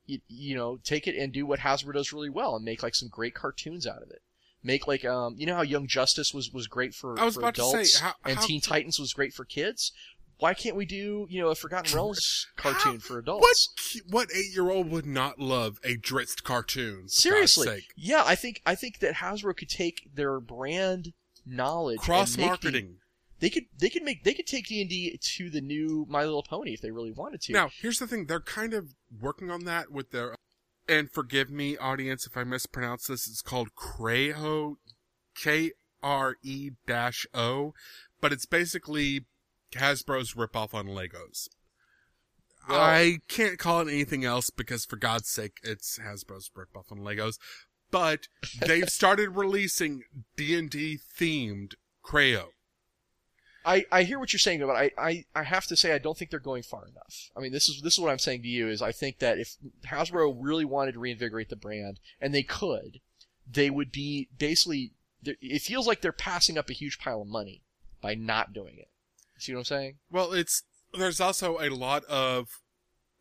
you, 0.07 0.21
you 0.29 0.57
know, 0.57 0.79
take 0.83 1.07
it 1.07 1.15
and 1.17 1.33
do 1.33 1.45
what 1.47 1.61
Hasbro 1.61 1.93
does 1.93 2.13
really 2.13 2.31
well 2.31 2.57
and 2.57 2.65
make 2.65 2.83
like 2.83 2.95
some 2.95 3.09
great 3.09 3.35
cartoons 3.35 3.87
out 3.87 4.03
of 4.03 4.11
it. 4.11 4.23
Make 4.65 4.87
like 4.87 5.05
um, 5.05 5.35
you 5.37 5.45
know 5.45 5.57
how 5.57 5.63
Young 5.63 5.89
Justice 5.89 6.33
was 6.33 6.51
was 6.53 6.69
great 6.69 6.95
for, 6.95 7.19
I 7.19 7.25
was 7.25 7.35
for 7.35 7.41
about 7.41 7.57
to 7.57 7.63
say, 7.63 7.69
adults 7.73 7.99
how- 7.99 8.15
and 8.25 8.39
how- 8.39 8.47
Teen 8.47 8.61
Titans 8.61 8.99
was 8.99 9.13
great 9.13 9.35
for 9.35 9.45
kids 9.45 9.93
why 10.43 10.55
can't 10.55 10.75
we 10.75 10.85
do 10.85 11.27
you 11.31 11.41
know 11.41 11.49
a 11.49 11.55
Forgotten 11.55 11.95
Realms 11.97 12.49
cartoon 12.57 12.99
for 12.99 13.19
adults? 13.19 13.73
ki- 13.77 14.03
what 14.11 14.29
eight 14.35 14.53
year 14.53 14.71
old 14.71 14.91
would 14.91 15.07
not 15.07 15.39
love 15.39 15.79
a 15.85 15.97
Drizzt 15.97 16.43
cartoon? 16.43 17.09
Seriously, 17.09 17.85
yeah, 17.97 18.25
I 18.27 18.35
think 18.35 18.61
I 18.67 18.75
think 18.75 18.99
that 18.99 19.15
Hasbro 19.15 19.57
could 19.57 19.69
take 19.69 20.11
their 20.13 20.41
brand 20.41 21.13
knowledge 21.47 22.01
cross 22.01 22.37
marketing. 22.37 22.97
They 23.39 23.51
could 23.51 23.65
they 23.79 23.89
could 23.89 24.03
make 24.03 24.25
they 24.25 24.35
could 24.35 24.49
take 24.49 24.67
D 24.67 24.81
and 24.81 24.91
D 24.91 25.17
to 25.37 25.49
the 25.49 25.61
new 25.61 26.07
My 26.09 26.25
Little 26.25 26.43
Pony 26.43 26.73
if 26.73 26.81
they 26.81 26.91
really 26.91 27.13
wanted 27.13 27.41
to. 27.43 27.53
Now, 27.53 27.71
here's 27.81 28.01
the 28.01 28.09
thing: 28.09 28.27
they're 28.27 28.41
kind 28.41 28.75
of 28.75 28.95
working 29.21 29.49
on 29.49 29.65
that 29.65 29.93
with 29.93 30.11
their. 30.11 30.35
And 30.89 31.09
forgive 31.13 31.49
me, 31.49 31.77
audience, 31.77 32.27
if 32.27 32.37
I 32.37 32.43
mispronounce 32.43 33.07
this. 33.07 33.29
It's 33.29 33.43
called 33.43 33.69
Kre-O, 33.77 34.79
K 35.37 35.71
R 36.03 36.35
E 36.43 36.71
dash 36.89 37.27
O, 37.33 37.75
but 38.21 38.33
it's 38.33 38.47
basically 38.47 39.27
Hasbro's 39.73 40.35
ripoff 40.35 40.75
on 40.75 40.87
Legos. 40.87 41.49
Well- 42.69 42.81
I 42.81 43.19
can't 43.29 43.59
call 43.59 43.81
it 43.81 43.93
anything 43.93 44.25
else 44.25 44.51
because, 44.51 44.85
for 44.85 44.97
God's 44.97 45.29
sake, 45.29 45.59
it's 45.63 45.99
Hasbro's 45.99 46.51
ripoff 46.57 46.91
on 46.91 46.99
Legos. 47.01 47.39
But 47.91 48.29
they've 48.61 48.89
started 48.89 49.37
releasing 49.37 50.05
D 50.37 50.57
and 50.57 50.71
D 50.71 50.99
themed 51.19 51.75
Kre-O. 52.05 52.49
I, 53.65 53.85
I 53.93 54.03
hear 54.03 54.19
what 54.19 54.33
you're 54.33 54.39
saying, 54.39 54.61
but 54.61 54.71
I, 54.71 54.91
I, 54.99 55.25
I 55.35 55.45
have 55.45 55.67
to 55.67 55.77
say 55.77 55.93
I 55.93 55.99
don't 55.99 56.19
think 56.19 56.31
they're 56.31 56.41
going 56.41 56.65
far 56.65 56.89
enough. 56.89 57.31
I 57.37 57.41
mean, 57.41 57.53
this 57.53 57.69
is 57.69 57.81
this 57.83 57.95
is 57.95 58.01
what 58.01 58.11
I'm 58.11 58.19
saying 58.19 58.43
to 58.43 58.49
you 58.49 58.69
is 58.69 58.83
I 58.83 58.91
think 58.91 59.21
that 59.21 59.39
if 59.39 59.57
Hasbro 59.87 60.37
really 60.37 60.65
wanted 60.65 60.93
to 60.93 60.99
reinvigorate 61.01 61.49
the 61.49 61.57
brand, 61.57 62.01
and 62.21 62.35
they 62.35 62.43
could, 62.43 63.01
they 63.49 63.71
would 63.71 63.93
be 63.93 64.29
basically. 64.37 64.93
It 65.25 65.63
feels 65.63 65.87
like 65.87 66.01
they're 66.01 66.11
passing 66.11 66.59
up 66.59 66.69
a 66.69 66.73
huge 66.73 66.99
pile 66.99 67.23
of 67.23 67.29
money 67.29 67.63
by 68.01 68.17
not 68.17 68.53
doing 68.53 68.77
it. 68.79 68.89
See 69.43 69.55
what 69.55 69.61
I'm 69.61 69.65
saying? 69.65 69.95
Well, 70.09 70.33
it's 70.33 70.63
there's 70.95 71.21
also 71.21 71.59
a 71.61 71.69
lot 71.69 72.05
of 72.05 72.61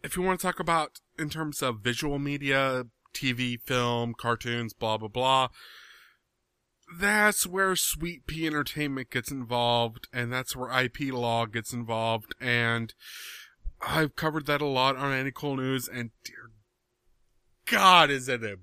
if 0.04 0.16
you 0.16 0.22
want 0.22 0.40
to 0.40 0.46
talk 0.46 0.60
about 0.60 1.00
in 1.18 1.32
terms 1.32 1.64
of 1.64 1.80
visual 1.80 2.20
media, 2.20 2.86
TV, 3.12 3.60
film, 3.60 4.14
cartoons, 4.14 4.74
blah 4.74 4.98
blah 4.98 5.08
blah, 5.08 5.48
that's 7.00 7.48
where 7.48 7.74
Sweetpea 7.74 8.46
Entertainment 8.46 9.10
gets 9.10 9.32
involved, 9.32 10.08
and 10.14 10.32
that's 10.32 10.56
where 10.56 10.70
IP 10.70 11.12
Law 11.12 11.48
gets 11.48 11.74
involved, 11.74 12.36
and 12.40 12.94
I've 13.82 14.16
covered 14.16 14.46
that 14.46 14.62
a 14.62 14.68
lot 14.68 14.98
on 14.98 15.12
Any 15.12 15.32
Cool 15.32 15.58
News, 15.58 15.88
and 15.88 16.12
dear 16.24 16.52
God, 17.66 18.12
is 18.12 18.30
it 18.30 18.44
a 18.44 18.58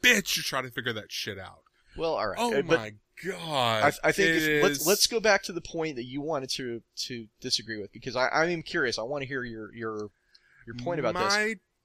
bitch 0.00 0.34
to 0.34 0.42
try 0.42 0.62
to 0.62 0.70
figure 0.70 0.92
that 0.92 1.10
shit 1.10 1.38
out. 1.38 1.62
Well, 1.96 2.14
all 2.14 2.28
right. 2.28 2.38
Oh 2.38 2.62
but 2.62 2.66
my 2.66 2.92
God. 3.26 3.84
I, 3.84 4.08
I 4.08 4.12
think 4.12 4.28
It 4.30 4.42
if, 4.42 4.62
let's 4.62 4.86
let's 4.86 5.06
go 5.06 5.20
back 5.20 5.42
to 5.44 5.52
the 5.52 5.60
point 5.60 5.96
that 5.96 6.04
you 6.04 6.20
wanted 6.20 6.50
to 6.50 6.82
to 7.06 7.26
disagree 7.40 7.80
with 7.80 7.92
because 7.92 8.16
I 8.16 8.26
I 8.28 8.46
am 8.46 8.62
curious. 8.62 8.98
I 8.98 9.02
want 9.02 9.22
to 9.22 9.28
hear 9.28 9.44
your 9.44 9.74
your 9.74 10.10
your 10.66 10.76
point 10.76 11.00
about 11.00 11.14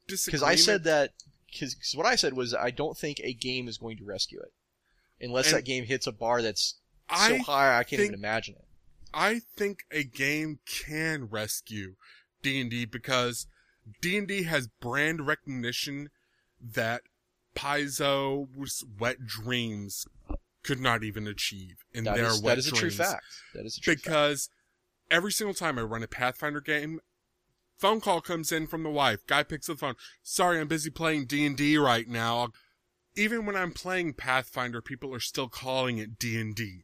this 0.07 0.25
because 0.25 0.43
I 0.43 0.55
said 0.55 0.83
that 0.85 1.11
because 1.51 1.75
what 1.95 2.05
I 2.05 2.15
said 2.15 2.33
was 2.33 2.53
I 2.53 2.71
don't 2.71 2.97
think 2.97 3.19
a 3.23 3.33
game 3.33 3.67
is 3.67 3.77
going 3.77 3.97
to 3.97 4.03
rescue 4.03 4.39
it 4.39 4.53
unless 5.23 5.47
And 5.47 5.57
that 5.57 5.65
game 5.65 5.85
hits 5.85 6.07
a 6.07 6.11
bar 6.11 6.41
that's 6.41 6.75
so 7.09 7.35
I 7.35 7.37
high 7.37 7.79
I 7.79 7.83
can't 7.83 8.01
even 8.01 8.13
imagine 8.13 8.55
it. 8.55 8.65
I 9.13 9.41
think 9.55 9.85
a 9.91 10.03
game 10.03 10.59
can 10.65 11.27
rescue 11.29 11.95
D&D 12.41 12.85
because 12.85 13.47
D&D 14.01 14.43
has 14.43 14.67
brand 14.67 15.25
recognition 15.25 16.09
that 16.61 17.01
Paizo's 17.55 18.83
wet 18.99 19.25
dreams 19.25 20.05
could 20.67 20.79
not 20.81 21.01
even 21.01 21.27
achieve 21.27 21.77
in 21.93 22.03
That 22.03 22.17
their 22.17 22.25
is, 22.25 22.41
wet 22.41 22.57
that 22.57 22.59
is 22.59 22.67
a 22.67 22.75
true 22.75 22.91
fact. 22.91 23.23
That 23.55 23.65
is 23.65 23.77
a 23.77 23.81
true 23.81 23.93
fact. 23.93 24.03
Because 24.03 24.49
every 25.09 25.31
single 25.31 25.53
time 25.53 25.79
I 25.79 25.83
run 25.83 26.03
a 26.03 26.07
Pathfinder 26.07 26.59
game, 26.59 26.99
phone 27.77 28.01
call 28.01 28.19
comes 28.19 28.51
in 28.51 28.67
from 28.67 28.83
the 28.83 28.89
wife. 28.89 29.25
Guy 29.27 29.43
picks 29.43 29.69
up 29.69 29.77
the 29.77 29.79
phone. 29.79 29.95
Sorry, 30.21 30.59
I'm 30.59 30.67
busy 30.67 30.89
playing 30.89 31.27
D&D 31.27 31.77
right 31.77 32.05
now. 32.05 32.49
Even 33.15 33.45
when 33.45 33.55
I'm 33.55 33.71
playing 33.71 34.15
Pathfinder, 34.15 34.81
people 34.81 35.15
are 35.15 35.21
still 35.21 35.47
calling 35.47 35.99
it 35.99 36.19
D&D. 36.19 36.83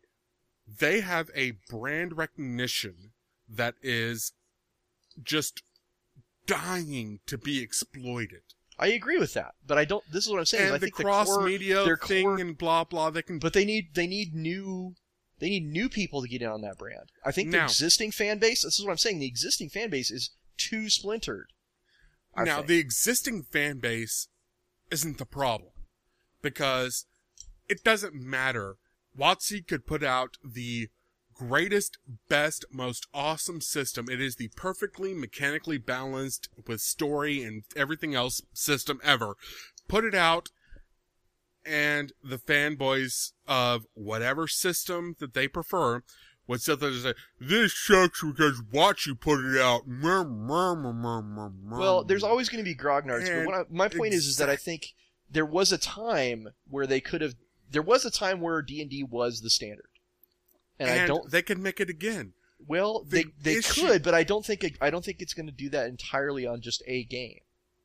They 0.65 1.01
have 1.01 1.30
a 1.35 1.57
brand 1.69 2.18
recognition 2.18 3.11
that 3.49 3.76
is 3.84 4.31
just 5.22 5.61
dying 6.45 7.19
to 7.27 7.38
be 7.38 7.61
exploited. 7.61 8.43
I 8.80 8.88
agree 8.88 9.18
with 9.20 9.34
that, 9.34 9.54
but 9.66 9.78
I 9.78 9.86
don't. 9.86 10.04
This 10.12 10.26
is 10.26 10.32
what 10.32 10.40
I'm 10.40 10.45
saying. 10.45 10.66
is 10.66 10.70
I 10.72 10.74
the 10.74 10.80
think 10.80 10.98
the 10.98 11.04
cross 11.04 11.28
core- 11.28 11.44
media 11.45 11.86
thing 12.06 12.26
core- 12.26 12.40
and 12.40 12.58
blah 12.58 12.84
blah, 12.84 13.10
they 13.10 13.22
can 13.22 13.40
but 13.40 13.54
they 13.54 13.66
need 13.66 13.94
they 13.94 14.08
need 14.08 14.34
new 14.34 14.95
they 15.40 15.50
need 15.50 15.66
new 15.66 15.90
people 15.90 16.22
to 16.22 16.28
get 16.28 16.41
in 16.41 16.48
on 16.50 16.62
that 16.62 16.78
brand. 16.78 17.12
I 17.26 17.32
think 17.32 17.52
the 17.52 17.64
existing 17.64 18.12
fan 18.12 18.40
base. 18.40 18.64
This 18.64 18.80
is 18.80 18.86
what 18.86 18.91
I'm 18.91 18.98
saying. 18.98 19.20
The 19.20 19.28
existing 19.28 19.70
fan 19.70 19.90
base 19.90 20.10
is 20.10 20.32
too 20.58 20.90
splintered. 20.90 21.48
I 22.36 22.44
now 22.45 22.58
think. 22.58 22.68
the 22.68 22.78
existing 22.80 23.44
fan 23.44 23.80
base 23.80 24.28
isn't 24.90 25.18
the 25.20 25.26
problem 25.26 25.72
because 26.41 27.06
it 27.70 27.84
doesn't 27.84 28.16
matter. 28.16 28.78
WotC 29.18 29.68
could 29.68 29.86
put 29.86 30.04
out 30.04 30.38
the 30.44 30.90
greatest, 31.34 31.97
best, 32.30 32.65
most 32.72 33.07
awesome 33.14 33.61
system. 33.61 34.07
It 34.10 34.22
is 34.22 34.35
the 34.35 34.49
perfectly 34.55 35.14
mechanically 35.14 35.77
balanced 35.77 36.49
with 36.68 36.81
story 36.81 37.43
and 37.43 37.64
everything 37.76 38.15
else 38.15 38.41
system 38.53 38.99
ever. 39.03 39.35
Put 39.88 40.05
it 40.05 40.15
out 40.15 40.49
and 41.65 42.11
the 42.23 42.38
fanboys 42.38 43.31
of 43.47 43.85
whatever 43.93 44.47
system 44.47 45.15
that 45.19 45.34
they 45.34 45.47
prefer 45.47 46.03
would 46.47 46.61
sit 46.61 46.80
there 46.80 46.89
and 46.89 47.01
say, 47.01 47.14
this 47.39 47.73
sucks 47.73 48.22
because 48.22 48.61
WotC 48.61 49.19
put 49.19 49.39
it 49.45 49.61
out. 49.61 49.88
Well, 51.80 52.03
there's 52.03 52.23
always 52.23 52.49
going 52.49 52.64
to 52.64 52.69
be 52.69 52.76
grognards, 52.76 53.22
but 53.22 53.31
And 53.38 53.45
what 53.47 53.55
I, 53.55 53.64
my 53.69 53.88
point 53.88 54.14
is, 54.14 54.27
is 54.27 54.38
that 54.38 54.49
I 54.49 54.55
think 54.57 54.93
there 55.30 55.45
was 55.45 55.72
a 55.72 55.77
time 55.77 56.49
where 56.69 56.85
they 56.85 56.99
could 56.99 57.22
have. 57.22 57.35
There 57.72 57.81
was 57.81 58.05
a 58.05 58.11
time 58.11 58.41
where 58.41 58.61
D 58.61 58.81
and 58.81 58.89
D 58.89 59.03
was 59.03 59.41
the 59.41 59.49
standard, 59.49 59.88
and, 60.80 60.90
I 60.90 61.08
don't. 61.08 61.30
They 61.30 61.41
could 61.41 61.60
make 61.60 61.80
it 61.80 61.90
again. 61.90 62.34
Well, 62.66 63.04
the 63.04 63.24
they 63.24 63.54
they 63.54 63.58
issue- 63.60 63.88
could, 63.88 64.04
but 64.04 64.14
I 64.14 64.24
don't 64.24 64.45
think 64.45 64.64
it, 64.64 64.78
I 64.82 64.90
don't 64.90 65.04
think 65.04 65.22
it's 65.22 65.34
going 65.34 65.48
to 65.48 65.52
do 65.52 65.70
that 65.70 65.88
entirely 65.88 66.45
on 66.45 66.62
just 66.62 66.82
a 66.88 67.04
game. 67.04 67.40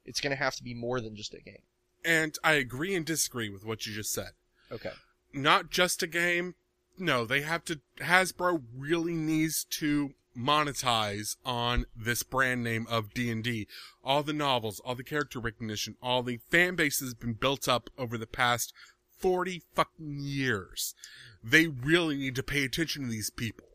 It's 0.04 0.20
going 0.20 0.30
to 0.30 0.42
have 0.42 0.54
to 0.56 0.62
be 0.64 0.74
more 0.74 1.00
than 1.00 1.16
just 1.16 1.34
a 1.34 1.40
game. 1.40 1.62
And 2.04 2.36
I 2.42 2.54
agree 2.54 2.94
and 2.94 3.04
disagree 3.04 3.50
with 3.50 3.64
what 3.64 3.86
you 3.86 3.92
just 3.92 4.12
said. 4.12 4.30
Okay. 4.70 4.92
Not 5.32 5.70
just 5.70 6.02
a 6.02 6.06
game. 6.06 6.54
No, 6.96 7.24
they 7.24 7.42
have 7.42 7.64
to. 7.66 7.80
Hasbro 8.00 8.62
really 8.74 9.14
needs 9.14 9.64
to 9.64 10.14
monetize 10.36 11.36
on 11.44 11.84
this 11.96 12.22
brand 12.22 12.62
name 12.62 12.86
of 12.88 13.12
D&D. 13.12 13.66
All 14.04 14.22
the 14.22 14.32
novels, 14.32 14.80
all 14.84 14.94
the 14.94 15.02
character 15.02 15.40
recognition, 15.40 15.96
all 16.00 16.22
the 16.22 16.38
fan 16.50 16.76
base 16.76 17.00
has 17.00 17.14
been 17.14 17.32
built 17.34 17.68
up 17.68 17.90
over 17.98 18.16
the 18.16 18.26
past 18.26 18.72
40 19.18 19.62
fucking 19.74 20.18
years. 20.20 20.94
They 21.42 21.66
really 21.66 22.16
need 22.16 22.34
to 22.36 22.42
pay 22.42 22.64
attention 22.64 23.04
to 23.04 23.10
these 23.10 23.30
people. 23.30 23.66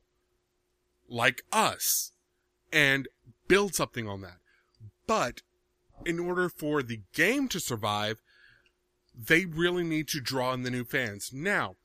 Like 1.09 1.43
us. 1.51 2.11
And 2.71 3.07
build 3.47 3.75
something 3.75 4.07
on 4.07 4.21
that. 4.21 4.37
But 5.05 5.41
in 6.05 6.19
order 6.19 6.49
for 6.49 6.81
the 6.81 7.01
game 7.13 7.47
to 7.49 7.59
survive, 7.59 8.21
they 9.15 9.45
really 9.45 9.83
need 9.83 10.07
to 10.09 10.19
draw 10.19 10.53
in 10.53 10.63
the 10.63 10.71
new 10.71 10.83
fans. 10.83 11.31
Now, 11.31 11.75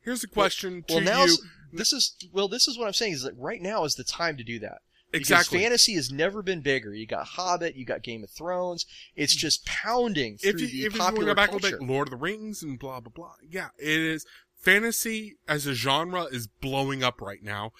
here's 0.00 0.22
a 0.22 0.28
question 0.28 0.84
Well, 0.88 0.98
to 0.98 1.04
now 1.04 1.24
you. 1.24 1.36
this 1.72 1.92
is 1.92 2.16
well, 2.32 2.48
this 2.48 2.68
is 2.68 2.78
what 2.78 2.86
I'm 2.86 2.92
saying 2.92 3.14
is 3.14 3.22
that 3.22 3.36
right 3.36 3.60
now 3.60 3.84
is 3.84 3.96
the 3.96 4.04
time 4.04 4.36
to 4.36 4.44
do 4.44 4.58
that. 4.60 4.78
Because 5.12 5.30
Exactly. 5.30 5.60
fantasy 5.60 5.94
has 5.94 6.10
never 6.10 6.42
been 6.42 6.60
bigger. 6.60 6.92
You 6.92 7.06
got 7.06 7.26
Hobbit, 7.26 7.76
you 7.76 7.84
got 7.84 8.02
Game 8.02 8.24
of 8.24 8.30
Thrones. 8.30 8.86
It's 9.14 9.34
mm. 9.34 9.38
just 9.38 9.64
pounding 9.64 10.36
through 10.36 10.50
if 10.50 10.60
you, 10.60 10.66
the 10.66 10.86
if 10.86 10.94
you 10.94 11.00
popular 11.00 11.26
go 11.26 11.34
back 11.34 11.48
a 11.48 11.52
culture. 11.52 11.66
little 11.70 11.86
bit, 11.86 11.88
Lord 11.88 12.08
of 12.08 12.10
the 12.10 12.16
Rings 12.16 12.62
and 12.62 12.78
blah 12.78 13.00
blah 13.00 13.12
blah. 13.14 13.34
Yeah, 13.48 13.68
it 13.78 14.00
is. 14.00 14.26
Fantasy 14.58 15.36
as 15.46 15.66
a 15.66 15.74
genre 15.74 16.24
is 16.24 16.48
blowing 16.48 17.04
up 17.04 17.20
right 17.20 17.42
now. 17.42 17.72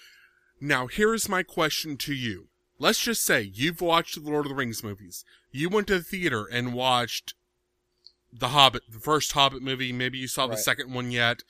Now, 0.59 0.87
here 0.87 1.13
is 1.13 1.29
my 1.29 1.43
question 1.43 1.97
to 1.97 2.13
you. 2.13 2.47
Let's 2.79 3.01
just 3.01 3.25
say 3.25 3.41
you've 3.41 3.81
watched 3.81 4.15
the 4.15 4.29
Lord 4.29 4.45
of 4.45 4.49
the 4.49 4.55
Rings 4.55 4.83
movies. 4.83 5.25
You 5.51 5.69
went 5.69 5.87
to 5.87 5.97
the 5.97 6.03
theater 6.03 6.45
and 6.45 6.73
watched 6.73 7.33
The 8.31 8.49
Hobbit, 8.49 8.83
the 8.91 8.99
first 8.99 9.33
Hobbit 9.33 9.61
movie. 9.61 9.91
Maybe 9.91 10.17
you 10.17 10.27
saw 10.27 10.47
the 10.47 10.57
second 10.57 10.93
one 10.93 11.11
yet. 11.11 11.43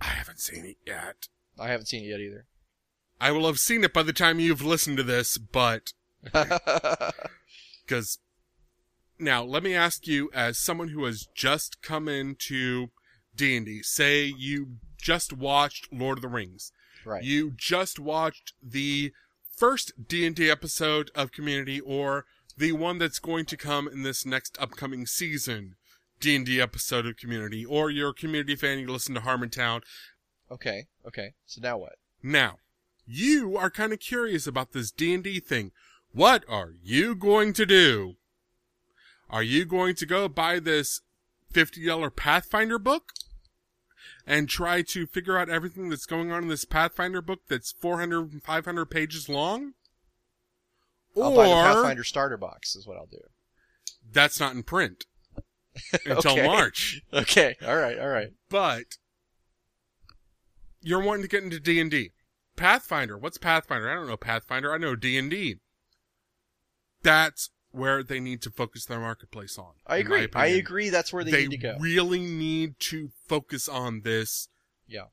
I 0.00 0.06
haven't 0.06 0.40
seen 0.40 0.64
it 0.64 0.76
yet. 0.86 1.28
I 1.58 1.68
haven't 1.68 1.86
seen 1.86 2.04
it 2.04 2.08
yet 2.08 2.20
either. 2.20 2.46
I 3.20 3.32
will 3.32 3.46
have 3.46 3.58
seen 3.58 3.84
it 3.84 3.92
by 3.92 4.02
the 4.02 4.12
time 4.12 4.38
you've 4.38 4.64
listened 4.64 4.96
to 4.98 5.02
this, 5.02 5.38
but 5.38 5.92
because 7.86 8.18
now 9.18 9.42
let 9.42 9.62
me 9.62 9.74
ask 9.74 10.06
you 10.06 10.30
as 10.32 10.58
someone 10.58 10.88
who 10.88 11.04
has 11.04 11.28
just 11.34 11.80
come 11.82 12.08
into 12.08 12.88
d&d 13.34 13.82
say 13.82 14.24
you 14.24 14.76
just 14.96 15.32
watched 15.32 15.92
lord 15.92 16.18
of 16.18 16.22
the 16.22 16.28
rings 16.28 16.72
right. 17.04 17.22
you 17.22 17.52
just 17.56 18.00
watched 18.00 18.52
the 18.60 19.12
first 19.56 19.92
d&d 20.08 20.50
episode 20.50 21.10
of 21.14 21.30
community 21.30 21.80
or 21.80 22.24
the 22.56 22.72
one 22.72 22.98
that's 22.98 23.20
going 23.20 23.44
to 23.44 23.56
come 23.56 23.86
in 23.86 24.02
this 24.02 24.26
next 24.26 24.56
upcoming 24.60 25.06
season 25.06 25.76
d&d 26.20 26.60
episode 26.60 27.06
of 27.06 27.16
community 27.16 27.64
or 27.64 27.90
you're 27.90 28.10
a 28.10 28.14
community 28.14 28.56
fan 28.56 28.78
you 28.78 28.88
listen 28.88 29.14
to 29.14 29.20
harmontown 29.20 29.82
okay. 30.50 30.86
Okay. 31.06 31.34
So 31.46 31.60
now 31.60 31.78
what? 31.78 31.96
now, 32.22 32.58
you 33.10 33.56
are 33.56 33.70
kind 33.70 33.92
of 33.92 34.00
curious 34.00 34.46
about 34.46 34.72
this 34.72 34.90
D&D 34.90 35.40
thing. 35.40 35.72
What 36.12 36.44
are 36.48 36.72
you 36.82 37.14
going 37.14 37.52
to 37.54 37.64
do? 37.66 38.16
Are 39.30 39.42
you 39.42 39.64
going 39.64 39.94
to 39.96 40.06
go 40.06 40.28
buy 40.28 40.58
this 40.58 41.00
$50 41.52 42.14
Pathfinder 42.16 42.78
book 42.78 43.12
and 44.26 44.48
try 44.48 44.82
to 44.82 45.06
figure 45.06 45.38
out 45.38 45.48
everything 45.48 45.88
that's 45.88 46.06
going 46.06 46.30
on 46.30 46.42
in 46.44 46.48
this 46.48 46.64
Pathfinder 46.64 47.22
book 47.22 47.40
that's 47.48 47.72
400 47.72 48.32
and 48.32 48.42
500 48.42 48.86
pages 48.86 49.28
long? 49.28 49.72
I'll 51.16 51.34
buy 51.34 51.48
the 51.48 51.54
Pathfinder 51.54 52.04
starter 52.04 52.36
box. 52.36 52.76
Is 52.76 52.86
what 52.86 52.96
I'll 52.98 53.06
do. 53.06 53.18
that's 54.12 54.38
not 54.38 54.54
in 54.54 54.62
print 54.62 55.04
until 56.06 56.32
Okay. 56.32 56.46
March. 56.46 57.02
Okay. 57.12 57.56
All 57.66 57.76
right. 57.76 57.98
All 57.98 58.08
right. 58.08 58.32
but 58.50 58.84
you're 60.80 61.02
wanting 61.02 61.22
to 61.22 61.28
get 61.28 61.42
into 61.42 61.58
D&D. 61.58 62.12
Pathfinder, 62.58 63.16
what's 63.16 63.38
Pathfinder? 63.38 63.90
I 63.90 63.94
don't 63.94 64.08
know 64.08 64.16
Pathfinder. 64.16 64.72
I 64.72 64.78
know 64.78 64.94
D&D. 64.96 65.56
That's 67.02 67.50
where 67.70 68.02
they 68.02 68.20
need 68.20 68.42
to 68.42 68.50
focus 68.50 68.86
their 68.86 69.00
marketplace 69.00 69.58
on. 69.58 69.72
I 69.86 69.98
agree. 69.98 70.28
I 70.34 70.46
agree. 70.46 70.90
That's 70.90 71.12
where 71.12 71.24
they, 71.24 71.30
They 71.30 71.42
need 71.46 71.50
to 71.52 71.56
go. 71.58 71.76
really 71.78 72.20
need 72.20 72.78
to 72.80 73.10
focus 73.28 73.68
on 73.68 74.02
this. 74.02 74.48
Yeah. 74.86 75.04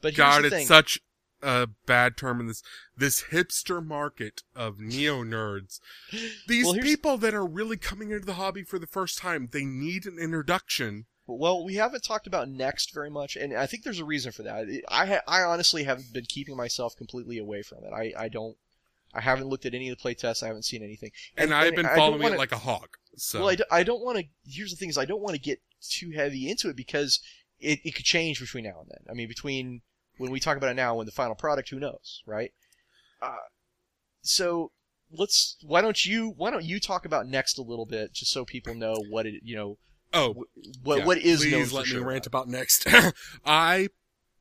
But 0.00 0.14
God, 0.14 0.44
it's 0.44 0.66
such 0.66 0.98
a 1.42 1.68
bad 1.86 2.16
term 2.16 2.40
in 2.40 2.46
this 2.46 2.62
this 2.96 3.24
hipster 3.24 3.84
market 3.84 4.42
of 4.56 4.80
neo 4.80 5.22
nerds. 5.22 5.78
These 6.48 6.64
Well, 6.64 6.74
people 6.74 7.18
that 7.18 7.34
are 7.34 7.46
really 7.46 7.76
coming 7.76 8.10
into 8.10 8.24
the 8.26 8.34
hobby 8.34 8.64
for 8.64 8.78
the 8.78 8.86
first 8.86 9.18
time, 9.18 9.48
they 9.52 9.64
need 9.64 10.06
an 10.06 10.18
introduction. 10.18 11.06
Well, 11.26 11.64
we 11.64 11.76
haven't 11.76 12.04
talked 12.04 12.26
about 12.26 12.48
next 12.48 12.92
very 12.92 13.10
much, 13.10 13.34
and 13.36 13.56
I 13.56 13.66
think 13.66 13.82
there's 13.82 13.98
a 13.98 14.04
reason 14.04 14.30
for 14.32 14.42
that. 14.42 14.66
I 14.88 15.06
ha- 15.06 15.22
I 15.26 15.42
honestly 15.42 15.84
have 15.84 16.12
been 16.12 16.26
keeping 16.26 16.56
myself 16.56 16.94
completely 16.96 17.38
away 17.38 17.62
from 17.62 17.78
it. 17.84 17.92
I, 17.94 18.12
I 18.24 18.28
don't 18.28 18.56
I 19.14 19.20
haven't 19.20 19.48
looked 19.48 19.64
at 19.64 19.74
any 19.74 19.88
of 19.88 19.96
the 19.96 20.02
playtests. 20.02 20.42
I 20.42 20.48
haven't 20.48 20.64
seen 20.64 20.82
anything. 20.82 21.12
And, 21.36 21.54
I've 21.54 21.76
been 21.76 21.86
following 21.86 22.22
wanna- 22.22 22.34
it 22.34 22.38
like 22.38 22.52
a 22.52 22.58
hawk. 22.58 22.98
So 23.16 23.40
Well, 23.40 23.48
I, 23.50 23.54
d- 23.54 23.64
I 23.70 23.84
don't 23.84 24.04
want 24.04 24.18
to. 24.18 24.24
Here's 24.44 24.70
the 24.70 24.76
thing: 24.76 24.88
is 24.88 24.98
I 24.98 25.04
don't 25.04 25.22
want 25.22 25.34
to 25.36 25.40
get 25.40 25.60
too 25.80 26.10
heavy 26.10 26.50
into 26.50 26.68
it 26.68 26.76
because 26.76 27.20
it, 27.60 27.78
it 27.84 27.94
could 27.94 28.04
change 28.04 28.40
between 28.40 28.64
now 28.64 28.80
and 28.80 28.88
then. 28.90 29.04
I 29.08 29.14
mean, 29.14 29.28
between 29.28 29.82
when 30.18 30.32
we 30.32 30.40
talk 30.40 30.56
about 30.56 30.70
it 30.70 30.74
now 30.74 30.98
and 30.98 31.06
the 31.06 31.12
final 31.12 31.36
product, 31.36 31.70
who 31.70 31.78
knows, 31.78 32.22
right? 32.26 32.52
Uh, 33.22 33.36
so 34.22 34.72
let's. 35.12 35.56
Why 35.62 35.80
don't 35.80 36.04
you? 36.04 36.34
Why 36.36 36.50
don't 36.50 36.64
you 36.64 36.80
talk 36.80 37.06
about 37.06 37.28
next 37.28 37.56
a 37.56 37.62
little 37.62 37.86
bit, 37.86 38.12
just 38.12 38.32
so 38.32 38.44
people 38.44 38.74
know 38.74 38.96
what 39.08 39.26
it. 39.26 39.34
You 39.44 39.54
know, 39.54 39.78
oh, 40.14 40.32
wh- 40.32 40.86
what 40.86 40.98
yeah, 40.98 41.04
what 41.04 41.18
is 41.18 41.40
please 41.40 41.72
let 41.72 41.84
me 41.84 41.90
sure 41.90 42.04
rant 42.04 42.26
about 42.26 42.48
next. 42.48 42.86
I, 43.44 43.88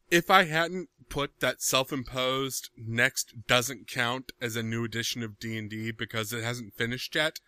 if 0.10 0.32
I 0.32 0.44
hadn't 0.45 0.90
put 1.10 1.40
that 1.41 1.62
self-imposed 1.62 2.70
next 2.78 3.48
doesn't 3.48 3.88
count 3.88 4.32
as 4.41 4.56
a 4.56 4.64
new 4.64 4.84
edition 4.84 5.22
of 5.22 5.38
D 5.40 5.58
and 5.58 5.70
D 5.70 5.91
because 5.91 6.32
it 6.34 6.44
hasn't 6.44 6.74
finished 6.76 7.16
yet. 7.16 7.40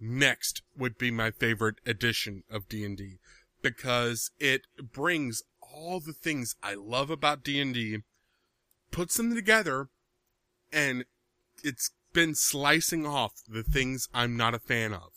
Next 0.00 0.62
would 0.76 0.98
be 0.98 1.10
my 1.10 1.30
favorite 1.30 1.76
edition 1.86 2.42
of 2.50 2.68
D 2.68 2.84
and 2.84 2.96
D 2.96 3.18
because 3.62 4.30
it 4.38 4.62
brings 4.92 5.42
all 5.60 6.00
the 6.00 6.12
things 6.12 6.56
I 6.62 6.74
love 6.74 7.10
about 7.10 7.42
D 7.42 7.60
and 7.60 7.74
D, 7.74 7.98
puts 8.90 9.16
them 9.16 9.34
together, 9.34 9.88
and 10.72 11.04
it's 11.62 11.90
been 12.12 12.34
slicing 12.34 13.06
off 13.06 13.42
the 13.46 13.62
things 13.62 14.08
I'm 14.14 14.36
not 14.36 14.54
a 14.54 14.58
fan 14.58 14.92
of 14.92 15.15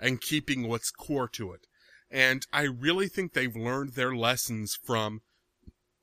and 0.00 0.20
keeping 0.20 0.68
what's 0.68 0.90
core 0.90 1.28
to 1.28 1.52
it. 1.52 1.66
And 2.10 2.46
I 2.52 2.62
really 2.62 3.08
think 3.08 3.32
they've 3.32 3.56
learned 3.56 3.94
their 3.94 4.14
lessons 4.14 4.78
from 4.82 5.22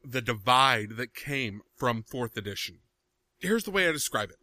the 0.04 0.22
divide 0.22 0.98
that 0.98 1.14
came 1.14 1.62
from 1.76 2.04
fourth 2.04 2.36
edition. 2.36 2.80
Here's 3.40 3.64
the 3.64 3.72
way 3.72 3.88
I 3.88 3.92
describe 3.92 4.30
it. 4.30 4.38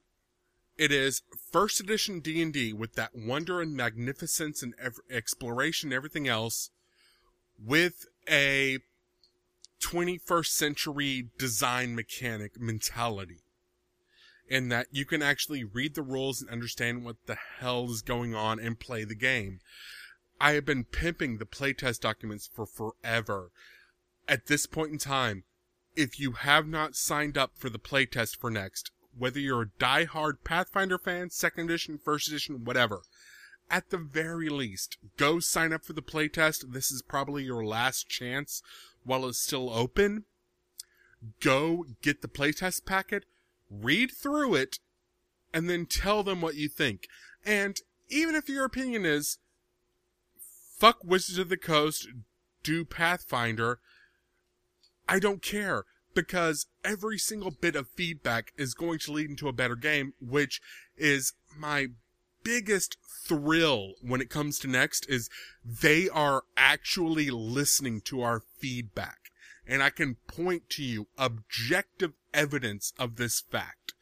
It 0.77 0.93
is 0.93 1.23
first 1.53 1.81
edition 1.81 2.21
D&D 2.21 2.73
with 2.73 2.95
that 2.95 3.11
wonder 3.15 3.61
and 3.61 3.75
magnificence 3.75 4.63
and 4.63 4.75
ev- 4.81 5.01
exploration 5.11 5.89
and 5.89 5.95
everything 5.95 6.29
else 6.29 6.71
with 7.59 8.07
a 8.31 8.79
21st 9.83 10.47
century 10.47 11.31
design 11.37 11.95
mechanic 11.95 12.61
mentality. 12.61 13.41
In 14.49 14.71
that 14.71 14.87
you 14.91 15.05
can 15.05 15.23
actually 15.23 15.63
read 15.63 15.95
the 15.95 16.03
rules 16.03 16.41
and 16.41 16.51
understand 16.51 17.05
what 17.05 17.17
the 17.27 17.37
hell 17.59 17.91
is 17.91 18.01
going 18.01 18.35
on 18.35 18.59
and 18.59 18.81
play 18.81 19.05
the 19.05 19.15
game. 19.15 19.61
I 20.41 20.53
have 20.53 20.65
been 20.65 20.85
pimping 20.85 21.37
the 21.37 21.45
playtest 21.45 22.01
documents 22.01 22.49
for 22.51 22.65
forever. 22.65 23.51
At 24.27 24.47
this 24.47 24.67
point 24.67 24.93
in 24.93 24.99
time, 24.99 25.45
if 25.97 26.21
you 26.21 26.33
have 26.33 26.67
not 26.67 26.95
signed 26.95 27.37
up 27.37 27.53
for 27.57 27.69
the 27.69 27.79
playtest 27.79 28.37
for 28.37 28.51
next, 28.51 28.91
whether 29.17 29.41
you're 29.41 29.63
a 29.63 29.79
die-hard 29.79 30.45
Pathfinder 30.45 30.99
fan, 30.99 31.31
second 31.31 31.65
edition, 31.65 31.99
first 31.99 32.29
edition, 32.29 32.65
whatever, 32.65 33.03
at 33.71 33.91
the 33.91 33.99
very 33.99 34.49
least, 34.49 34.97
go 35.17 35.41
sign 35.41 35.73
up 35.73 35.85
for 35.85 35.93
the 35.93 36.03
playtest. 36.03 36.73
This 36.73 36.91
is 36.91 37.03
probably 37.03 37.43
your 37.43 37.65
last 37.65 38.09
chance 38.09 38.63
while 39.05 39.27
it's 39.27 39.41
still 39.41 39.71
open. 39.71 40.25
Go 41.41 41.85
get 42.01 42.23
the 42.23 42.29
playtest 42.29 42.87
packet, 42.87 43.25
read 43.71 44.11
through 44.13 44.55
it, 44.55 44.79
and 45.53 45.69
then 45.69 45.87
tell 45.87 46.23
them 46.23 46.41
what 46.41 46.55
you 46.55 46.69
think. 46.69 47.09
And 47.45 47.77
even 48.09 48.35
if 48.35 48.49
your 48.49 48.65
opinion 48.65 49.05
is, 49.05 49.39
fuck 50.79 51.03
Wizards 51.05 51.39
of 51.39 51.49
the 51.49 51.57
Coast, 51.57 52.09
do 52.63 52.85
Pathfinder, 52.85 53.81
I 55.09 55.19
don't 55.19 55.43
care 55.43 55.85
because 56.15 56.67
every 56.85 57.19
single 57.19 57.51
bit 57.51 57.77
of 57.77 57.89
feedback 57.89 58.53
is 58.57 58.75
going 58.75 58.99
to 59.01 59.13
lead 59.13 59.31
into 59.31 59.49
a 59.49 59.53
better 59.53 59.77
game, 59.77 60.15
which 60.21 60.61
is 60.97 61.33
my 61.57 61.89
biggest 62.43 62.97
thrill 63.25 63.93
when 64.03 64.21
it 64.21 64.31
comes 64.31 64.59
to 64.59 64.69
next 64.69 65.09
is 65.09 65.29
they 65.65 66.09
are 66.09 66.43
actually 66.57 67.31
listening 67.31 68.01
to 68.01 68.23
our 68.23 68.41
feedback. 68.41 69.28
And 69.69 69.83
I 69.83 69.91
can 69.91 70.17
point 70.27 70.71
to 70.71 70.83
you 70.83 71.09
objective 71.19 72.15
evidence 72.33 72.93
of 72.99 73.17
this 73.17 73.41
fact. 73.41 73.93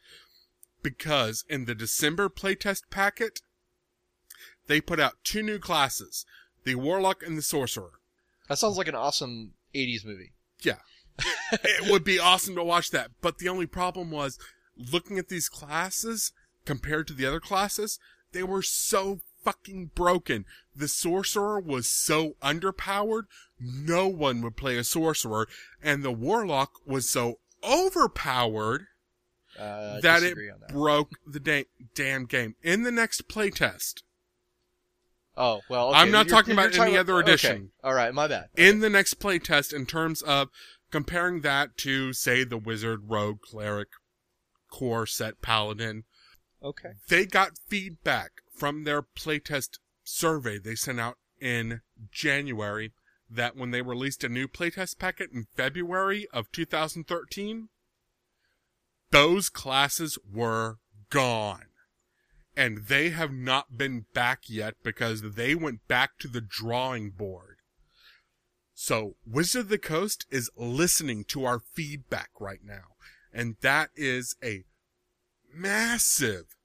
Because 0.81 1.43
in 1.49 1.65
the 1.65 1.75
December 1.75 2.29
playtest 2.29 2.83
packet, 2.89 3.41
they 4.67 4.79
put 4.79 4.99
out 4.99 5.23
two 5.23 5.43
new 5.43 5.59
classes, 5.59 6.25
the 6.63 6.75
Warlock 6.75 7.21
and 7.25 7.37
the 7.37 7.41
Sorcerer. 7.41 7.99
That 8.47 8.57
sounds 8.57 8.77
like 8.77 8.87
an 8.87 8.95
awesome 8.95 9.53
'80s 9.75 10.05
movie. 10.05 10.31
Yeah. 10.61 10.79
it 11.51 11.91
would 11.91 12.03
be 12.03 12.19
awesome 12.19 12.55
to 12.55 12.63
watch 12.63 12.91
that. 12.91 13.11
But 13.21 13.39
the 13.39 13.49
only 13.49 13.65
problem 13.65 14.11
was 14.11 14.39
looking 14.77 15.17
at 15.17 15.29
these 15.29 15.49
classes 15.49 16.31
compared 16.65 17.07
to 17.07 17.13
the 17.13 17.25
other 17.25 17.39
classes, 17.39 17.99
they 18.31 18.43
were 18.43 18.61
so 18.61 19.19
fucking 19.47 19.91
broken. 19.95 20.43
The 20.75 20.89
sorcerer 20.89 21.57
was 21.59 21.87
so 21.87 22.35
underpowered, 22.43 23.23
no 23.57 24.07
one 24.09 24.41
would 24.41 24.57
play 24.57 24.77
a 24.77 24.83
sorcerer, 24.83 25.47
and 25.81 26.03
the 26.03 26.11
warlock 26.11 26.73
was 26.85 27.09
so 27.09 27.39
overpowered 27.63 28.87
Uh, 29.57 30.01
that 30.01 30.21
it 30.21 30.35
that. 30.35 30.67
broke 30.73 31.11
the 31.25 31.39
da- 31.39 31.65
damn 31.95 32.25
game. 32.25 32.55
In 32.61 32.83
the 32.83 32.91
next 32.91 33.29
playtest, 33.29 34.03
Oh 35.37 35.61
well, 35.69 35.93
I'm 35.93 36.11
not 36.11 36.25
you're- 36.25 36.35
talking 36.35 36.55
you're 36.55 36.65
about 36.65 36.73
any 36.73 36.77
talking 36.77 36.97
other 36.97 37.13
okay. 37.19 37.31
edition. 37.31 37.71
All 37.83 37.93
right, 37.93 38.13
my 38.13 38.27
bad. 38.27 38.49
in 38.57 38.79
the 38.81 38.89
next 38.89 39.19
playtest 39.19 39.71
in 39.73 39.85
terms 39.85 40.21
of 40.23 40.49
comparing 40.91 41.39
that 41.41 41.77
to, 41.77 42.11
say, 42.11 42.43
the 42.43 42.57
wizard, 42.57 43.01
rogue, 43.09 43.41
cleric, 43.41 43.87
core 44.69 45.05
set, 45.05 45.41
paladin, 45.41 46.03
Okay. 46.61 46.93
they 47.07 47.25
got 47.25 47.51
feedback 47.69 48.31
from 48.57 48.83
their 48.83 49.01
playtest 49.01 49.77
survey 50.03 50.57
they 50.57 50.75
sent 50.75 50.99
out 50.99 51.17
in 51.39 51.81
January 52.11 52.91
that 53.29 53.55
when 53.55 53.71
they 53.71 53.81
released 53.81 54.23
a 54.23 54.29
new 54.29 54.47
playtest 54.47 54.97
packet 54.97 55.31
in 55.33 55.47
February 55.55 56.27
of 56.33 56.51
2013, 56.51 57.69
those 59.11 59.49
classes 59.49 60.17
were 60.31 60.77
gone. 61.09 61.65
And 62.55 62.87
they 62.87 63.09
have 63.09 63.31
not 63.31 63.77
been 63.77 64.05
back 64.13 64.43
yet 64.47 64.75
because 64.81 65.33
they 65.33 65.53
went 65.53 65.87
back 65.87 66.17
to 66.19 66.27
the 66.27 66.41
drawing 66.41 67.11
board. 67.11 67.57
So 68.73 69.15
Wizard 69.25 69.61
of 69.61 69.69
the 69.69 69.77
Coast 69.77 70.25
is 70.31 70.49
listening 70.55 71.23
to 71.25 71.45
our 71.45 71.59
feedback 71.59 72.29
right 72.39 72.63
now. 72.63 72.95
And 73.31 73.57
that 73.61 73.89
is 73.95 74.35
a 74.43 74.63
massive 75.53 76.56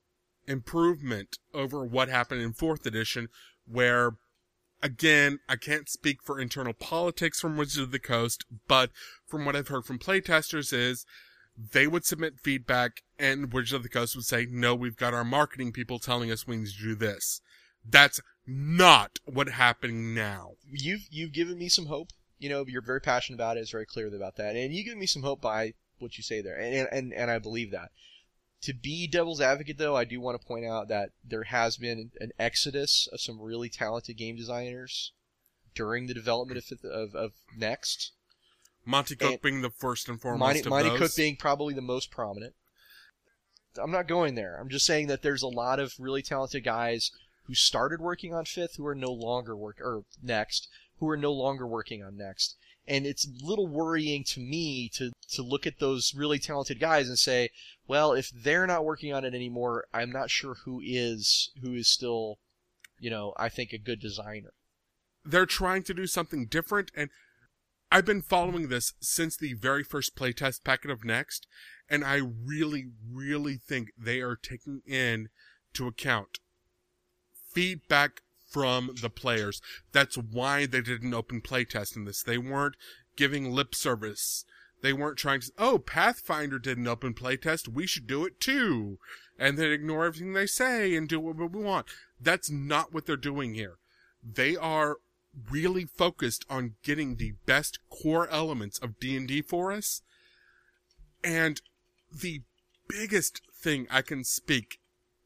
improvement 0.47 1.39
over 1.55 1.85
what 1.85 2.09
happened 2.09 2.43
in 2.43 2.52
fourth 2.52 2.86
edition, 2.86 3.28
where 3.66 4.12
again, 4.82 5.39
I 5.48 5.56
can't 5.56 5.89
speak 5.89 6.23
for 6.23 6.40
internal 6.40 6.73
politics 6.73 7.40
from 7.40 7.56
Wizards 7.56 7.78
of 7.78 7.93
the 7.93 7.98
Coast, 7.98 8.44
but 8.66 8.90
from 9.27 9.44
what 9.44 9.55
I've 9.55 9.69
heard 9.69 9.85
from 9.85 9.98
playtesters 9.98 10.73
is 10.73 11.06
they 11.56 11.86
would 11.86 12.05
submit 12.05 12.40
feedback 12.43 13.02
and 13.19 13.52
Wizards 13.52 13.73
of 13.73 13.82
the 13.82 13.89
Coast 13.89 14.16
would 14.16 14.24
say, 14.24 14.47
no, 14.51 14.74
we've 14.74 14.97
got 14.97 15.14
our 15.14 15.24
marketing 15.24 15.73
people 15.73 15.98
telling 15.98 16.31
us 16.31 16.47
we 16.47 16.56
need 16.56 16.69
to 16.69 16.82
do 16.82 16.94
this. 16.94 17.40
That's 17.89 18.20
not 18.47 19.19
what 19.24 19.48
happening 19.48 20.14
now. 20.14 20.52
You've 20.70 21.06
you've 21.10 21.32
given 21.32 21.59
me 21.59 21.69
some 21.69 21.86
hope. 21.86 22.09
You 22.39 22.48
know, 22.48 22.64
you're 22.66 22.82
very 22.82 23.01
passionate 23.01 23.36
about 23.36 23.56
it. 23.56 23.60
It's 23.60 23.70
very 23.70 23.86
clear 23.86 24.09
about 24.14 24.36
that, 24.36 24.56
and 24.56 24.73
you 24.73 24.85
give 24.85 24.98
me 24.98 25.06
some 25.06 25.23
hope 25.23 25.40
by 25.40 25.74
what 25.98 26.16
you 26.16 26.23
say 26.23 26.43
there, 26.43 26.59
and 26.59 26.89
and 26.90 27.12
and 27.12 27.31
I 27.31 27.39
believe 27.39 27.70
that. 27.73 27.90
To 28.62 28.72
be 28.72 29.06
devil's 29.09 29.40
advocate, 29.40 29.78
though, 29.78 29.97
I 29.97 30.05
do 30.05 30.20
want 30.20 30.40
to 30.40 30.47
point 30.47 30.64
out 30.64 30.89
that 30.89 31.10
there 31.24 31.44
has 31.44 31.76
been 31.76 32.12
an 32.20 32.30
exodus 32.39 33.09
of 33.12 33.20
some 33.20 33.40
really 33.40 33.68
talented 33.68 34.16
game 34.16 34.36
designers 34.36 35.12
during 35.74 36.06
the 36.06 36.14
development 36.14 36.64
of 36.70 36.84
of, 36.84 37.14
of 37.14 37.32
Next. 37.56 38.12
Monte 38.84 39.16
Cook 39.16 39.32
And- 39.32 39.43
being 39.43 39.62
the 39.62 39.70
first 39.70 40.09
and 40.09 40.20
foremost 40.20 40.40
Monte, 40.40 40.60
of 40.60 40.66
Monte 40.66 40.89
those. 40.90 40.98
Cook 40.98 41.16
being 41.16 41.36
probably 41.36 41.74
the 41.74 41.80
most 41.80 42.10
prominent. 42.10 42.55
I'm 43.80 43.90
not 43.90 44.06
going 44.06 44.34
there. 44.34 44.59
I'm 44.60 44.68
just 44.68 44.84
saying 44.84 45.06
that 45.06 45.22
there's 45.22 45.43
a 45.43 45.48
lot 45.48 45.78
of 45.80 45.94
really 45.98 46.22
talented 46.22 46.62
guys 46.62 47.10
who 47.44 47.55
started 47.55 48.01
working 48.01 48.34
on 48.34 48.44
Fifth 48.44 48.76
who 48.76 48.86
are 48.86 48.94
no 48.94 49.10
longer 49.12 49.56
work 49.56 49.78
or 49.80 50.05
Next 50.22 50.68
who 50.98 51.09
are 51.09 51.16
no 51.16 51.32
longer 51.32 51.66
working 51.66 52.02
on 52.02 52.16
Next. 52.16 52.56
And 52.86 53.06
it's 53.06 53.26
a 53.26 53.44
little 53.44 53.66
worrying 53.66 54.24
to 54.24 54.40
me 54.40 54.89
to 54.94 55.12
to 55.32 55.43
look 55.43 55.66
at 55.66 55.78
those 55.78 56.14
really 56.14 56.39
talented 56.39 56.78
guys 56.78 57.09
and 57.09 57.18
say, 57.18 57.48
well, 57.93 58.14
if 58.14 58.31
they're 58.31 58.66
not 58.66 58.86
working 58.86 59.12
on 59.12 59.23
it 59.23 59.35
anymore, 59.35 59.85
I'm 59.93 60.10
not 60.10 60.31
sure 60.31 60.55
who 60.64 60.81
is 60.82 61.51
who 61.60 61.74
is 61.74 61.89
still, 61.89 62.39
you 62.98 63.10
know, 63.10 63.35
I 63.36 63.51
think 63.51 63.70
a 63.70 63.78
good 63.78 64.01
designer. 64.01 64.55
they're 65.27 65.44
trying 65.44 65.82
to 65.82 65.93
do 65.93 66.06
something 66.06 66.47
different 66.47 66.90
and 66.97 67.10
I've 67.90 68.06
been 68.06 68.23
following 68.23 68.69
this 68.69 68.94
since 69.02 69.36
the 69.36 69.52
very 69.52 69.85
first 69.85 70.16
playtest 70.16 70.64
packet 70.64 70.90
of 70.90 71.05
Next, 71.05 71.47
and 71.90 72.02
I 72.02 72.16
really, 72.16 72.86
really 73.06 73.59
think 73.59 73.90
they 73.98 74.23
are 74.23 74.36
taking 74.36 74.81
in 74.86 75.28
to 75.74 75.86
account 75.86 76.39
feedback 77.52 78.23
from 78.51 78.94
the 79.02 79.10
players. 79.10 79.60
That's 79.93 80.16
why 80.16 80.64
they 80.64 80.81
did 80.81 81.02
an 81.02 81.12
open 81.12 81.43
playtest 81.43 81.94
in 81.94 82.06
this. 82.06 82.23
They 82.23 82.39
weren't 82.39 82.77
giving 83.16 83.52
lip 83.52 83.74
service. 83.74 84.47
They 84.83 84.93
weren't 84.93 85.17
trying 85.17 85.41
to, 85.41 85.53
oh, 85.59 85.79
Pathfinder 85.79 86.59
did 86.59 86.77
an 86.77 86.89
open 86.89 87.15
playtest, 87.15 87.69
we 87.69 87.87
should 87.87 88.07
do 88.07 88.27
it 88.27 88.41
too. 88.41 88.99
And 89.39 89.57
then 89.57 89.71
ignore 89.71 90.05
everything 90.05 90.33
they 90.33 90.47
say 90.47 90.95
and 90.95 91.09
do 91.09 91.19
what 91.19 91.37
we 91.37 91.47
want. 91.47 91.87
That's 92.21 92.51
not 92.51 92.93
what 92.93 93.07
they're 93.07 93.17
doing 93.17 93.55
here. 93.55 93.79
They 94.23 94.57
are 94.57 94.99
really 95.51 95.87
focused 95.87 96.45
on 96.51 96.75
getting 96.83 97.17
the 97.17 97.35
best 97.47 97.79
core 97.91 98.29
elements 98.29 98.79
of 98.79 98.99
D&D 99.01 99.43
for 99.43 99.73
us. 99.73 100.03
And 101.25 101.61
the 102.13 102.43
biggest 102.89 103.41
thing 103.55 103.87
I 103.91 104.03
can 104.03 104.25
speak 104.25 104.79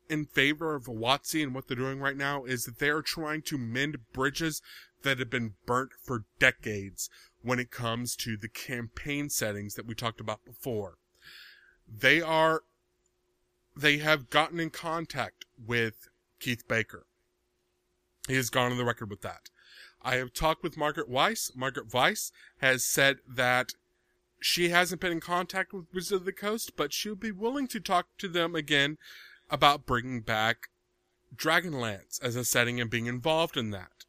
in 0.09 0.27
favor 0.27 0.75
of 0.75 0.85
WotC 0.85 1.43
and 1.43 1.55
what 1.55 1.67
they're 1.67 1.77
doing 1.77 1.99
right 1.99 2.17
now 2.17 2.45
is 2.45 2.65
that 2.65 2.79
they 2.79 2.91
are 2.91 3.03
trying 3.03 3.43
to 3.43 3.59
mend 3.59 3.97
bridges 4.13 4.63
that 5.03 5.19
have 5.19 5.31
been 5.31 5.55
burnt 5.67 5.91
for 6.05 6.25
decades 6.39 7.11
when 7.47 7.61
it 7.61 7.71
comes 7.71 8.17
to 8.17 8.37
the 8.37 8.49
campaign 8.49 9.31
settings 9.31 9.75
that 9.77 9.87
we 9.87 9.95
talked 9.95 10.21
about 10.21 10.45
before. 10.45 10.99
They 11.89 12.21
are, 12.21 12.65
they 13.77 13.99
have 13.99 14.31
gotten 14.31 14.59
in 14.59 14.71
contact 14.71 15.45
with 15.65 16.09
Keith 16.41 16.67
Baker. 16.67 17.07
He 18.27 18.35
has 18.35 18.51
gone 18.51 18.73
on 18.73 18.79
the 18.79 18.85
record 18.85 19.11
with 19.11 19.21
that. 19.23 19.51
I 20.03 20.17
have 20.17 20.33
talked 20.33 20.65
with 20.65 20.77
Margaret 20.77 21.09
Weis. 21.09 21.55
Margaret 21.55 21.91
Weis 21.91 22.33
has 22.59 22.85
said 22.85 23.19
that 23.29 23.75
she 24.41 24.71
hasn't 24.71 25.01
been 25.01 25.13
in 25.13 25.21
contact 25.21 25.73
with 25.73 25.87
Wizards 25.95 26.21
of 26.21 26.25
the 26.25 26.33
Coast, 26.33 26.73
but 26.77 26.93
she'll 26.93 27.15
be 27.15 27.31
willing 27.31 27.69
to 27.69 27.79
talk 27.79 28.09
to 28.19 28.27
them 28.27 28.57
again 28.57 28.99
about 29.51 29.87
bringing 29.87 30.21
back 30.21 30.69
Dragonlance 31.35 32.21
as 32.21 32.35
a 32.35 32.45
setting 32.45 32.81
and 32.81 32.91
being 32.91 33.07
involved 33.07 33.57
in 33.57 33.71
that. 33.71 34.06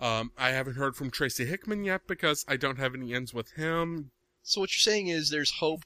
Um, 0.00 0.32
I 0.36 0.50
haven't 0.50 0.74
heard 0.74 0.96
from 0.96 1.10
Tracy 1.10 1.46
Hickman 1.46 1.84
yet 1.84 2.02
because 2.06 2.44
I 2.48 2.56
don't 2.56 2.78
have 2.78 2.94
any 2.94 3.14
ends 3.14 3.32
with 3.32 3.52
him. 3.52 4.10
So 4.42 4.60
what 4.60 4.70
you're 4.72 4.80
saying 4.92 5.08
is 5.08 5.30
there's 5.30 5.52
hope. 5.52 5.82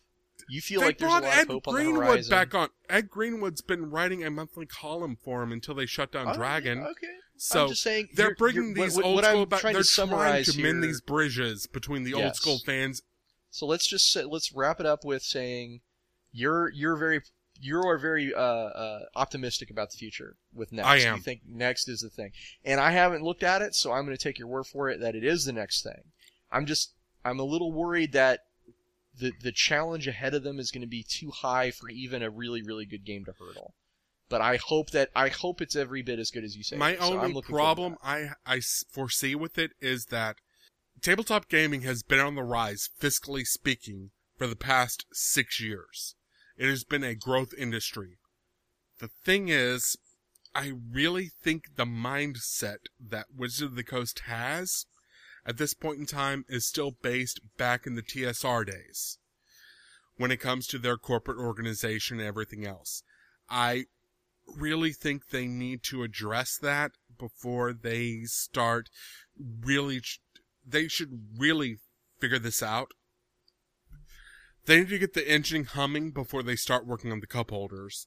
You 0.48 0.60
feel 0.60 0.80
they 0.80 0.86
like 0.86 0.98
there's 0.98 1.10
a 1.12 1.14
lot 1.14 1.24
Ed 1.24 1.42
of 1.42 1.48
hope 1.48 1.64
Greenwood 1.66 1.94
on 1.96 2.00
the 2.06 2.12
horizon. 2.12 2.30
back 2.30 2.54
on. 2.54 2.68
Ed 2.88 3.10
Greenwood's 3.10 3.60
been 3.60 3.90
writing 3.90 4.24
a 4.24 4.30
monthly 4.30 4.66
column 4.66 5.16
for 5.22 5.42
him 5.42 5.52
until 5.52 5.74
they 5.74 5.84
shut 5.86 6.10
down 6.12 6.28
Oh, 6.28 6.34
Dragon. 6.34 6.78
Okay. 6.80 7.06
So 7.36 7.64
I'm 7.64 7.68
just 7.68 7.82
saying 7.82 8.08
they're 8.14 8.26
you're- 8.28 8.34
bringing 8.38 8.70
you're- 8.74 8.82
these 8.84 8.96
what, 8.96 9.04
old 9.04 9.14
what 9.16 9.24
school 9.26 9.46
back. 9.46 9.62
They're 9.62 9.82
to 9.82 9.84
trying 9.84 10.44
to 10.44 10.60
mend 10.62 10.82
here- 10.82 10.90
these 10.90 11.00
bridges 11.00 11.66
between 11.66 12.02
the 12.04 12.14
old 12.14 12.34
school 12.34 12.58
fans. 12.64 13.02
So 13.50 13.66
let's 13.66 13.86
just 13.86 14.10
say, 14.10 14.24
let's 14.24 14.52
wrap 14.52 14.80
it 14.80 14.86
up 14.86 15.04
with 15.04 15.22
saying 15.22 15.80
you're 16.32 16.70
you're 16.70 16.96
very 16.96 17.20
you 17.60 17.82
are 17.82 17.98
very 17.98 18.32
uh, 18.34 18.40
uh, 18.40 19.00
optimistic 19.16 19.70
about 19.70 19.90
the 19.90 19.96
future 19.96 20.36
with 20.54 20.72
next. 20.72 20.88
I 20.88 20.96
am. 20.98 21.16
You 21.16 21.22
think 21.22 21.42
next 21.46 21.88
is 21.88 22.00
the 22.00 22.10
thing, 22.10 22.32
and 22.64 22.80
I 22.80 22.92
haven't 22.92 23.22
looked 23.22 23.42
at 23.42 23.62
it, 23.62 23.74
so 23.74 23.92
I'm 23.92 24.04
going 24.04 24.16
to 24.16 24.22
take 24.22 24.38
your 24.38 24.48
word 24.48 24.66
for 24.66 24.88
it 24.88 25.00
that 25.00 25.14
it 25.14 25.24
is 25.24 25.44
the 25.44 25.52
next 25.52 25.82
thing. 25.82 26.02
I'm 26.50 26.66
just 26.66 26.92
I'm 27.24 27.40
a 27.40 27.44
little 27.44 27.72
worried 27.72 28.12
that 28.12 28.40
the 29.18 29.32
the 29.42 29.52
challenge 29.52 30.06
ahead 30.06 30.34
of 30.34 30.42
them 30.42 30.58
is 30.58 30.70
going 30.70 30.82
to 30.82 30.88
be 30.88 31.02
too 31.02 31.30
high 31.30 31.70
for 31.70 31.88
even 31.88 32.22
a 32.22 32.30
really 32.30 32.62
really 32.62 32.86
good 32.86 33.04
game 33.04 33.24
to 33.24 33.32
hurdle. 33.32 33.74
But 34.28 34.40
I 34.40 34.56
hope 34.56 34.90
that 34.90 35.10
I 35.16 35.28
hope 35.28 35.60
it's 35.60 35.76
every 35.76 36.02
bit 36.02 36.18
as 36.18 36.30
good 36.30 36.44
as 36.44 36.56
you 36.56 36.62
say. 36.62 36.76
My. 36.76 36.96
So 36.96 37.14
only 37.14 37.32
looking 37.32 37.32
forward 37.32 37.42
to 37.42 37.50
problem 37.50 37.96
I, 38.02 38.30
I 38.46 38.60
foresee 38.60 39.34
with 39.34 39.58
it 39.58 39.72
is 39.80 40.06
that 40.06 40.36
tabletop 41.00 41.48
gaming 41.48 41.82
has 41.82 42.02
been 42.02 42.20
on 42.20 42.34
the 42.34 42.42
rise, 42.42 42.90
fiscally 43.00 43.44
speaking, 43.44 44.10
for 44.36 44.46
the 44.46 44.56
past 44.56 45.06
six 45.12 45.60
years. 45.60 46.14
It 46.58 46.68
has 46.68 46.82
been 46.82 47.04
a 47.04 47.14
growth 47.14 47.54
industry. 47.56 48.18
The 48.98 49.08
thing 49.24 49.48
is, 49.48 49.96
I 50.54 50.72
really 50.92 51.30
think 51.40 51.76
the 51.76 51.84
mindset 51.84 52.78
that 53.00 53.26
Wizard 53.34 53.68
of 53.68 53.76
the 53.76 53.84
Coast 53.84 54.22
has 54.26 54.86
at 55.46 55.56
this 55.56 55.72
point 55.72 56.00
in 56.00 56.06
time 56.06 56.44
is 56.48 56.66
still 56.66 56.90
based 57.00 57.40
back 57.56 57.86
in 57.86 57.94
the 57.94 58.02
TSR 58.02 58.66
days 58.66 59.18
when 60.16 60.32
it 60.32 60.40
comes 60.40 60.66
to 60.66 60.78
their 60.78 60.96
corporate 60.96 61.38
organization 61.38 62.18
and 62.18 62.26
everything 62.26 62.66
else. 62.66 63.04
I 63.48 63.84
really 64.46 64.92
think 64.92 65.28
they 65.28 65.46
need 65.46 65.84
to 65.84 66.02
address 66.02 66.58
that 66.60 66.92
before 67.18 67.72
they 67.72 68.22
start 68.24 68.88
really 69.38 70.00
they 70.66 70.88
should 70.88 71.28
really 71.36 71.78
figure 72.18 72.38
this 72.38 72.62
out 72.62 72.92
they 74.68 74.80
need 74.80 74.90
to 74.90 74.98
get 74.98 75.14
the 75.14 75.28
engine 75.28 75.64
humming 75.64 76.10
before 76.10 76.42
they 76.42 76.54
start 76.54 76.86
working 76.86 77.10
on 77.10 77.20
the 77.20 77.26
cup 77.26 77.50
holders. 77.50 78.06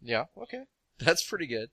Yeah. 0.00 0.26
Okay. 0.36 0.64
That's 0.98 1.26
pretty 1.26 1.46
good. 1.46 1.70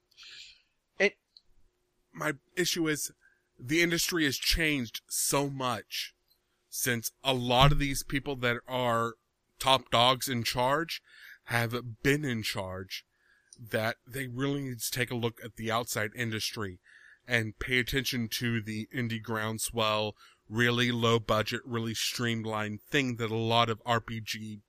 my 2.14 2.34
issue 2.56 2.88
is 2.88 3.12
the 3.60 3.82
industry 3.82 4.24
has 4.26 4.38
changed 4.38 5.02
so 5.10 5.50
much 5.50 6.14
since 6.70 7.12
a 7.24 7.34
lot 7.34 7.72
of 7.72 7.80
these 7.80 8.04
people 8.04 8.36
that 8.38 8.58
are 8.68 9.16
top 9.60 9.90
dogs 9.91 10.30
in 10.30 10.44
charge 10.44 11.02
have 11.45 11.76
been 12.02 12.24
in 12.24 12.44
charge 12.44 13.04
that 13.60 13.98
they 14.08 14.28
really 14.28 14.62
need 14.62 14.80
to 14.80 14.91
take 14.91 15.12
a 15.12 15.16
look 15.16 15.40
at 15.44 15.56
the 15.56 15.72
outside 15.72 16.12
industry 16.16 16.80
and 17.28 17.58
pay 17.60 17.80
attention 17.80 18.28
to 18.28 18.62
the 18.62 18.88
indie 18.95 19.22
groundswell, 19.22 20.16
really 20.54 20.92
low 20.92 21.20
budget, 21.20 21.62
really 21.66 21.96
streamlined 21.96 22.82
thing 22.90 23.16
that 23.16 23.32
a 23.32 23.36
lot 23.36 23.70
of 23.70 23.84
RPG. 23.84 24.62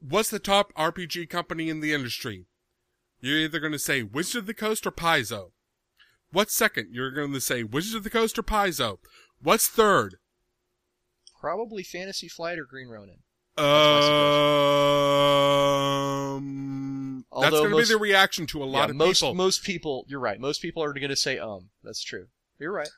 What's 0.00 0.30
the 0.30 0.38
top 0.38 0.74
RPG 0.74 1.30
company 1.30 1.68
in 1.68 1.80
the 1.80 1.92
industry? 1.92 2.46
You're 3.20 3.38
either 3.38 3.60
going 3.60 3.72
to 3.72 3.78
say 3.78 4.02
Wizard 4.02 4.40
of 4.40 4.46
the 4.46 4.54
Coast 4.54 4.86
or 4.86 4.90
Paizo. 4.90 5.52
What's 6.32 6.54
second? 6.54 6.88
You're 6.90 7.12
going 7.12 7.32
to 7.32 7.40
say 7.40 7.62
Wizard 7.62 7.98
of 7.98 8.04
the 8.04 8.10
Coast 8.10 8.38
or 8.38 8.42
Paizo. 8.42 8.98
What's 9.40 9.68
third? 9.68 10.16
Probably 11.40 11.84
Fantasy 11.84 12.28
Flight 12.28 12.58
or 12.58 12.64
Green 12.64 12.88
Ronin. 12.88 13.18
Um, 13.56 13.66
that's 17.38 17.50
going 17.50 17.70
to 17.70 17.76
be 17.76 17.84
the 17.84 17.98
reaction 17.98 18.46
to 18.46 18.62
a 18.62 18.64
lot 18.64 18.84
yeah, 18.84 18.90
of 18.90 18.96
most 18.96 19.20
people. 19.20 19.34
most 19.34 19.62
people. 19.62 20.04
You're 20.08 20.20
right. 20.20 20.40
Most 20.40 20.62
people 20.62 20.82
are 20.82 20.92
going 20.92 21.10
to 21.10 21.16
say 21.16 21.38
um. 21.38 21.68
That's 21.84 22.02
true. 22.02 22.26
You're 22.58 22.72
right. 22.72 22.88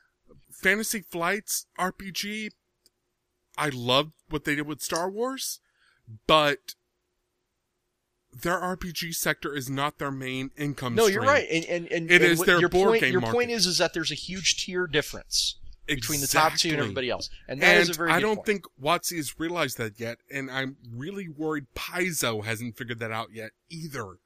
Fantasy 0.51 1.01
Flight's 1.01 1.65
RPG, 1.79 2.51
I 3.57 3.69
loved 3.69 4.13
what 4.29 4.43
they 4.45 4.55
did 4.55 4.67
with 4.67 4.81
Star 4.81 5.09
Wars, 5.09 5.59
but 6.27 6.75
their 8.31 8.59
RPG 8.59 9.15
sector 9.15 9.55
is 9.55 9.69
not 9.69 9.97
their 9.97 10.11
main 10.11 10.51
income 10.57 10.95
No, 10.95 11.03
stream. 11.03 11.13
you're 11.15 11.23
right. 11.31 11.47
And 11.49 11.65
and, 11.65 11.87
and 11.91 12.11
It 12.11 12.21
and 12.21 12.31
is 12.31 12.39
their 12.41 12.59
your 12.59 12.69
board 12.69 12.89
point. 12.89 13.01
game 13.01 13.11
your 13.13 13.21
market. 13.21 13.33
point 13.35 13.51
is 13.51 13.65
is 13.65 13.77
that 13.77 13.93
there's 13.93 14.11
a 14.11 14.15
huge 14.15 14.63
tier 14.65 14.87
difference 14.87 15.57
between 15.87 16.19
the 16.19 16.27
top 16.27 16.53
two 16.55 16.69
and 16.71 16.79
everybody 16.79 17.09
else, 17.09 17.29
and 17.47 17.61
that 17.61 17.77
is 17.77 17.89
and 17.89 17.95
a 17.95 17.97
very. 17.97 18.11
I 18.11 18.19
don't 18.19 18.37
point. 18.37 18.45
think 18.47 18.65
WotC 18.81 19.15
has 19.17 19.39
realized 19.39 19.77
that 19.77 19.99
yet, 19.99 20.17
and 20.31 20.49
I'm 20.51 20.77
really 20.91 21.29
worried 21.29 21.67
Paizo 21.75 22.43
hasn't 22.43 22.75
figured 22.77 22.99
that 22.99 23.11
out 23.11 23.29
yet 23.31 23.51
either. 23.69 24.17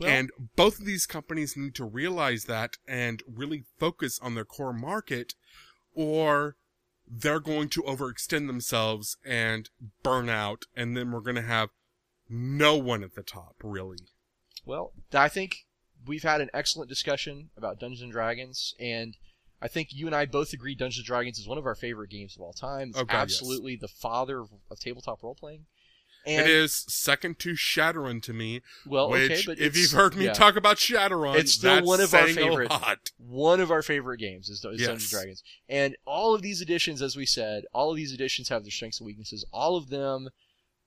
Well- 0.00 0.10
and 0.10 0.30
both 0.56 0.80
of 0.80 0.86
these 0.86 1.06
companies 1.06 1.56
need 1.56 1.74
to 1.76 1.84
realize 1.84 2.44
that 2.46 2.78
and 2.88 3.22
really 3.32 3.64
focus 3.78 4.18
on 4.20 4.34
their 4.34 4.44
core 4.46 4.72
market, 4.72 5.34
or 5.94 6.56
they're 7.06 7.40
going 7.40 7.68
to 7.70 7.82
overextend 7.82 8.46
themselves 8.46 9.16
and 9.24 9.68
burn 10.02 10.28
out, 10.28 10.64
and 10.76 10.96
then 10.96 11.10
we're 11.12 11.20
going 11.20 11.36
to 11.36 11.42
have 11.42 11.70
no 12.28 12.76
one 12.76 13.02
at 13.02 13.14
the 13.14 13.22
top, 13.22 13.56
really. 13.62 13.98
Well, 14.64 14.92
I 15.12 15.28
think 15.28 15.66
we've 16.06 16.22
had 16.22 16.40
an 16.40 16.50
excellent 16.54 16.88
discussion 16.88 17.50
about 17.56 17.78
Dungeons 17.78 18.02
and 18.02 18.12
Dragons, 18.12 18.74
and 18.80 19.16
I 19.60 19.68
think 19.68 19.88
you 19.92 20.06
and 20.06 20.14
I 20.14 20.24
both 20.26 20.52
agree 20.52 20.74
Dungeons 20.74 20.98
and 20.98 21.06
Dragons 21.06 21.38
is 21.38 21.46
one 21.46 21.58
of 21.58 21.66
our 21.66 21.74
favorite 21.74 22.10
games 22.10 22.36
of 22.36 22.42
all 22.42 22.52
time. 22.52 22.90
It's 22.90 22.98
Oh, 22.98 23.04
God, 23.04 23.12
yes. 23.12 23.22
absolutely 23.22 23.76
the 23.76 23.88
father 23.88 24.40
of, 24.40 24.48
of 24.70 24.80
tabletop 24.80 25.22
role 25.22 25.34
playing. 25.34 25.66
And 26.26 26.42
it 26.42 26.50
is 26.50 26.84
second 26.88 27.38
to 27.40 27.52
Shadowrun 27.52 28.22
to 28.22 28.32
me, 28.32 28.62
well, 28.86 29.10
which, 29.10 29.30
okay, 29.30 29.42
but 29.46 29.58
if 29.58 29.76
you've 29.76 29.90
heard 29.90 30.16
me 30.16 30.24
yeah. 30.26 30.32
talk 30.32 30.56
about 30.56 30.78
Shadowrun, 30.78 31.36
It's 31.36 31.52
still 31.52 31.74
that's 31.76 31.86
one 31.86 32.00
of 32.00 32.14
our 32.14 32.28
favorite- 32.28 32.72
one 33.18 33.60
of 33.60 33.70
our 33.70 33.82
favorite 33.82 34.18
games 34.18 34.48
is, 34.48 34.64
is 34.64 34.80
Yes. 34.80 34.88
Dungeons 34.88 35.02
and 35.02 35.10
Dragons. 35.10 35.42
And 35.68 35.96
all 36.06 36.34
of 36.34 36.42
these 36.42 36.60
editions, 36.62 37.02
as 37.02 37.16
we 37.16 37.26
said, 37.26 37.64
all 37.72 37.90
of 37.90 37.96
these 37.96 38.12
editions 38.12 38.48
have 38.48 38.64
their 38.64 38.70
strengths 38.70 39.00
and 39.00 39.06
weaknesses. 39.06 39.44
All 39.52 39.76
of 39.76 39.90
them 39.90 40.30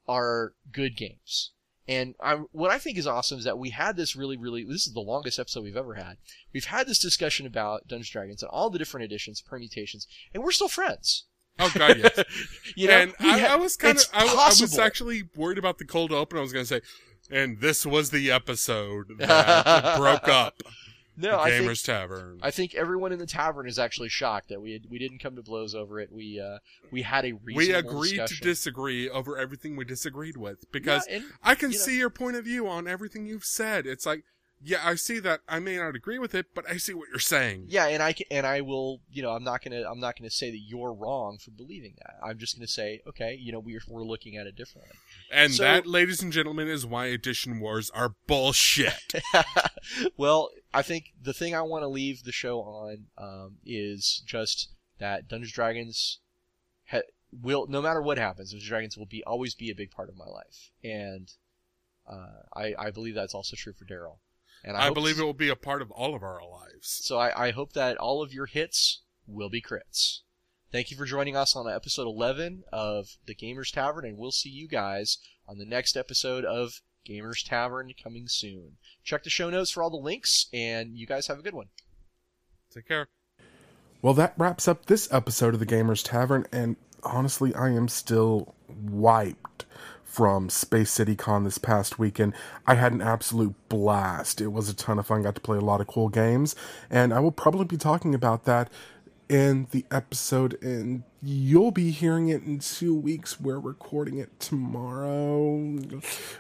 are 0.08 0.54
good 0.72 0.98
games. 0.98 1.52
And 1.90 2.16
I, 2.20 2.34
what 2.52 2.70
I 2.70 2.80
think 2.80 2.98
is 2.98 3.08
awesome 3.08 3.38
is 3.38 3.46
that 3.46 3.58
we 3.58 3.70
had 3.70 3.96
this 3.96 4.16
really, 4.16 4.36
really, 4.36 4.64
this 4.66 4.88
is 4.88 4.94
the 4.94 5.00
longest 5.00 5.40
episode 5.40 5.64
we've 5.64 5.78
ever 5.78 5.94
had. 5.94 6.18
We've 6.54 6.66
had 6.66 6.86
this 6.86 7.00
discussion 7.00 7.46
about 7.46 7.88
Dungeons 7.88 8.10
Dragons 8.10 8.42
and 8.44 8.50
all 8.50 8.70
the 8.70 8.78
different 8.78 9.06
editions, 9.06 9.40
permutations, 9.42 10.06
and 10.34 10.44
we're 10.44 10.52
still 10.52 10.68
friends. 10.68 11.27
Oh 11.60 11.72
god, 11.74 11.98
yes. 11.98 12.24
you 12.76 12.88
know, 12.88 12.94
and 12.94 13.14
I, 13.20 13.40
ha- 13.40 13.54
I 13.54 13.56
was 13.56 13.76
kind 13.76 13.98
of, 13.98 14.06
I, 14.14 14.26
I 14.28 14.48
was 14.48 14.78
actually 14.78 15.24
worried 15.36 15.58
about 15.58 15.78
the 15.78 15.86
cold 15.86 16.12
open. 16.12 16.38
I 16.38 16.42
was 16.42 16.54
going 16.54 16.66
to 16.66 16.68
say, 16.68 16.82
and 17.32 17.60
this 17.60 17.86
was 17.86 18.10
the 18.12 18.32
episode 18.32 19.08
that 19.20 19.98
broke 19.98 20.28
up 20.28 20.62
no, 21.18 21.40
I 21.40 21.50
think, 21.50 21.82
Tavern. 21.82 22.40
I 22.44 22.52
think 22.52 22.76
everyone 22.76 23.12
in 23.12 23.18
the 23.18 23.26
tavern 23.26 23.68
is 23.68 23.80
actually 23.80 24.10
shocked 24.10 24.50
that 24.50 24.62
we 24.62 24.74
had, 24.74 24.84
we 24.88 25.00
didn't 25.00 25.18
come 25.18 25.36
to 25.36 25.42
blows 25.42 25.74
over 25.74 26.00
it. 26.00 26.12
We 26.12 26.40
uh, 26.40 26.60
we 26.92 27.02
had 27.02 27.26
a 27.26 27.34
reasonable 27.44 28.00
we 28.00 28.20
agreed 28.20 28.28
to 28.28 28.36
disagree 28.40 29.10
over 29.10 29.36
everything 29.36 29.76
we 29.76 29.84
disagreed 29.84 30.38
with 30.38 30.72
because 30.72 31.06
Yeah, 31.10 31.18
and 31.18 31.26
I 31.44 31.56
can 31.56 31.72
you 31.72 31.78
know- 31.78 31.84
see 31.84 31.98
your 31.98 32.12
point 32.12 32.36
of 32.38 32.46
view 32.46 32.68
on 32.68 32.88
everything 32.88 33.26
you've 33.26 33.46
said. 33.46 33.88
It's 33.88 34.06
like 34.06 34.24
Yeah, 34.64 34.80
I 34.84 34.96
see 34.96 35.20
that. 35.20 35.42
I 35.48 35.60
may 35.60 35.78
not 35.78 35.96
agree 35.96 36.18
with 36.18 36.34
it, 36.34 36.48
but 36.56 36.68
I 36.68 36.78
see 36.78 36.94
what 36.94 37.10
you're 37.10 37.20
saying. 37.20 37.66
Yeah, 37.68 37.88
and 37.88 38.02
I 38.02 38.14
can, 38.14 38.26
and 38.32 38.46
I 38.46 38.62
will, 38.62 39.02
you 39.12 39.22
know, 39.22 39.32
I'm 39.32 39.44
not 39.44 39.64
gonna 39.64 39.84
I'm 39.90 40.00
not 40.00 40.18
gonna 40.18 40.32
say 40.32 40.50
that 40.50 40.58
you're 40.58 40.94
wrong 40.94 41.38
for 41.38 41.52
believing 41.52 41.94
that. 42.00 42.16
I'm 42.24 42.40
just 42.40 42.58
gonna 42.58 42.68
say, 42.68 43.02
okay, 43.08 43.38
you 43.40 43.52
know, 43.52 43.60
we're 43.60 43.82
we're 43.88 44.04
looking 44.04 44.36
at 44.36 44.48
it 44.48 44.56
differently. 44.56 44.94
And 45.32 45.54
So- 45.54 45.64
that, 45.64 45.86
ladies 45.86 46.24
and 46.24 46.34
gentlemen, 46.34 46.68
is 46.68 46.86
why 46.86 47.06
edition 47.06 47.60
wars 47.60 47.92
are 47.92 48.16
bullshit. 48.26 49.14
well, 50.18 50.50
I 50.74 50.82
think 50.82 51.14
the 51.22 51.34
thing 51.34 51.54
I 51.56 51.62
want 51.62 51.84
to 51.84 51.88
leave 51.88 52.24
the 52.24 52.32
show 52.32 52.60
on 52.62 53.06
um, 53.18 53.58
is 53.66 54.24
just 54.26 54.70
that 55.00 55.28
Dungeons 55.28 55.54
Dragons 55.54 56.20
ha- 56.90 57.02
will, 57.32 57.68
no 57.68 57.82
matter 57.82 58.02
what 58.02 58.18
happens, 58.18 58.52
Dungeons 58.52 58.68
Dragons 58.70 58.98
will 58.98 59.06
be 59.06 59.24
always 59.24 59.54
be 59.54 59.70
a 59.70 59.76
big 59.76 59.92
part 59.92 60.10
of 60.10 60.18
my 60.18 60.26
life, 60.26 60.72
and 60.84 61.32
uh, 62.10 62.42
I, 62.56 62.74
I 62.80 62.92
believe 62.92 63.14
that's 63.16 63.36
also 63.36 63.56
true 63.56 63.74
for 63.74 63.86
Daryl. 63.86 64.18
And 64.68 64.76
I 64.76 64.88
hope- 64.88 64.96
believe 64.96 65.18
it 65.18 65.24
will 65.24 65.34
be 65.34 65.48
a 65.48 65.56
part 65.56 65.82
of 65.82 65.92
all 65.92 66.14
of 66.14 66.24
our 66.24 66.42
lives. 66.46 66.90
So 67.04 67.18
I, 67.18 67.48
I 67.48 67.52
hope 67.52 67.72
that 67.72 67.96
all 67.98 68.22
of 68.22 68.34
your 68.34 68.48
hits 68.48 69.02
will 69.26 69.50
be 69.50 69.62
crits. 69.62 70.20
Thank 70.74 70.92
you 70.92 70.98
for 70.98 71.06
joining 71.06 71.38
us 71.38 71.56
on 71.56 71.70
episode 71.70 72.06
11 72.06 72.66
of 72.74 73.16
the 73.26 73.34
Gamers 73.34 73.72
Tavern, 73.72 74.04
and 74.04 74.18
we'll 74.18 74.32
see 74.32 74.50
you 74.50 74.68
guys 74.68 75.20
on 75.48 75.58
the 75.58 75.66
next 75.66 75.96
episode 75.96 76.44
of 76.44 76.82
Gamers 77.08 77.48
Tavern 77.48 77.94
coming 78.04 78.28
soon. 78.28 78.74
Check 79.06 79.24
the 79.24 79.30
show 79.30 79.50
notes 79.50 79.72
for 79.72 79.82
all 79.82 79.90
the 79.90 79.96
links, 79.96 80.48
and 80.52 80.98
you 80.98 81.08
guys 81.08 81.28
have 81.28 81.40
a 81.40 81.42
good 81.42 81.54
one. 81.54 81.68
Take 82.74 82.90
care. 82.90 83.08
Well, 84.02 84.14
that 84.16 84.34
wraps 84.38 84.68
up 84.68 84.88
this 84.88 85.08
episode 85.14 85.54
of 85.54 85.62
the 85.62 85.66
Gamers 85.66 86.04
Tavern, 86.04 86.46
and 86.52 86.76
honestly, 87.04 87.56
I 87.56 87.70
am 87.70 87.88
still 87.88 88.54
wiped 88.68 89.57
from 90.08 90.50
Space 90.50 90.90
City 90.90 91.16
Con 91.16 91.44
this 91.44 91.58
past 91.58 92.00
weekend. 92.00 92.34
I 92.66 92.76
had 92.76 92.94
an 92.94 93.02
absolute 93.02 93.54
blast. 93.70 94.40
It 94.42 94.48
was 94.48 94.70
a 94.70 94.74
ton 94.74 94.98
of 94.98 95.06
fun. 95.06 95.22
Got 95.22 95.36
to 95.36 95.42
play 95.42 95.58
a 95.58 95.62
lot 95.62 95.82
of 95.82 95.88
cool 95.88 96.10
games, 96.10 96.56
and 96.90 97.14
I 97.14 97.20
will 97.20 97.32
probably 97.32 97.66
be 97.66 97.78
talking 97.78 98.16
about 98.16 98.46
that 98.46 98.72
in 99.30 99.68
the 99.72 99.86
episode, 99.92 100.58
and 100.64 101.04
you'll 101.22 101.72
be 101.72 101.92
hearing 101.92 102.30
it 102.30 102.44
in 102.44 102.60
two 102.60 102.96
weeks. 102.96 103.40
We're 103.40 103.60
recording 103.60 104.18
it 104.18 104.40
tomorrow 104.40 105.58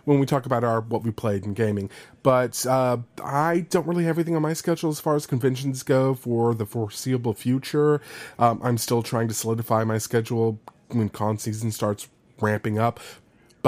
when 0.06 0.20
we 0.20 0.26
talk 0.26 0.46
about 0.46 0.64
our 0.64 0.82
what 0.82 1.04
we 1.04 1.12
played 1.12 1.44
in 1.44 1.54
gaming. 1.54 1.90
But 2.24 2.66
uh, 2.66 3.00
I 3.24 3.66
don't 3.70 3.86
really 3.86 4.06
have 4.06 4.18
anything 4.18 4.36
on 4.36 4.42
my 4.42 4.54
schedule 4.54 4.90
as 4.90 5.00
far 5.00 5.16
as 5.16 5.26
conventions 5.26 5.84
go 5.84 6.14
for 6.14 6.54
the 6.54 6.66
foreseeable 6.66 7.34
future. 7.34 8.02
Um, 8.40 8.62
I'm 8.64 8.78
still 8.78 9.04
trying 9.04 9.28
to 9.28 9.34
solidify 9.34 9.84
my 9.84 9.98
schedule 9.98 10.60
when 10.88 11.10
con 11.10 11.38
season 11.38 11.72
starts 11.72 12.08
ramping 12.40 12.80
up. 12.80 13.00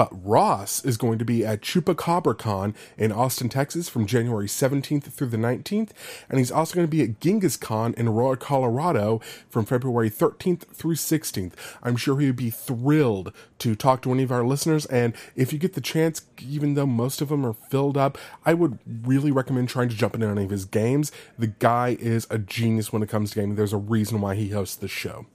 But 0.00 0.26
Ross 0.26 0.82
is 0.82 0.96
going 0.96 1.18
to 1.18 1.26
be 1.26 1.44
at 1.44 1.60
Chupacabra 1.60 2.38
Con 2.38 2.74
in 2.96 3.12
Austin, 3.12 3.50
Texas 3.50 3.90
from 3.90 4.06
January 4.06 4.46
17th 4.46 5.12
through 5.12 5.26
the 5.26 5.36
19th. 5.36 5.90
And 6.30 6.38
he's 6.38 6.50
also 6.50 6.74
going 6.74 6.86
to 6.86 6.90
be 6.90 7.02
at 7.02 7.20
Genghis 7.20 7.58
Con 7.58 7.92
in 7.98 8.08
Aurora, 8.08 8.38
Colorado 8.38 9.20
from 9.50 9.66
February 9.66 10.08
13th 10.08 10.62
through 10.68 10.94
16th. 10.94 11.52
I'm 11.82 11.96
sure 11.96 12.18
he 12.18 12.28
would 12.28 12.36
be 12.36 12.48
thrilled 12.48 13.34
to 13.58 13.74
talk 13.74 14.00
to 14.00 14.12
any 14.12 14.22
of 14.22 14.32
our 14.32 14.42
listeners. 14.42 14.86
And 14.86 15.12
if 15.36 15.52
you 15.52 15.58
get 15.58 15.74
the 15.74 15.82
chance, 15.82 16.22
even 16.40 16.76
though 16.76 16.86
most 16.86 17.20
of 17.20 17.28
them 17.28 17.44
are 17.44 17.52
filled 17.52 17.98
up, 17.98 18.16
I 18.46 18.54
would 18.54 18.78
really 19.04 19.30
recommend 19.30 19.68
trying 19.68 19.90
to 19.90 19.96
jump 19.96 20.14
into 20.14 20.28
any 20.28 20.44
of 20.44 20.50
his 20.50 20.64
games. 20.64 21.12
The 21.38 21.48
guy 21.48 21.98
is 22.00 22.26
a 22.30 22.38
genius 22.38 22.90
when 22.90 23.02
it 23.02 23.10
comes 23.10 23.32
to 23.32 23.40
gaming. 23.40 23.56
There's 23.56 23.74
a 23.74 23.76
reason 23.76 24.22
why 24.22 24.34
he 24.34 24.48
hosts 24.48 24.76
the 24.76 24.88
show. 24.88 25.26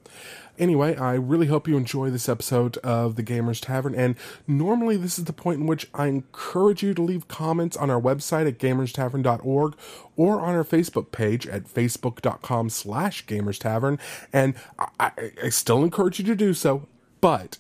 Anyway, 0.58 0.96
I 0.96 1.16
really 1.16 1.48
hope 1.48 1.68
you 1.68 1.76
enjoy 1.76 2.10
this 2.10 2.30
episode 2.30 2.78
of 2.78 3.16
the 3.16 3.24
Gamers 3.24 3.62
Tavern. 3.62 3.94
And 3.94 4.16
normally, 4.48 4.96
this 4.96 5.20
is 5.20 5.26
the 5.26 5.34
point 5.34 5.60
in 5.60 5.68
which 5.68 5.88
I 5.94 6.08
encourage 6.08 6.82
you 6.82 6.94
to 6.94 7.02
leave 7.02 7.28
comments 7.28 7.76
on 7.76 7.90
our 7.90 8.00
website 8.00 8.48
at 8.48 8.58
gamerstavern.org 8.58 9.76
or 10.16 10.40
on 10.40 10.56
our 10.56 10.64
Facebook 10.64 11.12
page 11.12 11.46
at 11.48 11.66
facebook.com 11.66 12.70
slash 12.70 13.26
gamerstavern. 13.26 14.00
And 14.32 14.56
I, 15.00 15.12
I, 15.44 15.50
still 15.50 15.84
encourage 15.84 16.20
you 16.20 16.26
to 16.26 16.36
do 16.36 16.54
so, 16.54 16.88
but 17.20 17.58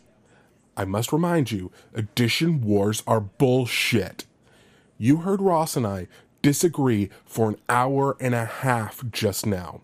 I 0.78 0.86
must 0.86 1.12
remind 1.12 1.52
you, 1.52 1.72
edition 1.94 2.62
wars 2.62 3.04
are 3.06 3.20
bullshit. 3.20 4.26
You 4.98 5.18
heard 5.18 5.42
Ross 5.42 5.76
and 5.76 5.86
I 5.86 6.08
disagree 6.42 7.10
for 7.26 7.50
an 7.50 7.58
hour 7.68 8.16
and 8.22 8.34
a 8.34 8.46
half 8.46 9.04
just 9.12 9.46
now. 9.46 9.82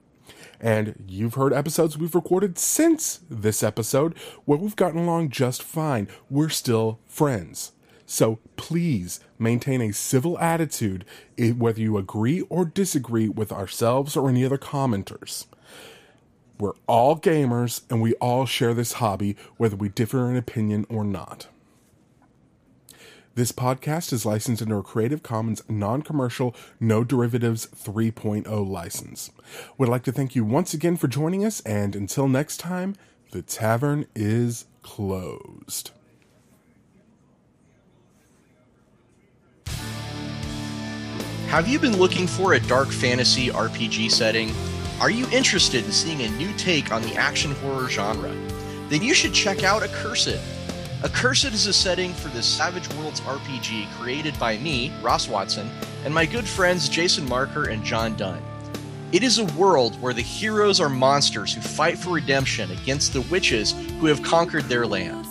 And 0.62 1.04
you've 1.08 1.34
heard 1.34 1.54
episodes 1.54 1.98
we've 1.98 2.14
recorded 2.14 2.60
since 2.60 3.22
this 3.30 3.64
episode 3.64 4.16
where 4.46 4.60
we've 4.60 4.76
gotten 4.76 5.00
along 5.00 5.30
just 5.30 5.64
fine. 5.64 6.08
We're 6.30 6.50
still 6.50 7.00
friends. 7.08 7.72
So 8.06 8.38
please 8.58 9.20
maintain 9.40 9.82
a 9.82 9.92
civil 9.92 10.38
attitude 10.38 11.04
whether 11.58 11.82
you 11.82 11.98
agree 11.98 12.42
or 12.42 12.66
disagree 12.66 13.28
with 13.28 13.52
ourselves 13.52 14.16
or 14.16 14.30
any 14.30 14.46
other 14.46 14.60
commenters. 14.60 15.48
We're 16.60 16.74
all 16.86 17.18
gamers 17.18 17.82
and 17.90 18.00
we 18.00 18.14
all 18.16 18.46
share 18.46 18.76
this 18.76 18.94
hobby, 18.94 19.36
whether 19.58 19.76
we 19.76 19.90
differ 19.90 20.30
in 20.30 20.38
opinion 20.38 20.86
or 20.90 21.04
not. 21.04 21.48
This 23.34 23.54
podcast 23.54 24.12
is 24.12 24.26
licensed 24.26 24.62
under 24.62 24.80
a 24.80 24.84
Creative 24.84 25.24
Commons 25.24 25.64
non 25.70 26.02
commercial, 26.02 26.54
no 26.82 27.06
derivatives 27.06 27.66
3.0 27.68 28.70
license. 28.70 29.32
We'd 29.78 29.88
like 29.88 30.04
to 30.04 30.12
thank 30.12 30.36
you 30.36 30.44
once 30.44 30.74
again 30.74 30.98
for 30.98 31.08
joining 31.08 31.46
us, 31.46 31.62
and 31.62 31.96
until 31.96 32.28
next 32.28 32.58
time, 32.58 32.94
the 33.32 33.42
tavern 33.42 34.06
is 34.14 34.66
closed. 34.82 35.92
Have 41.48 41.70
you 41.70 41.80
been 41.80 41.98
looking 41.98 42.28
for 42.28 42.54
a 42.54 42.60
dark 42.60 42.90
fantasy 42.90 43.48
RPG 43.48 44.12
setting? 44.12 44.52
Are 45.00 45.10
you 45.10 45.26
interested 45.32 45.86
in 45.86 45.92
seeing 45.94 46.22
a 46.22 46.30
new 46.32 46.52
take 46.58 46.92
on 46.92 47.02
the 47.02 47.16
action 47.16 47.54
horror 47.54 47.88
genre? 47.88 48.36
Then 48.90 49.02
you 49.02 49.14
should 49.14 49.34
check 49.34 49.64
out 49.64 49.84
Accursed. 49.84 50.38
Accursed 51.04 51.46
is 51.46 51.66
a 51.66 51.74
setting 51.74 52.14
for 52.14 52.30
the 52.30 52.44
Savage 52.44 52.88
Worlds 52.94 53.22
RPG 53.22 53.92
created 53.94 54.38
by 54.38 54.60
me, 54.60 54.94
Ross 55.02 55.28
Watson, 55.28 55.68
and 56.06 56.14
my 56.14 56.28
good 56.28 56.48
friends 56.48 56.88
Jason 56.88 57.28
Marker 57.28 57.70
and 57.70 57.84
John 57.84 58.16
Dunn. 58.16 58.40
It 59.12 59.24
is 59.24 59.40
a 59.40 59.46
world 59.46 60.00
where 60.00 60.14
the 60.14 60.22
heroes 60.22 60.80
are 60.80 60.90
monsters 60.90 61.56
who 61.56 61.62
fight 61.62 61.98
for 61.98 62.12
redemption 62.12 62.70
against 62.70 63.14
the 63.14 63.22
witches 63.22 63.72
who 64.00 64.06
have 64.06 64.22
conquered 64.22 64.66
their 64.66 64.86
land. 64.86 65.26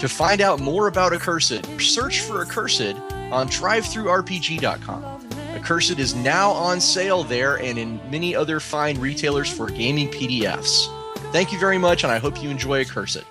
To 0.00 0.08
find 0.08 0.40
out 0.40 0.58
more 0.58 0.88
about 0.88 1.12
Accursed, 1.12 1.64
search 1.80 2.22
for 2.22 2.42
Accursed 2.42 2.96
on 3.30 3.48
drivethrurpg.com. 3.48 5.28
Accursed 5.54 6.00
is 6.00 6.16
now 6.16 6.50
on 6.50 6.80
sale 6.80 7.22
there 7.22 7.60
and 7.60 7.78
in 7.78 8.00
many 8.10 8.34
other 8.34 8.58
fine 8.58 8.98
retailers 8.98 9.48
for 9.48 9.68
gaming 9.68 10.08
PDFs. 10.08 10.88
Thank 11.30 11.52
you 11.52 11.58
very 11.60 11.78
much, 11.78 12.02
and 12.02 12.12
I 12.12 12.18
hope 12.18 12.42
you 12.42 12.50
enjoy 12.50 12.80
Accursed. 12.80 13.24